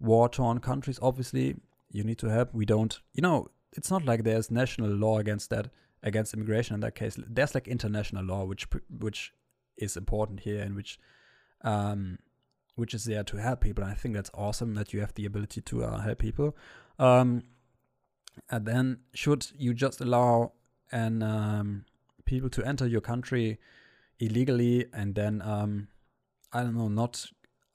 war 0.00 0.28
torn 0.28 0.60
countries. 0.60 0.98
Obviously, 1.02 1.56
you 1.90 2.04
need 2.04 2.18
to 2.18 2.28
help. 2.28 2.54
We 2.54 2.64
don't, 2.64 2.98
you 3.12 3.22
know, 3.22 3.48
it's 3.72 3.90
not 3.90 4.04
like 4.04 4.24
there's 4.24 4.50
national 4.50 4.90
law 4.90 5.18
against 5.18 5.50
that, 5.50 5.68
against 6.02 6.32
immigration 6.34 6.74
in 6.74 6.80
that 6.80 6.94
case. 6.94 7.18
There's 7.28 7.54
like 7.54 7.68
international 7.68 8.24
law, 8.24 8.44
which 8.44 8.66
which 8.88 9.32
is 9.76 9.96
important 9.96 10.40
here 10.40 10.62
and 10.62 10.74
which 10.74 10.98
um, 11.62 12.18
which 12.76 12.94
is 12.94 13.04
there 13.04 13.24
to 13.24 13.36
help 13.36 13.60
people. 13.60 13.84
And 13.84 13.92
I 13.92 13.96
think 13.96 14.14
that's 14.14 14.30
awesome 14.34 14.74
that 14.74 14.92
you 14.92 15.00
have 15.00 15.14
the 15.14 15.26
ability 15.26 15.60
to 15.62 15.84
uh, 15.84 16.00
help 16.00 16.18
people. 16.18 16.56
Um, 16.98 17.42
and 18.50 18.66
then 18.66 18.98
should 19.14 19.46
you 19.56 19.74
just 19.74 20.00
allow 20.00 20.52
and 20.92 21.22
um, 21.22 21.84
people 22.26 22.50
to 22.50 22.64
enter 22.64 22.86
your 22.86 23.00
country 23.00 23.58
illegally 24.18 24.86
and 24.92 25.14
then 25.14 25.42
um, 25.42 25.88
I 26.52 26.62
don't 26.62 26.76
know 26.76 26.88
not 26.88 27.26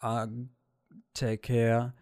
uh, 0.02 0.28
take 1.14 1.41
care 1.44 1.94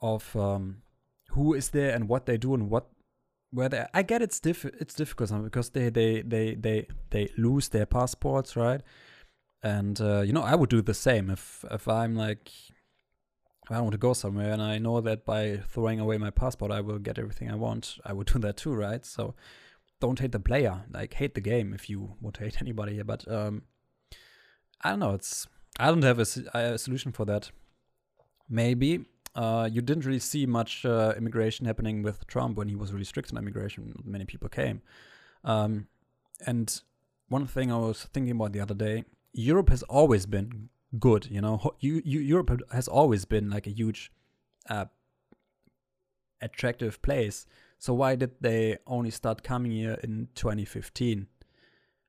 of 0.00 0.34
um, 0.36 0.82
who 1.30 1.54
is 1.54 1.70
there 1.70 1.94
and 1.94 2.08
what 2.08 2.26
they 2.26 2.36
do 2.36 2.54
and 2.54 2.70
what 2.70 2.88
where 3.52 3.68
they 3.68 3.84
I 3.92 4.02
get 4.02 4.22
it's 4.22 4.40
diff 4.40 4.64
it's 4.64 4.94
difficult 4.94 5.30
because 5.42 5.70
they 5.70 5.90
they 5.90 6.22
they 6.22 6.54
they 6.54 6.86
they 7.10 7.30
lose 7.36 7.68
their 7.68 7.86
passports 7.86 8.56
right? 8.56 8.80
And 9.62 10.00
uh, 10.00 10.20
you 10.20 10.32
know 10.32 10.42
I 10.42 10.54
would 10.54 10.70
do 10.70 10.82
the 10.82 10.94
same 10.94 11.30
if 11.30 11.64
if 11.70 11.88
I'm 11.88 12.14
like 12.14 12.50
if 13.64 13.70
I 13.70 13.80
want 13.80 13.92
to 13.92 13.98
go 13.98 14.12
somewhere 14.12 14.52
and 14.52 14.62
I 14.62 14.78
know 14.78 15.00
that 15.00 15.24
by 15.24 15.58
throwing 15.68 16.00
away 16.00 16.16
my 16.18 16.30
passport 16.30 16.70
I 16.70 16.80
will 16.80 16.98
get 16.98 17.18
everything 17.18 17.50
I 17.50 17.56
want 17.56 17.98
I 18.04 18.12
would 18.12 18.28
do 18.28 18.38
that 18.38 18.56
too 18.56 18.74
right? 18.74 19.04
So 19.04 19.34
don't 20.00 20.18
hate 20.18 20.32
the 20.32 20.40
player 20.40 20.82
like 20.92 21.14
hate 21.14 21.34
the 21.34 21.40
game 21.40 21.72
if 21.72 21.88
you 21.88 22.16
would 22.20 22.36
hate 22.36 22.60
anybody 22.60 22.94
here 22.94 23.04
but 23.04 23.30
um 23.30 23.62
I 24.82 24.90
don't 24.90 25.00
know 25.00 25.14
it's 25.14 25.46
I 25.78 25.86
don't 25.86 26.02
have 26.02 26.18
a, 26.18 26.26
a 26.54 26.78
solution 26.78 27.12
for 27.12 27.24
that 27.26 27.50
maybe 28.48 29.04
uh, 29.34 29.68
you 29.70 29.80
didn't 29.80 30.04
really 30.04 30.18
see 30.18 30.44
much 30.44 30.84
uh, 30.84 31.14
immigration 31.16 31.66
happening 31.66 32.02
with 32.02 32.26
Trump 32.26 32.56
when 32.56 32.68
he 32.68 32.74
was 32.74 32.92
really 32.92 33.04
strict 33.04 33.32
on 33.32 33.38
immigration. 33.38 33.94
Many 34.04 34.24
people 34.24 34.48
came. 34.48 34.82
Um, 35.44 35.86
and 36.46 36.80
one 37.28 37.46
thing 37.46 37.70
I 37.70 37.78
was 37.78 38.08
thinking 38.12 38.32
about 38.32 38.52
the 38.52 38.60
other 38.60 38.74
day 38.74 39.04
Europe 39.32 39.68
has 39.70 39.84
always 39.84 40.26
been 40.26 40.68
good, 40.98 41.28
you 41.30 41.40
know. 41.40 41.74
You, 41.78 42.02
you, 42.04 42.18
Europe 42.20 42.60
has 42.72 42.88
always 42.88 43.24
been 43.24 43.48
like 43.48 43.68
a 43.68 43.70
huge, 43.70 44.10
uh, 44.68 44.86
attractive 46.42 47.00
place. 47.02 47.46
So 47.80 47.94
why 47.94 48.14
did 48.14 48.32
they 48.40 48.76
only 48.86 49.10
start 49.10 49.42
coming 49.42 49.72
here 49.72 49.98
in 50.04 50.28
2015? 50.34 51.26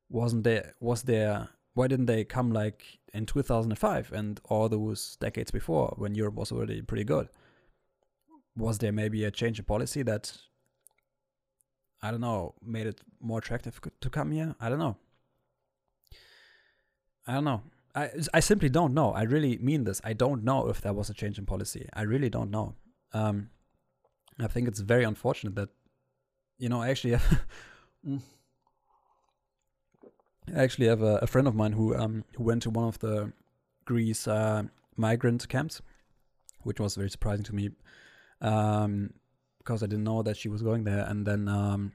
Wasn't 0.10 0.44
there 0.44 0.74
was 0.82 1.04
there 1.04 1.50
why 1.74 1.88
didn't 1.88 2.08
they 2.08 2.26
come 2.26 2.52
like 2.52 2.84
in 3.14 3.26
2005 3.26 4.12
and 4.12 4.42
all 4.46 4.68
those 4.68 5.16
decades 5.22 5.52
before 5.52 5.94
when 5.98 6.16
Europe 6.16 6.36
was 6.36 6.52
already 6.52 6.82
pretty 6.82 7.06
good? 7.06 7.30
Was 8.58 8.80
there 8.80 8.92
maybe 8.92 9.24
a 9.24 9.32
change 9.32 9.60
in 9.60 9.66
policy 9.66 10.04
that, 10.04 10.38
I 12.02 12.12
don't 12.12 12.20
know, 12.20 12.56
made 12.62 12.88
it 12.88 13.00
more 13.22 13.40
attractive 13.40 13.80
to 14.02 14.10
come 14.10 14.32
here? 14.32 14.56
I 14.60 14.68
don't 14.68 14.80
know. 14.80 14.98
I 17.26 17.36
don't 17.36 17.46
know. 17.46 17.62
I, 17.96 18.10
I 18.34 18.42
simply 18.42 18.68
don't 18.68 18.94
know. 18.94 19.14
I 19.14 19.24
really 19.24 19.58
mean 19.60 19.86
this. 19.86 20.02
I 20.04 20.12
don't 20.12 20.44
know 20.44 20.68
if 20.68 20.82
there 20.82 20.94
was 20.94 21.10
a 21.10 21.14
change 21.14 21.38
in 21.38 21.46
policy. 21.46 21.88
I 21.94 22.02
really 22.02 22.30
don't 22.30 22.52
know. 22.52 22.76
Um, 23.14 23.50
I 24.42 24.48
think 24.48 24.68
it's 24.68 24.80
very 24.80 25.04
unfortunate 25.04 25.56
that, 25.56 25.70
you 26.58 26.70
know, 26.70 26.82
I 26.82 26.90
actually 26.90 27.12
have. 27.12 27.42
Mm. 28.04 28.20
I 30.56 30.64
actually 30.64 30.88
have 30.88 31.04
a, 31.04 31.18
a, 31.18 31.28
friend 31.28 31.48
of 31.48 31.54
mine 31.54 31.74
who 31.74 31.96
um 31.96 32.24
who 32.36 32.44
went 32.44 32.64
to 32.64 32.72
one 32.72 32.88
of 32.88 32.98
the 32.98 33.32
Greece 33.86 34.28
uh, 34.28 34.64
migrant 34.98 35.48
camps, 35.48 35.84
which 36.64 36.80
was 36.80 36.96
very 36.96 37.12
surprising 37.12 37.44
to 37.44 37.54
me, 37.54 37.70
um, 38.42 39.14
because 39.60 39.84
I 39.84 39.86
didn't 39.86 40.04
know 40.04 40.24
that 40.24 40.38
she 40.38 40.50
was 40.50 40.64
going 40.64 40.84
there. 40.84 41.06
And 41.08 41.28
then 41.28 41.48
um, 41.48 41.92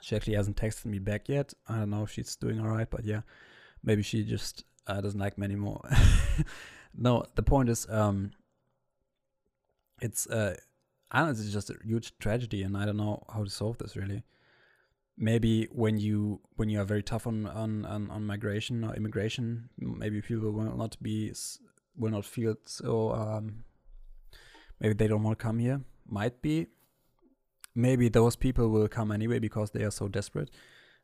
she 0.00 0.14
actually 0.14 0.36
hasn't 0.36 0.56
texted 0.56 0.86
me 0.86 0.98
back 0.98 1.28
yet. 1.28 1.52
I 1.68 1.78
don't 1.78 1.90
know 1.90 2.04
if 2.04 2.10
she's 2.10 2.36
doing 2.36 2.60
all 2.60 2.68
right, 2.68 2.88
but 2.88 3.04
yeah, 3.04 3.22
maybe 3.82 4.02
she 4.02 4.22
just 4.22 4.64
uh, 4.86 5.00
doesn't 5.00 5.20
like 5.20 5.38
me 5.38 5.44
anymore. 5.44 5.80
no, 6.94 7.24
the 7.34 7.42
point 7.42 7.68
is, 7.68 7.86
um, 7.90 8.30
it's 10.00 10.26
uh, 10.26 10.56
I 11.10 11.20
don't 11.20 11.34
just 11.34 11.70
a 11.70 11.74
huge 11.84 12.16
tragedy, 12.18 12.62
and 12.62 12.76
I 12.76 12.84
don't 12.86 12.96
know 12.96 13.24
how 13.32 13.44
to 13.44 13.50
solve 13.50 13.78
this 13.78 13.96
really 13.96 14.22
maybe 15.20 15.68
when 15.70 15.98
you 15.98 16.40
when 16.56 16.68
you 16.70 16.80
are 16.80 16.84
very 16.84 17.02
tough 17.02 17.26
on 17.26 17.46
on 17.46 17.84
on, 17.84 18.10
on 18.10 18.26
migration 18.26 18.82
or 18.82 18.94
immigration, 18.96 19.68
maybe 19.78 20.20
people 20.22 20.50
will 20.50 20.76
not 20.76 20.96
be 21.00 21.32
will 21.96 22.10
not 22.10 22.24
feel 22.24 22.56
so. 22.64 23.12
Um, 23.12 23.64
maybe 24.80 24.94
they 24.94 25.06
don't 25.06 25.22
want 25.22 25.38
to 25.38 25.42
come 25.42 25.58
here. 25.58 25.82
Might 26.08 26.42
be. 26.42 26.66
Maybe 27.74 28.08
those 28.08 28.34
people 28.34 28.68
will 28.68 28.88
come 28.88 29.12
anyway 29.12 29.38
because 29.38 29.70
they 29.70 29.84
are 29.84 29.92
so 29.92 30.08
desperate. 30.08 30.50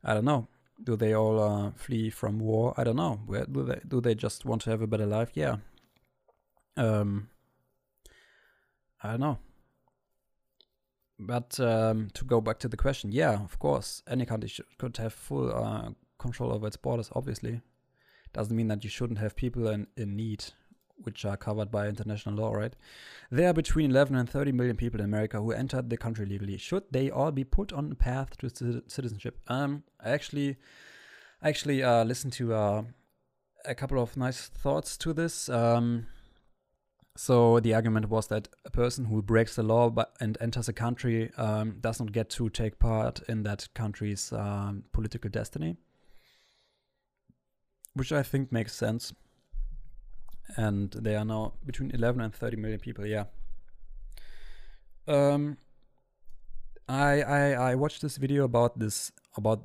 I 0.02 0.14
don't 0.14 0.24
know. 0.24 0.48
Do 0.82 0.96
they 0.96 1.14
all 1.14 1.40
uh, 1.40 1.70
flee 1.76 2.10
from 2.10 2.40
war? 2.40 2.74
I 2.76 2.82
don't 2.82 2.96
know. 2.96 3.20
Where 3.26 3.44
do 3.44 3.62
they 3.62 3.80
do 3.86 4.00
they 4.00 4.14
just 4.14 4.44
want 4.44 4.62
to 4.62 4.70
have 4.70 4.82
a 4.82 4.86
better 4.86 5.06
life? 5.06 5.30
Yeah. 5.34 5.56
Um. 6.76 7.28
I 9.02 9.10
don't 9.10 9.20
know. 9.20 9.38
But 11.18 11.58
um, 11.60 12.08
to 12.14 12.24
go 12.24 12.40
back 12.40 12.58
to 12.60 12.68
the 12.68 12.76
question, 12.76 13.10
yeah, 13.10 13.42
of 13.42 13.58
course, 13.58 14.02
any 14.08 14.26
country 14.26 14.52
could 14.78 14.96
have 14.98 15.14
full 15.14 15.50
uh, 15.52 15.90
control 16.18 16.52
over 16.52 16.66
its 16.66 16.76
borders. 16.76 17.10
Obviously, 17.14 17.62
doesn't 18.32 18.56
mean 18.56 18.68
that 18.68 18.84
you 18.84 18.90
shouldn't 18.90 19.18
have 19.18 19.34
people 19.34 19.68
in, 19.68 19.86
in 19.96 20.14
need, 20.14 20.44
which 20.98 21.24
are 21.24 21.36
covered 21.36 21.70
by 21.70 21.88
international 21.88 22.34
law, 22.34 22.52
right? 22.52 22.76
There 23.30 23.48
are 23.48 23.54
between 23.54 23.90
11 23.90 24.14
and 24.14 24.28
30 24.28 24.52
million 24.52 24.76
people 24.76 25.00
in 25.00 25.06
America 25.06 25.38
who 25.38 25.52
entered 25.52 25.88
the 25.88 25.96
country 25.96 26.26
legally. 26.26 26.58
Should 26.58 26.84
they 26.90 27.10
all 27.10 27.30
be 27.30 27.44
put 27.44 27.72
on 27.72 27.90
a 27.92 27.94
path 27.94 28.36
to 28.38 28.82
citizenship? 28.86 29.38
Um, 29.48 29.84
I 30.04 30.10
actually, 30.10 30.58
actually 31.42 31.82
uh, 31.82 32.04
listened 32.04 32.34
to 32.34 32.52
uh, 32.52 32.82
a 33.64 33.74
couple 33.74 34.02
of 34.02 34.18
nice 34.18 34.48
thoughts 34.48 34.98
to 34.98 35.14
this. 35.14 35.48
Um, 35.48 36.08
so 37.16 37.60
the 37.60 37.74
argument 37.74 38.08
was 38.08 38.26
that 38.28 38.48
a 38.64 38.70
person 38.70 39.06
who 39.06 39.22
breaks 39.22 39.56
the 39.56 39.62
law 39.62 39.90
but, 39.90 40.14
and 40.20 40.36
enters 40.40 40.68
a 40.68 40.72
country 40.72 41.32
um, 41.36 41.78
does 41.80 41.98
not 41.98 42.12
get 42.12 42.30
to 42.30 42.48
take 42.50 42.78
part 42.78 43.20
in 43.28 43.42
that 43.44 43.68
country's 43.74 44.32
um, 44.32 44.84
political 44.92 45.30
destiny, 45.30 45.76
which 47.94 48.12
I 48.12 48.22
think 48.22 48.52
makes 48.52 48.74
sense. 48.74 49.12
And 50.56 50.92
they 50.92 51.16
are 51.16 51.24
now 51.24 51.54
between 51.64 51.90
11 51.90 52.20
and 52.20 52.34
30 52.34 52.56
million 52.56 52.78
people. 52.78 53.04
Yeah. 53.04 53.24
Um, 55.08 55.56
I 56.88 57.22
I 57.22 57.52
I 57.70 57.74
watched 57.74 58.00
this 58.00 58.16
video 58.16 58.44
about 58.44 58.78
this 58.78 59.10
about 59.36 59.62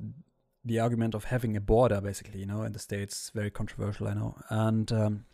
the 0.64 0.80
argument 0.80 1.14
of 1.14 1.24
having 1.24 1.56
a 1.56 1.60
border, 1.60 2.00
basically. 2.00 2.40
You 2.40 2.46
know, 2.46 2.62
in 2.62 2.72
the 2.72 2.78
states, 2.78 3.30
very 3.34 3.50
controversial, 3.50 4.08
I 4.08 4.14
know, 4.14 4.36
and 4.50 4.90
um, 4.92 5.24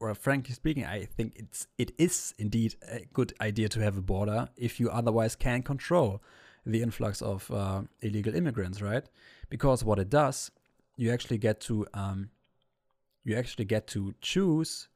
or 0.00 0.14
frankly 0.14 0.54
speaking, 0.54 0.84
I 0.84 1.04
think 1.04 1.34
it's 1.36 1.66
it 1.78 1.92
is 1.98 2.34
indeed 2.38 2.76
a 2.88 3.06
good 3.12 3.32
idea 3.40 3.68
to 3.70 3.80
have 3.80 3.96
a 3.96 4.02
border 4.02 4.48
if 4.56 4.78
you 4.78 4.90
otherwise 4.90 5.34
can 5.34 5.62
control 5.62 6.22
the 6.64 6.82
influx 6.82 7.22
of 7.22 7.50
uh, 7.50 7.82
illegal 8.00 8.34
immigrants, 8.34 8.82
right? 8.82 9.04
Because 9.48 9.84
what 9.84 9.98
it 9.98 10.10
does, 10.10 10.50
you 10.96 11.10
actually 11.12 11.38
get 11.38 11.60
to 11.62 11.86
um, 11.94 12.30
you 13.24 13.36
actually 13.36 13.64
get 13.64 13.86
to 13.88 14.14
choose 14.20 14.88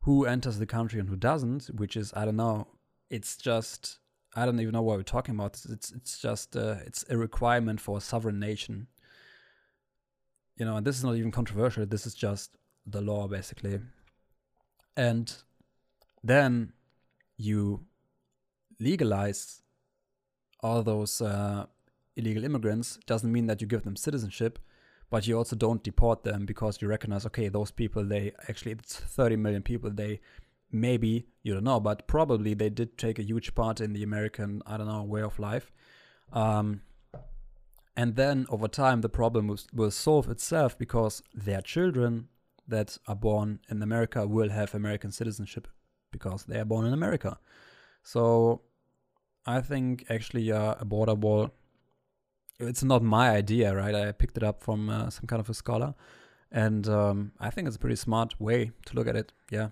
who 0.00 0.26
enters 0.26 0.58
the 0.58 0.66
country 0.66 1.00
and 1.00 1.08
who 1.08 1.16
doesn't, 1.16 1.66
which 1.66 1.96
is 1.96 2.12
I 2.16 2.24
don't 2.24 2.36
know. 2.36 2.66
It's 3.10 3.36
just 3.36 3.98
I 4.34 4.44
don't 4.44 4.58
even 4.58 4.72
know 4.72 4.82
what 4.82 4.96
we're 4.96 5.04
talking 5.04 5.36
about. 5.36 5.60
It's 5.70 5.92
it's 5.92 6.18
just 6.18 6.56
uh, 6.56 6.76
it's 6.84 7.04
a 7.08 7.16
requirement 7.16 7.80
for 7.80 7.98
a 7.98 8.00
sovereign 8.00 8.40
nation. 8.40 8.88
You 10.56 10.64
know, 10.64 10.76
and 10.76 10.86
this 10.86 10.96
is 10.96 11.04
not 11.04 11.16
even 11.16 11.30
controversial. 11.30 11.84
This 11.86 12.06
is 12.06 12.14
just 12.14 12.56
the 12.86 13.00
law, 13.00 13.26
basically 13.26 13.80
and 14.96 15.36
then 16.22 16.72
you 17.36 17.84
legalize 18.80 19.62
all 20.60 20.82
those 20.82 21.20
uh, 21.20 21.66
illegal 22.16 22.44
immigrants. 22.44 22.98
Doesn't 23.06 23.30
mean 23.30 23.46
that 23.46 23.60
you 23.60 23.66
give 23.66 23.82
them 23.82 23.96
citizenship 23.96 24.58
but 25.10 25.28
you 25.28 25.36
also 25.36 25.54
don't 25.54 25.84
deport 25.84 26.24
them 26.24 26.44
because 26.44 26.82
you 26.82 26.88
recognize 26.88 27.24
okay 27.24 27.48
those 27.48 27.70
people 27.70 28.04
they 28.04 28.32
actually 28.48 28.72
it's 28.72 28.96
30 28.96 29.36
million 29.36 29.62
people 29.62 29.90
they 29.90 30.20
maybe 30.72 31.26
you 31.44 31.54
don't 31.54 31.62
know 31.62 31.78
but 31.78 32.08
probably 32.08 32.52
they 32.52 32.68
did 32.68 32.98
take 32.98 33.18
a 33.20 33.22
huge 33.22 33.54
part 33.54 33.80
in 33.80 33.92
the 33.92 34.02
american 34.02 34.60
i 34.66 34.76
don't 34.76 34.88
know 34.88 35.02
way 35.02 35.22
of 35.22 35.38
life. 35.38 35.70
Um, 36.32 36.80
and 37.96 38.16
then 38.16 38.46
over 38.48 38.66
time 38.66 39.02
the 39.02 39.08
problem 39.08 39.46
will, 39.46 39.60
will 39.72 39.92
solve 39.92 40.28
itself 40.28 40.76
because 40.76 41.22
their 41.32 41.60
children 41.60 42.28
that 42.68 42.98
are 43.06 43.16
born 43.16 43.60
in 43.68 43.82
America 43.82 44.26
will 44.26 44.50
have 44.50 44.74
American 44.74 45.12
citizenship 45.12 45.68
because 46.10 46.44
they 46.44 46.58
are 46.58 46.64
born 46.64 46.86
in 46.86 46.92
America. 46.92 47.38
So 48.02 48.62
I 49.46 49.60
think 49.60 50.06
actually 50.08 50.50
uh, 50.52 50.74
a 50.78 50.84
border 50.84 51.14
wall. 51.14 51.50
It's 52.60 52.84
not 52.84 53.02
my 53.02 53.30
idea, 53.30 53.74
right? 53.74 53.94
I 53.94 54.12
picked 54.12 54.36
it 54.36 54.42
up 54.42 54.62
from 54.62 54.88
uh, 54.88 55.10
some 55.10 55.26
kind 55.26 55.40
of 55.40 55.50
a 55.50 55.54
scholar, 55.54 55.94
and 56.52 56.88
um, 56.88 57.32
I 57.40 57.50
think 57.50 57.66
it's 57.66 57.76
a 57.76 57.80
pretty 57.80 57.96
smart 57.96 58.40
way 58.40 58.70
to 58.86 58.94
look 58.94 59.08
at 59.08 59.16
it. 59.16 59.32
Yeah. 59.50 59.70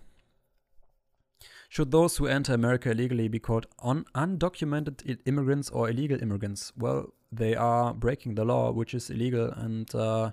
Should 1.69 1.91
those 1.91 2.19
who 2.19 2.27
enter 2.27 2.53
America 2.53 2.91
illegally 2.91 3.29
be 3.29 3.39
called 3.39 3.67
un- 3.83 4.05
undocumented 4.15 5.21
immigrants 5.25 5.71
or 5.71 5.89
illegal 5.89 6.21
immigrants? 6.21 6.73
Well, 6.77 7.15
they 7.31 7.55
are 7.55 7.95
breaking 7.95 8.35
the 8.35 8.45
law, 8.45 8.73
which 8.73 8.93
is 8.93 9.09
illegal, 9.09 9.51
and 9.53 9.95
uh, 9.95 10.33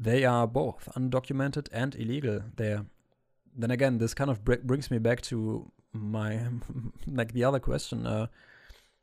they 0.00 0.24
are 0.24 0.46
both 0.46 0.88
undocumented 0.96 1.68
and 1.72 1.94
illegal 1.96 2.42
there. 2.56 2.86
Then 3.56 3.72
again, 3.72 3.98
this 3.98 4.14
kind 4.14 4.30
of 4.30 4.44
br- 4.44 4.62
brings 4.62 4.90
me 4.90 4.98
back 4.98 5.20
to 5.22 5.72
my 5.92 6.40
like 7.06 7.32
the 7.32 7.44
other 7.44 7.58
question. 7.58 8.06
Uh, 8.06 8.28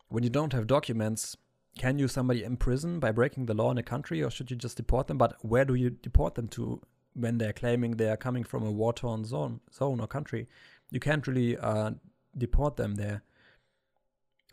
when 0.08 0.24
you 0.24 0.30
don't 0.30 0.54
have 0.54 0.68
documents, 0.68 1.36
can 1.78 2.00
you 2.00 2.08
somebody 2.08 2.44
imprison 2.44 3.00
by 3.00 3.12
breaking 3.12 3.48
the 3.48 3.54
law 3.54 3.72
in 3.72 3.78
a 3.78 3.84
country, 3.84 4.24
or 4.24 4.30
should 4.30 4.50
you 4.50 4.56
just 4.56 4.78
deport 4.78 5.08
them? 5.08 5.18
But 5.18 5.36
where 5.42 5.66
do 5.66 5.76
you 5.76 5.90
deport 5.90 6.36
them 6.36 6.48
to 6.50 6.82
when 7.14 7.38
they're 7.38 7.54
claiming 7.54 7.98
they 7.98 8.10
are 8.10 8.18
coming 8.18 8.46
from 8.46 8.64
a 8.64 8.72
war-torn 8.72 9.26
zone, 9.26 9.60
zone 9.74 10.00
or 10.00 10.08
country? 10.08 10.48
You 10.92 11.02
can't 11.02 11.28
really 11.28 11.58
uh, 11.58 11.92
deport 12.38 12.78
them 12.78 12.96
there. 12.96 13.24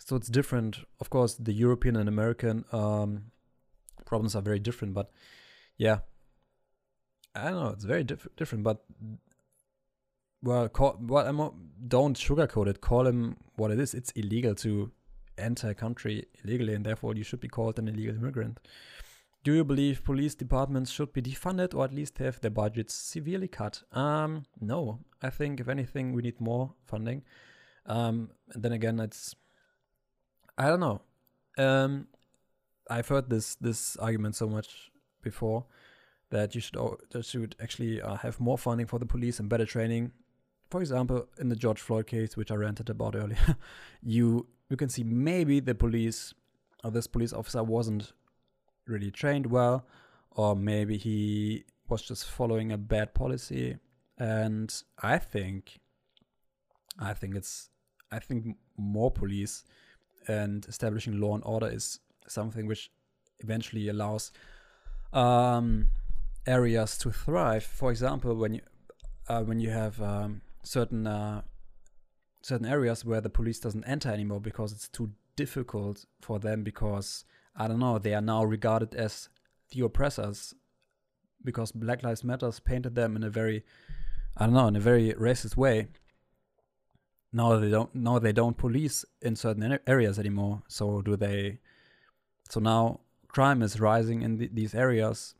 So 0.00 0.16
it's 0.16 0.28
different. 0.28 0.78
Of 0.98 1.10
course, 1.10 1.34
the 1.34 1.52
European 1.52 1.94
and 1.94 2.08
American 2.08 2.64
um, 2.72 3.26
problems 4.04 4.34
are 4.34 4.42
very 4.42 4.58
different, 4.58 4.94
but 4.94 5.12
yeah, 5.76 5.98
I 7.34 7.50
don't 7.50 7.62
know. 7.62 7.68
It's 7.70 7.84
very 7.84 8.04
diff- 8.04 8.28
different, 8.36 8.64
but 8.64 8.84
well, 10.42 10.68
call, 10.68 10.98
well, 11.00 11.26
I'm 11.26 11.70
don't 11.86 12.16
sugarcoat 12.16 12.66
it. 12.68 12.80
Call 12.80 13.06
him 13.06 13.36
what 13.56 13.70
it 13.70 13.78
is. 13.78 13.94
It's 13.94 14.10
illegal 14.12 14.54
to 14.56 14.90
enter 15.38 15.70
a 15.70 15.74
country 15.74 16.26
illegally, 16.44 16.74
and 16.74 16.84
therefore 16.84 17.14
you 17.14 17.24
should 17.24 17.40
be 17.40 17.48
called 17.48 17.78
an 17.78 17.88
illegal 17.88 18.16
immigrant. 18.16 18.58
Do 19.44 19.52
you 19.52 19.64
believe 19.64 20.04
police 20.04 20.34
departments 20.36 20.90
should 20.90 21.12
be 21.12 21.20
defunded 21.20 21.74
or 21.74 21.84
at 21.84 21.92
least 21.92 22.18
have 22.18 22.40
their 22.40 22.50
budgets 22.50 22.94
severely 22.94 23.48
cut? 23.48 23.82
Um, 23.90 24.44
no. 24.60 25.00
I 25.20 25.30
think 25.30 25.58
if 25.58 25.68
anything, 25.68 26.12
we 26.12 26.22
need 26.22 26.40
more 26.40 26.74
funding. 26.84 27.22
Um, 27.86 28.30
and 28.52 28.62
then 28.62 28.72
again, 28.72 29.00
it's 29.00 29.34
I 30.56 30.68
don't 30.68 30.80
know. 30.80 31.02
Um, 31.58 32.06
I've 32.88 33.08
heard 33.08 33.30
this 33.30 33.56
this 33.56 33.96
argument 33.96 34.36
so 34.36 34.48
much 34.48 34.90
before 35.22 35.66
that 36.32 36.54
you 36.54 36.60
should 36.60 36.76
that 37.10 37.24
should 37.24 37.54
actually 37.62 38.00
uh, 38.00 38.16
have 38.16 38.40
more 38.40 38.58
funding 38.58 38.86
for 38.86 38.98
the 38.98 39.06
police 39.06 39.38
and 39.38 39.48
better 39.48 39.66
training. 39.66 40.10
For 40.70 40.80
example, 40.80 41.28
in 41.38 41.50
the 41.50 41.56
George 41.56 41.80
Floyd 41.80 42.06
case, 42.06 42.36
which 42.36 42.50
I 42.50 42.54
ranted 42.54 42.88
about 42.88 43.14
earlier, 43.14 43.56
you 44.02 44.46
you 44.70 44.76
can 44.76 44.88
see 44.88 45.04
maybe 45.04 45.60
the 45.60 45.74
police 45.74 46.32
or 46.82 46.90
this 46.90 47.06
police 47.06 47.34
officer 47.34 47.62
wasn't 47.62 48.14
really 48.86 49.10
trained 49.10 49.46
well, 49.46 49.86
or 50.30 50.56
maybe 50.56 50.96
he 50.96 51.64
was 51.88 52.02
just 52.02 52.24
following 52.28 52.72
a 52.72 52.78
bad 52.78 53.12
policy. 53.12 53.76
And 54.18 54.74
I 55.02 55.18
think, 55.18 55.80
I 56.98 57.12
think 57.12 57.36
it's, 57.36 57.68
I 58.10 58.18
think 58.18 58.56
more 58.76 59.10
police 59.10 59.64
and 60.26 60.64
establishing 60.66 61.20
law 61.20 61.34
and 61.34 61.44
order 61.44 61.68
is 61.68 62.00
something 62.26 62.66
which 62.66 62.90
eventually 63.40 63.88
allows 63.88 64.32
um, 65.12 65.88
areas 66.46 66.98
to 66.98 67.10
thrive. 67.10 67.64
For 67.64 67.90
example, 67.90 68.34
when 68.34 68.54
you 68.54 68.60
uh, 69.28 69.42
when 69.42 69.60
you 69.60 69.70
have 69.70 70.00
um, 70.02 70.42
certain 70.62 71.06
uh, 71.06 71.42
certain 72.42 72.66
areas 72.66 73.04
where 73.04 73.20
the 73.20 73.30
police 73.30 73.60
doesn't 73.60 73.84
enter 73.84 74.10
anymore 74.10 74.40
because 74.40 74.72
it's 74.72 74.88
too 74.88 75.12
difficult 75.36 76.04
for 76.20 76.38
them 76.38 76.62
because 76.62 77.24
I 77.56 77.68
don't 77.68 77.78
know 77.78 77.98
they 77.98 78.14
are 78.14 78.20
now 78.20 78.44
regarded 78.44 78.94
as 78.94 79.28
the 79.70 79.84
oppressors 79.84 80.54
because 81.44 81.72
Black 81.72 82.02
Lives 82.02 82.24
Matters 82.24 82.60
painted 82.60 82.94
them 82.94 83.16
in 83.16 83.22
a 83.22 83.30
very 83.30 83.64
I 84.36 84.46
don't 84.46 84.54
know 84.54 84.68
in 84.68 84.76
a 84.76 84.80
very 84.80 85.12
racist 85.14 85.56
way. 85.56 85.88
Now 87.32 87.56
they 87.56 87.70
don't 87.70 87.94
now 87.94 88.18
they 88.18 88.32
don't 88.32 88.56
police 88.56 89.04
in 89.20 89.36
certain 89.36 89.78
areas 89.86 90.18
anymore. 90.18 90.62
So 90.68 91.02
do 91.02 91.16
they? 91.16 91.58
So 92.48 92.60
now 92.60 93.00
crime 93.28 93.62
is 93.62 93.80
rising 93.80 94.22
in 94.22 94.36
the, 94.36 94.50
these 94.52 94.74
areas, 94.74 95.34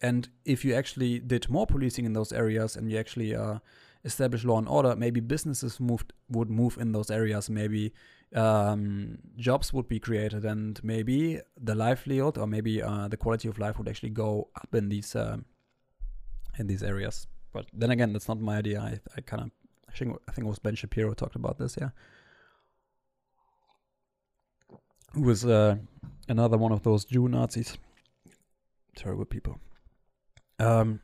and 0.00 0.28
if 0.44 0.64
you 0.64 0.74
actually 0.74 1.18
did 1.18 1.48
more 1.48 1.66
policing 1.66 2.04
in 2.04 2.12
those 2.12 2.32
areas 2.32 2.76
and 2.76 2.90
you 2.90 2.98
actually 2.98 3.34
uh, 3.34 3.58
establish 4.04 4.44
law 4.44 4.58
and 4.58 4.68
order, 4.68 4.94
maybe 4.94 5.20
businesses 5.20 5.80
moved 5.80 6.12
would 6.28 6.50
move 6.50 6.76
in 6.78 6.92
those 6.92 7.10
areas. 7.10 7.48
Maybe 7.48 7.92
um, 8.34 9.18
jobs 9.36 9.72
would 9.72 9.88
be 9.88 9.98
created, 9.98 10.44
and 10.44 10.82
maybe 10.84 11.40
the 11.56 11.74
livelihood 11.74 12.36
or 12.38 12.46
maybe 12.46 12.82
uh, 12.82 13.08
the 13.08 13.16
quality 13.16 13.48
of 13.48 13.58
life 13.58 13.78
would 13.78 13.88
actually 13.88 14.10
go 14.10 14.48
up 14.54 14.74
in 14.74 14.88
these 14.88 15.16
uh, 15.16 15.38
in 16.58 16.66
these 16.66 16.82
areas. 16.82 17.26
But 17.52 17.66
then 17.72 17.90
again, 17.90 18.12
that's 18.12 18.28
not 18.28 18.40
my 18.40 18.58
idea. 18.58 18.80
I, 18.80 19.00
I 19.16 19.20
kind 19.22 19.42
of 19.44 19.50
I 19.88 19.92
think 19.92 20.16
I 20.28 20.32
think 20.32 20.46
it 20.46 20.50
was 20.50 20.58
Ben 20.58 20.74
Shapiro 20.74 21.14
talked 21.14 21.36
about 21.36 21.58
this. 21.58 21.78
Yeah, 21.80 21.90
who 25.14 25.22
was 25.22 25.46
uh, 25.46 25.76
another 26.28 26.58
one 26.58 26.72
of 26.72 26.82
those 26.82 27.04
Jew 27.06 27.28
Nazis. 27.28 27.78
Terrible 28.94 29.24
people. 29.26 29.58
Um. 30.58 31.00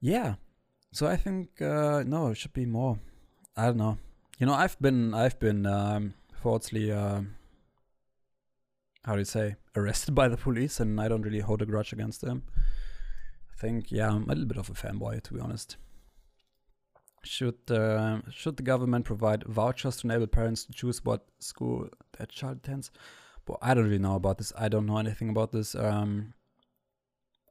Yeah, 0.00 0.34
so 0.92 1.06
I 1.06 1.16
think 1.16 1.60
uh, 1.62 2.02
no, 2.06 2.28
it 2.28 2.36
should 2.36 2.52
be 2.52 2.66
more. 2.66 2.98
I 3.56 3.66
don't 3.66 3.76
know. 3.76 3.98
You 4.38 4.46
know, 4.46 4.54
I've 4.54 4.80
been 4.80 5.14
I've 5.14 5.38
been 5.38 5.66
um, 5.66 6.14
falsely 6.42 6.90
uh, 6.90 7.20
how 9.04 9.12
do 9.12 9.18
you 9.18 9.24
say 9.24 9.56
arrested 9.76 10.14
by 10.20 10.28
the 10.28 10.36
police, 10.36 10.80
and 10.80 11.00
I 11.00 11.08
don't 11.08 11.22
really 11.22 11.40
hold 11.40 11.62
a 11.62 11.66
grudge 11.66 11.92
against 11.92 12.22
them. 12.22 12.42
I 13.52 13.60
think 13.60 13.92
yeah, 13.92 14.08
I'm 14.08 14.24
a 14.24 14.28
little 14.28 14.46
bit 14.46 14.56
of 14.56 14.68
a 14.68 14.72
fanboy 14.72 15.22
to 15.22 15.34
be 15.34 15.40
honest. 15.40 15.76
Should 17.22 17.70
uh, 17.70 18.22
should 18.30 18.56
the 18.56 18.62
government 18.62 19.04
provide 19.04 19.44
vouchers 19.44 19.98
to 19.98 20.06
enable 20.06 20.26
parents 20.26 20.64
to 20.64 20.72
choose 20.72 21.04
what 21.04 21.26
school 21.38 21.88
their 22.16 22.26
child 22.26 22.58
attends? 22.64 22.90
But 23.44 23.58
I 23.62 23.74
don't 23.74 23.84
really 23.84 23.98
know 23.98 24.16
about 24.16 24.38
this. 24.38 24.52
I 24.58 24.68
don't 24.68 24.86
know 24.86 24.98
anything 24.98 25.28
about 25.28 25.52
this. 25.52 25.74
Um, 25.74 26.32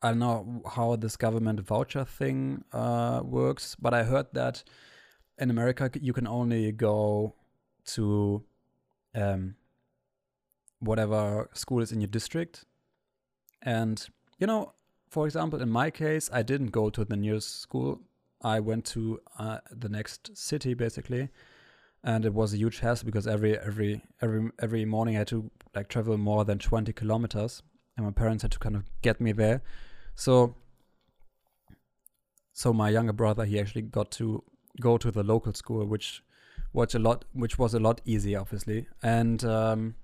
I 0.01 0.09
don't 0.09 0.19
know 0.19 0.61
how 0.76 0.95
this 0.95 1.17
government 1.17 1.59
voucher 1.59 2.05
thing 2.05 2.63
uh, 2.71 3.21
works, 3.23 3.76
but 3.76 3.93
I 3.93 4.03
heard 4.03 4.27
that 4.34 4.63
in 5.38 5.49
America 5.49 5.89
you 5.99 6.13
can 6.13 6.27
only 6.27 6.71
go 6.71 7.35
to 7.85 8.43
um, 9.13 9.55
whatever 10.80 11.49
school 11.53 11.81
is 11.81 11.91
in 11.91 11.99
your 12.01 12.07
district. 12.07 12.65
And, 13.61 14.07
you 14.38 14.47
know, 14.47 14.73
for 15.09 15.26
example, 15.26 15.61
in 15.61 15.69
my 15.69 15.91
case, 15.91 16.30
I 16.31 16.43
didn't 16.43 16.71
go 16.71 16.89
to 16.89 17.03
the 17.03 17.17
nearest 17.17 17.59
school. 17.61 17.99
I 18.41 18.61
went 18.61 18.85
to 18.85 19.19
uh, 19.38 19.57
the 19.69 19.89
next 19.89 20.38
city 20.38 20.73
basically, 20.76 21.30
and 22.03 22.23
it 22.23 22.34
was 22.34 22.53
a 22.53 22.57
huge 22.57 22.80
hassle 22.80 23.05
because 23.05 23.27
every 23.27 23.57
every 23.57 24.01
every 24.21 24.49
every 24.59 24.85
morning 24.85 25.15
I 25.15 25.19
had 25.19 25.27
to 25.27 25.51
like 25.76 25.89
travel 25.89 26.17
more 26.17 26.45
than 26.45 26.57
twenty 26.57 26.93
kilometers, 26.93 27.63
and 27.97 28.05
my 28.05 28.13
parents 28.13 28.43
had 28.43 28.51
to 28.51 28.59
kind 28.59 28.77
of 28.77 28.84
get 29.01 29.19
me 29.19 29.34
there. 29.34 29.61
So 30.19 30.55
so 32.51 32.73
my 32.73 32.89
younger 32.89 33.13
brother 33.13 33.45
he 33.45 33.57
actually 33.57 33.83
got 33.83 34.11
to 34.11 34.43
go 34.81 34.97
to 34.97 35.11
the 35.11 35.23
local 35.23 35.53
school, 35.53 35.85
which 35.85 36.21
was 36.73 36.93
a 36.93 36.99
lot 36.99 37.23
which 37.31 37.57
was 37.57 37.73
a 37.73 37.79
lot 37.79 38.01
easier, 38.03 38.41
obviously. 38.41 38.87
And 39.01 39.45
um, 39.45 39.95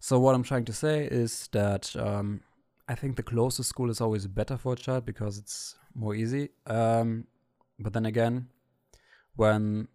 so 0.00 0.18
what 0.18 0.34
I'm 0.34 0.42
trying 0.42 0.64
to 0.64 0.72
say 0.72 1.04
is 1.04 1.48
that 1.52 1.94
um, 1.96 2.40
I 2.88 2.94
think 2.94 3.16
the 3.16 3.22
closest 3.22 3.68
school 3.68 3.90
is 3.90 4.00
always 4.00 4.26
better 4.26 4.56
for 4.56 4.72
a 4.72 4.76
child 4.76 5.04
because 5.04 5.36
it's 5.36 5.76
more 5.94 6.14
easy. 6.14 6.48
Um, 6.66 7.26
but 7.78 7.92
then 7.92 8.06
again, 8.06 8.48
when 9.34 9.88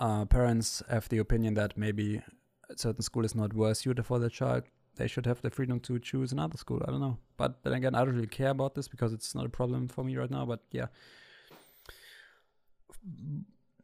uh, 0.00 0.24
parents 0.24 0.82
have 0.90 1.08
the 1.08 1.18
opinion 1.18 1.54
that 1.54 1.78
maybe 1.78 2.20
a 2.68 2.76
certain 2.76 3.02
school 3.02 3.24
is 3.24 3.36
not 3.36 3.54
well 3.54 3.76
suited 3.76 4.04
for 4.04 4.18
their 4.18 4.28
child, 4.28 4.64
they 4.96 5.06
should 5.06 5.26
have 5.26 5.40
the 5.42 5.50
freedom 5.50 5.80
to 5.80 5.98
choose 5.98 6.32
another 6.32 6.56
school. 6.56 6.82
I 6.86 6.90
don't 6.90 7.00
know. 7.00 7.18
But 7.36 7.62
then 7.62 7.74
again, 7.74 7.94
I 7.94 8.04
don't 8.04 8.14
really 8.14 8.26
care 8.26 8.50
about 8.50 8.74
this 8.74 8.88
because 8.88 9.12
it's 9.12 9.34
not 9.34 9.46
a 9.46 9.50
problem 9.50 9.88
for 9.88 10.04
me 10.04 10.16
right 10.16 10.30
now. 10.30 10.44
But 10.46 10.60
yeah, 10.70 10.86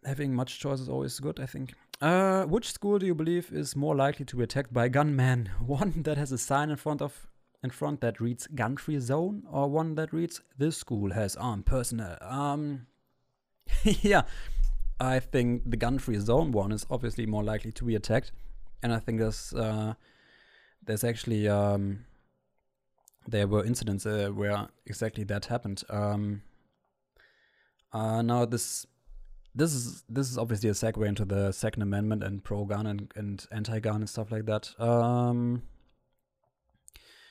having 0.05 0.35
much 0.35 0.59
choice 0.59 0.81
is 0.81 0.89
always 0.89 1.19
good, 1.21 1.39
I 1.41 1.47
think. 1.47 1.75
Uh, 2.01 2.45
which 2.45 2.73
school 2.73 2.99
do 2.99 3.07
you 3.07 3.15
believe 3.15 3.53
is 3.53 3.77
more 3.77 3.95
likely 3.95 4.25
to 4.25 4.37
be 4.37 4.43
attacked 4.43 4.73
by 4.73 4.87
a 4.87 4.89
gunman? 4.89 5.51
One 5.67 6.03
that 6.03 6.17
has 6.17 6.33
a 6.33 6.39
sign 6.39 6.71
in 6.71 6.77
front 6.77 7.01
of 7.01 7.29
in 7.63 7.71
front 7.71 8.01
that 8.01 8.21
reads 8.21 8.47
gun 8.49 8.77
free 8.77 8.99
zone 8.99 9.45
or 9.51 9.69
one 9.69 9.95
that 9.95 10.13
reads 10.13 10.41
this 10.59 10.77
school 10.77 11.13
has 11.13 11.37
armed 11.37 11.65
personnel 11.65 12.17
um 12.21 12.87
yeah 13.85 14.23
i 14.99 15.21
think 15.21 15.63
the 15.71 15.77
gun 15.77 15.99
free 15.99 16.19
zone 16.19 16.51
one 16.51 16.73
is 16.73 16.85
obviously 16.91 17.25
more 17.25 17.45
likely 17.45 17.71
to 17.71 17.85
be 17.85 17.95
attacked 17.95 18.33
and 18.83 18.93
i 18.93 18.99
think 18.99 19.21
there's 19.21 19.53
uh, 19.55 19.95
there's 20.85 21.05
actually 21.05 21.49
um, 21.49 22.05
there 23.27 23.47
were 23.47 23.65
incidents 23.65 24.07
uh, 24.07 24.31
where 24.35 24.69
exactly 24.87 25.25
that 25.25 25.47
happened. 25.47 25.83
Um, 25.89 26.43
uh, 27.93 28.23
now 28.23 28.45
this 28.45 28.87
this 29.55 29.75
is 29.75 30.05
this 30.09 30.31
is 30.31 30.39
obviously 30.39 30.71
a 30.71 30.73
segue 30.73 31.07
into 31.07 31.25
the 31.25 31.53
Second 31.53 31.83
Amendment 31.83 32.23
and 32.23 32.43
pro 32.43 32.65
gun 32.65 32.87
and, 32.87 33.13
and 33.15 33.47
anti 33.53 33.81
gun 33.81 33.97
and 33.97 34.09
stuff 34.09 34.33
like 34.33 34.47
that. 34.47 34.79
Um, 34.81 35.63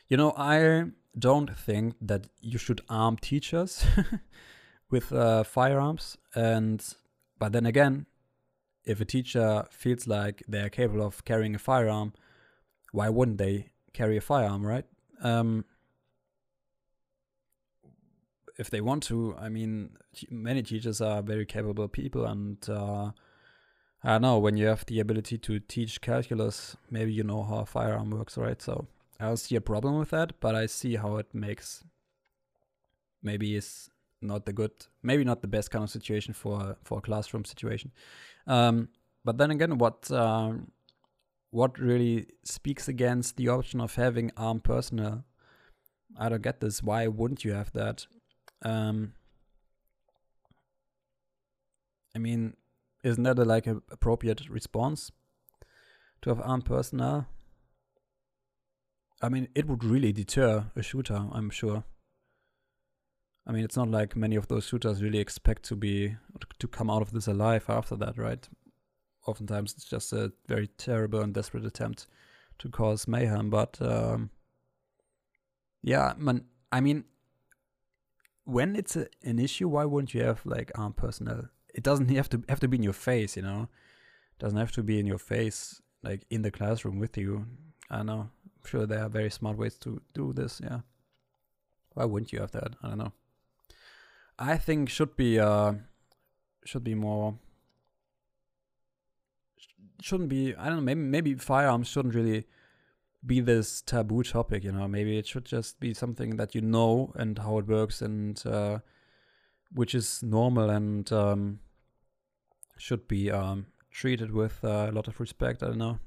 you 0.08 0.18
know, 0.18 0.34
I 0.38 0.92
don't 1.18 1.58
think 1.58 1.96
that 2.02 2.28
you 2.42 2.58
should 2.58 2.82
arm 2.90 3.18
teachers 3.18 3.86
with 4.90 5.12
uh, 5.12 5.44
firearms, 5.44 6.18
and 6.36 6.84
but 7.40 7.54
then 7.54 7.66
again, 7.66 8.06
if 8.86 9.02
a 9.02 9.06
teacher 9.06 9.66
feels 9.72 10.08
like 10.08 10.44
they 10.48 10.62
are 10.62 10.70
capable 10.70 11.06
of 11.06 11.26
carrying 11.26 11.56
a 11.56 11.60
firearm, 11.60 12.14
why 12.92 13.10
wouldn't 13.10 13.38
they 13.38 13.72
carry 13.94 14.18
a 14.18 14.22
firearm, 14.22 14.66
right? 14.66 14.86
Um, 15.22 15.66
if 18.58 18.70
they 18.70 18.82
want 18.82 19.04
to. 19.04 19.36
I 19.38 19.50
mean, 19.50 19.92
many 20.30 20.62
teachers 20.62 21.02
are 21.02 21.22
very 21.22 21.46
capable 21.46 21.88
people, 21.88 22.26
and 22.26 22.58
uh, 22.70 23.12
I 24.04 24.10
don't 24.14 24.22
know 24.22 24.40
when 24.40 24.58
you 24.58 24.68
have 24.68 24.86
the 24.86 25.00
ability 25.00 25.38
to 25.40 25.60
teach 25.60 26.02
calculus, 26.02 26.76
maybe 26.90 27.14
you 27.14 27.24
know 27.24 27.44
how 27.44 27.60
a 27.60 27.66
firearm 27.66 28.12
works, 28.12 28.38
right? 28.38 28.62
So 28.62 28.88
I 29.20 29.26
don't 29.26 29.38
see 29.38 29.56
a 29.56 29.62
problem 29.62 29.98
with 29.98 30.10
that, 30.12 30.40
but 30.40 30.56
I 30.56 30.66
see 30.66 30.96
how 30.96 31.18
it 31.18 31.34
makes 31.34 31.84
maybe 33.24 33.56
it's 33.56 33.90
not 34.22 34.46
the 34.46 34.54
good, 34.54 34.72
maybe 35.04 35.24
not 35.24 35.42
the 35.42 35.48
best 35.48 35.72
kind 35.72 35.84
of 35.84 35.90
situation 35.90 36.34
for 36.34 36.78
for 36.84 37.00
a 37.00 37.02
classroom 37.02 37.46
situation. 37.46 37.92
Um, 38.48 38.90
but 39.24 39.38
then 39.38 39.52
again, 39.52 39.78
what 39.78 40.10
um, 40.12 40.72
what 41.52 41.78
really 41.78 42.28
speaks 42.44 42.88
against 42.88 43.38
the 43.38 43.50
option 43.50 43.80
of 43.80 43.96
having 43.96 44.32
armed 44.36 44.64
personnel? 44.64 45.26
I 46.18 46.30
don't 46.30 46.42
get 46.42 46.62
this. 46.62 46.82
Why 46.82 47.08
wouldn't 47.08 47.46
you 47.46 47.54
have 47.54 47.72
that? 47.74 48.08
Um, 48.64 49.14
I 52.16 52.20
mean, 52.20 52.56
isn't 53.04 53.24
that 53.24 53.40
a, 53.40 53.46
like 53.46 53.68
an 53.68 53.82
appropriate 53.92 54.50
response 54.50 55.12
to 56.22 56.30
have 56.30 56.42
armed 56.42 56.66
personnel? 56.66 57.28
I 59.22 59.30
mean, 59.30 59.50
it 59.54 59.68
would 59.68 59.84
really 59.84 60.12
deter 60.12 60.66
a 60.76 60.82
shooter, 60.82 61.28
I'm 61.32 61.50
sure. 61.50 61.84
I 63.46 63.52
mean, 63.52 63.64
it's 63.64 63.78
not 63.78 63.90
like 63.90 64.16
many 64.16 64.36
of 64.36 64.48
those 64.48 64.66
shooters 64.66 65.02
really 65.02 65.20
expect 65.20 65.64
to 65.64 65.76
be 65.76 66.16
to 66.60 66.68
come 66.68 66.90
out 66.90 67.02
of 67.02 67.12
this 67.12 67.28
alive 67.28 67.66
after 67.68 67.96
that, 67.98 68.18
right? 68.18 68.48
Oftentimes, 69.28 69.74
it's 69.74 69.86
just 69.86 70.14
a 70.14 70.32
very 70.48 70.68
terrible 70.68 71.22
and 71.22 71.34
desperate 71.34 71.66
attempt 71.66 72.08
to 72.60 72.70
cause 72.70 73.08
mayhem. 73.08 73.50
But 73.50 73.78
um, 73.82 74.30
yeah, 75.84 76.14
man, 76.18 76.46
I 76.72 76.82
mean, 76.82 77.06
when 78.46 78.76
it's 78.76 78.96
a, 78.96 79.08
an 79.24 79.40
issue, 79.40 79.68
why 79.68 79.86
wouldn't 79.86 80.14
you 80.14 80.24
have 80.24 80.46
like 80.46 80.72
armed 80.76 80.98
personnel? 80.98 81.50
It 81.74 81.84
doesn't 81.84 82.10
have 82.10 82.30
to 82.30 82.44
have 82.50 82.60
to 82.60 82.68
be 82.68 82.78
in 82.78 82.84
your 82.84 82.94
face, 82.94 83.36
you 83.36 83.44
know. 83.44 83.70
It 84.38 84.44
doesn't 84.44 84.58
have 84.58 84.72
to 84.74 84.84
be 84.84 85.00
in 85.00 85.06
your 85.06 85.20
face, 85.20 85.82
like 86.04 86.26
in 86.30 86.42
the 86.42 86.52
classroom 86.52 87.00
with 87.00 87.18
you. 87.18 87.46
I 87.90 88.04
know. 88.04 88.30
I'm 88.46 88.66
sure 88.66 88.86
there 88.86 89.04
are 89.04 89.10
very 89.10 89.30
smart 89.30 89.58
ways 89.58 89.78
to 89.80 90.02
do 90.14 90.34
this. 90.34 90.62
Yeah. 90.64 90.80
Why 91.94 92.06
wouldn't 92.06 92.34
you 92.34 92.40
have 92.40 92.52
that? 92.52 92.76
I 92.82 92.90
don't 92.90 92.98
know. 92.98 93.14
I 94.40 94.58
think 94.58 94.90
should 94.90 95.16
be 95.16 95.40
uh 95.40 95.74
should 96.66 96.84
be 96.84 96.96
more 96.96 97.38
shouldn't 100.04 100.30
be 100.30 100.56
I 100.56 100.68
don't 100.68 100.78
know 100.78 100.82
maybe 100.82 101.02
maybe 101.02 101.34
firearms 101.36 101.88
shouldn't 101.88 102.16
really 102.16 102.46
be 103.26 103.40
this 103.40 103.82
taboo 103.82 104.24
topic 104.24 104.64
you 104.64 104.72
know 104.72 104.88
maybe 104.88 105.18
it 105.18 105.28
should 105.28 105.46
just 105.46 105.80
be 105.80 105.94
something 105.94 106.38
that 106.38 106.56
you 106.56 106.62
know 106.62 107.14
and 107.16 107.38
how 107.38 107.58
it 107.60 107.68
works 107.68 108.02
and 108.02 108.42
uh, 108.46 108.80
which 109.72 109.94
is 109.94 110.24
normal 110.24 110.70
and 110.70 111.12
um, 111.12 111.60
should 112.78 113.08
be 113.08 113.32
um, 113.32 113.68
treated 113.92 114.32
with 114.32 114.64
uh, 114.64 114.88
a 114.90 114.92
lot 114.92 115.08
of 115.08 115.20
respect 115.20 115.62
I 115.62 115.68
don't 115.68 115.78
know 115.78 116.00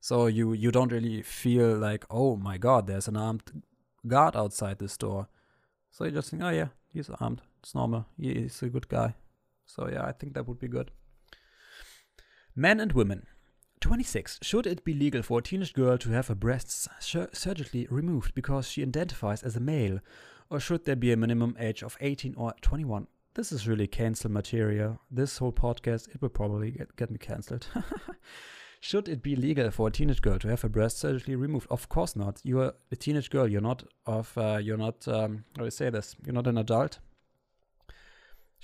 so 0.00 0.26
you 0.26 0.52
you 0.52 0.70
don't 0.72 0.92
really 0.92 1.22
feel 1.22 1.76
like 1.76 2.04
oh 2.10 2.36
my 2.36 2.58
god 2.58 2.86
there's 2.86 3.08
an 3.08 3.16
armed 3.16 3.62
guard 4.06 4.36
outside 4.36 4.78
this 4.78 4.96
door 4.96 5.28
so 5.90 6.04
you 6.04 6.10
just 6.10 6.30
think 6.30 6.42
oh 6.42 6.50
yeah 6.50 6.68
he's 6.96 7.10
armed. 7.20 7.42
It's 7.60 7.74
normal. 7.74 8.06
He's 8.18 8.62
a 8.62 8.68
good 8.68 8.88
guy. 8.88 9.14
So 9.66 9.88
yeah, 9.88 10.04
I 10.04 10.12
think 10.12 10.34
that 10.34 10.48
would 10.48 10.58
be 10.58 10.68
good. 10.68 10.90
Men 12.58 12.80
and 12.80 12.92
women. 12.92 13.26
26. 13.82 14.38
Should 14.40 14.66
it 14.66 14.82
be 14.82 14.94
legal 14.94 15.20
for 15.20 15.40
a 15.40 15.42
teenage 15.42 15.74
girl 15.74 15.98
to 15.98 16.10
have 16.12 16.28
her 16.28 16.34
breasts 16.34 16.88
surgically 16.98 17.86
removed 17.90 18.34
because 18.34 18.66
she 18.66 18.80
identifies 18.80 19.42
as 19.42 19.56
a 19.56 19.60
male? 19.60 20.00
Or 20.48 20.58
should 20.58 20.86
there 20.86 20.96
be 20.96 21.12
a 21.12 21.18
minimum 21.18 21.54
age 21.60 21.82
of 21.82 21.98
18 22.00 22.34
or 22.34 22.54
21? 22.62 23.08
This 23.34 23.52
is 23.52 23.68
really 23.68 23.86
cancel 23.86 24.30
material. 24.30 25.00
This 25.10 25.36
whole 25.36 25.52
podcast, 25.52 26.08
it 26.14 26.22
will 26.22 26.30
probably 26.30 26.70
get, 26.70 26.96
get 26.96 27.10
me 27.10 27.18
cancelled. 27.18 27.68
Should 28.80 29.08
it 29.08 29.22
be 29.22 29.36
legal 29.36 29.70
for 29.70 29.88
a 29.88 29.90
teenage 29.90 30.22
girl 30.22 30.38
to 30.38 30.48
have 30.48 30.62
her 30.62 30.68
breast 30.70 30.98
surgically 30.98 31.36
removed? 31.36 31.66
Of 31.70 31.90
course 31.90 32.16
not. 32.16 32.40
You're 32.44 32.72
a 32.90 32.96
teenage 32.96 33.28
girl. 33.28 33.48
You're 33.48 33.60
not 33.60 33.84
of. 34.06 34.32
Uh, 34.38 34.58
you're 34.62 34.76
not. 34.76 35.06
Um, 35.08 35.44
how 35.56 35.62
do 35.62 35.66
I 35.66 35.70
say 35.70 35.90
this? 35.90 36.16
You're 36.24 36.34
not 36.34 36.46
an 36.46 36.56
adult. 36.56 37.00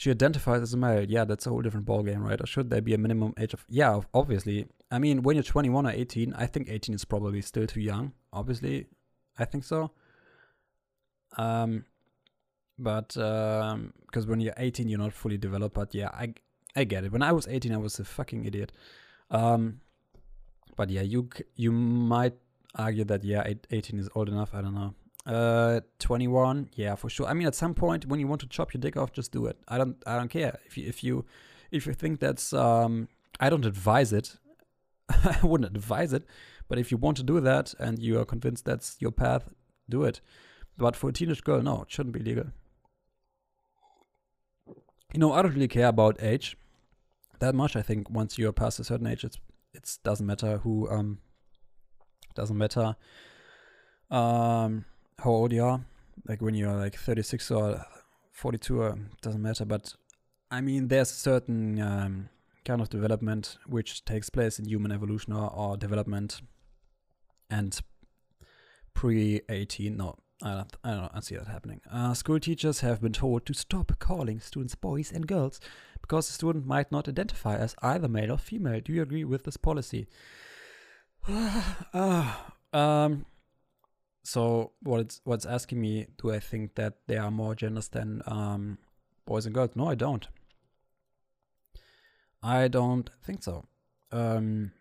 She 0.03 0.11
identifies 0.11 0.63
as 0.63 0.75
a 0.75 0.77
male. 0.77 1.05
Yeah, 1.09 1.25
that's 1.25 1.47
a 1.47 1.51
whole 1.51 1.63
different 1.63 1.87
ballgame, 1.87 2.25
right? 2.25 2.41
Or 2.41 2.45
should 2.45 2.71
there 2.71 2.81
be 2.81 2.93
a 2.93 2.99
minimum 2.99 3.35
age 3.39 3.55
of? 3.55 3.65
Yeah, 3.69 4.01
obviously. 4.13 4.67
I 4.91 4.99
mean, 4.99 5.23
when 5.23 5.37
you're 5.37 5.45
21 5.45 5.87
or 5.87 5.91
18, 5.93 6.35
I 6.35 6.47
think 6.47 6.69
18 6.69 6.97
is 6.97 7.05
probably 7.05 7.41
still 7.41 7.69
too 7.69 7.81
young. 7.81 8.11
Obviously, 8.33 8.89
I 9.39 9.45
think 9.45 9.63
so. 9.63 9.93
Um, 11.39 11.85
but 12.77 13.11
because 13.11 13.75
um, 13.75 14.27
when 14.27 14.41
you're 14.41 14.55
18, 14.57 14.89
you're 14.89 14.99
not 14.99 15.13
fully 15.13 15.39
developed. 15.39 15.77
But 15.77 15.95
yeah, 15.95 16.09
I 16.09 16.35
I 16.75 16.83
get 16.83 17.05
it. 17.05 17.13
When 17.13 17.23
I 17.23 17.31
was 17.31 17.47
18, 17.47 17.73
I 17.73 17.77
was 17.77 18.01
a 18.01 18.05
fucking 18.05 18.45
idiot. 18.45 18.73
Um, 19.31 19.83
but 20.75 20.91
yeah, 20.91 21.03
you 21.03 21.29
you 21.55 21.71
might 21.71 22.35
argue 22.75 23.05
that 23.05 23.23
yeah, 23.23 23.45
18 23.71 24.01
is 24.01 24.09
old 24.17 24.29
enough. 24.29 24.53
I 24.53 24.63
don't 24.63 24.75
know. 24.75 24.95
Uh, 25.25 25.81
21, 26.01 26.71
yeah, 26.75 26.97
for 26.97 27.09
sure. 27.09 27.27
I 27.27 27.35
mean, 27.35 27.47
at 27.47 27.55
some 27.55 27.75
point 27.75 28.07
when 28.07 28.19
you 28.19 28.27
want 28.27 28.41
to 28.41 28.49
chop 28.49 28.75
your 28.75 28.81
dick 28.81 28.97
off, 28.97 29.13
just 29.13 29.31
do 29.31 29.47
it. 29.47 29.57
I 29.69 29.79
don't 29.79 29.97
I 30.07 30.17
don't 30.17 30.29
care 30.29 30.59
if 30.67 30.77
you 30.77 30.89
if 30.89 31.05
you 31.05 31.25
if 31.71 31.87
you 31.87 31.93
think 31.93 32.19
that's 32.19 32.53
um 32.53 33.09
I 33.39 33.49
don't 33.49 33.65
advise 33.65 34.13
it. 34.13 34.37
I 35.09 35.39
wouldn't 35.43 35.77
advise 35.77 36.13
it, 36.13 36.25
but 36.69 36.79
if 36.79 36.91
you 36.91 36.97
want 36.97 37.17
to 37.19 37.23
do 37.23 37.41
that 37.41 37.73
and 37.79 38.01
you 38.01 38.19
are 38.19 38.25
convinced 38.25 38.65
that's 38.65 38.97
your 38.99 39.13
path, 39.13 39.49
do 39.89 40.03
it. 40.03 40.21
But 40.77 40.97
for 40.97 41.11
a 41.11 41.13
teenage 41.13 41.45
girl, 41.45 41.63
no, 41.63 41.83
it 41.83 41.91
shouldn't 41.91 42.15
be 42.15 42.21
legal. 42.21 42.47
You 45.13 45.21
know, 45.21 45.33
I 45.33 45.43
don't 45.43 45.55
really 45.55 45.69
care 45.69 45.89
about 45.89 46.21
age 46.21 46.57
that 47.39 47.55
much. 47.55 47.77
I 47.77 47.83
think 47.83 48.11
once 48.11 48.39
you're 48.39 48.53
past 48.53 48.81
a 48.81 48.85
certain 48.85 49.07
age, 49.07 49.23
it's 49.23 49.39
it 49.73 49.99
doesn't 50.03 50.27
matter 50.27 50.59
who 50.59 50.91
um 50.91 51.19
doesn't 52.35 52.57
matter 52.57 52.97
um 54.11 54.85
how 55.23 55.31
old 55.31 55.53
you 55.53 55.65
are 55.65 55.85
like 56.29 56.43
when 56.43 56.55
you're 56.55 56.75
like 56.75 56.97
36 56.97 57.51
or 57.51 57.85
42 58.33 58.83
uh, 58.83 58.95
doesn't 59.21 59.43
matter 59.43 59.65
but 59.65 59.95
i 60.51 60.61
mean 60.61 60.89
there's 60.89 61.11
a 61.11 61.15
certain 61.15 61.81
um, 61.81 62.29
kind 62.65 62.81
of 62.81 62.89
development 62.91 63.57
which 63.67 64.05
takes 64.05 64.31
place 64.31 64.59
in 64.59 64.65
human 64.65 64.91
evolution 64.91 65.33
or, 65.33 65.51
or 65.51 65.77
development 65.77 66.41
and 67.51 67.81
pre 68.95 69.41
18 69.49 69.97
no 69.97 70.17
I 70.45 70.55
don't, 70.55 70.77
I 70.83 70.91
don't, 70.91 71.13
I 71.15 71.21
see 71.21 71.37
that 71.37 71.47
happening. 71.47 71.81
Uh, 71.89 72.15
school 72.15 72.41
teachers 72.41 72.81
have 72.81 73.01
been 73.01 73.13
told 73.13 73.47
to 73.47 73.55
stop 73.55 73.97
calling 74.01 74.41
students 74.41 74.75
boys 74.75 75.13
and 75.13 75.25
girls 75.25 75.61
because 76.01 76.27
the 76.27 76.33
student 76.33 76.67
might 76.67 76.91
not 76.91 77.09
identify 77.09 77.55
as 77.55 77.77
either 77.81 78.09
male 78.09 78.33
or 78.33 78.39
female. 78.39 78.81
Do 78.81 78.93
you 78.93 79.03
agree 79.03 79.23
with 79.23 79.45
this 79.45 79.57
policy? 79.57 80.09
uh, 81.29 82.35
um, 82.73 83.25
so 84.23 84.73
what 84.83 85.01
it's 85.01 85.21
what's 85.25 85.47
asking 85.47 85.81
me, 85.81 86.07
do 86.19 86.33
I 86.33 86.41
think 86.41 86.75
that 86.77 86.95
there 87.07 87.23
are 87.23 87.31
more 87.31 87.55
genders 87.55 87.89
than 87.89 88.23
um, 88.27 88.79
boys 89.27 89.47
and 89.47 89.55
girls? 89.55 89.71
No, 89.75 89.89
I 89.89 89.95
don't. 89.95 90.27
I 92.43 92.69
don't 92.69 93.09
think 93.25 93.43
so. 93.43 93.67
Um, 94.11 94.73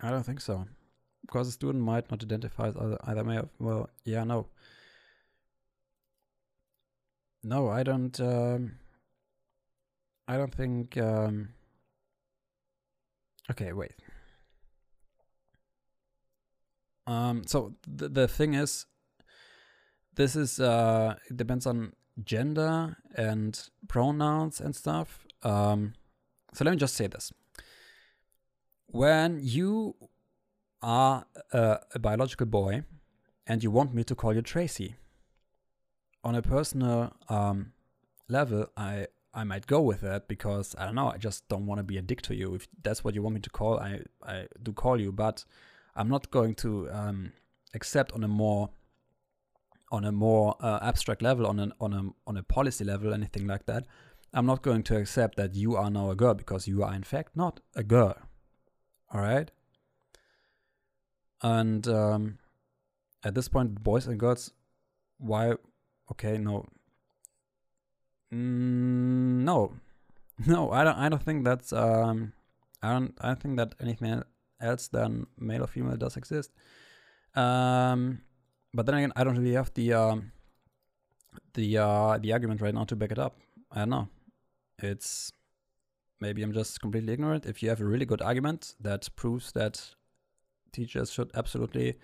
I 0.00 0.10
don't 0.10 0.24
think 0.24 0.40
so 0.40 0.66
because 1.22 1.48
a 1.48 1.52
student 1.52 1.84
might 1.84 2.10
not 2.10 2.22
identify 2.22 2.68
as 2.68 2.76
either, 2.76 2.98
either 3.04 3.24
male. 3.24 3.48
Well, 3.58 3.88
yeah, 4.04 4.24
no. 4.24 4.46
No, 7.42 7.68
I 7.68 7.82
don't. 7.82 8.18
Um, 8.20 8.76
I 10.28 10.36
don't 10.36 10.54
think. 10.54 10.96
Um, 10.98 11.50
okay, 13.50 13.72
wait. 13.72 13.92
Um, 17.10 17.42
so 17.44 17.74
the 17.86 18.08
the 18.08 18.28
thing 18.28 18.54
is, 18.54 18.86
this 20.14 20.36
is 20.36 20.60
uh, 20.60 21.16
it 21.28 21.36
depends 21.36 21.66
on 21.66 21.92
gender 22.22 22.96
and 23.16 23.68
pronouns 23.88 24.60
and 24.60 24.76
stuff. 24.76 25.26
Um, 25.42 25.94
so 26.54 26.64
let 26.64 26.70
me 26.70 26.76
just 26.76 26.94
say 26.94 27.08
this: 27.08 27.32
when 28.86 29.40
you 29.42 29.96
are 30.82 31.26
a, 31.52 31.80
a 31.94 31.98
biological 31.98 32.46
boy 32.46 32.84
and 33.44 33.64
you 33.64 33.72
want 33.72 33.92
me 33.92 34.04
to 34.04 34.14
call 34.14 34.32
you 34.32 34.42
Tracy, 34.42 34.94
on 36.22 36.36
a 36.36 36.42
personal 36.42 37.12
um, 37.28 37.72
level, 38.28 38.66
I 38.76 39.08
I 39.34 39.42
might 39.42 39.66
go 39.66 39.80
with 39.80 40.02
that 40.02 40.28
because 40.28 40.76
I 40.78 40.84
don't 40.84 40.94
know. 40.94 41.08
I 41.08 41.18
just 41.18 41.48
don't 41.48 41.66
want 41.66 41.80
to 41.80 41.82
be 41.82 41.98
a 41.98 42.02
dick 42.02 42.22
to 42.22 42.36
you. 42.36 42.54
If 42.54 42.68
that's 42.84 43.02
what 43.02 43.16
you 43.16 43.22
want 43.22 43.34
me 43.34 43.40
to 43.40 43.50
call, 43.50 43.80
I 43.80 44.02
I 44.22 44.46
do 44.62 44.72
call 44.72 45.00
you. 45.00 45.10
But 45.10 45.44
I'm 45.96 46.08
not 46.08 46.30
going 46.30 46.54
to 46.56 46.90
um, 46.90 47.32
accept 47.74 48.12
on 48.12 48.24
a 48.24 48.28
more 48.28 48.70
on 49.92 50.04
a 50.04 50.12
more 50.12 50.56
uh, 50.60 50.78
abstract 50.82 51.20
level, 51.20 51.46
on 51.46 51.58
an 51.58 51.72
on 51.80 51.92
a 51.92 52.02
on 52.26 52.36
a 52.36 52.42
policy 52.42 52.84
level, 52.84 53.12
anything 53.12 53.46
like 53.46 53.66
that. 53.66 53.86
I'm 54.32 54.46
not 54.46 54.62
going 54.62 54.84
to 54.84 54.96
accept 54.96 55.36
that 55.36 55.54
you 55.54 55.76
are 55.76 55.90
now 55.90 56.10
a 56.10 56.14
girl 56.14 56.34
because 56.34 56.68
you 56.68 56.84
are 56.84 56.94
in 56.94 57.02
fact 57.02 57.36
not 57.36 57.60
a 57.74 57.82
girl. 57.82 58.16
All 59.12 59.20
right. 59.20 59.50
And 61.42 61.88
um, 61.88 62.38
at 63.24 63.34
this 63.34 63.48
point, 63.48 63.82
boys 63.82 64.06
and 64.06 64.20
girls 64.20 64.52
why? 65.20 65.52
Okay, 66.10 66.38
no. 66.38 66.66
Mm, 68.32 69.44
no, 69.44 69.72
no, 70.46 70.70
I 70.70 70.84
don't. 70.84 70.96
I 70.96 71.08
don't 71.08 71.22
think 71.22 71.44
that's. 71.44 71.72
Um, 71.72 72.32
I 72.82 72.92
don't. 72.92 73.14
I 73.20 73.34
think 73.34 73.56
that 73.58 73.74
anything 73.80 74.22
else 74.60 74.88
than 74.88 75.26
male 75.38 75.64
or 75.64 75.66
female 75.66 75.96
does 75.96 76.16
exist. 76.16 76.50
Um, 77.34 78.20
but 78.74 78.86
then 78.86 78.94
again, 78.96 79.12
I 79.16 79.24
don't 79.24 79.36
really 79.36 79.54
have 79.54 79.72
the 79.74 79.92
um, 79.92 80.32
the 81.54 81.78
uh, 81.78 82.18
the 82.18 82.32
argument 82.32 82.60
right 82.60 82.74
now 82.74 82.84
to 82.84 82.96
back 82.96 83.12
it 83.12 83.18
up. 83.18 83.36
I 83.72 83.80
don't 83.80 83.90
know. 83.90 84.08
It's 84.78 85.32
maybe 86.20 86.42
I'm 86.42 86.52
just 86.52 86.80
completely 86.80 87.12
ignorant. 87.12 87.46
If 87.46 87.62
you 87.62 87.68
have 87.68 87.80
a 87.80 87.84
really 87.84 88.06
good 88.06 88.22
argument 88.22 88.74
that 88.80 89.08
proves 89.16 89.52
that 89.52 89.94
teachers 90.72 91.12
should 91.12 91.30
absolutely 91.34 91.98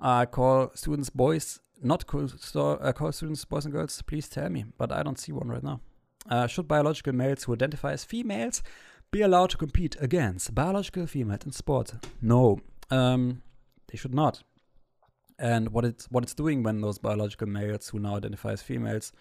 uh, 0.00 0.26
call 0.26 0.70
students 0.74 1.10
boys, 1.10 1.60
not 1.82 2.06
call, 2.06 2.28
uh, 2.54 2.92
call 2.92 3.12
students 3.12 3.44
boys 3.44 3.64
and 3.64 3.74
girls, 3.74 4.02
please 4.02 4.28
tell 4.28 4.48
me. 4.48 4.64
But 4.78 4.92
I 4.92 5.02
don't 5.02 5.18
see 5.18 5.32
one 5.32 5.48
right 5.48 5.62
now. 5.62 5.80
Uh, 6.28 6.46
should 6.46 6.68
biological 6.68 7.14
males 7.14 7.44
who 7.44 7.54
identify 7.54 7.92
as 7.92 8.04
females 8.04 8.62
be 9.10 9.22
allowed 9.22 9.50
to 9.50 9.56
compete 9.56 9.96
against 10.00 10.54
biological 10.54 11.06
females 11.06 11.44
in 11.44 11.52
sport? 11.52 11.92
No, 12.22 12.60
um, 12.90 13.42
they 13.90 13.98
should 13.98 14.14
not. 14.14 14.42
And 15.38 15.70
what 15.70 15.84
it's 15.84 16.06
what 16.10 16.22
it's 16.22 16.34
doing 16.34 16.62
when 16.62 16.80
those 16.80 16.98
biological 16.98 17.48
males 17.48 17.88
who 17.88 17.98
now 17.98 18.16
identify 18.16 18.52
as 18.52 18.62
females 18.62 19.12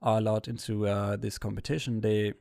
are 0.00 0.18
allowed 0.18 0.46
into 0.48 0.86
uh, 0.86 1.16
this 1.16 1.36
competition, 1.38 2.00
they 2.00 2.34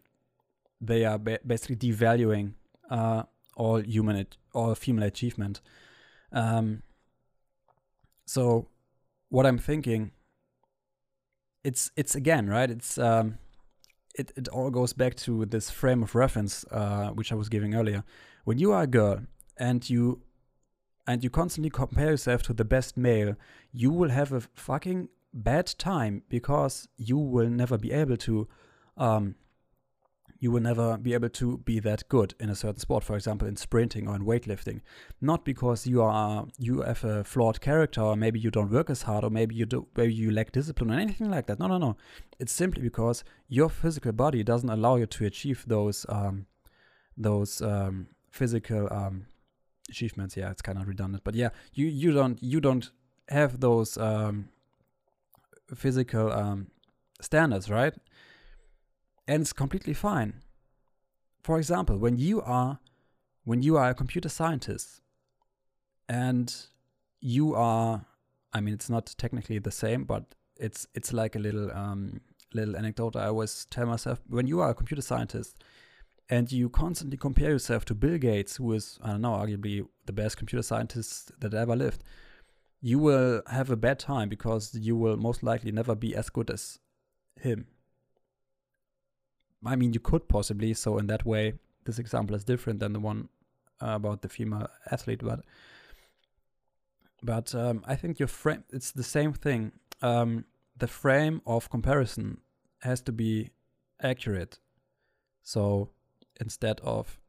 they 0.79 1.05
are 1.05 1.17
ba 1.17 1.39
basically 1.45 1.75
devaluing 1.75 2.53
uh, 2.89 3.23
all 3.55 3.81
human 3.81 4.27
all 4.53 4.75
female 4.75 5.05
achievement. 5.05 5.61
Um, 6.31 6.83
so 8.25 8.67
what 9.29 9.45
I'm 9.47 9.57
thinking, 9.57 10.11
it's 11.63 11.91
it's 11.95 12.13
again 12.15 12.47
right. 12.47 12.69
It's 12.69 12.99
um, 12.99 13.39
it 14.15 14.31
it 14.35 14.47
all 14.47 14.69
goes 14.69 14.93
back 14.93 15.15
to 15.15 15.45
this 15.45 15.69
frame 15.69 16.03
of 16.03 16.15
reference 16.15 16.65
uh, 16.71 17.09
which 17.09 17.31
I 17.31 17.35
was 17.35 17.49
giving 17.49 17.75
earlier. 17.75 18.03
When 18.43 18.57
you 18.57 18.71
are 18.71 18.83
a 18.83 18.87
girl 18.87 19.21
and 19.57 19.89
you 19.89 20.21
and 21.07 21.23
you 21.23 21.29
constantly 21.29 21.69
compare 21.69 22.11
yourself 22.11 22.43
to 22.43 22.53
the 22.53 22.65
best 22.65 22.95
male, 22.95 23.35
you 23.71 23.91
will 23.91 24.09
have 24.09 24.31
a 24.31 24.41
fucking 24.55 25.09
bad 25.33 25.73
time 25.77 26.23
because 26.29 26.87
you 26.97 27.17
will 27.17 27.49
never 27.49 27.77
be 27.77 27.91
able 27.91 28.17
to 28.17 28.47
um, 28.97 29.35
you 30.43 30.51
will 30.51 30.59
never 30.59 30.97
be 30.97 31.13
able 31.13 31.29
to 31.29 31.57
be 31.59 31.79
that 31.79 32.09
good 32.09 32.35
in 32.37 32.49
a 32.49 32.55
certain 32.55 32.77
sport, 32.77 33.01
for 33.01 33.15
example, 33.15 33.47
in 33.47 33.55
sprinting 33.55 34.09
or 34.09 34.15
in 34.15 34.25
weightlifting. 34.25 34.81
Not 35.21 35.45
because 35.45 35.87
you 35.87 36.01
are 36.01 36.47
you 36.59 36.81
have 36.81 37.05
a 37.05 37.23
flawed 37.23 37.61
character, 37.61 38.01
or 38.01 38.17
maybe 38.17 38.41
you 38.41 38.51
don't 38.51 38.69
work 38.69 38.89
as 38.89 39.03
hard, 39.03 39.23
or 39.23 39.29
maybe 39.29 39.55
you 39.55 39.65
do 39.65 39.87
maybe 39.95 40.13
you 40.13 40.31
lack 40.31 40.51
discipline 40.51 40.91
or 40.91 40.99
anything 40.99 41.31
like 41.31 41.47
that. 41.47 41.59
No, 41.59 41.67
no, 41.67 41.77
no. 41.77 41.95
It's 42.39 42.51
simply 42.51 42.81
because 42.81 43.23
your 43.47 43.69
physical 43.69 44.11
body 44.11 44.43
doesn't 44.43 44.69
allow 44.69 44.97
you 44.97 45.05
to 45.05 45.25
achieve 45.25 45.63
those 45.65 46.05
um, 46.09 46.45
those 47.15 47.61
um, 47.61 48.07
physical 48.29 48.91
um, 48.91 49.27
achievements. 49.89 50.35
Yeah, 50.35 50.51
it's 50.51 50.61
kind 50.61 50.77
of 50.77 50.89
redundant, 50.89 51.23
but 51.23 51.35
yeah, 51.35 51.51
you 51.73 51.87
you 51.87 52.11
don't 52.11 52.43
you 52.43 52.59
don't 52.59 52.91
have 53.29 53.61
those 53.61 53.95
um, 53.95 54.49
physical 55.73 56.33
um, 56.33 56.67
standards, 57.21 57.69
right? 57.69 57.93
And 59.27 59.41
it's 59.41 59.53
completely 59.53 59.93
fine. 59.93 60.41
For 61.43 61.57
example, 61.57 61.97
when 61.97 62.17
you 62.17 62.41
are 62.41 62.79
when 63.45 63.61
you 63.61 63.75
are 63.77 63.89
a 63.89 63.93
computer 63.93 64.29
scientist 64.29 65.01
and 66.07 66.55
you 67.19 67.53
are 67.53 68.05
I 68.53 68.61
mean 68.61 68.73
it's 68.73 68.89
not 68.89 69.13
technically 69.17 69.59
the 69.59 69.71
same, 69.71 70.03
but 70.03 70.35
it's 70.57 70.87
it's 70.93 71.11
like 71.13 71.35
a 71.35 71.39
little 71.39 71.71
um, 71.71 72.21
little 72.53 72.77
anecdote 72.77 73.15
I 73.15 73.27
always 73.27 73.65
tell 73.65 73.85
myself 73.85 74.21
when 74.27 74.47
you 74.47 74.59
are 74.61 74.69
a 74.69 74.73
computer 74.73 75.01
scientist 75.01 75.63
and 76.29 76.51
you 76.51 76.69
constantly 76.69 77.17
compare 77.17 77.51
yourself 77.51 77.85
to 77.85 77.95
Bill 77.95 78.17
Gates, 78.17 78.55
who 78.55 78.71
is, 78.73 78.97
I 79.03 79.11
don't 79.11 79.21
know, 79.21 79.33
arguably 79.33 79.85
the 80.05 80.13
best 80.13 80.37
computer 80.37 80.63
scientist 80.63 81.31
that 81.39 81.53
ever 81.53 81.75
lived, 81.75 82.03
you 82.81 82.99
will 82.99 83.41
have 83.47 83.69
a 83.69 83.75
bad 83.75 83.99
time 83.99 84.29
because 84.29 84.73
you 84.73 84.95
will 84.95 85.17
most 85.17 85.43
likely 85.43 85.71
never 85.71 85.95
be 85.95 86.15
as 86.15 86.29
good 86.29 86.49
as 86.49 86.79
him. 87.39 87.67
I 89.65 89.75
mean, 89.75 89.93
you 89.93 89.99
could 89.99 90.27
possibly. 90.27 90.73
So 90.73 90.97
in 90.97 91.07
that 91.07 91.25
way, 91.25 91.53
this 91.85 91.99
example 91.99 92.35
is 92.35 92.43
different 92.43 92.79
than 92.79 92.93
the 92.93 92.99
one 92.99 93.29
uh, 93.81 93.95
about 93.95 94.21
the 94.21 94.29
female 94.29 94.67
athlete. 94.91 95.21
But 95.23 95.41
but 97.21 97.55
um, 97.55 97.83
I 97.87 97.95
think 97.95 98.19
your 98.19 98.27
frame 98.27 98.63
it's 98.71 98.91
the 98.91 99.03
same 99.03 99.33
thing. 99.33 99.71
Um, 100.01 100.45
the 100.77 100.87
frame 100.87 101.41
of 101.45 101.69
comparison 101.69 102.41
has 102.81 103.01
to 103.01 103.11
be 103.11 103.51
accurate. 104.01 104.59
So 105.43 105.89
instead 106.39 106.79
of 106.81 107.19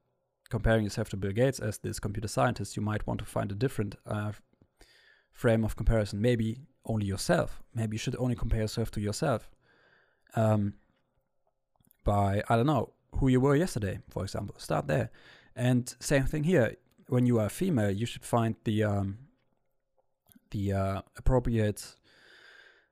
comparing 0.50 0.84
yourself 0.84 1.08
to 1.10 1.16
Bill 1.16 1.32
Gates 1.32 1.58
as 1.58 1.78
this 1.78 2.00
computer 2.00 2.28
scientist, 2.28 2.76
you 2.76 2.82
might 2.82 3.06
want 3.06 3.20
to 3.20 3.24
find 3.24 3.52
a 3.52 3.54
different 3.54 3.96
uh, 4.06 4.32
frame 5.32 5.64
of 5.64 5.76
comparison. 5.76 6.20
Maybe 6.20 6.60
only 6.86 7.06
yourself. 7.06 7.62
Maybe 7.74 7.94
you 7.94 7.98
should 7.98 8.16
only 8.16 8.34
compare 8.34 8.60
yourself 8.60 8.90
to 8.92 9.00
yourself. 9.00 9.50
Um, 10.36 10.74
by, 12.04 12.42
I 12.48 12.56
don't 12.56 12.66
know, 12.66 12.92
who 13.16 13.28
you 13.28 13.40
were 13.40 13.56
yesterday, 13.56 14.00
for 14.10 14.22
example. 14.22 14.54
Start 14.58 14.86
there. 14.86 15.10
And 15.56 15.94
same 16.00 16.24
thing 16.24 16.44
here. 16.44 16.76
When 17.08 17.26
you 17.26 17.38
are 17.38 17.48
female, 17.48 17.90
you 17.90 18.06
should 18.06 18.24
find 18.24 18.56
the 18.64 18.84
um, 18.84 19.18
the 20.50 20.72
uh, 20.72 21.02
appropriate 21.16 21.96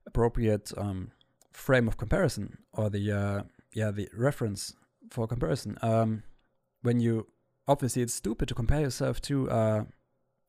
appropriate 0.06 0.72
um, 0.76 1.12
frame 1.52 1.88
of 1.88 1.96
comparison 1.96 2.58
or 2.72 2.90
the 2.90 3.10
uh, 3.10 3.42
yeah 3.72 3.90
the 3.90 4.08
reference 4.14 4.74
for 5.10 5.26
comparison. 5.26 5.78
Um, 5.82 6.22
when 6.82 7.00
you 7.00 7.26
obviously 7.66 8.02
it's 8.02 8.14
stupid 8.14 8.48
to 8.48 8.54
compare 8.54 8.80
yourself 8.80 9.20
to 9.22 9.50
uh, 9.50 9.84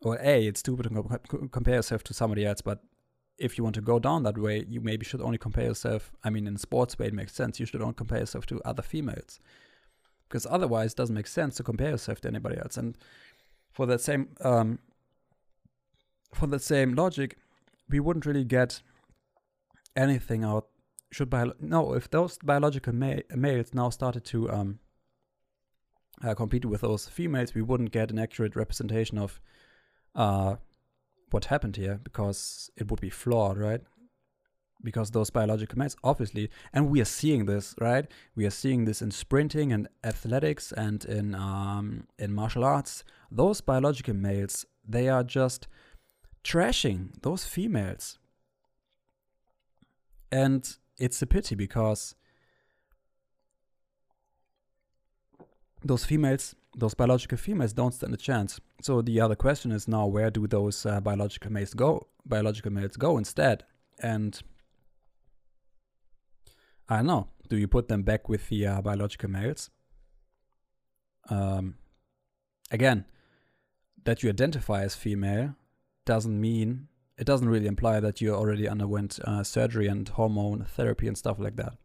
or 0.02 0.18
a 0.22 0.48
it's 0.48 0.60
stupid 0.60 0.84
to 0.84 1.04
co- 1.04 1.48
compare 1.48 1.76
yourself 1.76 2.04
to 2.04 2.14
somebody 2.14 2.46
else, 2.46 2.62
but 2.62 2.84
if 3.38 3.58
you 3.58 3.64
want 3.64 3.76
to 3.76 3.82
go 3.82 4.00
down 4.00 4.24
that 4.24 4.38
way, 4.38 4.66
you 4.68 4.80
maybe 4.82 5.06
should 5.06 5.22
only 5.22 5.38
compare 5.38 5.66
yourself. 5.66 6.12
I 6.24 6.30
mean, 6.30 6.48
in 6.48 6.58
sports 6.58 6.98
way, 6.98 7.08
it 7.08 7.14
makes 7.14 7.34
sense. 7.34 7.60
You 7.60 7.66
should 7.66 7.82
only 7.82 7.96
compare 7.96 8.20
yourself 8.20 8.46
to 8.48 8.62
other 8.64 8.84
females, 8.84 9.40
because 10.28 10.46
otherwise, 10.50 10.92
it 10.92 10.98
doesn't 10.98 11.16
make 11.16 11.28
sense 11.28 11.56
to 11.56 11.64
compare 11.64 11.90
yourself 11.90 12.22
to 12.22 12.28
anybody 12.28 12.58
else. 12.58 12.78
And 12.78 12.98
for 13.72 13.86
that 13.88 14.02
same 14.02 14.30
um, 14.42 14.80
for 16.34 16.48
that 16.48 16.62
same 16.62 16.94
logic, 16.94 17.38
we 17.90 18.00
wouldn't 18.00 18.26
really 18.26 18.46
get 18.46 18.82
anything 19.96 20.44
out. 20.44 20.68
Should 21.12 21.30
bio- 21.30 21.54
no, 21.60 21.94
if 21.94 22.10
those 22.10 22.38
biological 22.44 22.94
ma- 22.94 23.26
males 23.36 23.74
now 23.74 23.90
started 23.90 24.26
to 24.26 24.50
um, 24.52 24.80
uh, 26.24 26.34
compete 26.34 26.66
with 26.66 26.82
those 26.82 27.08
females, 27.08 27.54
we 27.54 27.62
wouldn't 27.62 27.92
get 27.92 28.10
an 28.10 28.18
accurate 28.18 28.56
representation 28.56 29.18
of 29.18 29.40
uh, 30.16 30.56
what 31.34 31.46
happened 31.46 31.76
here 31.76 32.00
because 32.04 32.70
it 32.78 32.90
would 32.90 33.02
be 33.02 33.10
flawed, 33.10 33.58
right? 33.58 33.82
Because 34.84 35.12
those 35.12 35.30
biological 35.30 35.78
males, 35.80 35.96
obviously, 36.04 36.50
and 36.72 36.90
we 36.90 37.02
are 37.02 37.06
seeing 37.06 37.46
this, 37.46 37.74
right? 37.80 38.06
We 38.36 38.46
are 38.46 38.52
seeing 38.52 38.86
this 38.86 39.02
in 39.02 39.12
sprinting 39.12 39.74
and 39.74 39.88
athletics 40.04 40.72
and 40.72 41.04
in 41.06 41.34
um, 41.34 42.08
in 42.20 42.34
martial 42.34 42.64
arts. 42.64 43.04
Those 43.32 43.62
biological 43.62 44.14
males, 44.14 44.66
they 44.88 45.10
are 45.10 45.24
just 45.24 45.68
trashing 46.44 47.22
those 47.22 47.46
females, 47.46 48.20
and 50.32 50.78
it's 50.98 51.22
a 51.22 51.26
pity 51.26 51.56
because 51.56 52.16
those 55.84 56.06
females 56.06 56.56
those 56.76 56.94
biological 56.94 57.38
females 57.38 57.74
don't 57.74 57.94
stand 57.94 58.14
a 58.14 58.18
chance. 58.18 58.60
So 58.82 59.02
the 59.02 59.22
other 59.22 59.36
question 59.36 59.72
is 59.72 59.88
now, 59.88 60.08
where 60.08 60.32
do 60.32 60.48
those 60.48 60.86
uh, 60.86 61.00
biological 61.02 61.52
males 61.52 61.74
go? 61.74 62.08
Biological 62.26 62.72
males 62.72 62.98
go 62.98 63.18
instead, 63.18 63.64
and 64.00 64.42
I 66.90 66.98
don't 66.98 67.08
know. 67.08 67.28
Do 67.50 67.58
you 67.58 67.68
put 67.68 67.88
them 67.88 68.04
back 68.04 68.30
with 68.30 68.50
the 68.50 68.68
uh, 68.68 68.82
biological 68.82 69.30
males? 69.30 69.70
Um, 71.30 71.76
again, 72.72 73.06
that 74.04 74.24
you 74.24 74.30
identify 74.30 74.84
as 74.84 74.96
female 74.96 75.56
doesn't 76.06 76.40
mean 76.40 76.88
it 77.18 77.26
doesn't 77.26 77.48
really 77.48 77.68
imply 77.68 78.00
that 78.00 78.22
you 78.22 78.34
already 78.34 78.68
underwent 78.68 79.20
uh, 79.24 79.44
surgery 79.44 79.88
and 79.88 80.10
hormone 80.10 80.66
therapy 80.66 81.08
and 81.08 81.18
stuff 81.18 81.40
like 81.40 81.56
that. 81.58 81.76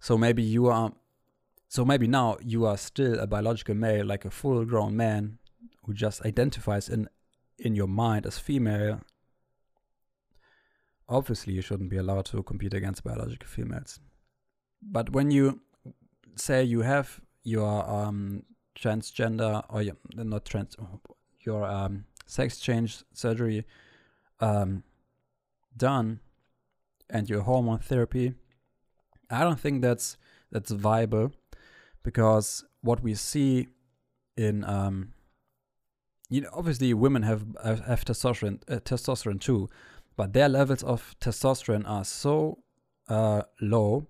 So 0.00 0.18
maybe 0.18 0.42
you 0.42 0.66
are 0.66 0.92
so 1.68 1.84
maybe 1.84 2.06
now 2.06 2.36
you 2.40 2.64
are 2.66 2.76
still 2.76 3.18
a 3.18 3.26
biological 3.26 3.74
male, 3.74 4.06
like 4.06 4.24
a 4.24 4.30
full 4.30 4.64
grown 4.64 4.96
man 4.96 5.38
who 5.84 5.94
just 5.94 6.24
identifies 6.24 6.88
in 6.88 7.08
in 7.58 7.74
your 7.74 7.88
mind 7.88 8.26
as 8.26 8.38
female. 8.38 9.00
Obviously, 11.08 11.54
you 11.54 11.62
shouldn't 11.62 11.90
be 11.90 11.96
allowed 11.96 12.26
to 12.26 12.42
compete 12.42 12.74
against 12.74 13.04
biological 13.04 13.48
females. 13.48 14.00
But 14.82 15.10
when 15.10 15.30
you 15.30 15.60
say 16.34 16.64
you 16.64 16.82
have 16.82 17.20
your 17.42 17.88
um, 17.88 18.42
transgender 18.78 19.64
or 19.68 19.82
your, 19.82 19.96
not 20.14 20.44
trans, 20.44 20.76
your 21.40 21.64
um, 21.64 22.04
sex 22.26 22.58
change 22.58 23.02
surgery 23.12 23.64
um, 24.40 24.82
done 25.76 26.20
and 27.08 27.30
your 27.30 27.42
hormone 27.42 27.78
therapy, 27.78 28.34
I 29.30 29.44
don't 29.44 29.60
think 29.60 29.82
that's 29.82 30.16
that's 30.50 30.70
viable 30.70 31.32
because 32.06 32.64
what 32.82 33.02
we 33.02 33.14
see 33.14 33.66
in 34.36 34.64
um, 34.64 35.12
you 36.30 36.40
know 36.40 36.48
obviously 36.52 36.94
women 36.94 37.22
have 37.22 37.44
have 37.64 38.04
testosterone 38.04 38.62
uh, 38.70 38.76
testosterone 38.76 39.40
too, 39.40 39.68
but 40.16 40.32
their 40.32 40.48
levels 40.48 40.84
of 40.84 41.16
testosterone 41.20 41.82
are 41.84 42.04
so 42.04 42.58
uh, 43.08 43.42
low. 43.60 44.06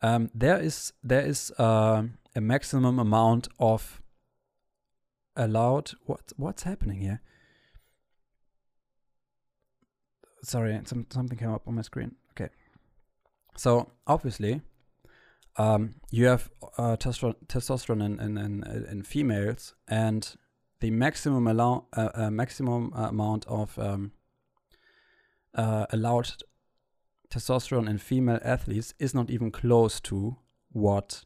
Um, 0.00 0.30
there 0.34 0.58
is 0.58 0.94
there 1.04 1.26
is 1.26 1.52
uh, 1.58 2.04
a 2.34 2.40
maximum 2.40 2.98
amount 2.98 3.48
of 3.60 4.00
allowed. 5.36 5.90
What 6.06 6.32
what's 6.38 6.62
happening 6.62 7.00
here? 7.00 7.20
Sorry, 10.42 10.80
some, 10.84 11.06
something 11.10 11.36
came 11.36 11.52
up 11.52 11.68
on 11.68 11.74
my 11.74 11.82
screen. 11.82 12.14
Okay, 12.30 12.50
so 13.56 13.90
obviously, 14.06 14.62
um, 15.58 15.94
you 16.10 16.26
have 16.26 16.50
uh, 16.76 16.96
testosterone 16.96 18.04
in, 18.04 18.20
in, 18.20 18.36
in, 18.38 18.86
in, 18.90 19.02
females, 19.02 19.74
and 19.88 20.36
the 20.80 20.90
maximum 20.90 21.46
allow 21.46 21.86
uh, 21.96 22.10
uh, 22.14 22.30
maximum 22.30 22.92
amount 22.94 23.46
of 23.46 23.78
um, 23.78 24.12
uh, 25.54 25.86
allowed 25.90 26.30
testosterone 27.30 27.88
in 27.88 27.98
female 27.98 28.38
athletes 28.44 28.94
is 28.98 29.14
not 29.14 29.30
even 29.30 29.50
close 29.50 30.00
to 30.00 30.36
what 30.72 31.24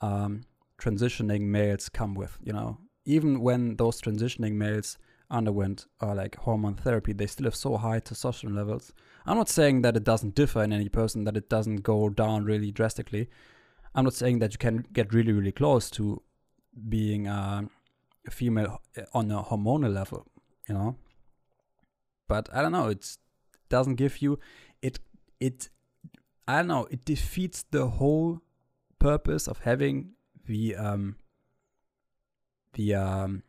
um, 0.00 0.44
transitioning 0.78 1.42
males 1.42 1.88
come 1.88 2.14
with. 2.14 2.38
You 2.42 2.52
know, 2.52 2.78
even 3.04 3.40
when 3.40 3.76
those 3.76 4.00
transitioning 4.00 4.52
males 4.52 4.98
underwent 5.28 5.86
uh, 6.00 6.14
like 6.14 6.36
hormone 6.36 6.76
therapy, 6.76 7.12
they 7.12 7.26
still 7.26 7.46
have 7.46 7.56
so 7.56 7.76
high 7.76 8.00
testosterone 8.00 8.54
levels. 8.54 8.92
I'm 9.24 9.36
not 9.36 9.48
saying 9.48 9.82
that 9.82 9.96
it 9.96 10.04
doesn't 10.04 10.36
differ 10.36 10.62
in 10.62 10.72
any 10.72 10.88
person, 10.88 11.24
that 11.24 11.36
it 11.36 11.48
doesn't 11.48 11.78
go 11.78 12.08
down 12.08 12.44
really 12.44 12.70
drastically. 12.70 13.28
I'm 13.96 14.04
not 14.04 14.12
saying 14.12 14.40
that 14.40 14.52
you 14.52 14.58
can 14.58 14.84
get 14.92 15.14
really, 15.14 15.32
really 15.32 15.52
close 15.52 15.90
to 15.92 16.22
being 16.88 17.26
a 17.26 17.66
female 18.30 18.82
uh, 18.96 19.02
on 19.14 19.30
a 19.30 19.42
hormonal 19.42 19.92
level, 19.92 20.26
you 20.68 20.74
know. 20.74 20.96
But 22.28 22.50
I 22.52 22.60
don't 22.60 22.72
know. 22.72 22.88
It 22.88 23.16
doesn't 23.70 23.94
give 23.94 24.20
you 24.20 24.38
it. 24.82 24.98
It 25.40 25.70
I 26.46 26.58
don't 26.58 26.66
know. 26.66 26.86
It 26.90 27.06
defeats 27.06 27.64
the 27.70 27.86
whole 27.86 28.42
purpose 28.98 29.48
of 29.48 29.60
having 29.60 30.10
the 30.44 30.76
um 30.76 31.16
the 32.74 32.94
um 32.94 33.44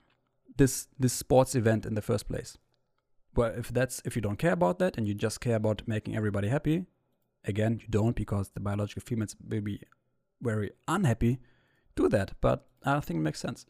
this 0.56 0.88
this 0.98 1.12
sports 1.12 1.56
event 1.56 1.86
in 1.86 1.94
the 1.94 2.02
first 2.02 2.30
place. 2.30 2.58
Well, 3.36 3.54
if 3.58 3.68
that's 3.74 4.02
if 4.06 4.16
you 4.16 4.22
don't 4.22 4.40
care 4.40 4.54
about 4.54 4.80
that 4.80 4.98
and 4.98 5.10
you 5.10 5.14
just 5.14 5.42
care 5.42 5.58
about 5.58 5.82
making 5.86 6.16
everybody 6.16 6.48
happy, 6.48 6.86
again, 7.44 7.80
you 7.82 7.88
don't 7.90 8.16
because 8.16 8.52
the 8.52 8.62
biological 8.62 9.04
females 9.06 9.36
will 9.46 9.62
be 9.62 9.82
very 10.42 10.72
unhappy. 10.88 11.40
Do 11.96 12.10
that, 12.10 12.34
but 12.42 12.66
I 12.86 13.00
think 13.00 13.20
it 13.20 13.24
makes 13.24 13.40
sense. 13.40 13.66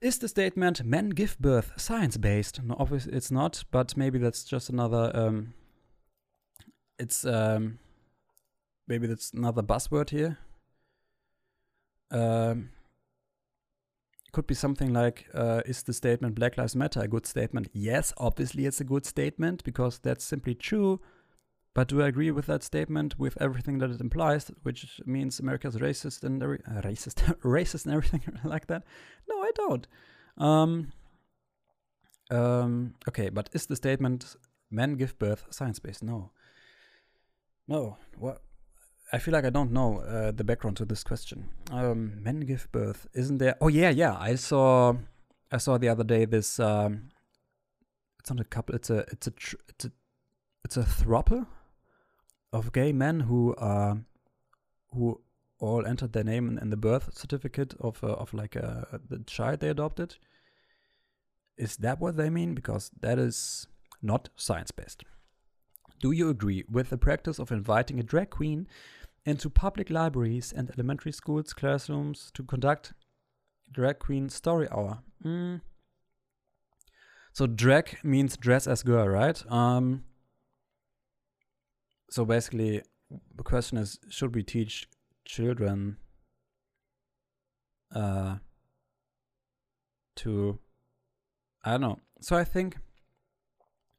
Is 0.00 0.18
the 0.18 0.28
statement 0.28 0.82
"men 0.84 1.10
give 1.10 1.38
birth" 1.38 1.72
science-based? 1.76 2.62
No, 2.62 2.76
obviously 2.78 3.12
it's 3.12 3.30
not, 3.30 3.64
but 3.70 3.96
maybe 3.96 4.18
that's 4.18 4.44
just 4.44 4.70
another. 4.70 5.10
Um, 5.14 5.52
it's 6.98 7.26
um, 7.26 7.78
maybe 8.88 9.06
that's 9.06 9.32
another 9.32 9.62
buzzword 9.62 10.10
here. 10.10 10.38
Um, 12.10 12.70
could 14.32 14.46
be 14.46 14.54
something 14.54 14.92
like 14.92 15.26
uh, 15.34 15.62
Is 15.66 15.82
the 15.82 15.92
statement 15.92 16.34
Black 16.34 16.56
Lives 16.56 16.76
Matter 16.76 17.00
a 17.00 17.08
good 17.08 17.26
statement? 17.26 17.68
Yes, 17.72 18.12
obviously 18.16 18.66
it's 18.66 18.80
a 18.80 18.84
good 18.84 19.04
statement 19.04 19.64
because 19.64 19.98
that's 19.98 20.24
simply 20.24 20.54
true. 20.54 21.00
But 21.72 21.88
do 21.88 22.02
I 22.02 22.08
agree 22.08 22.32
with 22.32 22.46
that 22.46 22.64
statement 22.64 23.18
with 23.18 23.40
everything 23.40 23.78
that 23.78 23.90
it 23.90 24.00
implies, 24.00 24.50
which 24.62 25.00
means 25.06 25.38
America's 25.38 25.76
racist 25.76 26.24
and 26.24 26.42
uh, 26.42 26.46
racist, 26.82 27.22
racist 27.42 27.84
and 27.84 27.94
everything 27.94 28.22
like 28.44 28.66
that? 28.66 28.82
No, 29.28 29.40
I 29.40 29.50
don't. 29.54 29.86
Um, 30.36 30.92
um, 32.30 32.94
okay, 33.08 33.28
but 33.28 33.50
is 33.52 33.66
the 33.66 33.76
statement 33.76 34.36
"men 34.70 34.96
give 34.96 35.16
birth" 35.18 35.46
science-based? 35.50 36.02
No. 36.02 36.32
No. 37.68 37.98
What? 38.18 38.42
I 39.12 39.18
feel 39.18 39.32
like 39.32 39.44
I 39.44 39.50
don't 39.50 39.72
know 39.72 40.00
uh, 40.00 40.32
the 40.32 40.44
background 40.44 40.76
to 40.78 40.84
this 40.84 41.04
question. 41.04 41.50
Um, 41.70 42.22
men 42.22 42.40
give 42.40 42.70
birth, 42.72 43.06
isn't 43.14 43.38
there? 43.38 43.56
Oh 43.60 43.68
yeah, 43.68 43.90
yeah. 43.90 44.16
I 44.18 44.34
saw, 44.34 44.94
I 45.52 45.58
saw 45.58 45.78
the 45.78 45.88
other 45.88 46.04
day 46.04 46.24
this. 46.24 46.58
Um, 46.58 47.10
it's 48.18 48.30
not 48.30 48.40
a 48.40 48.44
couple. 48.44 48.74
It's 48.74 48.90
a, 48.90 48.98
it's 49.12 49.28
a, 49.28 49.30
tr- 49.30 49.56
it's 49.68 49.84
a, 49.84 49.92
it's 50.64 50.76
a 50.76 50.82
throuple 50.82 51.46
of 52.52 52.72
gay 52.72 52.92
men 52.92 53.20
who, 53.20 53.54
uh, 53.54 53.96
who 54.92 55.20
all 55.58 55.86
entered 55.86 56.12
their 56.12 56.24
name 56.24 56.48
in, 56.48 56.58
in 56.58 56.70
the 56.70 56.76
birth 56.76 57.10
certificate 57.16 57.74
of 57.80 58.02
uh, 58.02 58.08
of 58.08 58.32
like 58.32 58.56
uh, 58.56 58.98
the 59.08 59.22
child 59.26 59.60
they 59.60 59.68
adopted. 59.68 60.16
Is 61.56 61.76
that 61.76 62.00
what 62.00 62.16
they 62.16 62.30
mean? 62.30 62.54
Because 62.54 62.90
that 63.00 63.18
is 63.18 63.66
not 64.00 64.30
science 64.36 64.70
based. 64.70 65.04
Do 66.00 66.12
you 66.12 66.30
agree 66.30 66.64
with 66.70 66.88
the 66.88 66.96
practice 66.96 67.38
of 67.38 67.52
inviting 67.52 68.00
a 68.00 68.02
drag 68.02 68.30
queen 68.30 68.66
into 69.24 69.50
public 69.50 69.90
libraries 69.90 70.52
and 70.52 70.70
elementary 70.70 71.12
schools 71.12 71.52
classrooms 71.52 72.30
to 72.34 72.42
conduct 72.42 72.92
drag 73.70 73.98
queen 73.98 74.28
story 74.28 74.68
hour. 74.70 74.98
Mm. 75.24 75.60
So 77.32 77.46
drag 77.46 77.98
means 78.02 78.36
dress 78.36 78.66
as 78.66 78.82
girl, 78.82 79.06
right? 79.08 79.42
Um, 79.50 80.04
so 82.10 82.24
basically, 82.24 82.82
the 83.36 83.42
question 83.44 83.78
is: 83.78 83.98
Should 84.08 84.34
we 84.34 84.42
teach 84.42 84.88
children 85.24 85.96
uh, 87.94 88.36
to? 90.16 90.58
I 91.64 91.72
don't 91.72 91.80
know. 91.80 91.98
So 92.20 92.36
I 92.36 92.44
think. 92.44 92.78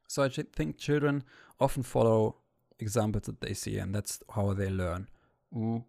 So 0.08 0.22
I 0.22 0.28
think 0.28 0.76
children 0.76 1.24
often 1.58 1.82
follow 1.82 2.36
examples 2.78 3.24
that 3.24 3.40
they 3.40 3.54
see, 3.54 3.78
and 3.78 3.94
that's 3.94 4.20
how 4.34 4.52
they 4.52 4.68
learn. 4.68 5.08
Mm. 5.54 5.84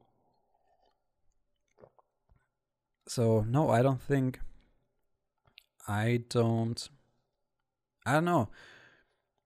So 3.06 3.42
no, 3.42 3.70
I 3.70 3.82
don't 3.82 4.02
think. 4.02 4.40
I 5.90 6.24
don't. 6.30 6.90
I 8.06 8.14
don't 8.14 8.26
know. 8.26 8.48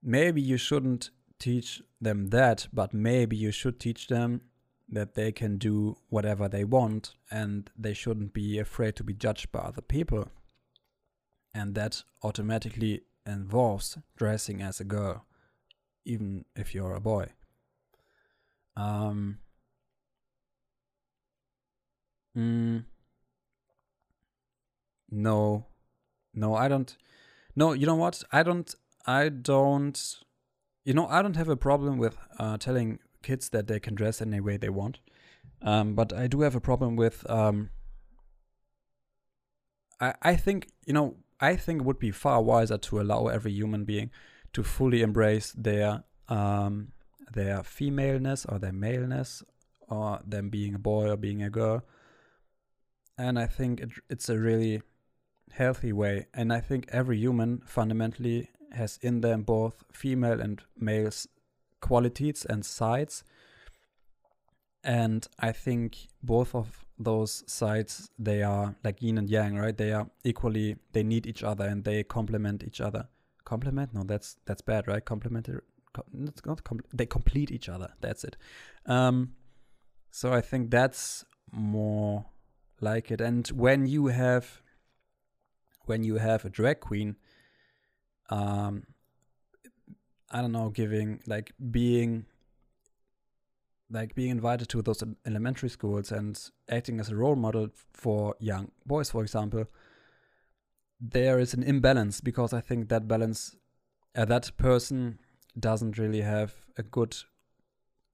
Maybe 0.03 0.41
you 0.41 0.57
shouldn't 0.57 1.09
teach 1.39 1.81
them 1.99 2.29
that, 2.29 2.67
but 2.73 2.93
maybe 2.93 3.35
you 3.35 3.51
should 3.51 3.79
teach 3.79 4.07
them 4.07 4.41
that 4.89 5.15
they 5.15 5.31
can 5.31 5.57
do 5.57 5.97
whatever 6.09 6.47
they 6.47 6.63
want 6.63 7.15
and 7.29 7.69
they 7.77 7.93
shouldn't 7.93 8.33
be 8.33 8.57
afraid 8.57 8.95
to 8.95 9.03
be 9.03 9.13
judged 9.13 9.51
by 9.51 9.59
other 9.59 9.81
people. 9.81 10.29
And 11.53 11.75
that 11.75 12.03
automatically 12.23 13.01
involves 13.25 13.97
dressing 14.15 14.61
as 14.61 14.79
a 14.79 14.85
girl, 14.85 15.25
even 16.05 16.45
if 16.55 16.73
you're 16.73 16.95
a 16.95 17.01
boy. 17.01 17.27
Um, 18.75 19.39
mm, 22.37 22.83
no, 25.09 25.65
no, 26.33 26.55
I 26.55 26.67
don't. 26.67 26.95
No, 27.55 27.73
you 27.73 27.87
know 27.87 27.95
what? 27.95 28.23
I 28.31 28.43
don't. 28.43 28.73
I 29.05 29.29
don't. 29.29 30.17
You 30.87 30.93
know, 30.93 31.05
I 31.07 31.21
don't 31.21 31.35
have 31.35 31.49
a 31.49 31.57
problem 31.57 31.97
with 31.97 32.15
uh, 32.39 32.57
telling 32.57 32.99
kids 33.21 33.49
that 33.49 33.67
they 33.67 33.77
can 33.77 33.93
dress 33.93 34.21
any 34.21 34.39
way 34.39 34.55
they 34.55 34.69
want. 34.69 34.99
Um, 35.61 35.95
but 35.95 36.13
I 36.13 36.27
do 36.27 36.39
have 36.43 36.55
a 36.55 36.61
problem 36.61 36.95
with. 36.95 37.29
Um, 37.29 37.71
I 39.99 40.13
I 40.21 40.37
think 40.37 40.69
you 40.85 40.93
know 40.93 41.17
I 41.41 41.57
think 41.57 41.81
it 41.81 41.85
would 41.85 41.99
be 41.99 42.11
far 42.11 42.41
wiser 42.41 42.77
to 42.77 43.01
allow 43.01 43.27
every 43.27 43.51
human 43.51 43.83
being 43.83 44.11
to 44.53 44.63
fully 44.63 45.01
embrace 45.01 45.51
their 45.51 46.05
um, 46.29 46.93
their 47.33 47.63
femaleness 47.63 48.45
or 48.45 48.57
their 48.57 48.71
maleness 48.71 49.43
or 49.89 50.21
them 50.25 50.49
being 50.49 50.73
a 50.73 50.79
boy 50.79 51.09
or 51.09 51.17
being 51.17 51.43
a 51.43 51.49
girl. 51.49 51.83
And 53.17 53.37
I 53.37 53.47
think 53.47 53.81
it, 53.81 53.89
it's 54.09 54.29
a 54.29 54.39
really 54.39 54.83
healthy 55.51 55.91
way. 55.91 56.27
And 56.33 56.53
I 56.53 56.61
think 56.61 56.85
every 56.93 57.17
human 57.17 57.61
fundamentally 57.65 58.51
has 58.73 58.99
in 59.01 59.21
them 59.21 59.43
both 59.43 59.83
female 59.91 60.41
and 60.41 60.61
male 60.77 61.09
qualities 61.81 62.45
and 62.45 62.65
sides. 62.65 63.23
And 64.83 65.27
I 65.39 65.51
think 65.51 66.07
both 66.23 66.55
of 66.55 66.85
those 66.97 67.43
sides, 67.47 68.09
they 68.17 68.43
are 68.43 68.75
like 68.83 69.01
yin 69.01 69.17
and 69.17 69.29
yang, 69.29 69.57
right? 69.57 69.75
They 69.75 69.91
are 69.91 70.09
equally, 70.23 70.77
they 70.93 71.03
need 71.03 71.27
each 71.27 71.43
other 71.43 71.65
and 71.65 71.83
they 71.83 72.03
complement 72.03 72.63
each 72.63 72.79
other. 72.79 73.07
Complement? 73.43 73.93
No, 73.93 74.03
that's 74.03 74.37
that's 74.45 74.61
bad, 74.61 74.87
right? 74.87 75.03
Complementary 75.03 75.61
it's 76.27 76.45
not 76.45 76.63
com- 76.63 76.83
they 76.93 77.05
complete 77.05 77.51
each 77.51 77.69
other. 77.69 77.93
That's 78.01 78.23
it. 78.23 78.37
Um, 78.85 79.33
so 80.11 80.33
I 80.33 80.41
think 80.41 80.71
that's 80.71 81.25
more 81.51 82.25
like 82.81 83.11
it. 83.11 83.21
And 83.21 83.47
when 83.49 83.87
you 83.87 84.07
have 84.07 84.61
when 85.85 86.03
you 86.03 86.15
have 86.15 86.43
a 86.45 86.49
drag 86.49 86.81
queen, 86.81 87.15
um, 88.29 88.83
I 90.29 90.41
don't 90.41 90.51
know, 90.51 90.69
giving 90.69 91.21
like 91.25 91.53
being 91.71 92.25
like 93.89 94.15
being 94.15 94.31
invited 94.31 94.67
to 94.69 94.81
those 94.81 95.03
elementary 95.25 95.69
schools 95.69 96.11
and 96.11 96.39
acting 96.69 96.99
as 96.99 97.09
a 97.09 97.15
role 97.15 97.35
model 97.35 97.69
for 97.93 98.35
young 98.39 98.71
boys, 98.85 99.09
for 99.09 99.21
example, 99.21 99.65
there 100.99 101.39
is 101.39 101.53
an 101.53 101.63
imbalance 101.63 102.21
because 102.21 102.53
I 102.53 102.61
think 102.61 102.89
that 102.89 103.07
balance, 103.07 103.55
uh, 104.15 104.25
that 104.25 104.51
person 104.57 105.19
doesn't 105.57 105.97
really 105.97 106.21
have 106.21 106.53
a 106.77 106.83
good, 106.83 107.15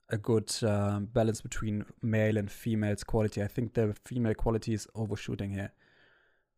a 0.10 0.18
good 0.18 0.53
uh, 0.61 0.99
balance 0.99 1.41
between 1.41 1.85
male 2.02 2.38
and 2.38 2.52
female's 2.52 3.03
quality. 3.03 3.41
I 3.41 3.48
think 3.48 3.73
the 3.73 3.95
female 4.06 4.35
quality 4.35 4.73
is 4.73 4.88
overshooting 4.95 5.52
here, 5.52 5.72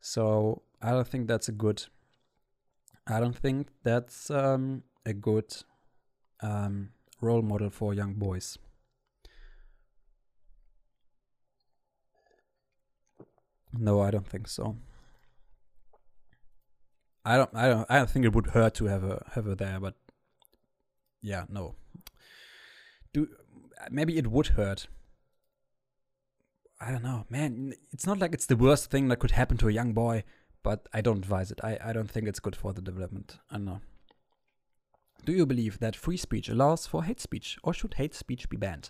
so 0.02 0.64
I 0.82 0.92
don't 0.92 1.08
think 1.08 1.28
that's 1.28 1.48
a 1.48 1.54
good. 1.54 1.86
I 3.08 3.20
don't 3.20 3.38
think 3.38 3.68
that's 3.84 4.32
um, 4.32 4.84
a 5.06 5.14
good 5.14 5.56
um, 6.42 6.90
role 7.22 7.42
model 7.42 7.70
for 7.70 7.94
young 7.94 8.14
boys. 8.14 8.58
No, 13.78 14.02
I 14.02 14.10
don't 14.10 14.28
think 14.28 14.48
so. 14.48 14.78
I 17.26 17.38
don't. 17.38 17.50
I 17.54 17.68
don't. 17.68 17.86
I 17.90 17.98
don't 17.98 18.10
think 18.10 18.26
it 18.26 18.34
would 18.34 18.48
hurt 18.48 18.76
to 18.76 18.86
have 18.86 19.04
a 19.04 19.24
have 19.34 19.46
her 19.46 19.56
there, 19.56 19.80
but 19.80 19.96
yeah, 21.22 21.46
no. 21.50 21.76
Do 23.14 23.28
maybe 23.90 24.18
it 24.18 24.28
would 24.28 24.48
hurt. 24.48 24.88
I 26.80 26.92
don't 26.92 27.04
know, 27.04 27.26
man. 27.30 27.74
It's 27.92 28.06
not 28.06 28.20
like 28.20 28.34
it's 28.34 28.46
the 28.46 28.56
worst 28.56 28.92
thing 28.92 29.08
that 29.08 29.18
could 29.18 29.32
happen 29.32 29.58
to 29.58 29.68
a 29.68 29.72
young 29.72 29.94
boy, 29.94 30.24
but 30.66 30.80
I 30.98 31.00
don't 31.02 31.24
advise 31.26 31.50
it. 31.54 31.60
I 31.64 31.74
I 31.90 31.94
don't 31.94 32.12
think 32.14 32.28
it's 32.28 32.44
good 32.48 32.58
for 32.62 32.74
the 32.74 32.86
development. 32.90 33.30
I 33.50 33.58
know. 33.68 33.80
Do 35.28 35.32
you 35.32 35.46
believe 35.46 35.80
that 35.80 35.96
free 36.06 36.18
speech 36.18 36.50
allows 36.50 36.86
for 36.88 37.04
hate 37.10 37.22
speech, 37.22 37.58
or 37.64 37.74
should 37.74 37.96
hate 38.02 38.16
speech 38.24 38.50
be 38.50 38.58
banned? 38.58 38.90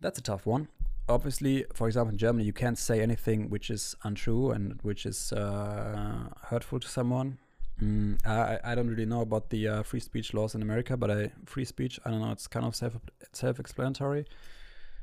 That's 0.00 0.18
a 0.18 0.22
tough 0.30 0.46
one 0.46 0.68
obviously, 1.10 1.66
for 1.74 1.86
example, 1.86 2.12
in 2.12 2.18
Germany, 2.18 2.44
you 2.44 2.52
can't 2.52 2.78
say 2.78 3.00
anything 3.00 3.50
which 3.50 3.68
is 3.70 3.94
untrue 4.04 4.50
and 4.50 4.78
which 4.82 5.04
is 5.04 5.32
uh, 5.32 6.28
hurtful 6.44 6.80
to 6.80 6.88
someone. 6.88 7.38
Mm, 7.82 8.24
I, 8.26 8.58
I 8.64 8.74
don't 8.74 8.88
really 8.88 9.06
know 9.06 9.22
about 9.22 9.50
the 9.50 9.68
uh, 9.68 9.82
free 9.82 10.00
speech 10.00 10.34
laws 10.34 10.54
in 10.54 10.62
America, 10.62 10.96
but 10.96 11.10
I 11.10 11.32
free 11.46 11.64
speech. 11.64 11.98
I 12.04 12.10
don't 12.10 12.20
know. 12.20 12.30
It's 12.30 12.46
kind 12.46 12.66
of 12.66 12.76
self 12.76 12.94
self 13.32 13.58
explanatory. 13.58 14.26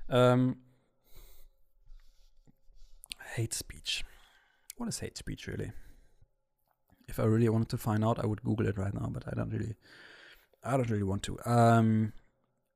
Um, 0.09 0.57
hate 3.35 3.53
speech. 3.53 4.03
What 4.77 4.89
is 4.89 4.99
hate 4.99 5.17
speech 5.17 5.47
really? 5.47 5.71
If 7.07 7.19
I 7.19 7.23
really 7.23 7.49
wanted 7.49 7.69
to 7.69 7.77
find 7.77 8.03
out, 8.03 8.19
I 8.19 8.25
would 8.25 8.43
Google 8.43 8.67
it 8.67 8.77
right 8.77 8.93
now, 8.93 9.09
but 9.11 9.23
I 9.27 9.35
don't 9.35 9.49
really. 9.49 9.75
I 10.63 10.71
don't 10.71 10.89
really 10.89 11.03
want 11.03 11.23
to. 11.23 11.37
Um, 11.45 12.13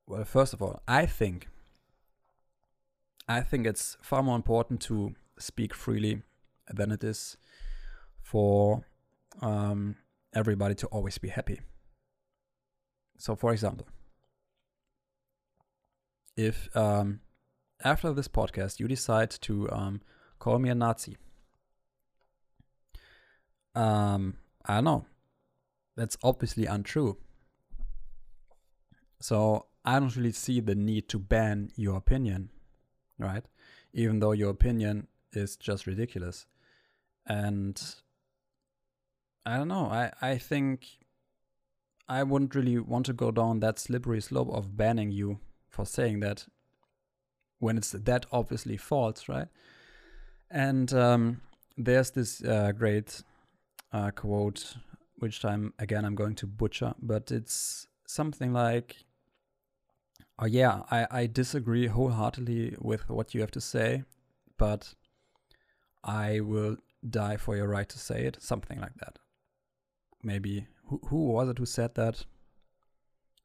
well, 0.06 0.24
first 0.24 0.52
of 0.52 0.62
all, 0.62 0.82
I 0.88 1.06
think 1.06 1.48
I 3.28 3.40
think 3.40 3.66
it's 3.66 3.96
far 4.02 4.22
more 4.22 4.36
important 4.36 4.80
to 4.82 5.14
speak 5.38 5.74
freely 5.74 6.22
than 6.68 6.90
it 6.90 7.04
is 7.04 7.36
for 8.20 8.84
um, 9.40 9.96
everybody 10.34 10.74
to 10.76 10.86
always 10.88 11.18
be 11.18 11.28
happy. 11.28 11.60
So, 13.18 13.36
for 13.36 13.52
example, 13.52 13.86
if 16.36 16.74
um, 16.76 17.20
after 17.84 18.12
this 18.12 18.28
podcast 18.28 18.80
you 18.80 18.88
decide 18.88 19.30
to 19.42 19.70
um, 19.70 20.00
call 20.38 20.58
me 20.58 20.70
a 20.70 20.74
Nazi, 20.74 21.16
um, 23.74 24.36
I 24.64 24.74
don't 24.76 24.84
know. 24.84 25.06
That's 25.96 26.16
obviously 26.22 26.66
untrue. 26.66 27.18
So 29.20 29.66
I 29.84 29.98
don't 29.98 30.14
really 30.16 30.32
see 30.32 30.60
the 30.60 30.74
need 30.74 31.08
to 31.10 31.18
ban 31.18 31.70
your 31.76 31.96
opinion 31.96 32.50
right? 33.22 33.44
Even 33.92 34.20
though 34.20 34.32
your 34.32 34.50
opinion 34.50 35.06
is 35.32 35.56
just 35.56 35.86
ridiculous. 35.86 36.46
And 37.26 37.80
I 39.46 39.56
don't 39.56 39.68
know, 39.68 39.86
I, 39.86 40.12
I 40.20 40.38
think 40.38 40.86
I 42.08 42.22
wouldn't 42.22 42.54
really 42.54 42.78
want 42.78 43.06
to 43.06 43.12
go 43.12 43.30
down 43.30 43.60
that 43.60 43.78
slippery 43.78 44.20
slope 44.20 44.50
of 44.50 44.76
banning 44.76 45.10
you 45.10 45.38
for 45.68 45.86
saying 45.86 46.20
that 46.20 46.46
when 47.58 47.78
it's 47.78 47.92
that 47.92 48.26
obviously 48.32 48.76
false, 48.76 49.28
right? 49.28 49.48
And 50.50 50.92
um, 50.92 51.40
there's 51.78 52.10
this 52.10 52.42
uh, 52.42 52.72
great 52.72 53.22
uh, 53.92 54.10
quote, 54.10 54.76
which 55.16 55.40
time 55.40 55.74
again 55.78 56.04
I'm 56.04 56.14
going 56.14 56.34
to 56.36 56.46
butcher, 56.46 56.94
but 57.00 57.30
it's 57.30 57.86
something 58.06 58.52
like 58.52 59.04
Oh 60.38 60.46
yeah, 60.46 60.82
I, 60.90 61.06
I 61.10 61.26
disagree 61.26 61.86
wholeheartedly 61.86 62.76
with 62.80 63.08
what 63.08 63.32
you 63.32 63.40
have 63.42 63.50
to 63.52 63.60
say, 63.60 64.02
but 64.58 64.94
I 66.02 66.40
will 66.40 66.78
die 67.08 67.36
for 67.36 67.56
your 67.56 67.68
right 67.68 67.88
to 67.88 67.98
say 67.98 68.24
it. 68.24 68.38
Something 68.42 68.80
like 68.80 68.94
that. 68.96 69.18
Maybe 70.22 70.66
who 70.86 71.00
who 71.08 71.26
was 71.26 71.48
it 71.48 71.58
who 71.58 71.66
said 71.66 71.94
that? 71.94 72.24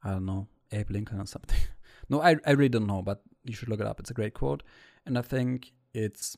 I 0.04 0.12
don't 0.12 0.26
know, 0.26 0.48
Abe 0.72 0.92
Lincoln 0.92 1.20
or 1.20 1.28
something. 1.28 1.60
no, 2.10 2.22
I 2.22 2.38
I 2.46 2.52
really 2.52 2.70
don't 2.70 2.88
know, 2.88 3.02
but 3.02 3.22
you 3.44 3.54
should 3.54 3.70
look 3.70 3.82
it 3.82 3.88
up. 3.88 4.00
It's 4.00 4.12
a 4.12 4.16
great 4.16 4.34
quote, 4.34 4.64
and 5.06 5.18
I 5.18 5.22
think 5.22 5.74
it's 5.94 6.38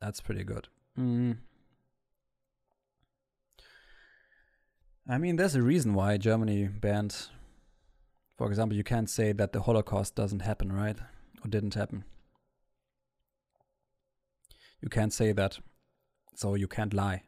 that's 0.00 0.20
pretty 0.20 0.44
good. 0.44 0.68
Mm. 0.98 1.36
I 5.12 5.18
mean, 5.18 5.36
there's 5.36 5.54
a 5.54 5.62
reason 5.62 5.94
why 5.94 6.16
Germany 6.16 6.68
banned 6.68 7.28
for 8.42 8.48
example, 8.48 8.76
you 8.76 8.82
can't 8.82 9.08
say 9.08 9.32
that 9.32 9.52
the 9.52 9.62
Holocaust 9.62 10.16
doesn't 10.16 10.42
happen, 10.42 10.72
right? 10.72 10.96
Or 11.44 11.48
didn't 11.48 11.74
happen. 11.74 12.02
You 14.80 14.88
can't 14.88 15.12
say 15.12 15.30
that. 15.30 15.58
So 16.34 16.54
you 16.56 16.66
can't 16.66 16.92
lie. 16.92 17.22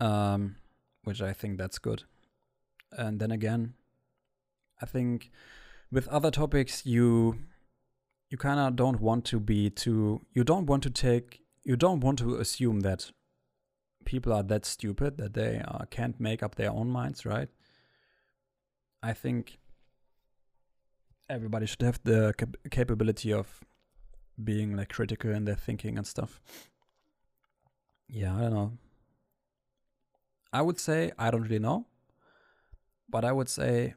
Um, 0.00 0.56
which 1.04 1.20
I 1.20 1.34
think 1.34 1.58
that's 1.58 1.78
good. 1.78 2.04
And 2.92 3.20
then 3.20 3.30
again, 3.30 3.74
I 4.80 4.86
think 4.86 5.30
with 5.92 6.08
other 6.08 6.30
topics 6.30 6.86
you 6.86 7.40
you 8.30 8.38
kind 8.38 8.60
of 8.60 8.74
don't 8.74 9.00
want 9.00 9.24
to 9.26 9.40
be 9.40 9.68
too 9.70 10.22
you 10.32 10.44
don't 10.44 10.66
want 10.66 10.82
to 10.84 10.90
take 10.90 11.42
you 11.64 11.76
don't 11.76 12.00
want 12.00 12.18
to 12.20 12.36
assume 12.36 12.80
that 12.80 13.10
people 14.08 14.32
are 14.32 14.42
that 14.42 14.64
stupid 14.64 15.18
that 15.18 15.34
they 15.34 15.62
uh, 15.68 15.84
can't 15.90 16.18
make 16.18 16.42
up 16.42 16.54
their 16.54 16.70
own 16.70 16.88
minds, 16.88 17.26
right? 17.26 17.50
I 19.02 19.12
think 19.12 19.58
everybody 21.28 21.66
should 21.66 21.82
have 21.82 22.00
the 22.04 22.32
cap- 22.38 22.56
capability 22.70 23.34
of 23.34 23.60
being 24.42 24.74
like 24.74 24.88
critical 24.88 25.30
in 25.30 25.44
their 25.44 25.56
thinking 25.56 25.98
and 25.98 26.06
stuff. 26.06 26.40
Yeah, 28.08 28.34
I 28.34 28.40
don't 28.40 28.54
know. 28.54 28.72
I 30.54 30.62
would 30.62 30.80
say 30.80 31.12
I 31.18 31.30
don't 31.30 31.42
really 31.42 31.58
know, 31.58 31.84
but 33.10 33.26
I 33.26 33.32
would 33.32 33.50
say 33.50 33.94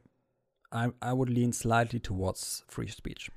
I 0.70 0.90
I 1.00 1.14
would 1.14 1.30
lean 1.30 1.52
slightly 1.54 2.00
towards 2.00 2.64
free 2.68 2.88
speech. 2.88 3.30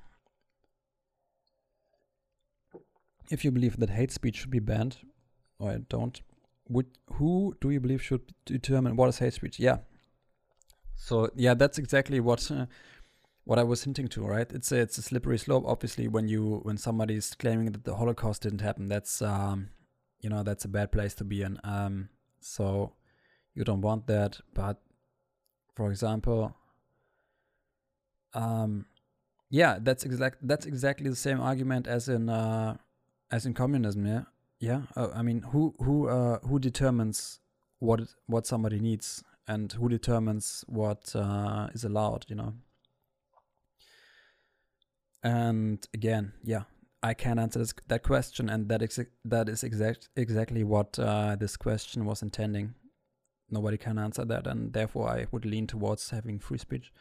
If 3.31 3.45
you 3.45 3.51
believe 3.51 3.77
that 3.77 3.91
hate 3.91 4.11
speech 4.11 4.35
should 4.39 4.51
be 4.51 4.59
banned, 4.59 4.97
or 5.57 5.71
I 5.71 5.77
don't, 5.77 6.21
would 6.67 6.87
who 7.13 7.55
do 7.61 7.69
you 7.69 7.79
believe 7.79 8.01
should 8.01 8.33
determine 8.45 8.95
what 8.95 9.09
is 9.09 9.19
hate 9.19 9.33
speech? 9.33 9.59
Yeah, 9.59 9.77
so 10.95 11.29
yeah, 11.35 11.53
that's 11.53 11.77
exactly 11.77 12.19
what 12.19 12.49
uh, 12.49 12.65
what 13.43 13.59
I 13.59 13.63
was 13.63 13.83
hinting 13.83 14.07
to, 14.09 14.25
right? 14.25 14.51
It's 14.51 14.71
a, 14.71 14.77
it's 14.77 14.97
a 14.97 15.01
slippery 15.01 15.37
slope. 15.37 15.65
Obviously, 15.67 16.07
when 16.07 16.27
you 16.27 16.61
when 16.63 16.77
somebody's 16.77 17.33
claiming 17.35 17.71
that 17.73 17.83
the 17.83 17.95
Holocaust 17.95 18.41
didn't 18.41 18.61
happen, 18.61 18.87
that's 18.87 19.21
um, 19.21 19.69
you 20.19 20.29
know 20.29 20.43
that's 20.43 20.65
a 20.65 20.69
bad 20.69 20.91
place 20.91 21.13
to 21.15 21.23
be 21.23 21.41
in. 21.41 21.59
Um, 21.63 22.09
so 22.39 22.93
you 23.53 23.63
don't 23.63 23.81
want 23.81 24.07
that. 24.07 24.39
But 24.53 24.81
for 25.75 25.91
example, 25.91 26.55
um, 28.33 28.85
yeah, 29.49 29.77
that's 29.81 30.05
exact 30.05 30.39
that's 30.41 30.65
exactly 30.65 31.09
the 31.09 31.15
same 31.15 31.39
argument 31.39 31.87
as 31.87 32.09
in 32.09 32.29
uh, 32.29 32.77
as 33.31 33.45
in 33.45 33.53
communism. 33.53 34.07
Yeah, 34.07 34.23
yeah. 34.69 34.81
Uh, 34.95 35.09
I 35.13 35.21
mean, 35.21 35.39
who 35.51 35.73
who 35.85 36.07
uh, 36.07 36.39
who 36.39 36.59
determines 36.59 37.39
what 37.79 38.01
what 38.27 38.47
somebody 38.47 38.79
needs? 38.79 39.23
and 39.47 39.71
who 39.73 39.89
determines 39.89 40.63
what 40.67 41.15
uh, 41.15 41.67
is 41.73 41.83
allowed, 41.83 42.25
you 42.27 42.35
know. 42.35 42.53
And 45.23 45.87
again, 45.93 46.33
yeah, 46.43 46.63
I 47.01 47.13
can't 47.13 47.39
answer 47.39 47.59
this, 47.59 47.73
that 47.87 48.03
question, 48.03 48.49
and 48.49 48.69
that 48.69 48.81
ex- 48.81 48.99
that 49.23 49.49
is 49.49 49.63
exact 49.63 50.09
exactly 50.15 50.63
what 50.63 50.97
uh, 50.99 51.35
this 51.35 51.57
question 51.57 52.05
was 52.05 52.21
intending. 52.21 52.75
Nobody 53.49 53.77
can 53.77 53.97
answer 53.97 54.25
that, 54.25 54.47
and 54.47 54.73
therefore 54.73 55.09
I 55.09 55.27
would 55.31 55.45
lean 55.45 55.67
towards 55.67 56.09
having 56.09 56.39
free 56.39 56.57
speech. 56.57 56.91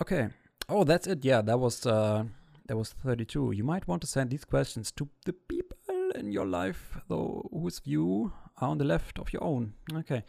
Okay. 0.00 0.28
Oh, 0.68 0.84
that's 0.84 1.06
it. 1.06 1.24
Yeah, 1.24 1.42
that 1.42 1.58
was 1.58 1.86
uh, 1.86 2.24
that 2.66 2.76
was 2.76 2.92
32. 2.92 3.52
You 3.52 3.64
might 3.64 3.86
want 3.86 4.00
to 4.02 4.06
send 4.06 4.30
these 4.30 4.44
questions 4.44 4.90
to 4.92 5.08
the 5.24 5.32
people 5.32 5.75
in 6.16 6.32
your 6.32 6.46
life, 6.46 6.98
though, 7.08 7.48
whose 7.52 7.78
view 7.80 8.32
are 8.58 8.68
on 8.68 8.78
the 8.78 8.84
left 8.84 9.18
of 9.18 9.32
your 9.32 9.44
own. 9.44 9.74
Okay. 9.92 10.24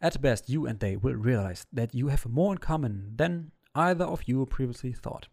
At 0.00 0.20
best, 0.20 0.48
you 0.48 0.66
and 0.66 0.78
they 0.78 0.96
will 0.96 1.14
realize 1.14 1.66
that 1.72 1.94
you 1.94 2.08
have 2.08 2.26
more 2.26 2.52
in 2.52 2.58
common 2.58 3.12
than 3.16 3.52
either 3.74 4.04
of 4.04 4.22
you 4.26 4.44
previously 4.46 4.92
thought. 4.92 5.28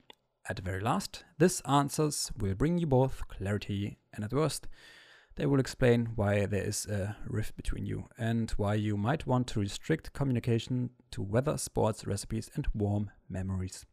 At 0.50 0.58
the 0.58 0.62
very 0.62 0.82
last, 0.82 1.24
this 1.38 1.62
answers 1.62 2.32
will 2.38 2.56
bring 2.56 2.78
you 2.78 2.88
both 2.88 3.28
clarity, 3.28 3.98
and 4.14 4.24
at 4.24 4.34
worst, 4.34 4.68
they 5.36 5.46
will 5.46 5.60
explain 5.60 6.12
why 6.16 6.46
there 6.46 6.64
is 6.64 6.86
a 6.86 7.18
rift 7.28 7.56
between 7.56 7.86
you 7.86 8.06
and 8.18 8.52
why 8.52 8.76
you 8.76 8.98
might 8.98 9.26
want 9.26 9.48
to 9.48 9.60
restrict 9.60 10.14
communication 10.14 10.92
to 11.12 11.22
weather, 11.22 11.58
sports, 11.58 12.06
recipes, 12.06 12.50
and 12.56 12.68
warm 12.74 13.10
memories. 13.30 13.86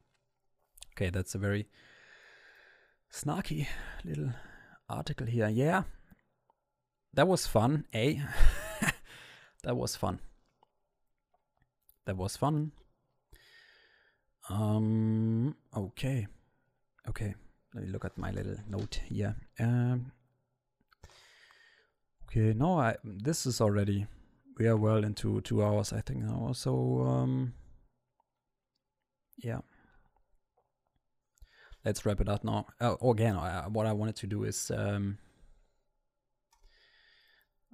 Okay, 0.94 1.10
that's 1.10 1.34
a 1.34 1.38
very 1.38 1.66
snarky 3.12 3.66
little 4.04 4.32
article 4.90 5.26
here. 5.26 5.48
Yeah, 5.48 5.84
that 7.14 7.26
was 7.26 7.46
fun, 7.46 7.86
eh? 7.92 8.16
that 9.62 9.76
was 9.76 9.96
fun. 9.96 10.20
That 12.06 12.16
was 12.16 12.36
fun. 12.36 12.72
Um, 14.48 15.54
okay. 15.76 16.26
Okay, 17.08 17.34
let 17.74 17.84
me 17.84 17.90
look 17.90 18.04
at 18.04 18.18
my 18.18 18.30
little 18.30 18.56
note 18.68 19.00
here. 19.06 19.36
Um, 19.58 20.12
okay, 22.24 22.52
no, 22.52 22.78
I 22.78 22.96
this 23.04 23.46
is 23.46 23.60
already 23.60 24.06
we 24.58 24.66
are 24.66 24.76
well 24.76 25.04
into 25.04 25.40
two 25.40 25.64
hours, 25.64 25.92
I 25.92 26.00
think 26.02 26.24
now. 26.24 26.52
So 26.52 27.02
um, 27.02 27.54
yeah, 29.38 29.60
let's 31.84 32.04
wrap 32.04 32.20
it 32.20 32.28
up 32.28 32.44
now. 32.44 32.66
Uh, 32.80 32.96
again, 33.06 33.36
what 33.72 33.86
I 33.86 33.92
wanted 33.92 34.16
to 34.16 34.26
do 34.26 34.44
is 34.44 34.70
um, 34.74 35.18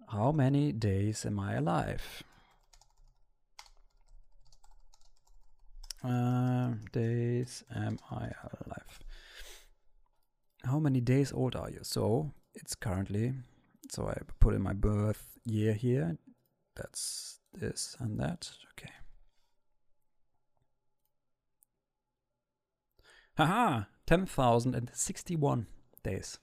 how 0.09 0.33
many 0.33 0.73
days 0.73 1.27
am 1.27 1.39
I 1.41 1.55
alive? 1.55 2.23
Uh, 6.05 6.74
days 6.93 7.65
am 7.74 7.99
I 8.11 8.31
alive? 8.65 9.01
how 10.66 10.78
many 10.78 11.01
days 11.01 11.33
old 11.33 11.57
are 11.57 11.70
you? 11.70 11.81
So 11.83 12.33
it's 12.55 12.74
currently, 12.74 13.35
so 13.91 14.09
I 14.09 14.19
put 14.41 14.55
in 14.55 14.62
my 14.62 14.73
birth 14.73 15.39
year 15.45 15.73
here. 15.73 16.19
That's 16.74 17.41
this 17.55 17.97
and 17.99 18.19
that. 18.20 18.51
Okay. 18.73 18.93
Haha, 23.37 23.85
10,061 24.07 25.66
days. 26.03 26.39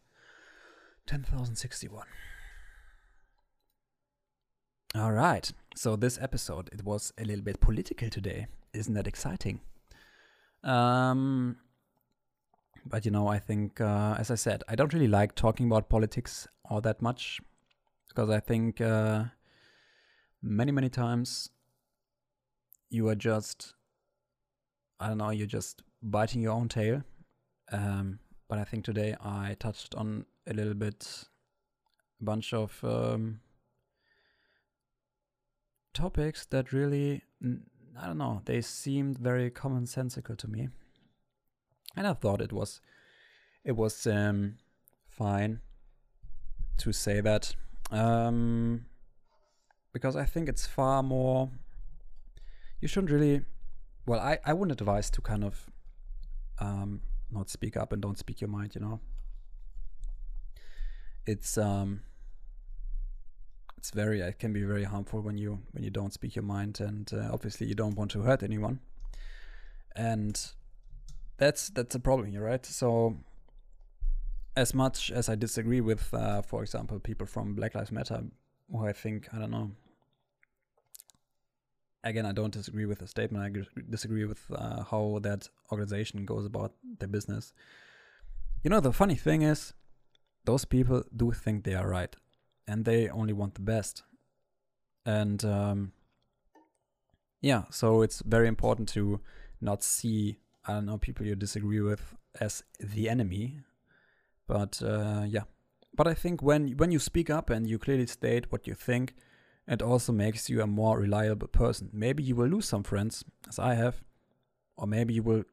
10,061. 1.08 2.06
All 4.96 5.12
right. 5.12 5.52
So 5.76 5.96
this 5.96 6.20
episode, 6.22 6.70
it 6.72 6.84
was 6.84 7.14
a 7.18 7.24
little 7.24 7.44
bit 7.44 7.60
political 7.60 8.10
today. 8.10 8.48
Isn't 8.74 8.94
that 8.94 9.08
exciting? 9.08 9.62
Um, 10.64 11.58
but 12.86 13.06
you 13.06 13.12
know, 13.12 13.28
I 13.28 13.40
think, 13.40 13.82
uh, 13.82 14.16
as 14.18 14.30
I 14.30 14.36
said, 14.36 14.64
I 14.68 14.76
don't 14.76 14.94
really 14.94 15.08
like 15.08 15.36
talking 15.36 15.66
about 15.66 15.90
politics 15.90 16.48
all 16.70 16.82
that 16.82 17.02
much 17.02 17.42
because 18.10 18.30
I 18.30 18.40
think 18.40 18.82
uh, 18.82 19.26
many, 20.42 20.72
many 20.72 20.90
times 20.90 21.50
you 22.90 23.08
are 23.08 23.16
just, 23.16 23.74
I 25.00 25.08
don't 25.08 25.18
know, 25.18 25.32
you're 25.32 25.48
just 25.48 25.82
biting 26.02 26.42
your 26.42 26.52
own 26.52 26.70
tail. 26.70 27.04
Um, 27.72 28.20
but 28.48 28.60
I 28.60 28.64
think 28.64 28.86
today 28.86 29.16
I 29.24 29.56
touched 29.60 29.96
on 29.96 30.26
a 30.48 30.54
little 30.54 30.74
bit, 30.74 31.26
a 32.22 32.24
bunch 32.24 32.54
of 32.54 32.80
um, 32.84 33.40
topics 35.94 36.46
that 36.48 36.72
really, 36.72 37.22
I 38.00 38.08
don't 38.08 38.18
know, 38.18 38.42
they 38.46 38.62
seemed 38.62 39.18
very 39.18 39.50
commonsensical 39.50 40.38
to 40.38 40.48
me 40.48 40.70
and 41.96 42.08
I 42.08 42.14
thought 42.14 42.42
it 42.42 42.52
was 42.52 42.82
it 43.64 43.74
was 43.74 44.06
um, 44.08 44.58
fine 45.08 45.62
to 46.78 46.92
say 46.92 47.22
that 47.22 47.56
um, 47.92 48.86
because 49.94 50.16
I 50.16 50.26
think 50.26 50.50
it's 50.50 50.66
far 50.66 51.04
more. 51.04 51.50
You 52.82 52.88
shouldn't 52.88 53.12
really. 53.12 53.42
Well, 54.06 54.20
I 54.20 54.40
I 54.46 54.54
wouldn't 54.54 54.80
advise 54.80 55.10
to 55.12 55.22
kind 55.22 55.44
of 55.44 55.70
um, 56.60 57.02
not 57.34 57.50
speak 57.50 57.76
up 57.78 57.92
and 57.94 58.02
don't 58.02 58.18
speak 58.18 58.42
your 58.42 58.50
mind. 58.50 58.76
You 58.76 58.82
know, 58.82 59.00
it's 61.26 61.58
um, 61.58 62.02
it's 63.78 63.92
very 63.92 64.22
it 64.22 64.40
can 64.40 64.54
be 64.54 64.64
very 64.64 64.84
harmful 64.84 65.22
when 65.22 65.38
you 65.38 65.60
when 65.72 65.84
you 65.84 65.90
don't 65.90 66.14
speak 66.14 66.36
your 66.36 66.44
mind, 66.44 66.80
and 66.80 67.12
uh, 67.14 67.30
obviously 67.32 67.68
you 67.68 67.76
don't 67.76 67.96
want 67.96 68.12
to 68.12 68.22
hurt 68.22 68.44
anyone. 68.44 68.80
And 69.96 70.40
that's 71.38 71.70
that's 71.70 71.96
a 71.96 72.00
problem 72.00 72.30
here, 72.30 72.44
right? 72.44 72.66
So 72.66 73.18
as 74.56 74.74
much 74.74 75.12
as 75.12 75.30
I 75.30 75.36
disagree 75.36 75.82
with, 75.82 76.14
uh, 76.14 76.42
for 76.42 76.62
example, 76.62 77.00
people 77.00 77.26
from 77.28 77.56
Black 77.56 77.76
Lives 77.76 77.92
Matter, 77.92 78.24
who 78.72 78.86
I 78.86 78.94
think 78.94 79.28
I 79.34 79.40
don't 79.40 79.52
know. 79.52 79.72
Again, 82.04 82.26
I 82.26 82.34
don't 82.34 82.54
disagree 82.54 82.86
with 82.86 83.00
the 83.00 83.08
statement. 83.08 83.44
I 83.44 83.82
disagree 83.90 84.26
with 84.26 84.42
uh, 84.54 84.84
how 84.84 85.20
that 85.24 85.48
organization 85.72 86.26
goes 86.26 86.46
about 86.46 86.74
their 87.00 87.08
business. 87.08 87.54
You 88.64 88.70
know, 88.70 88.80
the 88.80 88.92
funny 88.92 89.16
thing 89.16 89.42
is, 89.42 89.74
those 90.46 90.66
people 90.66 91.04
do 91.16 91.32
think 91.32 91.64
they 91.64 91.76
are 91.76 91.88
right, 91.88 92.14
and 92.68 92.84
they 92.84 93.10
only 93.10 93.34
want 93.34 93.56
the 93.56 93.62
best. 93.62 94.04
And 95.06 95.44
um, 95.46 95.94
yeah, 97.42 97.64
so 97.70 98.02
it's 98.02 98.22
very 98.22 98.48
important 98.48 98.90
to 98.90 99.22
not 99.62 99.84
see 99.84 100.40
I 100.66 100.74
don't 100.74 100.86
know 100.86 100.98
people 100.98 101.26
you 101.26 101.36
disagree 101.36 101.82
with 101.82 102.16
as 102.40 102.64
the 102.80 103.10
enemy, 103.10 103.60
but 104.48 104.82
uh, 104.82 105.24
yeah. 105.28 105.44
But 105.96 106.08
I 106.08 106.14
think 106.14 106.42
when 106.42 106.78
when 106.78 106.92
you 106.92 107.00
speak 107.00 107.30
up 107.30 107.50
and 107.50 107.68
you 107.68 107.78
clearly 107.78 108.08
state 108.08 108.52
what 108.52 108.66
you 108.66 108.74
think, 108.74 109.14
it 109.68 109.82
also 109.82 110.12
makes 110.12 110.50
you 110.50 110.62
a 110.62 110.68
more 110.68 111.00
reliable 111.00 111.48
person. 111.48 111.90
Maybe 111.94 112.24
you 112.24 112.36
will 112.36 112.48
lose 112.48 112.68
some 112.68 112.84
friends, 112.84 113.24
as 113.48 113.60
I 113.60 113.76
have, 113.76 114.04
or 114.76 114.88
maybe 114.88 115.14
you 115.14 115.24
will 115.24 115.44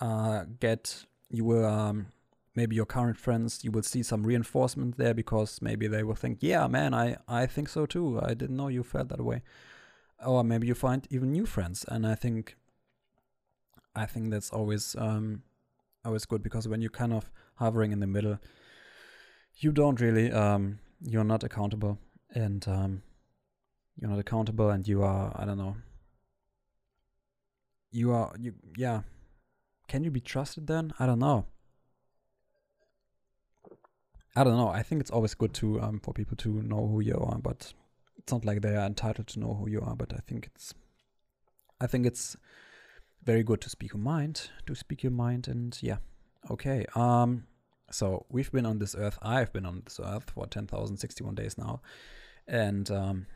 uh, 0.00 0.44
get 0.60 1.04
you 1.30 1.44
will 1.44 1.64
um, 1.64 2.06
maybe 2.54 2.76
your 2.76 2.86
current 2.86 3.16
friends 3.16 3.64
you 3.64 3.70
will 3.70 3.82
see 3.82 4.02
some 4.02 4.24
reinforcement 4.24 4.98
there 4.98 5.14
because 5.14 5.62
maybe 5.62 5.86
they 5.86 6.02
will 6.02 6.14
think, 6.14 6.38
yeah, 6.40 6.66
man, 6.66 6.94
I 6.94 7.16
I 7.26 7.46
think 7.46 7.68
so 7.68 7.86
too. 7.86 8.20
I 8.22 8.34
didn't 8.34 8.56
know 8.56 8.68
you 8.68 8.82
felt 8.82 9.08
that 9.08 9.24
way, 9.24 9.42
or 10.24 10.44
maybe 10.44 10.66
you 10.66 10.74
find 10.74 11.06
even 11.10 11.32
new 11.32 11.46
friends, 11.46 11.84
and 11.88 12.06
I 12.06 12.14
think 12.14 12.56
I 13.94 14.06
think 14.06 14.30
that's 14.30 14.50
always 14.50 14.94
um, 14.96 15.42
always 16.04 16.26
good 16.26 16.42
because 16.42 16.68
when 16.68 16.80
you're 16.80 16.90
kind 16.90 17.12
of 17.12 17.30
hovering 17.56 17.92
in 17.92 18.00
the 18.00 18.06
middle, 18.06 18.38
you 19.56 19.72
don't 19.72 20.00
really 20.00 20.30
um, 20.30 20.78
you're 21.00 21.24
not 21.24 21.42
accountable 21.42 21.98
and 22.34 22.66
um, 22.68 23.02
you're 24.02 24.10
not 24.10 24.18
accountable 24.18 24.70
and 24.70 24.86
you 24.88 25.04
are 25.04 25.32
I 25.36 25.44
don't 25.44 25.58
know. 25.58 25.76
You 27.92 28.10
are 28.10 28.34
you 28.36 28.54
yeah. 28.76 29.02
Can 29.86 30.02
you 30.02 30.10
be 30.10 30.20
trusted 30.20 30.66
then? 30.66 30.92
I 30.98 31.06
don't 31.06 31.20
know. 31.20 31.46
I 34.34 34.42
don't 34.42 34.56
know. 34.56 34.68
I 34.68 34.82
think 34.82 35.00
it's 35.00 35.10
always 35.10 35.34
good 35.34 35.54
to 35.54 35.80
um, 35.80 36.00
for 36.00 36.12
people 36.12 36.36
to 36.38 36.62
know 36.62 36.88
who 36.88 36.98
you 37.00 37.14
are 37.14 37.38
but 37.38 37.72
it's 38.18 38.32
not 38.32 38.44
like 38.44 38.60
they 38.60 38.74
are 38.74 38.86
entitled 38.86 39.28
to 39.28 39.38
know 39.38 39.54
who 39.54 39.70
you 39.70 39.80
are 39.80 39.94
but 39.94 40.12
I 40.12 40.18
think 40.26 40.46
it's 40.46 40.74
I 41.80 41.86
think 41.86 42.04
it's 42.04 42.36
very 43.22 43.44
good 43.44 43.60
to 43.60 43.70
speak 43.70 43.92
your 43.92 44.02
mind, 44.02 44.50
to 44.66 44.74
speak 44.74 45.04
your 45.04 45.12
mind, 45.12 45.46
and 45.46 45.78
yeah, 45.80 45.98
okay. 46.50 46.86
Um, 46.96 47.44
so 47.88 48.26
we've 48.28 48.50
been 48.50 48.66
on 48.66 48.80
this 48.80 48.96
earth. 48.96 49.16
I've 49.22 49.52
been 49.52 49.66
on 49.66 49.82
this 49.84 50.00
earth 50.02 50.30
for 50.30 50.46
ten 50.48 50.66
thousand 50.66 50.96
sixty-one 50.96 51.36
days 51.36 51.56
now, 51.56 51.82
and 52.48 52.90
um, 52.90 53.26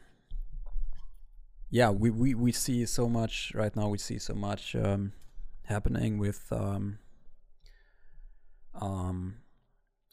yeah, 1.77 1.91
we, 1.91 2.09
we 2.09 2.35
we 2.35 2.53
see 2.53 2.87
so 2.87 3.07
much 3.07 3.53
right 3.55 3.77
now. 3.77 3.89
We 3.89 3.99
see 3.99 4.19
so 4.19 4.35
much 4.35 4.75
um, 4.75 5.13
happening 5.65 6.17
with 6.17 6.51
um, 6.51 6.99
um, 8.81 9.37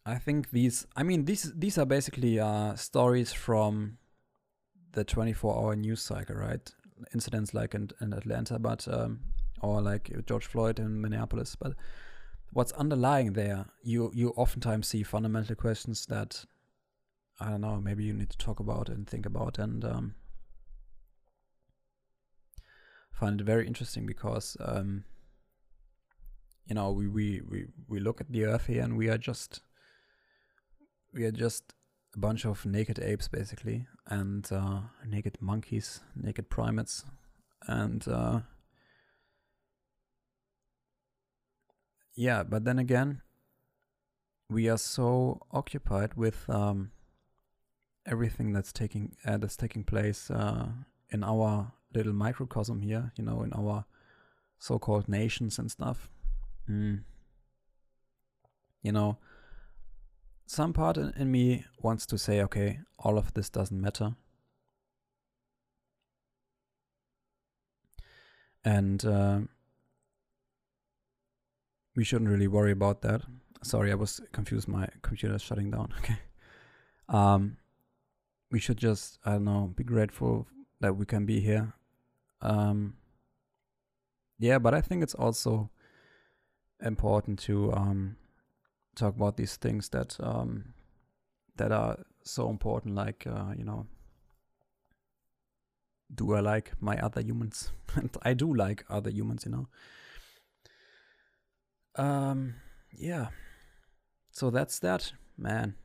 I 0.05 0.15
think 0.15 0.51
these. 0.51 0.85
I 0.97 1.03
mean, 1.03 1.23
these 1.23 1.53
these 1.55 1.77
are 1.77 1.85
basically 1.85 2.37
uh, 2.37 2.75
stories 2.75 3.31
from 3.31 3.97
the 4.91 5.05
24-hour 5.05 5.77
news 5.77 6.01
cycle, 6.01 6.35
right? 6.35 6.69
Incidents 7.13 7.53
like 7.53 7.73
in, 7.73 7.91
in 8.01 8.11
Atlanta, 8.11 8.59
but 8.59 8.85
um, 8.89 9.21
or 9.61 9.81
like 9.81 10.11
George 10.25 10.47
Floyd 10.47 10.79
in 10.79 10.99
Minneapolis. 10.99 11.55
But 11.55 11.75
what's 12.51 12.73
underlying 12.73 13.33
there, 13.33 13.67
you 13.81 14.11
you 14.13 14.31
oftentimes 14.35 14.89
see 14.89 15.03
fundamental 15.03 15.55
questions 15.55 16.07
that 16.07 16.43
I 17.39 17.51
don't 17.51 17.61
know. 17.61 17.79
Maybe 17.79 18.03
you 18.03 18.13
need 18.13 18.31
to 18.31 18.37
talk 18.37 18.59
about 18.59 18.89
and 18.89 19.07
think 19.07 19.25
about, 19.25 19.57
and 19.59 19.85
um, 19.85 20.15
find 23.13 23.39
it 23.39 23.43
very 23.45 23.65
interesting 23.67 24.05
because 24.05 24.57
um, 24.59 25.05
you 26.65 26.75
know 26.75 26.91
we, 26.91 27.07
we 27.07 27.41
we 27.49 27.65
we 27.87 27.99
look 27.99 28.19
at 28.19 28.31
the 28.31 28.45
Earth 28.45 28.67
here, 28.67 28.83
and 28.83 28.97
we 28.97 29.09
are 29.09 29.17
just 29.17 29.61
we 31.13 31.23
are 31.25 31.31
just 31.31 31.73
a 32.15 32.19
bunch 32.19 32.45
of 32.45 32.65
naked 32.65 32.99
apes 32.99 33.27
basically, 33.27 33.87
and 34.07 34.51
uh, 34.51 34.81
naked 35.07 35.37
monkeys, 35.39 36.01
naked 36.15 36.49
primates, 36.49 37.05
and 37.67 38.07
uh, 38.07 38.41
yeah. 42.15 42.43
But 42.43 42.65
then 42.65 42.79
again, 42.79 43.21
we 44.49 44.69
are 44.69 44.77
so 44.77 45.41
occupied 45.51 46.15
with 46.15 46.49
um, 46.49 46.91
everything 48.05 48.53
that's 48.53 48.73
taking 48.73 49.15
uh, 49.25 49.37
that's 49.37 49.57
taking 49.57 49.83
place 49.83 50.29
uh, 50.31 50.67
in 51.09 51.23
our 51.23 51.71
little 51.95 52.13
microcosm 52.13 52.81
here. 52.81 53.11
You 53.15 53.23
know, 53.23 53.43
in 53.43 53.53
our 53.53 53.85
so-called 54.59 55.09
nations 55.09 55.59
and 55.59 55.69
stuff. 55.69 56.09
Mm. 56.69 57.01
You 58.81 58.91
know, 58.91 59.17
some 60.45 60.71
part 60.73 60.97
in, 60.97 61.13
in 61.17 61.31
me 61.31 61.65
wants 61.81 62.05
to 62.07 62.17
say, 62.17 62.41
okay, 62.41 62.79
all 62.97 63.17
of 63.17 63.33
this 63.33 63.49
doesn't 63.49 63.79
matter. 63.79 64.15
And 68.63 69.03
uh, 69.05 69.39
we 71.95 72.03
shouldn't 72.03 72.29
really 72.29 72.47
worry 72.47 72.71
about 72.71 73.01
that. 73.01 73.21
Sorry, 73.63 73.91
I 73.91 73.95
was 73.95 74.21
confused. 74.31 74.67
My 74.67 74.87
computer 75.01 75.35
is 75.35 75.41
shutting 75.41 75.71
down. 75.71 75.93
Okay. 75.99 76.17
Um, 77.09 77.57
we 78.49 78.59
should 78.59 78.77
just, 78.77 79.19
I 79.25 79.33
don't 79.33 79.43
know, 79.43 79.73
be 79.75 79.83
grateful 79.83 80.47
that 80.79 80.95
we 80.95 81.05
can 81.05 81.25
be 81.25 81.41
here. 81.41 81.73
Um, 82.43 82.95
yeah, 84.37 84.59
but 84.59 84.73
I 84.73 84.81
think 84.81 85.01
it's 85.01 85.15
also 85.15 85.69
important 86.83 87.39
to 87.39 87.71
um, 87.73 88.17
talk 88.95 89.15
about 89.15 89.37
these 89.37 89.55
things 89.55 89.89
that 89.89 90.17
um, 90.19 90.73
that 91.55 91.71
are 91.71 91.99
so 92.23 92.49
important, 92.49 92.95
like 92.95 93.25
uh, 93.25 93.53
you 93.57 93.63
know, 93.63 93.87
do 96.13 96.33
I 96.33 96.41
like 96.41 96.73
my 96.81 96.97
other 96.97 97.21
humans? 97.21 97.71
and 97.95 98.15
I 98.23 98.33
do 98.33 98.53
like 98.53 98.83
other 98.89 99.09
humans, 99.09 99.45
you 99.45 99.51
know. 99.51 99.67
Um, 101.95 102.55
yeah. 102.91 103.27
So 104.31 104.49
that's 104.49 104.79
that, 104.79 105.13
man. 105.37 105.75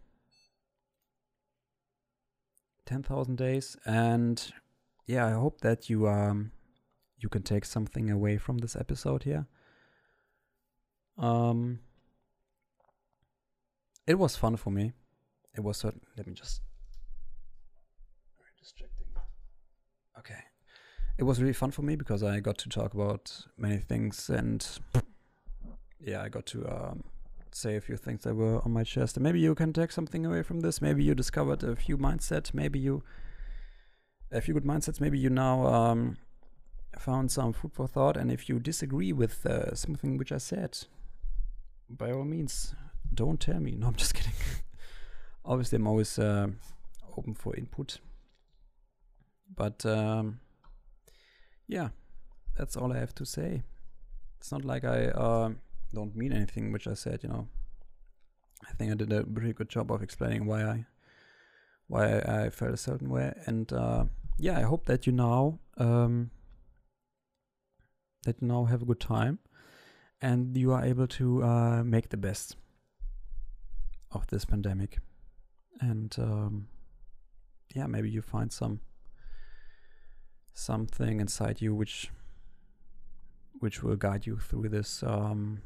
Ten 2.86 3.02
thousand 3.02 3.36
days, 3.36 3.76
and 3.84 4.50
yeah, 5.08 5.26
I 5.26 5.32
hope 5.32 5.62
that 5.62 5.90
you 5.90 6.06
um 6.06 6.52
you 7.16 7.28
can 7.28 7.42
take 7.42 7.64
something 7.64 8.10
away 8.10 8.36
from 8.36 8.58
this 8.58 8.76
episode 8.76 9.24
here. 9.24 9.46
Um, 11.16 11.80
it 14.06 14.18
was 14.18 14.36
fun 14.36 14.56
for 14.56 14.70
me. 14.70 14.92
It 15.56 15.64
was 15.64 15.78
certain. 15.78 16.02
Let 16.16 16.26
me 16.26 16.34
just. 16.34 16.60
Very 18.38 18.52
distracting. 18.60 19.06
Okay, 20.18 20.42
it 21.16 21.24
was 21.24 21.40
really 21.40 21.54
fun 21.54 21.70
for 21.70 21.82
me 21.82 21.96
because 21.96 22.22
I 22.22 22.40
got 22.40 22.58
to 22.58 22.68
talk 22.68 22.92
about 22.92 23.46
many 23.56 23.78
things 23.78 24.28
and 24.28 24.64
yeah, 26.00 26.22
I 26.22 26.28
got 26.28 26.44
to 26.46 26.66
um, 26.68 27.04
say 27.50 27.76
a 27.76 27.80
few 27.80 27.96
things 27.96 28.24
that 28.24 28.34
were 28.34 28.60
on 28.64 28.72
my 28.72 28.84
chest. 28.84 29.16
And 29.16 29.24
maybe 29.24 29.40
you 29.40 29.54
can 29.54 29.72
take 29.72 29.90
something 29.90 30.26
away 30.26 30.42
from 30.42 30.60
this. 30.60 30.82
Maybe 30.82 31.02
you 31.02 31.14
discovered 31.14 31.64
a 31.64 31.74
few 31.76 31.96
mindset. 31.96 32.52
Maybe 32.52 32.78
you 32.78 33.02
a 34.30 34.40
few 34.40 34.54
good 34.54 34.64
mindsets. 34.64 35.00
Maybe 35.00 35.18
you 35.18 35.30
now 35.30 35.66
um, 35.66 36.16
found 36.98 37.30
some 37.30 37.52
food 37.52 37.72
for 37.72 37.86
thought. 37.86 38.16
And 38.16 38.30
if 38.30 38.48
you 38.48 38.58
disagree 38.58 39.12
with 39.12 39.46
uh, 39.46 39.74
something 39.74 40.16
which 40.16 40.32
I 40.32 40.38
said, 40.38 40.78
by 41.88 42.12
all 42.12 42.24
means, 42.24 42.74
don't 43.12 43.40
tell 43.40 43.60
me. 43.60 43.72
No, 43.78 43.88
I'm 43.88 43.94
just 43.94 44.14
kidding. 44.14 44.32
Obviously, 45.44 45.76
I'm 45.76 45.86
always 45.86 46.18
uh, 46.18 46.48
open 47.16 47.34
for 47.34 47.56
input. 47.56 47.98
But 49.54 49.84
um, 49.86 50.40
yeah, 51.66 51.88
that's 52.56 52.76
all 52.76 52.92
I 52.92 52.98
have 52.98 53.14
to 53.16 53.24
say. 53.24 53.62
It's 54.38 54.52
not 54.52 54.64
like 54.64 54.84
I 54.84 55.06
uh, 55.06 55.50
don't 55.94 56.14
mean 56.14 56.32
anything 56.32 56.70
which 56.70 56.86
I 56.86 56.94
said. 56.94 57.20
You 57.22 57.30
know, 57.30 57.48
I 58.68 58.72
think 58.72 58.92
I 58.92 58.94
did 58.94 59.12
a 59.12 59.24
pretty 59.24 59.52
good 59.52 59.68
job 59.68 59.90
of 59.90 60.02
explaining 60.02 60.46
why 60.46 60.62
I 60.62 60.86
why 61.86 62.18
I 62.18 62.50
felt 62.50 62.74
a 62.74 62.76
certain 62.76 63.08
way. 63.08 63.32
And 63.46 63.72
uh, 63.72 64.04
yeah, 64.38 64.58
I 64.58 64.62
hope 64.62 64.86
that 64.86 65.06
you 65.06 65.12
now 65.12 65.58
um, 65.76 66.30
that 68.24 68.40
you 68.40 68.48
now 68.48 68.64
have 68.64 68.82
a 68.82 68.84
good 68.84 69.00
time 69.00 69.38
and 70.20 70.56
you 70.56 70.72
are 70.72 70.84
able 70.84 71.06
to 71.06 71.42
uh, 71.42 71.82
make 71.84 72.08
the 72.10 72.16
best 72.16 72.56
of 74.12 74.26
this 74.28 74.44
pandemic. 74.44 74.98
And 75.80 76.14
um, 76.18 76.68
yeah, 77.74 77.86
maybe 77.86 78.10
you 78.10 78.22
find 78.22 78.52
some 78.52 78.80
something 80.54 81.20
inside 81.20 81.60
you 81.60 81.72
which 81.72 82.10
which 83.60 83.82
will 83.82 83.94
guide 83.94 84.26
you 84.26 84.36
through 84.38 84.68
this 84.68 85.04
um, 85.04 85.62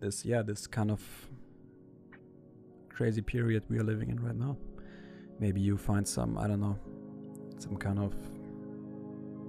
this 0.00 0.24
yeah 0.24 0.42
this 0.42 0.66
kind 0.66 0.90
of 0.90 1.02
crazy 2.88 3.20
period 3.20 3.62
we 3.68 3.78
are 3.78 3.84
living 3.84 4.10
in 4.10 4.20
right 4.20 4.36
now. 4.36 4.56
Maybe 5.40 5.60
you 5.60 5.76
find 5.76 6.06
some 6.06 6.38
I 6.38 6.46
don't 6.46 6.60
know 6.60 6.78
some 7.58 7.76
kind 7.76 7.98
of 7.98 8.14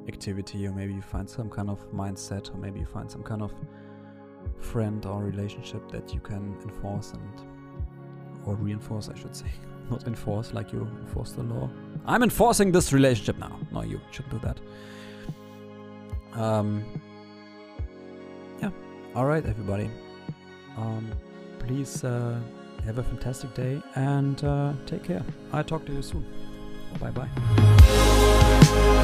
activity 0.08 0.68
or 0.68 0.72
maybe 0.72 0.94
you 0.94 1.02
find 1.02 1.30
some 1.30 1.50
kind 1.50 1.70
of 1.70 1.80
mindset 1.92 2.54
or 2.54 2.58
maybe 2.58 2.80
you 2.80 2.86
find 2.86 3.10
some 3.10 3.24
kind 3.24 3.42
of 3.42 3.52
friend 4.60 5.06
or 5.06 5.24
relationship 5.24 5.90
that 5.92 6.14
you 6.14 6.20
can 6.20 6.56
enforce 6.64 7.14
and 7.14 7.48
or 8.46 8.56
reinforce 8.56 9.10
I 9.10 9.18
should 9.18 9.36
say. 9.36 9.52
Not 9.90 10.08
enforce 10.08 10.54
like 10.54 10.74
you 10.74 10.88
enforce 11.02 11.34
the 11.34 11.44
law. 11.44 11.70
I'm 12.08 12.24
enforcing 12.24 12.72
this 12.72 12.92
relationship 12.92 13.38
now. 13.38 13.60
No 13.72 13.84
you 13.84 14.02
should 14.12 14.30
do 14.30 14.40
that. 14.40 14.60
Um 16.40 16.84
yeah. 18.62 18.72
All 19.16 19.26
right 19.26 19.46
everybody. 19.46 19.90
Um 20.78 21.12
please 21.60 22.04
uh, 22.04 22.40
have 22.86 22.98
a 22.98 23.04
fantastic 23.04 23.54
day 23.54 23.82
and 23.96 24.44
uh, 24.44 24.74
take 24.86 25.04
care. 25.04 25.24
I 25.52 25.64
talk 25.64 25.86
to 25.86 25.94
you 25.94 26.02
soon. 26.02 26.26
Bye 27.00 27.12
bye 27.12 29.02